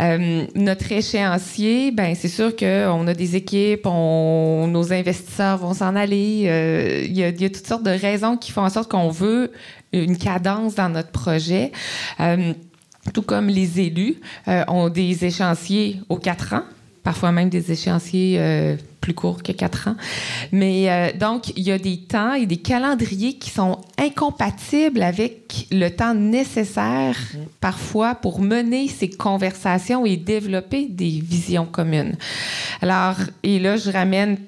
Euh, 0.00 0.46
notre 0.54 0.90
échéancier, 0.90 1.90
ben 1.90 2.14
c'est 2.14 2.28
sûr 2.28 2.56
qu'on 2.56 3.06
a 3.06 3.14
des 3.14 3.36
équipes, 3.36 3.86
on, 3.86 4.66
nos 4.68 4.92
investisseurs 4.92 5.58
vont 5.58 5.74
s'en 5.74 5.94
aller. 5.94 6.44
Euh, 6.46 7.02
il, 7.04 7.16
y 7.16 7.22
a, 7.22 7.28
il, 7.28 7.40
y 7.40 7.44
a, 7.44 7.50
toutes 7.50 7.66
sortes 7.66 7.82
de 7.82 7.90
raisons 7.90 8.36
qui 8.36 8.52
font 8.52 8.62
en 8.62 8.70
sorte 8.70 8.90
qu'on 8.90 9.10
veut 9.10 9.52
une 9.92 10.16
cadence 10.16 10.74
dans 10.74 10.88
notre 10.88 11.10
projet. 11.10 11.72
Euh, 12.20 12.52
tout 13.12 13.22
comme 13.22 13.48
les 13.48 13.80
élus 13.80 14.16
euh, 14.48 14.64
ont 14.68 14.88
des 14.88 15.24
échéanciers 15.24 16.00
aux 16.08 16.16
quatre 16.16 16.54
ans, 16.54 16.64
parfois 17.06 17.30
même 17.30 17.48
des 17.48 17.70
échéanciers 17.70 18.34
euh, 18.40 18.74
plus 19.00 19.14
courts 19.14 19.44
que 19.44 19.52
quatre 19.52 19.86
ans. 19.86 19.94
Mais 20.50 20.90
euh, 20.90 21.16
donc, 21.16 21.50
il 21.56 21.62
y 21.62 21.70
a 21.70 21.78
des 21.78 21.98
temps 21.98 22.34
et 22.34 22.46
des 22.46 22.56
calendriers 22.56 23.34
qui 23.34 23.50
sont 23.50 23.78
incompatibles 23.96 25.00
avec 25.02 25.68
le 25.70 25.88
temps 25.90 26.14
nécessaire 26.14 27.14
mmh. 27.16 27.38
parfois 27.60 28.16
pour 28.16 28.40
mener 28.40 28.88
ces 28.88 29.08
conversations 29.08 30.04
et 30.04 30.16
développer 30.16 30.86
des 30.86 31.22
visions 31.22 31.64
communes. 31.64 32.16
Alors, 32.82 33.14
et 33.44 33.60
là, 33.60 33.76
je 33.76 33.88
ramène 33.92 34.38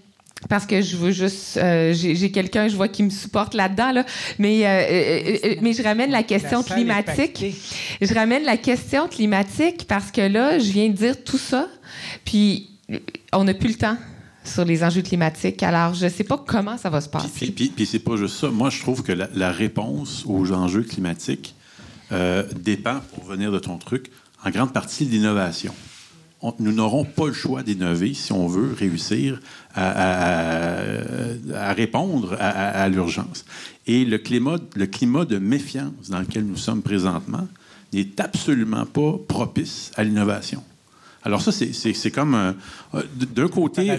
parce 0.48 0.66
que 0.66 0.80
je 0.80 0.96
veux 0.96 1.10
juste 1.10 1.56
euh, 1.56 1.92
j'ai 1.92 2.30
quelqu'un 2.30 2.68
je 2.68 2.76
vois 2.76 2.88
qui 2.88 3.02
me 3.02 3.10
supporte 3.10 3.54
là-dedans 3.54 3.92
là 3.92 4.04
mais 4.38 4.66
euh, 4.66 5.40
euh, 5.44 5.54
mais 5.62 5.72
je 5.72 5.82
ramène 5.82 6.10
la 6.10 6.22
question 6.22 6.58
la 6.68 6.74
climatique 6.74 7.44
je 8.00 8.14
ramène 8.14 8.44
la 8.44 8.56
question 8.56 9.08
climatique 9.08 9.86
parce 9.88 10.12
que 10.12 10.20
là 10.20 10.58
je 10.58 10.70
viens 10.70 10.88
de 10.88 10.94
dire 10.94 11.24
tout 11.24 11.38
ça 11.38 11.66
puis 12.24 12.70
on 13.32 13.44
n'a 13.44 13.54
plus 13.54 13.68
le 13.68 13.74
temps 13.74 13.96
sur 14.44 14.64
les 14.64 14.82
enjeux 14.82 15.02
climatiques. 15.02 15.62
Alors, 15.62 15.94
je 15.94 16.06
ne 16.06 16.10
sais 16.10 16.24
pas 16.24 16.38
comment 16.38 16.78
ça 16.78 16.90
va 16.90 17.00
se 17.00 17.08
passer. 17.08 17.28
Puis, 17.28 17.50
puis, 17.50 17.68
puis 17.68 17.86
c'est 17.86 17.98
pas 17.98 18.16
juste 18.16 18.36
ça. 18.36 18.48
Moi, 18.50 18.70
je 18.70 18.80
trouve 18.80 19.02
que 19.02 19.12
la, 19.12 19.28
la 19.34 19.52
réponse 19.52 20.24
aux 20.26 20.52
enjeux 20.52 20.82
climatiques 20.82 21.54
euh, 22.12 22.44
dépend, 22.58 23.00
pour 23.14 23.24
venir 23.24 23.52
de 23.52 23.58
ton 23.58 23.76
truc, 23.76 24.10
en 24.44 24.50
grande 24.50 24.72
partie 24.72 25.04
de 25.04 25.10
l'innovation 25.10 25.74
on, 26.40 26.54
nous 26.58 26.72
n'aurons 26.72 27.04
pas 27.04 27.26
le 27.26 27.32
choix 27.32 27.62
d'innover 27.62 28.14
si 28.14 28.32
on 28.32 28.46
veut 28.46 28.72
réussir 28.72 29.40
à, 29.74 30.82
à, 31.56 31.70
à 31.70 31.72
répondre 31.72 32.36
à, 32.38 32.48
à 32.82 32.88
l'urgence. 32.88 33.44
Et 33.86 34.04
le 34.04 34.18
climat, 34.18 34.56
le 34.76 34.86
climat 34.86 35.24
de 35.24 35.38
méfiance 35.38 36.10
dans 36.10 36.20
lequel 36.20 36.44
nous 36.44 36.56
sommes 36.56 36.82
présentement 36.82 37.48
n'est 37.92 38.20
absolument 38.20 38.86
pas 38.86 39.14
propice 39.26 39.90
à 39.96 40.04
l'innovation. 40.04 40.62
Alors 41.28 41.42
ça, 41.42 41.52
c'est 41.52 42.10
comme 42.10 42.34
euh, 42.34 43.02
d'un 43.34 43.48
côté, 43.48 43.92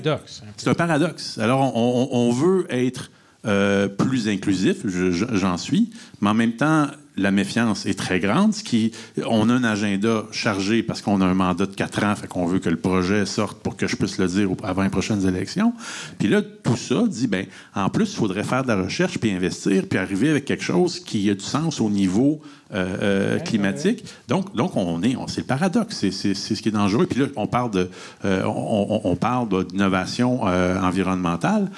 c'est 0.57 0.68
un 0.68 0.73
paradoxe. 0.73 1.38
Alors 1.38 1.76
on, 1.76 2.31
veut 2.31 2.65
être 2.72 3.11
euh, 3.45 3.88
plus 3.88 4.27
inclusif, 4.27 4.77
j'en 4.88 5.57
suis, 5.57 5.91
mais 6.22 6.30
en 6.31 6.34
même 6.34 6.53
temps, 6.53 6.88
la 7.15 7.30
méfiance 7.30 7.85
est 7.85 7.93
très 7.93 8.19
grande. 8.19 8.56
Ce 8.56 8.64
qui, 8.64 8.93
on 9.27 9.47
a 9.49 9.53
un 9.53 9.64
agenda 9.64 10.26
chargé 10.31 10.81
parce 10.81 11.03
qu'on 11.03 11.22
a 11.22 11.26
un 11.26 11.35
mandat 11.35 11.68
de 11.68 11.76
quatre 11.76 12.03
ans, 12.03 12.15
fait 12.15 12.27
qu'on 12.27 12.47
veut 12.47 12.57
que 12.57 12.69
le 12.69 12.77
projet 12.77 13.27
sorte 13.27 13.61
pour 13.61 13.77
que 13.77 13.85
je 13.85 13.95
puisse 13.95 14.18
le 14.18 14.26
dire 14.26 14.49
avant 14.64 14.81
les 14.81 14.89
prochaines 14.89 15.27
élections. 15.27 15.73
Puis 16.18 16.30
là, 16.30 16.41
tout 16.41 16.77
ça 16.77 17.03
dit, 17.07 17.27
ben, 17.27 17.45
en 17.76 17.89
plus, 17.89 18.11
il 18.11 18.15
faudrait 18.15 18.43
faire 18.43 18.64
de 18.64 18.69
la 18.69 18.81
recherche, 18.81 19.19
puis 19.19 19.30
investir, 19.31 19.84
puis 19.88 19.99
arriver 19.99 20.30
avec 20.30 20.45
quelque 20.45 20.64
chose 20.64 20.99
qui 20.99 21.30
a 21.30 21.35
du 21.35 21.45
sens 21.45 21.80
au 21.80 21.91
niveau 21.91 22.41
euh, 22.72 22.98
euh, 23.02 23.40
climatique. 23.40 24.06
Donc, 24.28 24.56
donc, 24.56 24.78
on 24.78 25.02
est, 25.02 25.16
on, 25.16 25.28
c'est 25.28 25.41
le 25.41 25.48
paradoxe, 25.48 25.98
c'est, 25.98 26.12
c'est, 26.12 26.36
c'est 26.36 26.54
ce 26.54 26.62
qui 26.62 26.70
est 26.70 26.72
dangereux. 26.72 27.08
Puis 27.08 27.20
là, 27.20 27.26
on 27.36 27.48
parle 27.48 27.72
de, 27.72 27.90
euh, 28.26 28.44
on, 28.46 29.02
on, 29.06 29.16
parle 29.16 29.66
d'innovation 29.66 30.41
euh, 30.46 30.80
environnementale, 30.80 31.72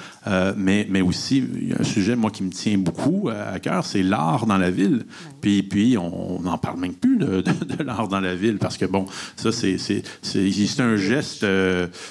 mais, 0.54 0.86
mais 0.90 1.00
aussi 1.00 1.44
un 1.80 1.82
sujet 1.82 2.14
moi 2.14 2.30
qui 2.30 2.42
me 2.42 2.50
tient 2.50 2.76
beaucoup 2.76 3.30
à 3.30 3.58
cœur, 3.58 3.86
c'est 3.86 4.02
l'art 4.02 4.44
dans 4.44 4.58
la 4.58 4.70
ville. 4.70 5.06
Puis, 5.40 5.62
puis 5.62 5.96
on 5.96 6.40
n'en 6.42 6.58
parle 6.58 6.78
même 6.78 6.94
plus 6.94 7.16
de, 7.16 7.40
de, 7.40 7.76
de, 7.76 7.82
l'art 7.82 8.08
dans 8.08 8.20
la 8.20 8.34
ville 8.34 8.58
parce 8.58 8.76
que 8.76 8.84
bon, 8.84 9.06
ça 9.36 9.50
c'est, 9.50 9.78
c'est, 9.78 10.02
c'est, 10.20 10.52
c'est 10.52 10.82
un 10.82 10.96
geste, 10.96 11.40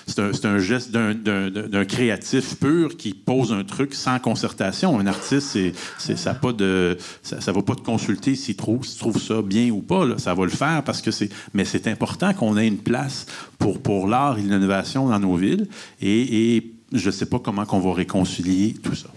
c'est 0.08 0.20
un, 0.20 0.34
c'est 0.34 0.46
un 0.46 0.58
geste 0.58 0.92
d'un, 0.92 1.14
d'un, 1.14 1.52
d'un 1.52 1.86
créatif 1.86 2.56
pur 2.60 2.98
qui 2.98 3.14
pose 3.14 3.54
un 3.54 3.64
truc 3.64 3.94
sans 3.94 4.18
concertation. 4.18 5.00
Un 5.00 5.06
artiste, 5.06 5.50
c'est, 5.50 5.74
c'est 6.00 6.18
ça 6.18 6.34
pas 6.34 6.52
de, 6.52 6.98
ça, 7.22 7.40
ça 7.40 7.52
va 7.52 7.62
pas 7.62 7.76
te 7.76 7.82
consulter 7.82 8.36
s'il 8.36 8.56
trouve 8.56 8.71
si 8.84 8.94
tu 8.94 9.00
trouves 9.00 9.22
ça 9.22 9.42
bien 9.42 9.70
ou 9.70 9.82
pas, 9.82 10.06
là, 10.06 10.18
ça 10.18 10.34
va 10.34 10.44
le 10.44 10.50
faire 10.50 10.84
parce 10.84 11.02
que 11.02 11.12
c'est. 11.12 11.30
Mais 11.54 11.66
c'est 11.66 11.88
important 11.88 12.34
qu'on 12.34 12.58
ait 12.58 12.68
une 12.68 12.78
place 12.78 13.26
pour, 13.58 13.82
pour 13.82 14.08
l'art 14.08 14.38
et 14.38 14.42
l'innovation 14.42 15.10
dans 15.10 15.20
nos 15.20 15.36
villes. 15.36 15.68
Et, 16.02 16.56
et 16.56 16.74
je 16.94 17.08
ne 17.08 17.12
sais 17.12 17.26
pas 17.26 17.40
comment 17.40 17.66
qu'on 17.66 17.80
va 17.80 17.94
réconcilier 17.94 18.76
tout 18.82 18.96
ça. 18.96 19.10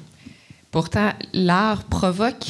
Pourtant, 0.71 1.11
l'art 1.33 1.85
provoque 1.85 2.47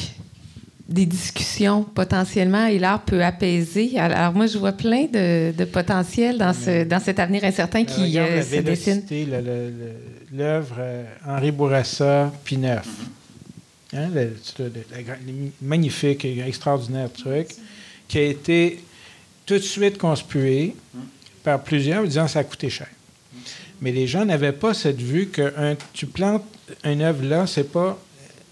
des 0.87 1.05
discussions 1.05 1.83
potentiellement 1.83 2.67
et 2.67 2.77
l'art 2.77 3.01
peut 3.01 3.23
apaiser. 3.23 3.97
Alors, 3.97 4.33
moi, 4.33 4.45
je 4.45 4.57
vois 4.57 4.71
plein 4.71 5.05
de, 5.05 5.51
de 5.51 5.65
potentiel 5.65 6.37
dans, 6.37 6.53
ce, 6.53 6.83
dans 6.83 6.99
cet 6.99 7.19
avenir 7.19 7.43
incertain 7.43 7.85
qui 7.85 8.17
euh, 8.19 8.41
se 8.41 8.61
dessine. 8.61 9.01
L'œuvre 10.31 10.75
euh, 10.79 11.03
Henri 11.27 11.51
Bourassa, 11.51 12.31
Pineuf. 12.43 12.87
Hein, 13.95 14.09
le, 14.13 14.33
magnifique, 15.61 16.25
extraordinaire 16.25 17.11
truc, 17.11 17.47
qui 18.07 18.17
a 18.17 18.23
été 18.23 18.79
tout 19.45 19.55
de 19.55 19.59
suite 19.59 19.97
conspué 19.97 20.75
par 21.43 21.63
plusieurs 21.63 22.01
en 22.01 22.05
disant 22.05 22.25
que 22.25 22.31
ça 22.31 22.39
a 22.39 22.43
coûté 22.43 22.69
cher. 22.69 22.89
Mais 23.81 23.91
les 23.91 24.07
gens 24.07 24.25
n'avaient 24.25 24.51
pas 24.51 24.73
cette 24.73 25.01
vue 25.01 25.27
que 25.27 25.75
tu 25.93 26.07
plantes 26.07 26.43
une 26.83 27.01
œuvre 27.01 27.23
là, 27.23 27.47
c'est 27.47 27.71
pas 27.71 27.99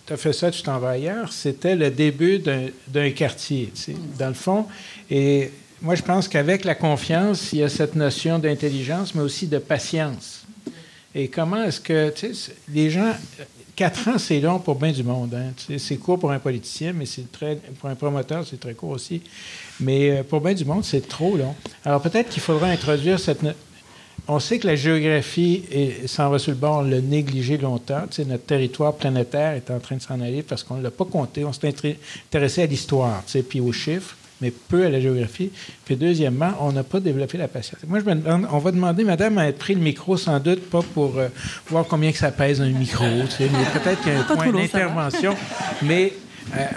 tu 0.05 0.13
as 0.13 0.17
fait 0.17 0.33
ça, 0.33 0.51
tu 0.51 0.61
t'en 0.61 0.79
vas 0.79 0.91
ailleurs. 0.91 1.31
C'était 1.31 1.75
le 1.75 1.89
début 1.89 2.39
d'un 2.39 3.11
quartier, 3.11 3.71
dans 4.19 4.27
le 4.27 4.33
fond. 4.33 4.65
Et 5.09 5.49
moi, 5.81 5.95
je 5.95 6.01
pense 6.01 6.27
qu'avec 6.27 6.65
la 6.65 6.75
confiance, 6.75 7.53
il 7.53 7.59
y 7.59 7.63
a 7.63 7.69
cette 7.69 7.95
notion 7.95 8.37
d'intelligence, 8.37 9.15
mais 9.15 9.21
aussi 9.21 9.47
de 9.47 9.59
patience. 9.59 10.45
Et 11.15 11.29
comment 11.29 11.63
est-ce 11.63 11.79
que, 11.79 12.13
les 12.69 12.89
gens, 12.89 13.13
Quatre 13.75 14.07
ans, 14.07 14.17
c'est 14.19 14.39
long 14.39 14.59
pour 14.59 14.75
bien 14.75 14.91
du 14.91 15.03
monde. 15.03 15.33
Hein. 15.33 15.77
C'est 15.77 15.97
court 15.97 16.19
pour 16.19 16.31
un 16.31 16.37
politicien, 16.37 16.93
mais 16.93 17.07
c'est 17.07 17.31
très 17.31 17.55
pour 17.79 17.89
un 17.89 17.95
promoteur, 17.95 18.45
c'est 18.45 18.59
très 18.59 18.75
court 18.75 18.91
aussi. 18.91 19.21
Mais 19.79 20.11
euh, 20.11 20.23
pour 20.23 20.41
bien 20.41 20.53
du 20.53 20.63
monde, 20.63 20.83
c'est 20.83 21.07
trop 21.07 21.35
long. 21.35 21.55
Alors 21.83 22.01
peut-être 22.01 22.29
qu'il 22.29 22.41
faudra 22.41 22.67
introduire 22.67 23.19
cette. 23.19 23.39
On 24.27 24.39
sait 24.39 24.59
que 24.59 24.67
la 24.67 24.75
géographie 24.75 25.63
s'en 26.05 26.29
va 26.29 26.37
le 26.47 26.53
bord, 26.53 26.77
on 26.77 26.81
l'a 26.83 27.01
négligé 27.01 27.57
longtemps. 27.57 28.03
notre 28.25 28.45
territoire 28.45 28.93
planétaire 28.93 29.53
est 29.53 29.69
en 29.69 29.79
train 29.79 29.97
de 29.97 30.01
s'en 30.01 30.21
aller 30.21 30.43
parce 30.43 30.63
qu'on 30.63 30.75
ne 30.75 30.83
l'a 30.83 30.91
pas 30.91 31.03
compté. 31.03 31.43
On 31.43 31.51
s'est 31.51 31.73
intéressé 32.29 32.61
à 32.61 32.65
l'histoire, 32.65 33.23
puis 33.49 33.59
aux 33.59 33.73
chiffres 33.73 34.15
mais 34.43 34.51
peu 34.51 34.85
à 34.85 34.89
la 34.89 34.99
géographie. 34.99 35.51
Puis 35.85 35.95
deuxièmement, 35.95 36.51
on 36.59 36.73
n'a 36.73 36.83
pas 36.83 36.99
développé 36.99 37.37
la 37.37 37.47
patience. 37.47 37.79
Moi, 37.87 37.99
je 37.99 38.05
me 38.05 38.15
demande, 38.15 38.47
on 38.51 38.57
va 38.59 38.71
demander, 38.71 39.03
madame, 39.05 39.37
à 39.37 39.47
être 39.47 39.57
pris 39.57 39.73
le 39.73 39.79
micro, 39.79 40.17
sans 40.17 40.39
doute, 40.39 40.69
pas 40.69 40.81
pour 40.93 41.17
euh, 41.17 41.29
voir 41.69 41.85
combien 41.87 42.11
que 42.11 42.17
ça 42.17 42.31
pèse 42.31 42.61
un 42.61 42.69
micro, 42.69 43.05
tu 43.29 43.37
sais, 43.37 43.49
mais 43.51 43.79
peut-être 43.79 44.01
qu'il 44.01 44.11
y 44.11 44.15
a 44.15 44.19
un 44.19 44.23
point 44.23 44.51
d'intervention. 44.51 45.35
Mais 45.81 46.13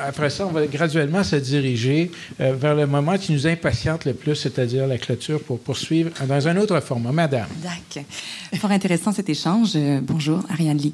après 0.07 0.31
ça, 0.31 0.47
on 0.47 0.51
va 0.51 0.67
graduellement 0.67 1.25
se 1.25 1.37
diriger 1.37 2.11
euh, 2.41 2.55
vers 2.55 2.75
le 2.75 2.87
moment 2.87 3.17
qui 3.19 3.33
nous 3.33 3.47
impatiente 3.47 4.05
le 4.05 4.15
plus, 4.15 4.35
c'est-à-dire 4.35 4.87
la 4.87 4.99
clôture, 4.99 5.41
pour 5.43 5.59
poursuivre 5.59 6.11
dans 6.27 6.49
un 6.49 6.57
autre 6.57 6.81
format. 6.81 7.13
Madame. 7.13 7.47
D'accord. 7.63 8.09
Fort 8.55 8.71
intéressant 8.71 9.13
cet 9.13 9.29
échange. 9.29 9.73
Euh, 9.75 10.01
bonjour, 10.03 10.41
Ariane 10.51 10.79
Lee. 10.79 10.93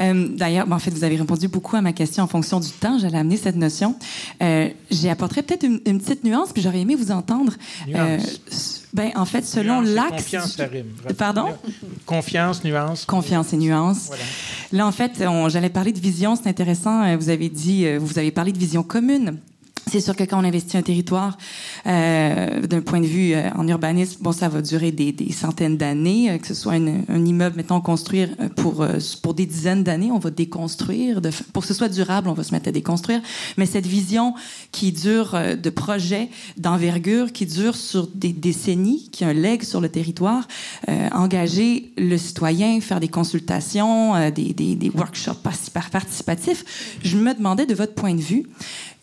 Euh, 0.00 0.28
D'ailleurs, 0.28 0.70
en 0.70 0.78
fait, 0.78 0.90
vous 0.90 1.04
avez 1.04 1.16
répondu 1.16 1.48
beaucoup 1.48 1.76
à 1.76 1.80
ma 1.80 1.92
question 1.92 2.24
en 2.24 2.28
fonction 2.28 2.60
du 2.60 2.70
temps. 2.70 2.98
J'allais 2.98 3.18
amener 3.18 3.36
cette 3.36 3.56
notion. 3.56 3.96
Euh, 4.42 4.68
J'y 4.90 5.08
apporterai 5.08 5.42
peut-être 5.42 5.64
une, 5.64 5.80
une, 5.86 6.00
petite 6.00 6.24
nuance, 6.24 6.52
puis 6.52 6.62
j'aurais 6.62 6.80
aimé 6.80 6.94
vous 6.94 7.10
entendre. 7.10 7.52
Nuance. 7.86 8.83
Ben, 8.94 9.10
en 9.16 9.24
fait, 9.24 9.44
selon 9.44 9.80
l'axe. 9.80 10.22
Confiance, 10.22 10.56
ça 10.56 10.66
rime. 10.66 10.86
Pardon? 11.18 11.48
Confiance, 12.06 12.62
nuance. 12.64 13.04
Confiance 13.04 13.52
et 13.52 13.56
nuance. 13.56 14.06
Voilà. 14.06 14.22
Là, 14.72 14.86
en 14.86 14.92
fait, 14.92 15.22
j'allais 15.48 15.68
parler 15.68 15.92
de 15.92 16.00
vision. 16.00 16.36
C'est 16.36 16.48
intéressant. 16.48 17.16
Vous 17.16 17.28
avez 17.28 17.48
dit, 17.48 17.96
vous 17.98 18.18
avez 18.18 18.30
parlé 18.30 18.52
de 18.52 18.58
vision 18.58 18.82
commune. 18.84 19.38
C'est 19.86 20.00
sûr 20.00 20.16
que 20.16 20.24
quand 20.24 20.40
on 20.40 20.44
investit 20.44 20.76
un 20.76 20.82
territoire, 20.82 21.36
euh, 21.86 22.62
d'un 22.66 22.80
point 22.80 23.00
de 23.00 23.06
vue 23.06 23.34
euh, 23.34 23.50
en 23.54 23.66
urbanisme, 23.68 24.18
bon, 24.22 24.32
ça 24.32 24.48
va 24.48 24.62
durer 24.62 24.92
des, 24.92 25.12
des 25.12 25.32
centaines 25.32 25.76
d'années, 25.76 26.30
euh, 26.30 26.38
que 26.38 26.46
ce 26.46 26.54
soit 26.54 26.74
un 26.74 27.24
immeuble, 27.24 27.56
mettons, 27.56 27.80
construire 27.80 28.30
euh, 28.40 28.48
pour, 28.48 28.82
euh, 28.82 28.98
pour 29.22 29.34
des 29.34 29.46
dizaines 29.46 29.84
d'années, 29.84 30.10
on 30.10 30.18
va 30.18 30.30
déconstruire. 30.30 31.20
De, 31.20 31.30
pour 31.52 31.62
que 31.62 31.68
ce 31.68 31.74
soit 31.74 31.88
durable, 31.88 32.28
on 32.28 32.32
va 32.32 32.42
se 32.44 32.52
mettre 32.52 32.68
à 32.68 32.72
déconstruire. 32.72 33.20
Mais 33.56 33.66
cette 33.66 33.86
vision 33.86 34.34
qui 34.72 34.92
dure 34.92 35.36
de 35.62 35.70
projet 35.70 36.28
d'envergure, 36.56 37.32
qui 37.32 37.46
dure 37.46 37.76
sur 37.76 38.06
des 38.06 38.32
décennies, 38.32 39.08
qui 39.12 39.24
a 39.24 39.28
un 39.28 39.32
leg 39.32 39.62
sur 39.62 39.80
le 39.80 39.88
territoire, 39.88 40.46
engager 41.12 41.92
le 41.96 42.16
citoyen, 42.16 42.80
faire 42.80 43.00
des 43.00 43.08
consultations, 43.08 44.30
des, 44.30 44.52
des, 44.52 44.74
des 44.74 44.90
workshops 44.90 45.42
participatifs, 45.90 46.64
je 47.02 47.16
me 47.16 47.34
demandais 47.34 47.66
de 47.66 47.74
votre 47.74 47.94
point 47.94 48.14
de 48.14 48.20
vue, 48.20 48.46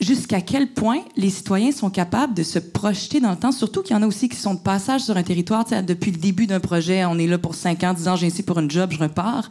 jusqu'à 0.02 0.42
quel 0.42 0.68
point 0.68 1.00
les 1.16 1.30
citoyens 1.30 1.72
sont 1.72 1.90
capables 1.90 2.34
de 2.34 2.44
se 2.44 2.60
projeter 2.60 3.20
dans 3.22 3.32
le 3.32 3.38
temps, 3.38 3.52
surtout 3.52 3.82
qu'il 3.84 3.96
y 3.96 4.00
en 4.00 4.02
a 4.02 4.08
aussi 4.08 4.28
qui 4.28 4.36
sont 4.36 4.56
de 4.56 4.60
passage 4.60 5.02
sur 5.02 5.16
un 5.16 5.24
territoire. 5.24 5.64
Depuis 5.84 6.12
le 6.12 6.18
début 6.18 6.48
d'un 6.48 6.60
projet, 6.60 7.06
on 7.06 7.18
est 7.18 7.28
là 7.28 7.38
pour 7.38 7.56
cinq 7.56 7.84
ans, 7.84 7.94
dix 7.94 8.08
ans, 8.08 8.16
j'ai 8.16 8.28
ici 8.28 8.44
pour 8.44 8.60
une 8.60 8.70
job, 8.70 8.92
je 8.92 8.98
repars. 8.98 9.50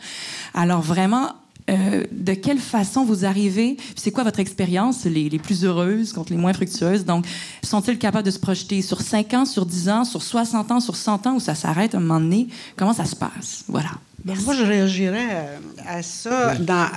Alors 0.53 0.83
vraiment, 0.83 1.31
euh, 1.71 2.05
de 2.11 2.35
quelle 2.35 2.59
façon 2.59 3.05
vous 3.05 3.25
arrivez, 3.25 3.77
c'est 3.95 4.11
quoi 4.11 4.25
votre 4.25 4.41
expérience, 4.41 5.05
les, 5.05 5.29
les, 5.29 5.39
plus 5.39 5.65
heureuses 5.65 6.13
contre 6.13 6.33
les 6.33 6.39
moins 6.39 6.53
fructueuses? 6.53 7.05
Donc, 7.05 7.27
sont-ils 7.63 7.99
capables 7.99 8.27
de 8.27 8.33
se 8.33 8.39
projeter 8.41 8.83
sur 8.83 9.01
5 9.01 9.35
ans, 9.35 9.45
sur 9.45 9.67
10 9.67 9.89
ans, 9.89 10.05
sur 10.05 10.23
60 10.23 10.73
ans, 10.73 10.81
sur 10.81 10.97
100 10.97 11.27
ans, 11.29 11.35
ou 11.37 11.41
ça 11.41 11.55
s'arrête 11.55 11.95
à 11.95 11.99
un 11.99 12.01
moment 12.01 12.21
donné? 12.21 12.49
Comment 12.77 12.93
ça 12.93 13.05
se 13.05 13.15
passe? 13.15 13.65
Voilà. 13.69 13.91
moi, 14.25 14.55
je 14.55 14.65
réagirais 14.65 15.61
à 15.87 16.03
ça. 16.03 16.57
Dans, 16.57 16.89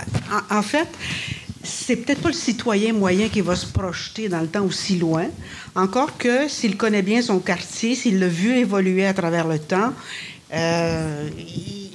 en, 0.50 0.58
en 0.58 0.62
fait, 0.64 0.88
c'est 1.64 1.96
peut-être 1.96 2.22
pas 2.22 2.30
le 2.30 2.36
citoyen 2.36 2.94
moyen 2.94 3.30
qui 3.30 3.42
va 3.42 3.56
se 3.56 3.66
projeter 3.66 4.28
dans 4.28 4.42
le 4.42 4.48
temps 4.48 4.66
aussi 4.66 4.98
loin. 4.98 5.26
Encore 5.76 6.18
que 6.18 6.48
s'il 6.50 6.78
connaît 6.78 7.02
bien 7.02 7.22
son 7.22 7.40
quartier, 7.40 7.96
s'il 7.96 8.20
l'a 8.20 8.28
vu 8.28 8.58
évoluer 8.58 9.06
à 9.06 9.14
travers 9.14 9.48
le 9.48 9.60
temps, 9.60 9.94
euh, 10.54 11.30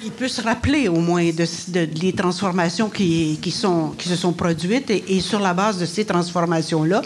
il 0.05 0.11
peut 0.13 0.29
se 0.29 0.41
rappeler 0.41 0.89
au 0.89 1.01
moins 1.01 1.25
de, 1.31 1.85
des 1.85 2.13
transformations 2.13 2.89
qui, 2.89 3.39
qui, 3.43 3.51
se 3.51 4.17
sont 4.17 4.33
produites 4.33 4.91
et, 4.91 5.17
et 5.17 5.21
sur 5.21 5.39
la 5.39 5.55
base 5.55 5.79
de 5.79 5.87
ces 5.87 6.05
transformations-là, 6.05 7.03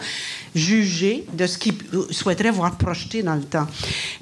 juger 0.54 1.26
de 1.32 1.46
ce 1.46 1.58
qu'il 1.58 1.74
souhaiterait 2.10 2.50
voir 2.50 2.76
projeté 2.76 3.22
dans 3.22 3.34
le 3.34 3.42
temps. 3.42 3.66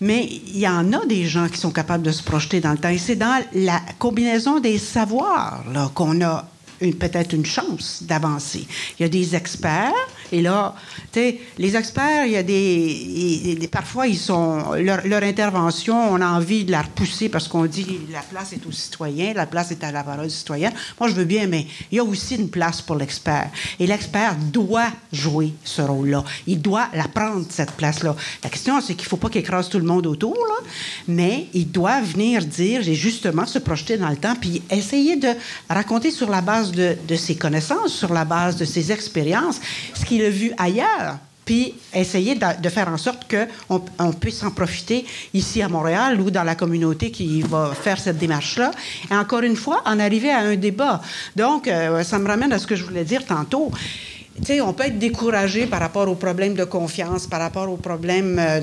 Mais 0.01 0.25
il 0.25 0.59
y 0.59 0.69
en 0.69 0.93
a 0.93 1.05
des 1.05 1.27
gens 1.27 1.49
qui 1.49 1.59
sont 1.59 1.73
capables 1.73 2.05
de 2.05 2.13
se 2.13 2.23
projeter 2.23 2.61
dans 2.61 2.73
le 2.73 2.79
temps 2.79 2.89
et 2.89 2.99
c'est 2.99 3.17
dans 3.17 3.43
la 3.55 3.81
combinaison 3.99 4.61
des 4.61 4.79
savoirs 4.79 5.63
qu'on 5.95 6.21
a 6.23 6.49
peut-être 6.81 7.35
une 7.35 7.47
chance 7.47 8.03
d'avancer. 8.03 8.67
Il 8.99 9.03
y 9.03 9.05
a 9.05 9.09
des 9.09 9.35
experts, 9.37 9.93
et 10.33 10.43
là, 10.43 10.75
tu 11.13 11.21
sais, 11.21 11.41
les 11.59 11.77
experts, 11.77 12.27
il 12.27 12.33
y 12.33 12.37
a 12.37 12.43
des, 12.43 13.69
parfois, 13.71 14.07
ils 14.07 14.19
sont, 14.19 14.73
leur, 14.75 15.23
intervention, 15.23 16.13
on 16.13 16.21
a 16.21 16.29
envie 16.29 16.65
de 16.65 16.71
la 16.71 16.83
repousser 16.83 17.29
parce 17.29 17.49
qu'on 17.49 17.67
dit 17.67 18.01
la 18.13 18.21
place 18.21 18.53
est 18.53 18.67
aux 18.67 18.73
citoyens, 18.73 19.33
la 19.35 19.47
place 19.47 19.71
est 19.73 19.83
à 19.85 19.93
la 19.93 20.03
parole 20.03 20.31
citoyenne. 20.31 20.73
Moi, 20.99 21.09
je 21.09 21.15
veux 21.15 21.25
bien, 21.25 21.47
mais 21.47 21.67
il 21.91 21.97
y 21.97 21.99
a 21.99 22.05
aussi 22.05 22.37
une 22.37 22.49
place 22.49 22.81
pour 22.81 22.97
l'expert. 22.97 23.51
Et 23.79 23.87
l'expert 23.87 24.37
doit 24.37 24.91
jouer 25.13 25.53
ce 25.65 25.83
rôle-là. 25.83 26.25
Il 26.47 26.63
doit 26.63 26.89
la 26.95 27.09
prendre, 27.09 27.45
cette 27.49 27.73
place-là. 27.73 28.15
La 28.45 28.51
question, 28.51 28.81
c'est 28.81 28.95
qu'il 28.95 29.05
ne 29.05 29.09
faut 29.09 29.17
pas 29.17 29.29
qu'il 29.29 29.41
écrase 29.41 29.69
tout 29.69 29.79
le 29.79 29.85
monde 29.85 30.07
autour, 30.07 30.37
mais 31.09 31.49
il 31.55 31.71
doit 31.71 32.01
venir 32.01 32.45
dire, 32.45 32.83
j'ai 32.83 32.95
justement 32.95 33.47
se 33.47 33.59
projeter 33.59 33.97
dans 33.97 34.09
le 34.09 34.17
temps, 34.17 34.35
puis 34.41 34.63
essayer 34.71 35.17
de 35.17 35.29
raconter 35.69 36.11
sur 36.11 36.31
la 36.31 36.41
base 36.41 36.70
de, 36.73 37.17
ses 37.17 37.37
connaissances, 37.37 37.93
sur 37.93 38.13
la 38.13 38.25
base 38.25 38.57
de 38.57 38.65
ses 38.65 38.93
expériences, 38.93 39.61
ce 39.95 40.05
qu'il 40.05 40.23
a 40.25 40.31
vu 40.31 40.53
ailleurs 40.59 41.19
puis 41.45 41.75
essayer 41.93 42.37
de, 42.37 42.63
de, 42.63 42.69
faire 42.69 42.87
en 42.87 42.97
sorte 42.97 43.29
qu'on 43.29 43.83
on 43.99 44.13
puisse 44.13 44.41
en 44.45 44.53
profiter 44.53 45.05
ici 45.35 45.63
à 45.63 45.69
Montréal 45.69 46.21
ou 46.21 46.31
dans 46.31 46.45
la 46.45 46.55
communauté 46.55 47.11
qui 47.11 47.43
va 47.43 47.73
faire 47.75 47.99
cette 47.99 48.19
démarche-là. 48.19 48.71
Et 49.11 49.15
encore 49.15 49.41
une 49.41 49.57
fois, 49.57 49.83
en 49.85 49.99
arriver 49.99 50.31
à 50.31 50.41
un 50.41 50.55
débat. 50.55 51.01
Donc, 51.35 51.67
euh, 51.67 52.05
ça 52.05 52.21
me 52.21 52.29
ramène 52.29 52.53
à 52.53 52.61
ce 52.61 52.69
que 52.69 52.77
je 52.77 52.85
voulais 52.85 53.05
dire 53.05 53.25
tantôt. 53.25 53.73
On 54.63 54.73
peut 54.73 54.85
être 54.85 54.99
découragé 54.99 55.67
par 55.67 55.81
rapport 55.81 56.09
aux 56.09 56.15
problèmes 56.15 56.55
de 56.55 56.65
confiance, 56.65 57.27
par 57.27 57.41
rapport 57.41 57.71
aux 57.71 57.77
problèmes 57.77 58.39
euh, 58.39 58.61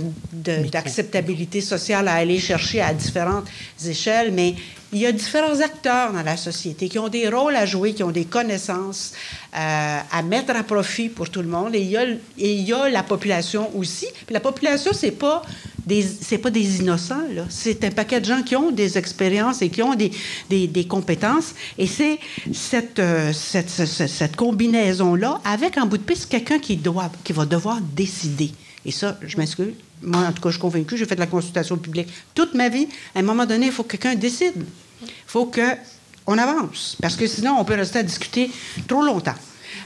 d'acceptabilité 0.71 1.61
sociale 1.61 2.07
à 2.07 2.13
aller 2.13 2.39
chercher 2.39 2.81
à 2.81 2.93
différentes 2.93 3.45
échelles, 3.85 4.31
mais 4.31 4.55
il 4.93 4.99
y 4.99 5.05
a 5.05 5.11
différents 5.11 5.59
acteurs 5.59 6.13
dans 6.13 6.23
la 6.23 6.37
société 6.37 6.87
qui 6.87 6.97
ont 6.97 7.09
des 7.09 7.27
rôles 7.27 7.55
à 7.55 7.65
jouer, 7.65 7.93
qui 7.93 8.03
ont 8.03 8.11
des 8.11 8.25
connaissances 8.25 9.13
euh, 9.55 9.99
à 10.11 10.23
mettre 10.23 10.55
à 10.55 10.63
profit 10.63 11.09
pour 11.09 11.29
tout 11.29 11.41
le 11.41 11.49
monde. 11.49 11.75
Et 11.75 11.81
il 11.81 11.89
y 11.89 11.97
a, 11.97 12.05
et 12.05 12.53
il 12.53 12.61
y 12.61 12.73
a 12.73 12.89
la 12.89 13.03
population 13.03 13.69
aussi. 13.77 14.07
Puis 14.25 14.33
la 14.33 14.39
population, 14.39 14.91
c'est 14.93 15.11
pas 15.11 15.41
c'est 16.21 16.37
pas 16.37 16.49
des 16.49 16.79
innocents. 16.79 17.21
C'est 17.49 17.83
un 17.83 17.91
paquet 17.91 18.19
de 18.19 18.25
gens 18.25 18.41
qui 18.41 18.55
ont 18.55 18.71
des 18.71 18.97
expériences 18.97 19.61
et 19.61 19.69
qui 19.69 19.81
ont 19.81 19.95
des, 19.95 20.87
compétences. 20.87 21.53
Et 21.77 21.87
c'est 21.87 22.19
cette, 22.53 22.99
euh, 22.99 23.31
cette 23.33 24.35
combinaison-là 24.35 25.41
avec 25.43 25.77
en 25.77 25.85
bout 25.85 25.97
de 25.97 26.03
piste 26.03 26.29
quelqu'un 26.29 26.59
qui, 26.59 26.77
doit, 26.77 27.11
qui 27.23 27.33
va 27.33 27.45
devoir 27.45 27.79
décider. 27.81 28.51
Et 28.85 28.91
ça, 28.91 29.17
je 29.21 29.37
m'excuse. 29.37 29.73
Moi, 30.01 30.21
en 30.21 30.31
tout 30.31 30.41
cas, 30.41 30.49
je 30.49 30.53
suis 30.53 30.61
convaincue. 30.61 30.97
J'ai 30.97 31.05
fait 31.05 31.15
de 31.15 31.19
la 31.19 31.27
consultation 31.27 31.77
publique 31.77 32.07
toute 32.33 32.53
ma 32.53 32.69
vie. 32.69 32.87
À 33.15 33.19
un 33.19 33.23
moment 33.23 33.45
donné, 33.45 33.67
il 33.67 33.71
faut 33.71 33.83
que 33.83 33.97
quelqu'un 33.97 34.15
décide. 34.15 34.63
Il 35.01 35.07
faut 35.25 35.45
qu'on 35.45 36.37
avance. 36.37 36.97
Parce 37.01 37.15
que 37.15 37.27
sinon, 37.27 37.57
on 37.59 37.65
peut 37.65 37.75
rester 37.75 37.99
à 37.99 38.03
discuter 38.03 38.51
trop 38.87 39.03
longtemps. 39.03 39.35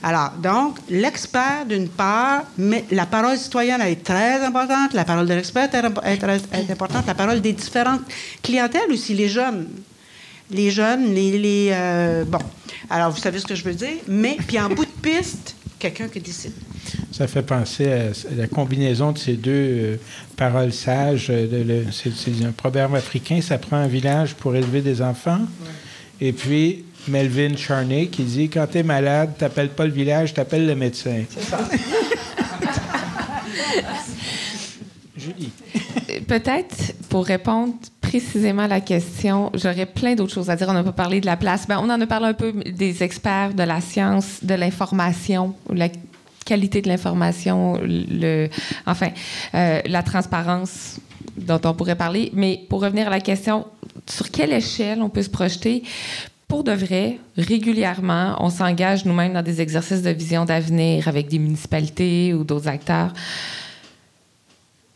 Alors, 0.03 0.31
donc, 0.41 0.77
l'expert, 0.89 1.65
d'une 1.67 1.87
part, 1.87 2.43
mais 2.57 2.85
la 2.91 3.05
parole 3.05 3.37
citoyenne 3.37 3.81
est 3.81 4.03
très 4.03 4.43
importante, 4.43 4.93
la 4.93 5.05
parole 5.05 5.27
de 5.27 5.33
l'expert 5.33 5.69
est, 6.03 6.17
très 6.17 6.71
importante, 6.71 7.05
la 7.05 7.13
parole 7.13 7.39
des 7.39 7.53
différentes 7.53 8.01
clientèles 8.41 8.91
aussi, 8.91 9.13
les 9.13 9.29
jeunes. 9.29 9.67
Les 10.49 10.71
jeunes, 10.71 11.13
les. 11.13 11.37
les 11.37 11.69
euh, 11.71 12.25
bon. 12.25 12.39
Alors, 12.89 13.11
vous 13.11 13.21
savez 13.21 13.39
ce 13.39 13.45
que 13.45 13.55
je 13.55 13.63
veux 13.63 13.73
dire, 13.73 13.97
mais, 14.07 14.37
puis 14.47 14.59
en 14.59 14.69
bout 14.69 14.85
de 14.85 14.91
piste, 15.01 15.55
quelqu'un 15.79 16.07
qui 16.07 16.19
décide. 16.19 16.53
Ça 17.11 17.27
fait 17.27 17.43
penser 17.43 17.91
à 17.91 18.09
la 18.35 18.47
combinaison 18.47 19.11
de 19.11 19.17
ces 19.17 19.33
deux 19.33 19.51
euh, 19.51 19.95
paroles 20.35 20.73
sages. 20.73 21.27
Euh, 21.29 21.83
c'est 21.91 22.43
un 22.43 22.51
proverbe 22.51 22.95
africain, 22.95 23.39
ça 23.41 23.57
prend 23.57 23.77
un 23.77 23.87
village 23.87 24.33
pour 24.33 24.55
élever 24.55 24.81
des 24.81 25.01
enfants. 25.01 25.39
Ouais. 25.39 25.69
Et 26.21 26.31
puis, 26.33 26.85
Melvin 27.07 27.57
Charney 27.57 28.07
qui 28.07 28.23
dit 28.23 28.47
Quand 28.47 28.67
tu 28.71 28.77
es 28.77 28.83
malade, 28.83 29.33
t'appelles 29.37 29.69
pas 29.69 29.85
le 29.85 29.91
village, 29.91 30.35
t'appelles 30.35 30.67
le 30.67 30.75
médecin. 30.75 31.23
C'est 31.29 31.41
ça. 31.41 31.59
Julie. 35.17 35.51
Peut-être 36.27 36.93
pour 37.09 37.25
répondre 37.25 37.73
précisément 37.99 38.63
à 38.63 38.67
la 38.67 38.81
question, 38.81 39.51
j'aurais 39.53 39.85
plein 39.85 40.13
d'autres 40.15 40.33
choses 40.33 40.49
à 40.49 40.55
dire. 40.55 40.67
On 40.69 40.73
n'a 40.73 40.83
pas 40.83 40.91
parlé 40.91 41.21
de 41.21 41.25
la 41.25 41.37
place. 41.37 41.67
Ben, 41.67 41.79
on 41.81 41.89
en 41.89 41.99
a 41.99 42.05
parlé 42.05 42.27
un 42.27 42.33
peu 42.33 42.51
des 42.51 43.01
experts, 43.01 43.53
de 43.55 43.63
la 43.63 43.81
science, 43.81 44.43
de 44.43 44.53
l'information, 44.53 45.55
la 45.73 45.89
qualité 46.45 46.81
de 46.81 46.87
l'information, 46.87 47.79
le, 47.83 48.47
enfin, 48.85 49.09
euh, 49.55 49.81
la 49.85 50.03
transparence 50.03 50.99
dont 51.37 51.61
on 51.63 51.73
pourrait 51.73 51.95
parler. 51.95 52.29
Mais 52.33 52.65
pour 52.69 52.81
revenir 52.81 53.07
à 53.07 53.09
la 53.09 53.21
question, 53.21 53.65
sur 54.11 54.29
quelle 54.29 54.53
échelle 54.53 55.01
on 55.01 55.09
peut 55.09 55.23
se 55.23 55.29
projeter? 55.29 55.83
Pour 56.47 56.63
de 56.65 56.73
vrai, 56.73 57.17
régulièrement, 57.37 58.35
on 58.39 58.49
s'engage 58.49 59.05
nous-mêmes 59.05 59.33
dans 59.33 59.41
des 59.41 59.61
exercices 59.61 60.01
de 60.01 60.09
vision 60.09 60.43
d'avenir 60.43 61.07
avec 61.07 61.29
des 61.29 61.39
municipalités 61.39 62.33
ou 62.33 62.43
d'autres 62.43 62.67
acteurs 62.67 63.13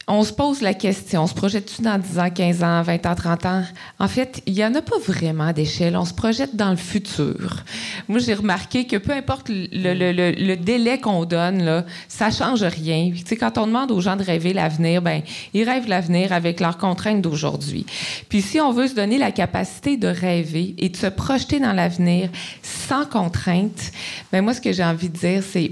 on 0.08 0.24
se 0.24 0.32
pose 0.32 0.62
la 0.62 0.76
question, 0.76 1.24
on 1.24 1.28
se 1.28 1.34
projette-tu 1.34 1.82
dans 1.82 1.98
10 1.98 2.20
ans, 2.20 2.30
15 2.30 2.64
ans, 2.64 2.82
20 2.84 3.06
ans, 3.08 3.16
30 3.16 3.46
ans? 3.48 3.64
En 3.98 4.08
fait, 4.08 4.44
il 4.46 4.54
n'y 4.54 4.64
en 4.64 4.76
a 4.76 4.82
pas 4.84 5.00
vraiment 5.00 5.52
d'échelle. 5.52 5.98
On 5.98 6.06
se 6.06 6.14
projette 6.14 6.56
dans 6.56 6.70
le 6.70 6.76
futur. 6.76 7.64
Moi, 8.08 8.20
j'ai 8.20 8.36
remarqué 8.36 8.86
que 8.86 8.98
peu 8.98 9.14
importe 9.14 9.50
le, 9.50 10.56
délai 10.56 11.00
qu'on 11.00 11.26
donne, 11.26 11.64
là, 11.64 11.86
ça 12.08 12.30
change 12.30 12.62
rien. 12.62 13.12
Tu 13.26 13.36
quand 13.36 13.58
on 13.58 13.66
demande 13.66 13.92
aux 13.92 14.00
gens 14.00 14.16
de 14.16 14.24
rêver 14.24 14.54
l'avenir, 14.54 15.02
ben, 15.02 15.24
ils 15.56 15.68
rêvent 15.68 15.88
l'avenir 15.88 16.34
avec 16.34 16.60
leurs 16.60 16.78
contraintes 16.78 17.22
d'aujourd'hui. 17.22 17.88
Puis 18.30 18.44
si 18.44 18.62
on 18.62 18.72
veut 18.72 18.88
se 18.88 18.94
donner 18.94 19.18
la 19.18 19.32
capacité 19.32 19.98
de 19.98 20.08
rêver 20.08 20.76
et 20.78 20.90
de 20.90 20.98
se 20.98 21.08
projeter 21.08 21.60
dans 21.60 21.74
l'avenir 21.74 22.30
sans 22.62 23.06
contraintes, 23.06 23.92
ben 24.32 24.44
moi, 24.44 24.54
ce 24.54 24.62
que 24.62 24.72
j'ai 24.72 24.84
envie 24.84 25.10
de 25.10 25.18
dire, 25.18 25.42
c'est 25.44 25.72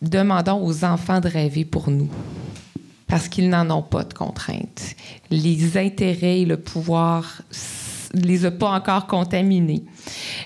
demandons 0.00 0.64
aux 0.64 0.84
enfants 0.84 1.20
de 1.20 1.28
rêver 1.28 1.64
pour 1.64 1.90
nous 1.90 2.08
parce 3.12 3.28
qu'ils 3.28 3.50
n'en 3.50 3.68
ont 3.68 3.82
pas 3.82 4.04
de 4.04 4.14
contraintes. 4.14 4.96
Les 5.30 5.76
intérêts 5.76 6.40
et 6.40 6.44
le 6.46 6.56
pouvoir 6.56 7.42
les 8.14 8.46
a 8.46 8.50
pas 8.50 8.70
encore 8.70 9.06
contaminés. 9.06 9.82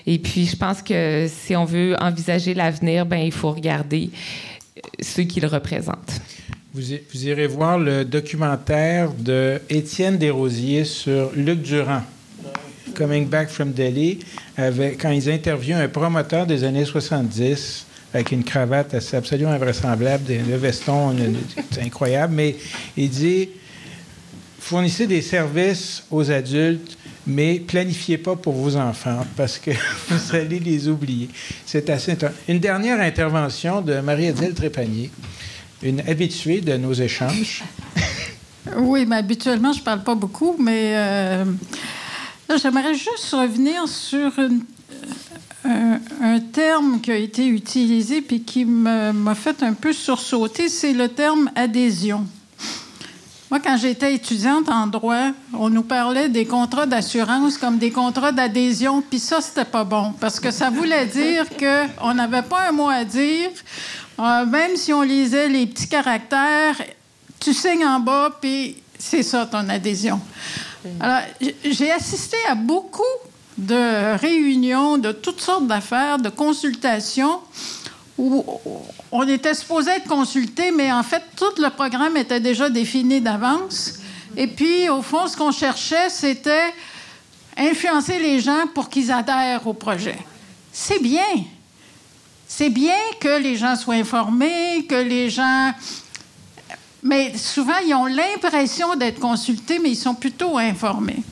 Et 0.05 0.19
puis, 0.19 0.45
je 0.45 0.57
pense 0.57 0.81
que 0.81 1.29
si 1.29 1.55
on 1.55 1.63
veut 1.63 1.95
envisager 2.01 2.53
l'avenir, 2.53 3.05
ben 3.05 3.19
il 3.19 3.31
faut 3.31 3.53
regarder 3.53 4.09
ceux 4.99 5.23
qui 5.23 5.39
le 5.39 5.47
représentent. 5.47 6.19
Vous, 6.73 6.81
vous 7.13 7.25
irez 7.25 7.47
voir 7.47 7.79
le 7.79 8.03
documentaire 8.03 9.13
de 9.13 9.61
Étienne 9.69 10.17
Desrosiers 10.17 10.83
sur 10.83 11.31
Luc 11.37 11.61
Durand, 11.61 12.01
Coming 12.95 13.29
Back 13.29 13.47
from 13.47 13.71
Delhi, 13.71 14.19
avec, 14.57 15.01
quand 15.01 15.11
ils 15.11 15.29
interviewent 15.29 15.79
un 15.79 15.87
promoteur 15.87 16.45
des 16.45 16.65
années 16.65 16.83
70 16.83 17.86
avec 18.17 18.31
une 18.31 18.43
cravate 18.43 18.95
absolument 19.13 19.51
invraisemblable, 19.51 20.23
le 20.27 20.57
veston, 20.57 21.15
incroyable, 21.79 22.33
mais 22.33 22.55
il 22.97 23.09
dit 23.09 23.49
fournissez 24.59 25.05
des 25.05 25.21
services 25.21 26.03
aux 26.09 26.31
adultes, 26.31 26.97
mais 27.27 27.59
planifiez 27.59 28.17
pas 28.17 28.35
pour 28.35 28.53
vos 28.53 28.75
enfants 28.75 29.23
parce 29.35 29.59
que 29.59 29.69
vous 30.09 30.35
allez 30.35 30.59
les 30.59 30.87
oublier. 30.87 31.29
C'est 31.65 31.91
assez 31.91 32.17
Une 32.47 32.59
dernière 32.59 32.99
intervention 32.99 33.81
de 33.81 33.99
Marie-Adèle 33.99 34.55
Trépanier, 34.55 35.11
une 35.83 35.99
habituée 36.01 36.61
de 36.61 36.75
nos 36.75 36.93
échanges. 36.93 37.63
oui, 38.77 39.05
mais 39.05 39.17
habituellement, 39.17 39.73
je 39.73 39.81
parle 39.81 40.01
pas 40.01 40.15
beaucoup, 40.15 40.55
mais 40.59 40.93
euh, 40.95 41.45
j'aimerais 42.59 42.95
juste 42.95 43.29
revenir 43.31 43.87
sur 43.87 44.31
un, 45.65 45.99
un, 46.21 46.39
terme 46.39 47.01
qui 47.01 47.11
a 47.11 47.15
été 47.15 47.47
utilisé 47.47 48.21
puis 48.21 48.41
qui 48.41 48.65
m'a 48.65 49.35
fait 49.35 49.63
un 49.63 49.73
peu 49.73 49.93
sursauter, 49.93 50.69
c'est 50.69 50.93
le 50.93 51.09
terme 51.09 51.49
adhésion. 51.55 52.25
Moi, 53.49 53.61
quand 53.61 53.77
j'étais 53.77 54.13
étudiante 54.13 54.67
en 54.67 54.87
droit, 54.87 55.31
on 55.53 55.69
nous 55.69 55.83
parlait 55.83 56.27
des 56.27 56.45
contrats 56.45 56.85
d'assurance 56.85 57.57
comme 57.57 57.77
des 57.77 57.91
contrats 57.91 58.33
d'adhésion, 58.33 59.01
puis 59.01 59.19
ça, 59.19 59.39
c'était 59.39 59.63
pas 59.63 59.85
bon, 59.85 60.13
parce 60.19 60.37
que 60.37 60.51
ça 60.51 60.69
voulait 60.69 61.05
dire 61.05 61.45
qu'on 61.99 62.13
n'avait 62.13 62.41
pas 62.41 62.67
un 62.67 62.71
mot 62.73 62.89
à 62.89 63.05
dire, 63.05 63.49
euh, 64.19 64.45
même 64.45 64.75
si 64.75 64.91
on 64.91 65.01
lisait 65.01 65.47
les 65.47 65.65
petits 65.65 65.87
caractères, 65.87 66.75
tu 67.39 67.53
signes 67.53 67.85
en 67.85 68.01
bas, 68.01 68.31
puis 68.41 68.77
c'est 68.99 69.23
ça 69.23 69.45
ton 69.45 69.69
adhésion. 69.69 70.19
Alors, 70.99 71.21
j'ai 71.63 71.91
assisté 71.91 72.37
à 72.49 72.55
beaucoup 72.55 73.01
de 73.57 74.15
réunions, 74.17 74.97
de 74.97 75.11
toutes 75.11 75.41
sortes 75.41 75.67
d'affaires, 75.67 76.19
de 76.19 76.29
consultations 76.29 77.39
où 78.17 78.43
on 79.11 79.27
était 79.27 79.53
supposé 79.53 79.91
être 79.91 80.07
consulté, 80.07 80.71
mais 80.71 80.91
en 80.91 81.03
fait, 81.03 81.23
tout 81.35 81.61
le 81.61 81.69
programme 81.69 82.17
était 82.17 82.39
déjà 82.39 82.69
défini 82.69 83.21
d'avance. 83.21 83.93
Et 84.35 84.47
puis, 84.47 84.89
au 84.89 85.01
fond, 85.01 85.27
ce 85.27 85.37
qu'on 85.37 85.51
cherchait, 85.51 86.09
c'était 86.09 86.73
influencer 87.55 88.19
les 88.19 88.39
gens 88.39 88.67
pour 88.73 88.89
qu'ils 88.89 89.11
adhèrent 89.11 89.65
au 89.65 89.73
projet. 89.73 90.17
C'est 90.71 91.01
bien. 91.01 91.45
C'est 92.47 92.69
bien 92.69 92.97
que 93.19 93.39
les 93.39 93.55
gens 93.55 93.75
soient 93.75 93.95
informés, 93.95 94.85
que 94.87 94.95
les 94.95 95.29
gens... 95.29 95.73
Mais 97.03 97.37
souvent, 97.37 97.77
ils 97.85 97.93
ont 97.93 98.05
l'impression 98.05 98.95
d'être 98.95 99.19
consultés, 99.19 99.79
mais 99.79 99.91
ils 99.91 99.95
sont 99.95 100.15
plutôt 100.15 100.57
informés. 100.57 101.23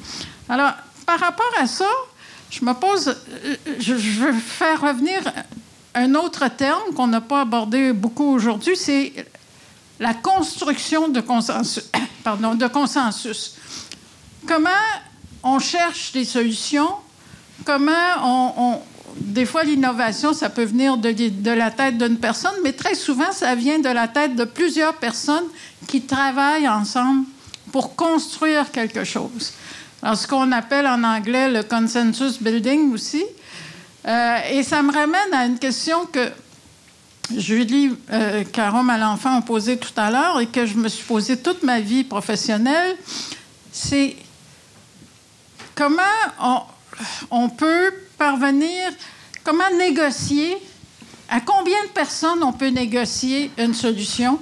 Alors, 0.48 0.72
par 1.06 1.20
rapport 1.20 1.52
à 1.60 1.68
ça, 1.68 1.90
je 2.50 2.64
me 2.64 2.74
pose... 2.74 3.10
Euh, 3.10 3.56
je 3.80 3.94
veux 3.94 4.34
faire 4.34 4.82
revenir 4.82 5.22
un 5.96 6.14
autre 6.16 6.48
terme 6.50 6.94
qu'on 6.96 7.08
n'a 7.08 7.22
pas 7.22 7.42
abordé 7.42 7.94
beaucoup 7.94 8.36
aujourd'hui, 8.36 8.76
c'est 8.76 9.14
la 10.00 10.14
construction 10.14 11.08
de 11.08 11.22
consensus. 11.22 11.90
Pardon, 12.24 12.56
de 12.56 12.68
consensus. 12.68 13.56
Comment 14.46 14.70
on 15.42 15.60
cherche 15.60 16.12
des 16.12 16.26
solutions? 16.26 16.90
Comment 17.64 17.92
on, 18.22 18.80
des 19.18 19.46
fois, 19.46 19.64
l'innovation, 19.64 20.34
ça 20.34 20.50
peut 20.50 20.66
venir 20.66 20.98
de, 20.98 21.12
de 21.12 21.52
la 21.52 21.72
tête 21.72 21.98
d'une 21.98 22.18
personne, 22.18 22.56
mais 22.64 22.74
très 22.74 22.96
souvent, 22.96 23.32
ça 23.32 23.56
vient 23.56 23.80
de 23.80 23.90
la 23.90 24.08
tête 24.08 24.36
de 24.36 24.44
plusieurs 24.44 24.96
personnes 24.96 25.46
qui 25.88 26.02
travaillent 26.02 26.68
ensemble 26.68 27.26
pour 27.72 27.96
construire 27.96 28.72
quelque 28.72 29.04
chose. 29.04 29.54
Alors, 30.02 30.18
ce 30.18 30.28
qu'on 30.28 30.52
appelle 30.52 30.88
en 30.88 31.04
anglais 31.04 31.50
le 31.50 31.64
consensus 31.64 32.42
building 32.42 32.94
aussi, 32.94 33.24
euh, 34.08 34.38
et 34.52 34.64
ça 34.64 34.84
me 34.84 34.94
ramène 34.94 35.34
à 35.34 35.46
une 35.46 35.58
question 35.58 36.06
que 36.06 36.32
Julie 37.36 37.92
euh, 38.12 38.44
Caron 38.44 38.84
Malenfant 38.84 39.38
a 39.38 39.42
posée 39.42 39.78
tout 39.78 39.98
à 39.98 40.12
l'heure 40.12 40.40
et 40.40 40.46
que 40.48 40.66
je 40.66 40.76
me 40.76 40.88
suis 40.88 41.04
posée 41.04 41.38
toute 41.38 41.64
ma 41.64 41.80
vie 41.80 42.04
professionnelle. 42.04 42.96
C'est 43.72 44.16
comment 45.74 46.02
on, 46.40 46.60
on 47.32 47.50
peut 47.50 47.92
parvenir, 48.18 48.92
comment 49.44 49.70
négocier, 49.78 50.58
à 51.30 51.42
combien 51.42 51.82
de 51.84 51.90
personnes 51.90 52.44
on 52.44 52.54
peut 52.54 52.68
négocier 52.68 53.50
une 53.58 53.74
solution 53.74 54.40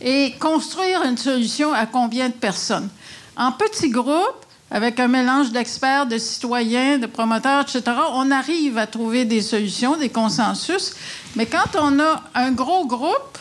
et 0.00 0.34
construire 0.40 1.04
une 1.04 1.16
solution 1.16 1.72
à 1.72 1.86
combien 1.86 2.28
de 2.28 2.34
personnes? 2.34 2.88
En 3.36 3.52
petits 3.52 3.90
groupes, 3.90 4.46
avec 4.70 5.00
un 5.00 5.08
mélange 5.08 5.50
d'experts, 5.50 6.06
de 6.06 6.16
citoyens, 6.16 6.98
de 6.98 7.06
promoteurs, 7.06 7.62
etc., 7.62 7.82
on 8.12 8.30
arrive 8.30 8.78
à 8.78 8.86
trouver 8.86 9.24
des 9.24 9.42
solutions, 9.42 9.96
des 9.96 10.10
consensus. 10.10 10.94
Mais 11.34 11.46
quand 11.46 11.76
on 11.76 11.98
a 11.98 12.22
un 12.34 12.52
gros 12.52 12.86
groupe, 12.86 13.38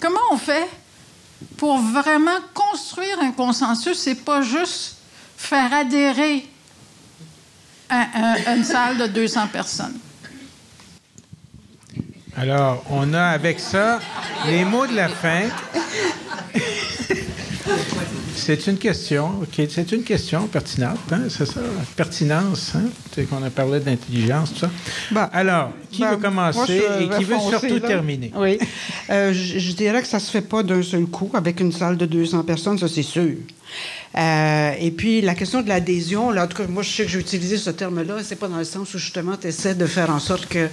comment 0.00 0.20
on 0.30 0.36
fait 0.36 0.68
pour 1.56 1.78
vraiment 1.78 2.38
construire 2.52 3.18
un 3.20 3.32
consensus? 3.32 3.98
C'est 3.98 4.24
pas 4.24 4.42
juste 4.42 4.96
faire 5.36 5.72
adhérer 5.72 6.46
à, 7.88 8.54
une 8.54 8.64
salle 8.64 8.98
de 8.98 9.06
200 9.06 9.48
personnes? 9.48 9.98
Alors, 12.36 12.82
on 12.90 13.12
a 13.12 13.24
avec 13.24 13.60
ça 13.60 14.00
les 14.46 14.64
mots 14.64 14.86
de 14.86 14.96
la 14.96 15.08
fin. 15.08 15.42
C'est 18.34 18.66
une 18.66 18.78
question, 18.78 19.40
OK. 19.42 19.66
C'est 19.68 19.92
une 19.92 20.02
question 20.02 20.46
pertinente, 20.46 20.98
hein? 21.10 21.22
c'est 21.28 21.46
ça, 21.46 21.60
pertinence, 21.96 22.72
hein? 22.74 22.84
C'est 23.14 23.24
qu'on 23.24 23.42
a 23.42 23.50
parlé 23.50 23.80
d'intelligence, 23.80 24.52
tout 24.52 24.60
ça. 24.60 24.70
Bah, 25.10 25.30
Alors, 25.32 25.70
qui 25.90 26.02
bah, 26.02 26.12
veut 26.12 26.16
commencer 26.16 26.82
et 27.00 27.08
qui 27.16 27.24
veut 27.24 27.38
surtout 27.38 27.80
terminer? 27.80 28.32
Oui. 28.34 28.58
Euh, 29.10 29.32
je, 29.32 29.72
dirais 29.72 30.02
que 30.02 30.08
ça 30.08 30.18
se 30.18 30.30
fait 30.30 30.42
pas 30.42 30.62
d'un 30.62 30.82
seul 30.82 31.06
coup 31.06 31.30
avec 31.34 31.60
une 31.60 31.72
salle 31.72 31.96
de 31.96 32.06
200 32.06 32.44
personnes, 32.44 32.78
ça 32.78 32.88
c'est 32.88 33.02
sûr. 33.02 33.34
Euh, 34.18 34.72
et 34.78 34.90
puis, 34.90 35.20
la 35.20 35.34
question 35.34 35.62
de 35.62 35.68
l'adhésion, 35.68 36.28
en 36.28 36.46
tout 36.46 36.56
cas, 36.56 36.66
moi, 36.68 36.82
je 36.82 36.90
sais 36.90 37.04
que 37.04 37.10
j'ai 37.10 37.18
utilisé 37.18 37.56
ce 37.56 37.70
terme-là, 37.70 38.16
c'est 38.22 38.36
pas 38.36 38.48
dans 38.48 38.58
le 38.58 38.64
sens 38.64 38.92
où, 38.94 38.98
justement, 38.98 39.36
tu 39.36 39.48
essaies 39.48 39.74
de 39.74 39.86
faire 39.86 40.10
en 40.10 40.18
sorte 40.18 40.46
que 40.46 40.68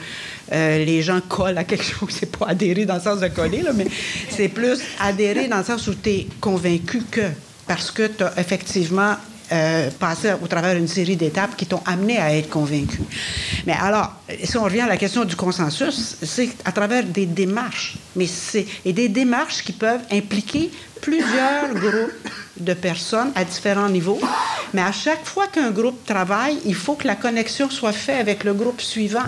euh, 0.52 0.86
les 0.86 1.02
gens 1.02 1.22
collent 1.22 1.58
à 1.58 1.64
quelque 1.64 1.86
chose. 1.86 2.10
C'est 2.20 2.38
pas 2.38 2.48
adhérer 2.48 2.86
dans 2.86 2.96
le 2.96 3.02
sens 3.02 3.20
de 3.20 3.28
coller, 3.28 3.64
mais 3.76 3.88
c'est 4.30 4.50
plus 4.50 4.80
adhérer 5.00 5.48
dans 5.48 5.60
le 5.60 5.64
sens 5.64 5.88
où 5.88 5.94
tu 5.94 6.10
es 6.10 6.28
convaincu 6.42 7.02
que 7.10 7.22
parce 7.68 7.92
que 7.92 8.08
tu 8.08 8.24
as 8.24 8.34
effectivement 8.38 9.16
euh, 9.52 9.90
passé 9.92 10.34
au 10.42 10.48
travers 10.48 10.76
d'une 10.76 10.88
série 10.88 11.16
d'étapes 11.16 11.56
qui 11.56 11.66
t'ont 11.66 11.82
amené 11.86 12.18
à 12.18 12.36
être 12.36 12.50
convaincu. 12.50 13.00
Mais 13.66 13.74
alors, 13.74 14.14
si 14.44 14.58
on 14.58 14.64
revient 14.64 14.82
à 14.82 14.88
la 14.88 14.98
question 14.98 15.26
du 15.26 15.36
consensus, 15.36 16.18
c'est 16.22 16.50
à 16.66 16.72
travers 16.72 17.04
des 17.04 17.26
démarches, 17.26 17.98
mais 18.16 18.28
c'est 18.28 18.66
et 18.86 18.94
des 18.94 19.10
démarches 19.10 19.64
qui 19.64 19.72
peuvent 19.74 20.02
impliquer 20.12 20.70
plusieurs 21.02 21.74
groupes 21.74 22.30
de 22.58 22.74
personnes 22.74 23.32
à 23.36 23.44
différents 23.44 23.90
niveaux. 23.90 24.20
Mais 24.74 24.82
à 24.82 24.92
chaque 24.92 25.26
fois 25.26 25.48
qu'un 25.48 25.72
groupe 25.72 26.06
travaille, 26.06 26.58
il 26.66 26.76
faut 26.76 26.94
que 26.94 27.08
la 27.08 27.16
connexion 27.16 27.70
soit 27.70 27.94
faite 27.94 28.20
avec 28.20 28.44
le 28.44 28.54
groupe 28.54 28.82
suivant. 28.82 29.26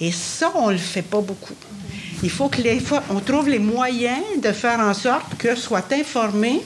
Et 0.00 0.12
ça, 0.12 0.52
on 0.56 0.70
le 0.70 0.76
fait 0.76 1.02
pas 1.02 1.20
beaucoup. 1.20 1.54
Il 2.22 2.30
faut 2.30 2.48
que 2.48 2.60
les 2.60 2.80
fois, 2.80 3.02
on 3.10 3.20
trouve 3.20 3.48
les 3.48 3.58
moyens 3.58 4.22
de 4.42 4.52
faire 4.52 4.80
en 4.80 4.94
sorte 4.94 5.36
que 5.38 5.54
soient 5.54 5.84
informés 5.92 6.62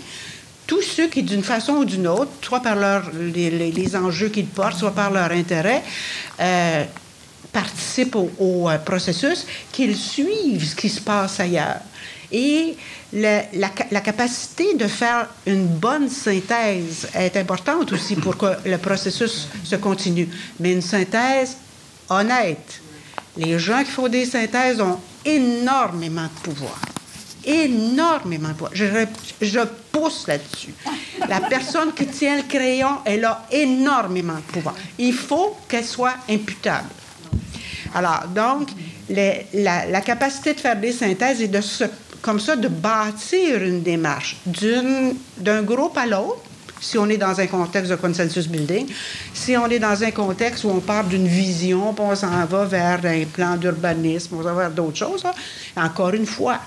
tous 0.68 0.82
ceux 0.82 1.08
qui, 1.08 1.22
d'une 1.22 1.42
façon 1.42 1.72
ou 1.72 1.84
d'une 1.86 2.06
autre, 2.06 2.30
soit 2.42 2.60
par 2.60 2.76
leur, 2.76 3.10
les, 3.14 3.96
enjeux 3.96 4.28
qu'ils 4.28 4.46
portent, 4.46 4.76
soit 4.76 4.94
par 4.94 5.10
leur 5.10 5.32
intérêt, 5.32 5.82
euh, 6.38 6.84
participent 7.50 8.16
au, 8.16 8.68
euh, 8.68 8.76
processus, 8.76 9.46
qu'ils 9.72 9.96
suivent 9.96 10.64
ce 10.64 10.76
qui 10.76 10.90
se 10.90 11.00
passe 11.00 11.40
ailleurs. 11.40 11.80
Et 12.30 12.76
la, 13.14 13.44
la, 13.54 14.00
capacité 14.02 14.74
de 14.74 14.86
faire 14.86 15.28
une 15.46 15.66
bonne 15.66 16.10
synthèse 16.10 17.08
est 17.14 17.38
importante 17.38 17.90
aussi 17.92 18.16
pour 18.16 18.36
que 18.36 18.52
le 18.66 18.76
processus 18.76 19.48
se 19.64 19.76
continue. 19.76 20.28
Mais 20.60 20.74
une 20.74 20.82
synthèse 20.82 21.56
honnête. 22.10 22.82
Les 23.38 23.58
gens 23.58 23.82
qui 23.82 23.90
font 23.90 24.08
des 24.08 24.26
synthèses 24.26 24.82
ont 24.82 24.98
énormément 25.24 26.24
de 26.24 26.50
pouvoir 26.50 26.78
énormément 27.48 28.48
de 28.48 28.52
pouvoir. 28.52 28.70
Je, 28.74 29.64
pousse 29.90 30.26
là-dessus. 30.28 30.74
La 31.28 31.40
personne 31.40 31.92
qui 31.92 32.06
tient 32.06 32.36
le 32.36 32.42
crayon, 32.42 32.98
elle 33.04 33.24
a 33.24 33.46
énormément 33.50 34.36
de 34.36 34.52
pouvoir. 34.52 34.74
Il 34.98 35.14
faut 35.14 35.56
qu'elle 35.68 35.84
soit 35.84 36.14
imputable. 36.28 36.88
Alors, 37.94 38.24
donc, 38.34 38.68
la, 39.08 40.00
capacité 40.02 40.52
de 40.52 40.60
faire 40.60 40.76
des 40.76 40.92
synthèses 40.92 41.40
et 41.40 41.48
de 41.48 41.60
comme 42.20 42.40
ça, 42.40 42.56
de 42.56 42.68
bâtir 42.68 43.62
une 43.62 43.82
démarche 43.82 44.36
d'un 44.44 45.62
groupe 45.62 45.96
à 45.96 46.04
l'autre, 46.04 46.42
si 46.80 46.98
on 46.98 47.08
est 47.08 47.16
dans 47.16 47.40
un 47.40 47.46
contexte 47.46 47.90
de 47.90 47.96
consensus 47.96 48.46
building, 48.46 48.86
si 49.34 49.56
on 49.56 49.66
est 49.66 49.78
dans 49.78 50.02
un 50.02 50.10
contexte 50.10 50.64
où 50.64 50.68
on 50.68 50.80
parle 50.80 51.08
d'une 51.08 51.26
vision, 51.26 51.92
puis 51.92 52.04
on 52.06 52.14
s'en 52.14 52.44
va 52.44 52.64
vers 52.64 53.00
un 53.04 53.24
plan 53.24 53.56
d'urbanisme, 53.56 54.36
on 54.36 54.42
s'en 54.42 54.54
va 54.54 54.62
vers 54.62 54.70
d'autres 54.70 54.96
choses, 54.96 55.24
encore 55.76 56.14
une 56.14 56.26
fois, 56.26 56.60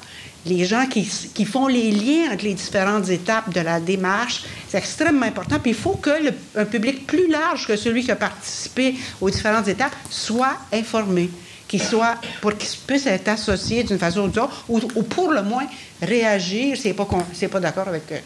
les 0.45 0.65
gens 0.65 0.87
qui, 0.87 1.07
qui, 1.33 1.45
font 1.45 1.67
les 1.67 1.91
liens 1.91 2.31
entre 2.31 2.45
les 2.45 2.53
différentes 2.53 3.09
étapes 3.09 3.53
de 3.53 3.61
la 3.61 3.79
démarche, 3.79 4.43
c'est 4.67 4.77
extrêmement 4.77 5.25
important. 5.25 5.59
Puis 5.59 5.71
il 5.71 5.77
faut 5.77 5.93
que 5.93 6.09
un 6.55 6.65
public 6.65 7.05
plus 7.05 7.27
large 7.29 7.67
que 7.67 7.75
celui 7.75 8.03
qui 8.03 8.11
a 8.11 8.15
participé 8.15 8.95
aux 9.19 9.29
différentes 9.29 9.67
étapes 9.67 9.95
soit 10.09 10.57
informé, 10.73 11.29
qu'ils 11.67 11.83
soient, 11.83 12.15
pour 12.41 12.57
qu'ils 12.57 12.79
puissent 12.87 13.05
être 13.05 13.27
associés 13.27 13.83
d'une 13.83 13.99
façon 13.99 14.21
ou 14.21 14.27
d'une 14.29 14.41
autre, 14.41 14.65
ou, 14.67 15.03
pour 15.03 15.31
le 15.31 15.43
moins 15.43 15.65
réagir 16.01 16.75
s'ils 16.75 16.91
n'est 16.91 16.95
pas, 16.95 17.05
pas 17.05 17.59
d'accord 17.59 17.87
avec 17.87 18.11
euh, 18.11 18.19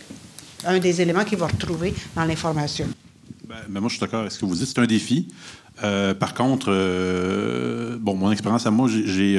un 0.65 0.79
des 0.79 1.01
éléments 1.01 1.25
qu'ils 1.25 1.37
vont 1.37 1.47
retrouver 1.47 1.93
dans 2.15 2.23
l'information. 2.23 2.87
Ben, 3.47 3.55
ben, 3.67 3.79
moi, 3.79 3.89
je 3.89 3.95
suis 3.95 4.01
d'accord 4.01 4.21
avec 4.21 4.31
ce 4.31 4.39
que 4.39 4.45
vous 4.45 4.55
dites. 4.55 4.67
C'est 4.67 4.79
un 4.79 4.87
défi. 4.87 5.27
Euh, 5.83 6.13
par 6.13 6.33
contre, 6.33 6.67
euh, 6.69 7.97
bon, 7.99 8.15
mon 8.15 8.31
expérience 8.31 8.65
à 8.65 8.71
moi, 8.71 8.87
j'ai, 8.89 9.37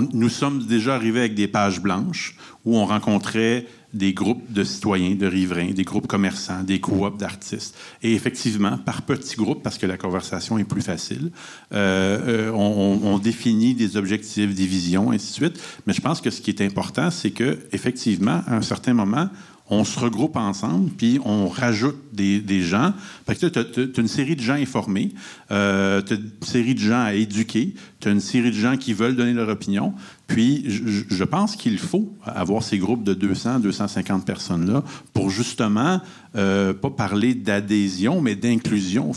euh, 0.00 0.06
nous 0.12 0.28
sommes 0.28 0.64
déjà 0.66 0.94
arrivés 0.94 1.20
avec 1.20 1.34
des 1.34 1.48
pages 1.48 1.80
blanches 1.80 2.36
où 2.64 2.76
on 2.76 2.86
rencontrait 2.86 3.66
des 3.92 4.14
groupes 4.14 4.50
de 4.50 4.64
citoyens, 4.64 5.14
de 5.14 5.26
riverains, 5.26 5.72
des 5.72 5.82
groupes 5.84 6.06
commerçants, 6.06 6.62
des 6.62 6.80
coops 6.80 7.18
d'artistes. 7.18 7.76
Et 8.02 8.14
effectivement, 8.14 8.78
par 8.78 9.02
petits 9.02 9.36
groupes, 9.36 9.62
parce 9.62 9.76
que 9.76 9.84
la 9.84 9.98
conversation 9.98 10.56
est 10.56 10.64
plus 10.64 10.80
facile, 10.80 11.30
on, 11.72 13.00
on, 13.02 13.18
définit 13.18 13.74
des 13.74 13.98
objectifs, 13.98 14.54
des 14.54 14.66
visions, 14.66 15.10
ainsi 15.10 15.28
de 15.28 15.34
suite. 15.34 15.60
Mais 15.86 15.92
je 15.92 16.00
pense 16.00 16.22
que 16.22 16.30
ce 16.30 16.40
qui 16.40 16.48
est 16.48 16.62
important, 16.62 17.10
c'est 17.10 17.32
que 17.32 17.58
effectivement, 17.72 18.40
à 18.46 18.54
un 18.56 18.62
certain 18.62 18.94
moment, 18.94 19.28
on 19.72 19.84
se 19.84 19.98
regroupe 19.98 20.36
ensemble, 20.36 20.90
puis 20.90 21.18
on 21.24 21.48
rajoute 21.48 21.96
des, 22.12 22.60
gens. 22.60 22.92
Fait 23.26 23.34
que 23.34 23.46
tu 23.46 23.58
as, 23.58 24.00
une 24.00 24.06
série 24.06 24.36
de 24.36 24.42
gens 24.42 24.52
informés, 24.52 25.12
euh, 25.50 26.02
tu 26.02 26.12
as 26.12 26.16
une 26.16 26.30
série 26.42 26.74
de 26.74 26.80
gens 26.80 27.00
à 27.00 27.14
éduquer, 27.14 27.72
tu 27.98 28.08
as 28.08 28.10
une 28.10 28.20
série 28.20 28.50
de 28.50 28.56
gens 28.56 28.76
qui 28.76 28.92
veulent 28.92 29.16
donner 29.16 29.32
leur 29.32 29.48
opinion. 29.48 29.94
Puis, 30.26 30.64
je, 30.66 31.24
pense 31.24 31.56
qu'il 31.56 31.78
faut 31.78 32.12
avoir 32.22 32.62
ces 32.62 32.76
groupes 32.76 33.02
de 33.02 33.14
200, 33.14 33.60
250 33.60 34.26
personnes-là 34.26 34.84
pour 35.14 35.30
justement, 35.30 36.02
euh, 36.36 36.74
pas 36.74 36.90
parler 36.90 37.34
d'adhésion, 37.34 38.20
mais 38.20 38.34
d'inclusion. 38.34 39.12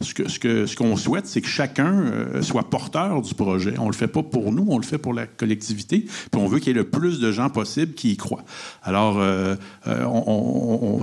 Ce 0.00 0.14
qu'on 0.14 0.28
ce 0.28 0.38
que, 0.38 0.66
ce 0.66 0.96
souhaite, 0.96 1.26
c'est 1.26 1.40
que 1.40 1.48
chacun 1.48 1.92
euh, 1.92 2.42
soit 2.42 2.68
porteur 2.68 3.22
du 3.22 3.34
projet. 3.34 3.74
On 3.78 3.84
ne 3.84 3.90
le 3.90 3.94
fait 3.94 4.08
pas 4.08 4.22
pour 4.22 4.52
nous, 4.52 4.66
on 4.68 4.78
le 4.78 4.84
fait 4.84 4.98
pour 4.98 5.14
la 5.14 5.26
collectivité, 5.26 6.00
puis 6.00 6.40
on 6.40 6.46
veut 6.46 6.58
qu'il 6.58 6.68
y 6.68 6.70
ait 6.70 6.74
le 6.74 6.88
plus 6.88 7.20
de 7.20 7.32
gens 7.32 7.50
possible 7.50 7.94
qui 7.94 8.12
y 8.12 8.16
croient. 8.16 8.44
Alors, 8.82 9.18
euh, 9.18 9.56
euh 9.86 10.04
on, 10.06 11.02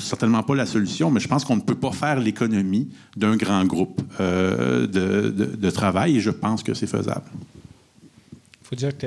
certainement 0.00 0.42
pas 0.42 0.54
la 0.54 0.66
solution, 0.66 1.10
mais 1.10 1.20
je 1.20 1.28
pense 1.28 1.44
qu'on 1.44 1.56
ne 1.56 1.60
peut 1.60 1.74
pas 1.74 1.92
faire 1.92 2.20
l'économie 2.20 2.88
d'un 3.16 3.36
grand 3.36 3.64
groupe 3.64 4.02
de, 4.18 4.86
de, 4.86 5.70
travail, 5.70 6.16
et 6.16 6.20
je 6.20 6.30
pense 6.30 6.62
que 6.62 6.74
c'est 6.74 6.86
faisable. 6.86 7.24
Il 8.66 8.68
faut 8.68 8.76
dire 8.76 8.96
que 8.98 9.06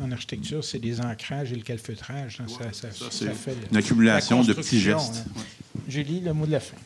en 0.00 0.12
architecture, 0.12 0.62
c'est 0.62 0.78
des 0.78 1.00
ancrages 1.00 1.52
et 1.52 1.56
le 1.56 1.62
calfeutrage. 1.62 2.40
Hein, 2.40 2.46
ça, 2.72 2.92
ça, 2.92 3.30
fait 3.32 3.56
une 3.70 3.76
accumulation 3.76 4.44
de 4.44 4.52
petits 4.52 4.78
gestes. 4.78 5.24
Hein. 5.36 5.40
Julie, 5.88 6.20
le 6.20 6.32
mot 6.32 6.46
de 6.46 6.52
la 6.52 6.60
fin. 6.60 6.76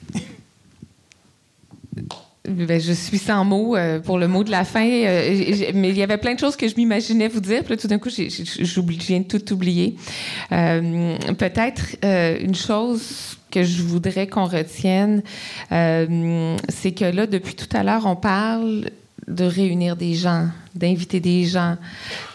Ben, 2.47 2.79
je 2.79 2.93
suis 2.93 3.17
sans 3.17 3.43
mots 3.43 3.75
euh, 3.75 4.01
pour 4.01 4.19
le 4.19 4.29
mot 4.29 4.45
de 4.45 4.51
la 4.51 4.65
fin, 4.65 4.87
euh, 4.87 5.71
mais 5.73 5.89
il 5.89 5.97
y 5.97 6.03
avait 6.03 6.19
plein 6.19 6.35
de 6.35 6.39
choses 6.39 6.57
que 6.57 6.69
je 6.69 6.77
m'imaginais 6.77 7.29
vous 7.29 7.41
dire. 7.41 7.65
Puis 7.65 7.79
tout 7.79 7.89
d'un 7.89 7.99
coup, 7.99 8.11
je 8.11 8.81
viens 9.07 9.21
de 9.21 9.25
tout 9.25 9.53
oublier. 9.55 9.97
Euh, 10.53 11.17
peut-être 11.39 11.97
une 12.03 12.55
chose 12.55 13.39
que 13.51 13.63
je 13.63 13.83
voudrais 13.83 14.27
qu'on 14.27 14.45
retienne, 14.45 15.23
c'est 15.71 16.93
que 16.93 17.05
là, 17.05 17.27
depuis 17.27 17.55
tout 17.55 17.75
à 17.75 17.83
l'heure, 17.83 18.05
on 18.05 18.17
parle 18.17 18.91
de 19.27 19.45
réunir 19.45 19.97
des 19.97 20.13
gens, 20.13 20.49
d'inviter 20.75 21.21
des 21.21 21.45
gens, 21.45 21.77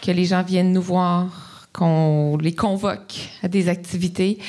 que 0.01 0.09
les 0.09 0.25
gens 0.25 0.41
viennent 0.41 0.73
nous 0.73 0.81
voir, 0.81 1.67
qu'on 1.71 2.35
les 2.37 2.55
convoque 2.55 3.13
à 3.43 3.47
des 3.47 3.69
activités. 3.69 4.39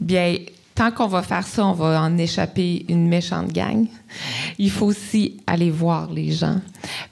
Bien, 0.00 0.36
tant 0.74 0.90
qu'on 0.90 1.06
va 1.06 1.22
faire 1.22 1.46
ça, 1.46 1.64
on 1.66 1.72
va 1.72 2.02
en 2.02 2.18
échapper 2.18 2.84
une 2.90 3.08
méchante 3.08 3.52
gang. 3.52 3.86
Il 4.58 4.70
faut 4.70 4.86
aussi 4.86 5.40
aller 5.46 5.70
voir 5.70 6.10
les 6.12 6.30
gens 6.30 6.60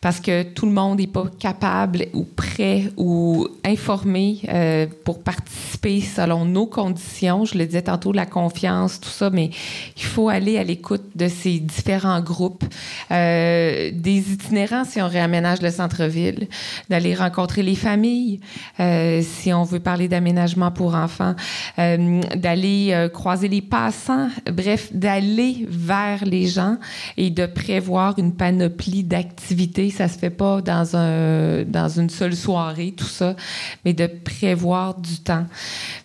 parce 0.01 0.20
que 0.20 0.43
tout 0.43 0.66
le 0.66 0.73
monde 0.73 0.98
n'est 0.98 1.06
pas 1.06 1.27
capable 1.39 2.06
ou 2.12 2.24
prêt 2.24 2.85
ou 2.97 3.48
informé 3.64 4.40
euh, 4.48 4.86
pour 5.05 5.23
participer 5.23 6.01
selon 6.01 6.44
nos 6.44 6.66
conditions. 6.66 7.44
Je 7.44 7.59
le 7.59 7.66
disais 7.66 7.82
tantôt, 7.82 8.12
la 8.12 8.27
confiance, 8.27 9.01
tout 9.01 9.09
ça, 9.09 9.31
mais 9.31 9.51
il 9.97 10.02
faut 10.05 10.28
aller 10.28 10.59
à 10.59 10.64
l'écoute 10.64 11.02
de 11.14 11.28
ces 11.28 11.59
différents 11.59 12.20
groupes, 12.20 12.64
euh, 13.10 13.90
des 13.93 14.32
itinérants 14.32 14.85
si 14.85 15.01
on 15.01 15.09
réaménage 15.09 15.62
le 15.62 15.70
centre-ville, 15.70 16.48
d'aller 16.89 17.14
rencontrer 17.14 17.62
les 17.62 17.74
familles 17.74 18.40
euh, 18.81 19.23
si 19.23 19.52
on 19.52 19.64
veut 19.64 19.81
parler 19.81 20.09
d'aménagement 20.09 20.70
pour 20.70 20.94
enfants, 20.94 21.35
d'aller 21.77 23.09
croiser 23.12 23.48
les 23.48 23.62
passants, 23.62 24.28
bref, 24.52 24.93
d'aller 24.93 25.66
vers 25.68 26.24
les 26.24 26.47
gens 26.47 26.77
et 27.16 27.30
de 27.30 27.46
prévoir 27.46 28.18
une 28.18 28.32
panoplie 28.32 29.04
d'activités. 29.04 29.90
Ça 29.90 30.08
se 30.08 30.18
fait 30.18 30.30
pas 30.30 30.60
dans 30.60 30.96
un 30.96 31.64
dans 31.64 31.88
une 31.88 32.10
seule 32.10 32.34
soirée, 32.34 32.94
tout 32.96 33.04
ça, 33.04 33.36
mais 33.84 33.92
de 33.92 34.06
prévoir 34.06 34.98
du 34.98 35.18
temps. 35.18 35.46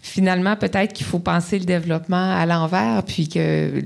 Finalement, 0.01 0.55
peut-être 0.55 0.93
qu'il 0.93 1.05
faut 1.05 1.19
penser 1.19 1.59
le 1.59 1.65
développement 1.65 2.35
à 2.35 2.45
l'envers, 2.45 3.03
puis 3.03 3.29
que 3.29 3.81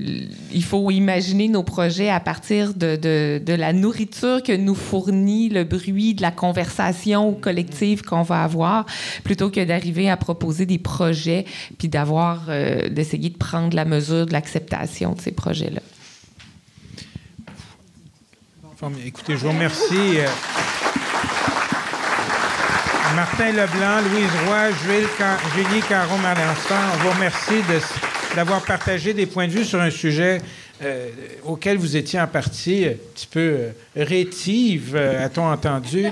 il 0.52 0.64
faut 0.64 0.90
imaginer 0.90 1.48
nos 1.48 1.62
projets 1.62 2.08
à 2.08 2.20
partir 2.20 2.74
de, 2.74 2.96
de, 2.96 3.40
de 3.44 3.52
la 3.52 3.72
nourriture 3.72 4.42
que 4.42 4.56
nous 4.56 4.74
fournit 4.74 5.48
le 5.48 5.64
bruit 5.64 6.14
de 6.14 6.22
la 6.22 6.30
conversation 6.30 7.32
collective 7.34 8.02
qu'on 8.02 8.22
va 8.22 8.42
avoir, 8.42 8.86
plutôt 9.22 9.50
que 9.50 9.64
d'arriver 9.64 10.10
à 10.10 10.16
proposer 10.16 10.66
des 10.66 10.78
projets 10.78 11.44
puis 11.78 11.88
d'avoir 11.88 12.44
euh, 12.48 12.88
d'essayer 12.88 13.30
de 13.30 13.36
prendre 13.36 13.74
la 13.74 13.84
mesure 13.84 14.26
de 14.26 14.32
l'acceptation 14.32 15.12
de 15.12 15.20
ces 15.20 15.32
projets-là 15.32 15.80
écoutez, 19.04 19.34
je 19.34 19.38
vous 19.38 19.48
remercie. 19.48 20.18
Euh, 20.18 20.26
Martin 23.14 23.52
Leblanc, 23.52 24.00
Louise 24.10 24.30
Roy, 24.46 24.70
Julie 25.54 25.80
Caron 25.88 26.18
Malençon, 26.18 26.74
on 26.92 27.04
vous 27.04 27.10
remercie 27.10 27.62
d'avoir 28.34 28.62
partagé 28.62 29.14
des 29.14 29.24
points 29.24 29.46
de 29.46 29.52
vue 29.52 29.64
sur 29.64 29.80
un 29.80 29.90
sujet 29.90 30.42
euh, 30.82 31.08
auquel 31.44 31.78
vous 31.78 31.96
étiez 31.96 32.20
en 32.20 32.26
partie 32.26 32.84
un 32.84 32.94
petit 33.14 33.26
peu 33.26 33.40
euh, 33.40 33.70
rétive, 33.96 34.96
a-t-on 34.96 35.50
entendu. 35.50 36.06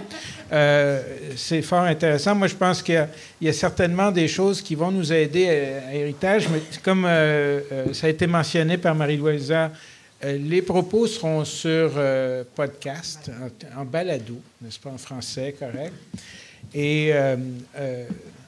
c'est 1.36 1.62
fort 1.62 1.82
intéressant. 1.82 2.34
Moi, 2.34 2.46
je 2.46 2.54
pense 2.54 2.82
qu'il 2.82 3.06
y, 3.42 3.48
a 3.48 3.52
certainement 3.52 4.10
des 4.10 4.28
choses 4.28 4.62
qui 4.62 4.74
vont 4.74 4.90
nous 4.90 5.12
aider 5.12 5.48
à, 5.48 5.88
à 5.90 5.94
Héritage, 5.94 6.48
mais 6.48 6.60
comme 6.82 7.06
ça 7.92 8.06
a 8.06 8.10
été 8.10 8.26
mentionné 8.26 8.78
par 8.78 8.94
Marie-Louisa 8.94 9.64
euh, 9.64 9.68
les 10.24 10.62
propos 10.62 11.06
seront 11.06 11.44
sur 11.44 11.92
euh, 11.96 12.44
podcast, 12.54 13.30
en, 13.76 13.84
balado, 13.84 14.40
n'est-ce 14.62 14.78
pas, 14.78 14.90
en 14.90 14.98
français, 14.98 15.54
correct? 15.58 15.92
Et 16.74 17.10
euh, 17.12 17.36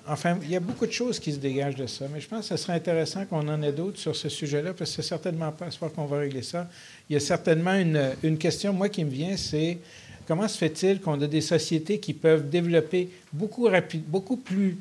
enfin, 0.09 0.39
il 0.43 0.51
y 0.51 0.57
a 0.57 0.61
beaucoup 0.61 0.86
de 0.86 0.93
choses 0.93 1.19
qui 1.19 1.32
se 1.32 1.39
dégagent 1.39 1.77
de 1.77 1.86
ça, 1.86 2.07
mais 2.12 2.20
je 2.20 2.28
pense 2.28 2.48
que 2.48 2.57
ce 2.57 2.62
serait 2.62 2.74
intéressant 2.74 3.27
qu'on 3.27 3.47
en 3.48 3.62
ait 3.62 3.73
d'autres 3.73 3.98
sur 3.98 4.16
ce 4.16 4.28
sujet-là, 4.28 4.73
parce 4.73 4.90
que 4.90 5.03
c'est 5.03 5.09
certainement 5.09 5.53
pas 5.53 5.70
ce 5.70 5.78
qu'on 5.78 6.07
va 6.07 6.19
régler 6.19 6.43
ça. 6.43 6.69
Il 7.11 7.15
y 7.15 7.16
a 7.16 7.20
certainement 7.20 7.74
une, 7.74 8.39
question, 8.39 8.73
moi, 8.73 8.89
qui 8.89 9.05
me 9.05 9.11
vient, 9.11 9.36
c'est 9.36 9.78
comment 10.27 10.48
se 10.48 10.59
fait-il 10.59 11.01
qu'on 11.01 11.20
a 11.20 11.27
des 11.27 11.43
sociétés 11.43 11.98
qui 12.01 12.15
peuvent 12.15 12.48
développer 12.48 13.11
beaucoup 13.32 13.65
rapide, 13.65 14.05
beaucoup 14.07 14.39
plus, 14.39 14.78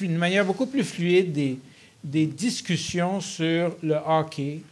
d'une 0.00 0.16
manière 0.16 0.44
beaucoup 0.44 0.66
plus 0.66 0.84
fluide 0.84 1.58
des 2.02 2.26
discussions 2.26 3.20
sur 3.20 3.76
le 3.82 3.96
hockey, 4.06 4.62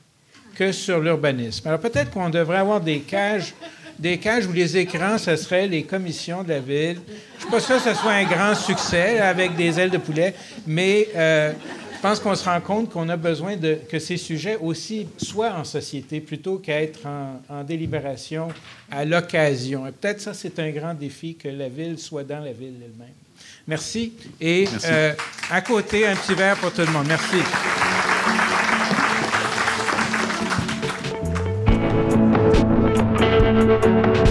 que 0.56 0.72
sur 0.72 1.00
l'urbanisme. 1.00 1.68
Alors 1.68 1.80
peut-être 1.80 2.10
qu'on 2.10 2.30
devrait 2.30 2.58
avoir 2.58 2.80
des 2.80 3.00
cages, 3.00 3.54
des 3.98 4.18
cages 4.18 4.46
où 4.46 4.52
les 4.52 4.76
écrans, 4.76 5.18
ce 5.18 5.36
serait 5.36 5.66
les 5.66 5.82
commissions 5.82 6.42
de 6.42 6.50
la 6.50 6.60
ville. 6.60 7.00
Je 7.06 7.12
ne 7.12 7.40
suis 7.40 7.50
pas 7.50 7.60
sûr 7.60 7.76
que 7.76 7.90
ce 7.90 7.94
soit 7.94 8.12
un 8.12 8.24
grand 8.24 8.54
succès 8.54 9.20
avec 9.20 9.54
des 9.56 9.78
ailes 9.78 9.90
de 9.90 9.98
poulet, 9.98 10.34
mais 10.66 11.08
euh, 11.14 11.52
je 11.94 12.00
pense 12.00 12.20
qu'on 12.20 12.34
se 12.34 12.44
rend 12.44 12.60
compte 12.60 12.90
qu'on 12.90 13.08
a 13.08 13.16
besoin 13.16 13.56
de 13.56 13.78
que 13.90 13.98
ces 13.98 14.16
sujets 14.16 14.58
aussi 14.60 15.08
soient 15.16 15.54
en 15.54 15.64
société 15.64 16.20
plutôt 16.20 16.58
qu'être 16.58 17.06
en, 17.06 17.64
délibération 17.64 18.48
à 18.90 19.04
l'occasion. 19.04 19.86
Et 19.86 19.92
peut-être 19.92 20.20
ça, 20.20 20.34
c'est 20.34 20.58
un 20.58 20.70
grand 20.70 20.94
défi 20.94 21.34
que 21.34 21.48
la 21.48 21.68
ville 21.68 21.98
soit 21.98 22.24
dans 22.24 22.40
la 22.40 22.52
ville 22.52 22.74
elle-même. 22.82 23.14
Merci. 23.66 24.12
Et 24.40 24.68
euh, 24.84 25.12
à 25.50 25.60
côté, 25.60 26.06
un 26.06 26.14
petit 26.14 26.34
verre 26.34 26.56
pour 26.56 26.72
tout 26.72 26.82
le 26.82 26.92
monde. 26.92 27.06
Merci. 27.08 27.36